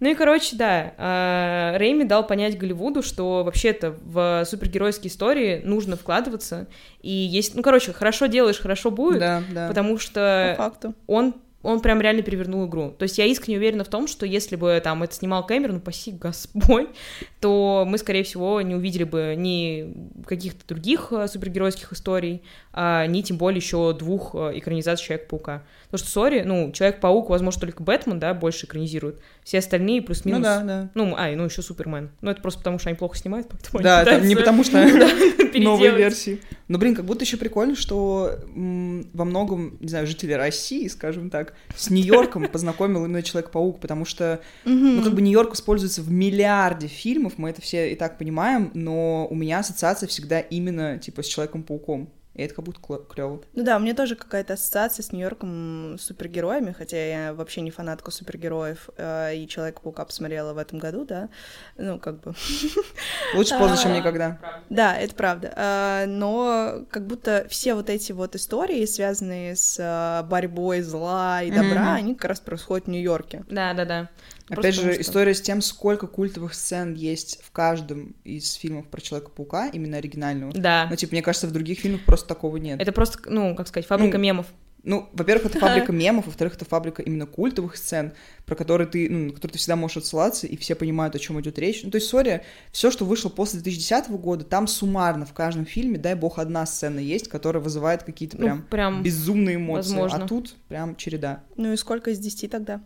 Ну 0.00 0.08
и, 0.10 0.14
короче, 0.14 0.56
да, 0.56 0.94
а, 0.96 1.76
Рэйми 1.78 2.04
дал 2.04 2.26
понять 2.26 2.58
Голливуду, 2.58 3.02
что 3.02 3.44
вообще-то 3.44 3.94
в 4.02 4.44
супергеройские 4.46 5.10
истории 5.10 5.60
нужно 5.64 5.96
вкладываться, 5.96 6.66
и 7.02 7.10
есть, 7.10 7.54
ну, 7.54 7.62
короче, 7.62 7.92
хорошо 7.92 8.26
делаешь, 8.26 8.58
хорошо 8.58 8.90
будет, 8.90 9.20
Да, 9.20 9.42
да. 9.52 9.68
потому 9.68 9.94
По 9.94 10.00
что 10.00 10.54
факту. 10.56 10.94
он 11.06 11.34
он 11.62 11.80
прям 11.80 12.00
реально 12.00 12.22
перевернул 12.22 12.66
игру. 12.66 12.94
То 12.98 13.02
есть 13.02 13.18
я 13.18 13.26
искренне 13.26 13.58
уверена 13.58 13.84
в 13.84 13.88
том, 13.88 14.06
что 14.06 14.24
если 14.24 14.56
бы 14.56 14.80
там 14.82 15.02
это 15.02 15.14
снимал 15.14 15.44
Кэмерон, 15.44 15.80
паси 15.80 16.10
Господь, 16.10 16.88
то 17.40 17.84
мы, 17.86 17.98
скорее 17.98 18.22
всего, 18.22 18.60
не 18.62 18.74
увидели 18.74 19.04
бы 19.04 19.34
ни 19.36 19.94
каких-то 20.26 20.66
других 20.66 21.12
э, 21.12 21.28
супергеройских 21.28 21.92
историй, 21.92 22.42
а, 22.72 23.06
ни 23.06 23.22
тем 23.22 23.36
более 23.36 23.58
еще 23.58 23.92
двух 23.92 24.34
э, 24.34 24.52
экранизаций 24.54 25.04
Человека-паука. 25.06 25.62
Потому 25.86 25.98
что, 25.98 26.08
сори, 26.08 26.42
ну, 26.42 26.70
Человек-паук, 26.70 27.28
возможно, 27.28 27.60
только 27.60 27.82
Бэтмен, 27.82 28.20
да, 28.20 28.32
больше 28.32 28.66
экранизирует. 28.66 29.20
Все 29.42 29.58
остальные 29.58 30.02
плюс-минус. 30.02 30.38
Ну 30.38 30.44
да, 30.44 30.62
да. 30.62 30.90
Ну, 30.94 31.14
а, 31.16 31.30
и 31.30 31.34
ну 31.34 31.44
еще 31.44 31.62
Супермен. 31.62 32.10
Ну, 32.20 32.30
это 32.30 32.40
просто 32.40 32.60
потому, 32.60 32.78
что 32.78 32.88
они 32.88 32.96
плохо 32.96 33.16
снимают, 33.16 33.48
поэтому 33.48 33.82
Да, 33.82 34.02
это 34.02 34.24
не 34.24 34.36
потому 34.36 34.62
что 34.62 34.78
новые 35.54 35.96
версии. 35.96 36.40
Но, 36.68 36.78
блин, 36.78 36.94
как 36.94 37.04
будто 37.04 37.24
еще 37.24 37.36
прикольно, 37.36 37.74
что 37.74 38.38
во 38.54 39.24
многом, 39.24 39.76
не 39.80 39.88
знаю, 39.88 40.06
жители 40.06 40.32
России, 40.32 40.86
скажем 40.86 41.28
так, 41.28 41.54
с 41.74 41.90
Нью-Йорком 41.90 42.46
познакомил 42.52 43.04
именно 43.04 43.22
Человек-паук, 43.22 43.80
потому 43.80 44.04
что, 44.04 44.40
ну, 44.64 45.02
как 45.02 45.12
бы 45.12 45.22
Нью-Йорк 45.22 45.54
используется 45.54 46.02
в 46.02 46.10
миллиарде 46.10 46.86
фильмов, 46.86 47.32
мы 47.36 47.50
это 47.50 47.60
все 47.60 47.92
и 47.92 47.96
так 47.96 48.16
понимаем, 48.16 48.70
но 48.74 49.26
у 49.28 49.34
меня 49.34 49.58
ассоциация 49.58 50.06
всегда 50.06 50.38
именно, 50.38 50.98
типа, 50.98 51.24
с 51.24 51.26
Человеком-пауком. 51.26 52.10
И 52.34 52.42
это 52.42 52.54
как 52.54 52.64
будто 52.64 52.80
клево. 52.80 53.42
Ну 53.54 53.64
да, 53.64 53.76
у 53.76 53.80
меня 53.80 53.92
тоже 53.94 54.14
какая-то 54.14 54.52
ассоциация 54.52 55.02
с 55.02 55.10
Нью-Йорком 55.12 55.96
с 55.98 56.02
супергероями, 56.04 56.70
хотя 56.72 56.96
я 56.96 57.34
вообще 57.34 57.60
не 57.60 57.70
фанатка 57.72 58.10
супергероев, 58.12 58.88
э, 58.96 59.34
и 59.34 59.48
Человека-паука 59.48 60.04
посмотрела 60.04 60.52
в 60.52 60.58
этом 60.58 60.78
году, 60.78 61.04
да, 61.04 61.28
ну 61.76 61.98
как 61.98 62.20
бы, 62.20 62.34
Лучше 63.34 63.58
поздно, 63.58 63.74
А. 63.74 63.82
чем 63.82 63.92
никогда. 63.94 64.38
да, 64.70 64.96
это 64.96 65.14
правда, 65.14 65.52
Э, 65.56 66.04
но 66.06 66.84
как 66.90 67.06
будто 67.06 67.46
все 67.48 67.74
вот 67.74 67.90
эти 67.90 68.12
вот 68.12 68.36
истории, 68.36 68.84
связанные 68.86 69.56
с 69.56 69.76
э, 69.78 70.24
борьбой 70.28 70.82
зла 70.82 71.42
и 71.42 71.50
добра, 71.50 71.94
они 71.94 72.14
как 72.14 72.26
раз 72.26 72.40
происходят 72.40 72.86
в 72.86 72.90
Нью-Йорке. 72.90 73.44
Да, 73.50 73.74
да, 73.74 73.84
да. 73.84 74.08
Просто 74.38 74.39
Опять 74.58 74.74
же, 74.74 74.92
что- 74.92 75.00
история 75.02 75.34
с 75.34 75.40
тем, 75.40 75.60
сколько 75.62 76.06
культовых 76.06 76.54
сцен 76.54 76.94
есть 76.94 77.40
в 77.42 77.50
каждом 77.52 78.14
из 78.24 78.52
фильмов 78.54 78.86
про 78.88 79.00
Человека-паука, 79.00 79.68
именно 79.68 79.96
оригинального. 79.98 80.52
Да. 80.52 80.86
Ну, 80.90 80.96
типа, 80.96 81.14
мне 81.14 81.22
кажется, 81.22 81.46
в 81.46 81.52
других 81.52 81.78
фильмах 81.80 82.04
просто 82.04 82.26
такого 82.28 82.56
нет. 82.56 82.80
Это 82.80 82.92
просто, 82.92 83.18
ну, 83.26 83.54
как 83.54 83.68
сказать, 83.68 83.86
фабрика 83.86 84.18
Ну, 84.18 84.22
мемов. 84.24 84.46
Ну, 84.82 85.10
во-первых, 85.12 85.44
это 85.44 85.58
фабрика 85.58 85.92
мемов, 85.92 86.24
во-вторых, 86.24 86.54
это 86.56 86.64
фабрика 86.64 87.02
именно 87.02 87.26
культовых 87.26 87.76
сцен, 87.76 88.14
про 88.46 88.54
которые 88.54 88.88
ты, 88.88 89.10
ну, 89.10 89.26
на 89.26 89.32
которые 89.34 89.52
ты 89.52 89.58
всегда 89.58 89.76
можешь 89.76 89.98
отсылаться, 89.98 90.46
и 90.46 90.56
все 90.56 90.74
понимают, 90.74 91.14
о 91.14 91.18
чем 91.18 91.38
идет 91.38 91.58
речь. 91.58 91.82
Ну, 91.84 91.90
то 91.90 91.96
есть, 91.96 92.08
сори, 92.08 92.44
все, 92.72 92.90
что 92.90 93.04
вышло 93.04 93.28
после 93.28 93.60
2010 93.60 94.08
года, 94.16 94.44
там 94.46 94.66
суммарно 94.66 95.26
в 95.26 95.34
каждом 95.34 95.66
фильме, 95.66 95.98
дай 95.98 96.14
бог, 96.14 96.38
одна 96.38 96.64
сцена 96.64 96.98
есть, 96.98 97.28
которая 97.28 97.62
вызывает 97.62 98.04
какие-то 98.04 98.38
Ну, 98.38 98.44
прям, 98.44 98.62
прям 98.62 99.02
безумные 99.02 99.56
эмоции. 99.56 99.90
возможно. 99.90 100.24
А 100.24 100.28
тут 100.28 100.54
прям 100.68 100.96
череда. 100.96 101.44
Ну 101.56 101.74
и 101.74 101.76
сколько 101.76 102.10
из 102.10 102.18
10 102.18 102.50
тогда? 102.50 102.80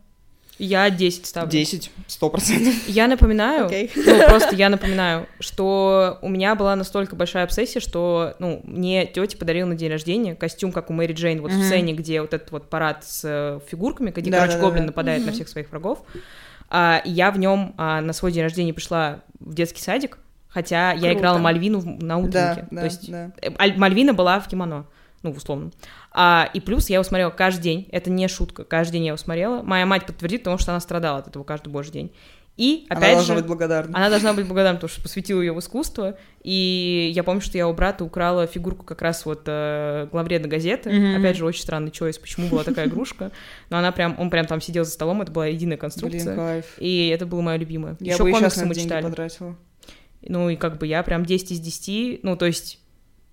Я 0.59 0.89
10 0.89 1.27
ставлю. 1.27 1.51
10, 1.51 1.91
100%. 2.07 2.73
Я 2.87 3.09
напоминаю, 3.09 3.67
Окей. 3.67 3.91
ну, 3.97 4.19
просто 4.29 4.55
я 4.55 4.69
напоминаю, 4.69 5.27
что 5.41 6.19
у 6.23 6.29
меня 6.29 6.55
была 6.55 6.77
настолько 6.77 7.17
большая 7.17 7.45
обсессия, 7.45 7.81
что, 7.81 8.35
ну, 8.39 8.61
мне 8.65 9.05
тетя 9.07 9.37
подарила 9.37 9.67
на 9.67 9.75
день 9.75 9.91
рождения 9.91 10.35
костюм, 10.37 10.71
как 10.71 10.91
у 10.91 10.93
Мэри 10.93 11.13
Джейн, 11.13 11.41
вот 11.43 11.51
в 11.51 11.55
Мгм. 11.57 11.65
сцене, 11.65 11.93
где 11.93 12.21
вот 12.21 12.33
этот 12.35 12.51
вот 12.53 12.71
парад 12.71 13.05
с 13.05 13.23
э, 13.25 13.59
фигурками, 13.69 14.11
где, 14.11 14.31
Да, 14.31 14.39
короче, 14.41 14.57
да, 14.59 14.61
гоблин 14.63 14.83
да. 14.83 14.87
нападает 14.87 15.21
на 15.23 15.27
Мгм. 15.27 15.35
всех 15.35 15.49
своих 15.49 15.71
врагов. 15.71 16.03
А, 16.71 17.03
я 17.05 17.31
в 17.31 17.39
нем 17.39 17.75
на 17.77 18.13
свой 18.13 18.31
день 18.33 18.43
рождения 18.45 18.73
пришла 18.73 19.21
в 19.41 19.55
детский 19.55 19.83
садик, 19.83 20.19
хотя 20.49 20.93
я 20.93 20.99
Круто. 21.01 21.13
играла 21.15 21.39
Мальвину 21.39 21.81
в- 21.81 21.87
на 22.03 22.17
утреннике. 22.19 22.33
Да, 22.33 22.67
да, 22.71 22.79
То 22.81 22.85
есть 22.85 23.11
да. 23.11 23.33
э, 23.43 23.51
Аль- 23.59 23.77
Мальвина 23.77 24.15
была 24.15 24.39
в 24.41 24.49
кимоно, 24.49 24.87
ну, 25.25 25.33
в 25.33 25.39
условном. 25.39 25.73
А, 26.13 26.49
и 26.55 26.61
плюс 26.61 26.89
я 26.89 26.95
его 26.97 27.03
смотрела 27.05 27.31
каждый 27.31 27.63
день, 27.63 27.89
это 27.91 28.11
не 28.11 28.29
шутка, 28.29 28.63
каждый 28.65 28.93
день 28.93 29.03
я 29.05 29.09
его 29.09 29.17
смотрела. 29.17 29.63
Моя 29.63 29.87
мать 29.87 30.07
подтвердит, 30.07 30.43
потому 30.43 30.59
что 30.59 30.71
она 30.71 30.81
страдала 30.81 31.19
от 31.19 31.27
этого 31.29 31.43
каждый 31.43 31.71
божий 31.71 31.93
день. 31.93 32.13
И, 32.57 32.87
Она 32.89 33.01
опять 33.01 33.15
должна 33.17 33.35
же, 33.35 33.41
быть 33.41 33.49
благодарна. 33.49 33.99
она 33.99 34.11
должна 34.11 34.33
быть 34.33 34.47
благодарна, 34.47 34.77
потому 34.77 34.89
что 34.89 35.03
посвятила 35.03 35.41
ее 35.41 35.53
в 35.53 35.59
искусство. 35.59 36.17
И 36.45 37.11
я 37.13 37.25
помню, 37.25 37.41
что 37.41 37.59
я 37.59 37.67
у 37.67 37.73
брата 37.75 38.05
украла 38.05 38.47
фигурку 38.47 38.85
как 38.85 39.03
раз 39.03 39.27
вот 39.27 39.43
э, 39.47 40.07
главреда 40.13 40.49
газеты. 40.49 40.89
Мгм. 40.89 41.19
Опять 41.19 41.37
же, 41.37 41.47
очень 41.47 41.63
странный 41.63 41.91
чойс, 41.91 42.17
почему 42.17 42.47
была 42.49 42.63
такая 42.63 42.87
игрушка. 42.87 43.33
Но 43.71 43.79
она 43.79 43.91
прям, 43.91 44.15
он 44.21 44.31
прям 44.31 44.47
там 44.47 44.61
сидел 44.61 44.85
за 44.85 44.93
столом, 44.93 45.21
это 45.23 45.33
была 45.33 45.47
единая 45.49 45.77
конструкция. 45.77 46.35
Блин, 46.35 46.37
кайф. 46.37 46.67
И 46.79 47.09
это 47.09 47.27
было 47.27 47.41
мое 47.41 47.57
любимое. 47.57 47.97
Я 47.99 48.13
Еще 48.15 48.23
бы 48.23 48.31
сейчас 48.31 48.55
комиксы 48.55 48.61
на 48.61 48.67
мы 48.67 48.75
читали. 48.77 49.03
потратила. 49.03 49.57
Ну 50.23 50.49
и 50.49 50.55
как 50.55 50.79
бы 50.79 50.87
я 50.87 51.03
прям 51.03 51.25
10 51.27 51.51
из 51.51 51.59
10, 51.59 52.23
ну 52.23 52.37
то 52.37 52.47
есть 52.47 52.79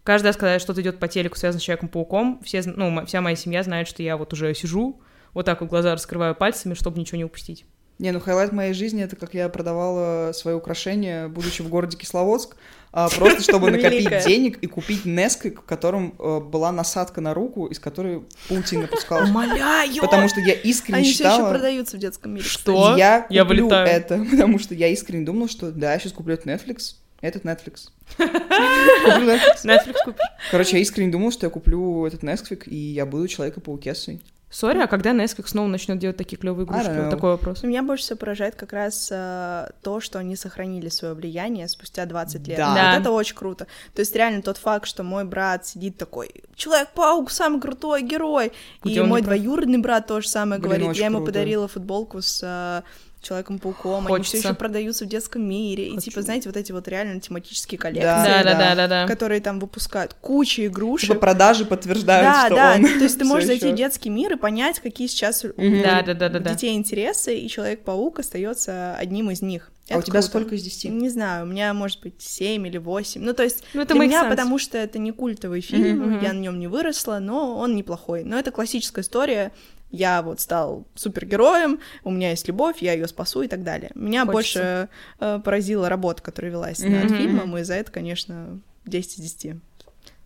каждый 0.04 0.28
раз, 0.28 0.38
когда 0.38 0.60
что-то 0.60 0.82
идет 0.82 1.00
по 1.00 1.08
телеку, 1.08 1.38
связано 1.38 1.60
с 1.60 1.64
Человеком-пауком, 1.64 2.42
все, 2.44 2.62
ну, 2.66 3.06
вся 3.06 3.22
моя 3.22 3.36
семья 3.36 3.64
знает, 3.64 3.88
что 3.88 4.04
я 4.04 4.18
вот 4.18 4.34
уже 4.34 4.54
сижу, 4.54 5.02
вот 5.34 5.46
так 5.46 5.62
вот 5.62 5.70
глаза 5.70 5.94
раскрываю 5.94 6.36
пальцами, 6.36 6.74
чтобы 6.74 7.00
ничего 7.00 7.18
не 7.18 7.26
упустить. 7.26 7.66
Не, 8.02 8.12
ну 8.12 8.20
highlight 8.20 8.52
моей 8.52 8.74
жизни 8.74 9.04
это 9.04 9.16
как 9.16 9.36
я 9.36 9.48
продавала 9.48 10.32
свои 10.34 10.56
украшения, 10.56 11.28
будучи 11.28 11.62
в 11.62 11.70
городе 11.70 11.98
Кисловодск, 11.98 12.56
а, 12.92 13.10
просто 13.10 13.44
чтобы 13.44 13.70
накопить 13.72 14.10
денег 14.26 14.58
и 14.58 14.66
купить 14.66 15.06
Несквик, 15.06 15.62
в 15.62 15.66
котором 15.66 16.16
э, 16.18 16.40
была 16.40 16.72
насадка 16.72 17.22
на 17.22 17.36
руку, 17.36 17.68
из 17.68 17.78
которой 17.78 18.24
паутина 18.50 18.88
пускалась. 18.88 19.30
Умоляю! 19.30 20.02
Потому 20.02 20.28
что 20.30 20.40
я 20.40 20.54
искренне 20.54 20.98
Они 20.98 21.12
все 21.12 21.26
еще 21.26 21.34
считала... 21.36 21.52
продаются 21.52 21.98
в 21.98 22.00
детском 22.00 22.34
мире. 22.34 22.44
Что? 22.44 22.98
Я 22.98 23.28
Я 23.30 23.44
куплю 23.44 23.66
вылетаю. 23.66 23.88
это, 23.88 24.26
потому 24.32 24.58
что 24.58 24.74
я 24.74 24.88
искренне 24.88 25.24
думала, 25.24 25.48
что 25.48 25.72
да, 25.72 25.94
я 25.94 26.00
сейчас 26.00 26.14
куплю 26.14 26.34
этот 26.34 26.48
Netflix, 26.48 26.96
этот 27.22 27.46
Netflix. 27.46 27.90
Куплю 28.18 29.32
Netflix. 29.32 29.64
Netflix 29.64 29.96
купишь. 30.04 30.22
Короче, 30.50 30.78
я 30.78 30.82
искренне 30.82 31.12
думала, 31.12 31.32
что 31.32 31.46
я 31.46 31.50
куплю 31.50 32.06
этот 32.06 32.24
Несквик, 32.24 32.68
и 32.68 32.76
я 32.76 33.06
буду 33.06 33.28
Человека-паукессой. 33.28 34.22
Сори, 34.52 34.80
а 34.80 34.88
когда 34.88 35.12
Netflix 35.12 35.48
снова 35.48 35.68
начнет 35.68 35.98
делать 35.98 36.18
такие 36.18 36.36
клевые 36.38 36.66
игрушки? 36.66 36.90
Вот 36.90 37.10
такой 37.10 37.30
вопрос. 37.32 37.64
Меня 37.64 37.84
больше 37.84 38.04
всего 38.04 38.18
поражает 38.18 38.56
как 38.56 38.74
раз 38.74 39.08
э, 39.10 39.70
то, 39.82 40.02
что 40.02 40.20
они 40.20 40.36
сохранили 40.36 40.90
свое 40.90 41.14
влияние 41.14 41.70
спустя 41.70 42.06
20 42.06 42.48
лет. 42.50 42.58
Да. 42.58 42.76
Да. 42.76 42.92
Вот 42.92 43.00
это 43.00 43.12
очень 43.12 43.36
круто. 43.36 43.68
То 43.96 44.02
есть 44.02 44.14
реально 44.14 44.42
тот 44.42 44.58
факт, 44.58 44.88
что 44.88 45.04
мой 45.04 45.24
брат 45.24 45.66
сидит 45.66 45.98
такой, 45.98 46.44
Человек-паук 46.56 47.32
самый 47.32 47.62
крутой 47.62 48.02
герой, 48.02 48.52
Где 48.84 49.00
и 49.00 49.04
мой 49.04 49.22
не 49.22 49.26
двоюродный 49.26 49.78
брат 49.78 50.06
тоже 50.08 50.28
самое 50.28 50.60
Блин, 50.60 50.80
говорит. 50.80 50.98
Я 50.98 51.06
ему 51.06 51.20
круто. 51.20 51.32
подарила 51.32 51.68
футболку 51.70 52.22
с 52.22 52.42
э, 52.44 52.82
Человеком-пауком, 53.22 54.12
они 54.12 54.24
все 54.24 54.40
еще 54.40 54.54
продаются 54.54 55.06
в 55.06 55.08
детском 55.08 55.48
мире. 55.48 55.88
И 55.88 55.90
Хочу. 55.92 56.02
типа, 56.10 56.22
знаете, 56.24 56.50
вот 56.50 56.58
эти 56.58 56.72
вот 56.72 56.88
реально 56.88 57.20
тематические 57.20 57.78
коллекции, 57.78 58.02
Да, 58.04 58.24
Да, 58.24 58.44
да, 58.44 58.54
да. 58.54 58.58
да, 58.60 58.76
да, 58.76 58.88
да. 58.88 59.08
которые 59.08 59.42
там 59.42 59.60
выпускают 59.60 60.16
куча 60.22 60.66
игрушек. 60.66 61.10
Типа 61.10 61.20
продажи 61.20 61.66
подтверждают, 61.66 62.26
да, 62.26 62.46
что 62.48 62.56
да, 62.56 62.74
он 62.78 62.84
то 62.84 63.04
есть 63.04 63.20
ты 63.20 63.26
можешь 63.32 63.46
зайти 63.48 63.72
в 63.72 63.76
детский 63.76 64.10
мир 64.10 64.34
и 64.34 64.36
понять, 64.38 64.80
какие 64.80 65.08
сейчас 65.08 65.46
у. 65.46 65.50
Да, 65.58 66.02
да, 66.02 66.14
да, 66.14 66.30
да, 66.30 66.40
да. 66.40 66.54
детей 66.54 66.76
интересы, 66.76 67.38
и 67.38 67.48
Человек-паук 67.48 68.20
остается 68.20 68.96
одним 68.96 69.30
из 69.32 69.42
них. 69.42 69.72
А 69.90 69.96
у 69.96 69.98
Это 69.98 70.08
тебя 70.08 70.22
круто. 70.22 70.28
сколько 70.28 70.56
из 70.56 70.64
10? 70.64 70.90
Не 70.92 71.10
знаю, 71.10 71.44
у 71.46 71.48
меня 71.50 71.74
может 71.74 72.02
быть 72.02 72.16
7 72.20 72.66
или 72.66 72.78
8. 72.78 73.22
Ну, 73.22 73.34
то 73.34 73.44
есть 73.44 73.64
Ну, 73.74 73.82
это 73.82 73.94
для 73.94 74.04
меня, 74.04 74.24
sense. 74.24 74.30
потому 74.30 74.58
что 74.58 74.78
это 74.78 75.00
не 75.00 75.12
культовый 75.12 75.60
фильм, 75.62 76.00
Мгм. 76.16 76.22
я 76.22 76.32
на 76.34 76.40
нем 76.40 76.60
не 76.60 76.68
выросла, 76.68 77.20
но 77.20 77.58
он 77.58 77.76
неплохой. 77.76 78.24
Но 78.24 78.40
это 78.40 78.52
классическая 78.52 79.02
история 79.02 79.52
я 79.92 80.22
вот 80.22 80.40
стал 80.40 80.86
супергероем, 80.96 81.80
у 82.04 82.12
меня 82.12 82.32
есть 82.32 82.48
любовь, 82.48 82.82
я 82.82 82.94
ее 82.94 83.08
спасу 83.08 83.42
и 83.42 83.48
так 83.48 83.64
далее. 83.64 83.92
Меня 83.96 84.26
Хочется. 84.26 84.32
больше 84.32 84.90
э, 85.20 85.40
поразила 85.44 85.90
работа, 85.90 86.22
которая 86.22 86.52
велась 86.52 86.80
mm-hmm. 86.80 87.04
над 87.04 87.12
фильмом, 87.12 87.58
и 87.58 87.64
за 87.64 87.76
это, 87.76 87.92
конечно, 87.92 88.60
10 88.86 89.20
из 89.20 89.34
10. 89.34 89.56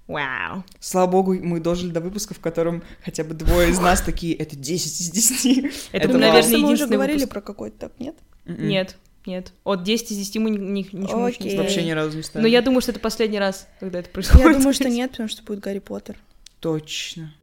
Вау. 0.07 0.63
Слава 0.79 1.09
богу, 1.09 1.33
мы 1.33 1.59
дожили 1.59 1.91
до 1.91 1.99
выпуска, 1.99 2.35
в 2.35 2.39
котором 2.39 2.83
хотя 3.03 3.23
бы 3.23 3.33
двое 3.33 3.71
из 3.71 3.79
нас 3.79 4.01
такие, 4.01 4.35
это 4.35 4.55
10 4.55 5.01
из 5.01 5.09
10. 5.09 5.57
Это, 5.91 6.09
это 6.09 6.17
наверное, 6.17 6.57
мы 6.59 6.73
уже 6.73 6.85
говорили 6.85 7.19
выпуск. 7.19 7.31
про 7.31 7.41
какой-то 7.41 7.77
так, 7.79 7.99
нет? 7.99 8.15
М-м. 8.45 8.67
Нет. 8.67 8.97
Нет. 9.25 9.53
От 9.63 9.83
10 9.83 10.11
из 10.11 10.17
10 10.17 10.35
мы 10.37 10.51
ни, 10.51 10.57
ни, 10.57 10.79
ничего 10.95 11.27
okay. 11.27 11.49
не 11.49 11.57
Вообще 11.57 11.83
ни 11.83 11.91
разу 11.91 12.17
не 12.17 12.21
ставили. 12.21 12.43
Но 12.43 12.47
я 12.47 12.61
думаю, 12.61 12.81
что 12.81 12.91
это 12.91 12.99
последний 12.99 13.39
раз, 13.39 13.67
когда 13.79 13.99
это 13.99 14.09
происходит. 14.09 14.45
Я 14.45 14.53
думаю, 14.53 14.73
что 14.73 14.89
нет, 14.89 15.11
потому 15.11 15.29
что 15.29 15.41
будет 15.41 15.61
Гарри 15.61 15.79
Поттер. 15.79 16.17
Точно. 16.59 17.33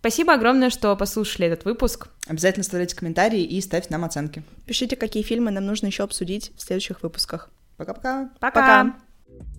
Спасибо 0.00 0.32
огромное, 0.32 0.70
что 0.70 0.96
послушали 0.96 1.46
этот 1.46 1.66
выпуск. 1.66 2.08
Обязательно 2.26 2.62
оставляйте 2.62 2.96
комментарии 2.96 3.42
и 3.42 3.60
ставьте 3.60 3.88
нам 3.90 4.04
оценки. 4.04 4.42
Пишите, 4.64 4.96
какие 4.96 5.22
фильмы 5.22 5.50
нам 5.50 5.66
нужно 5.66 5.86
еще 5.86 6.04
обсудить 6.04 6.52
в 6.56 6.62
следующих 6.62 7.02
выпусках. 7.02 7.50
Пока-пока. 7.76 8.30
Пока. 8.40 8.60
-пока. 8.60 8.92
Пока. 8.92 8.94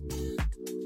Пока. 0.08 0.81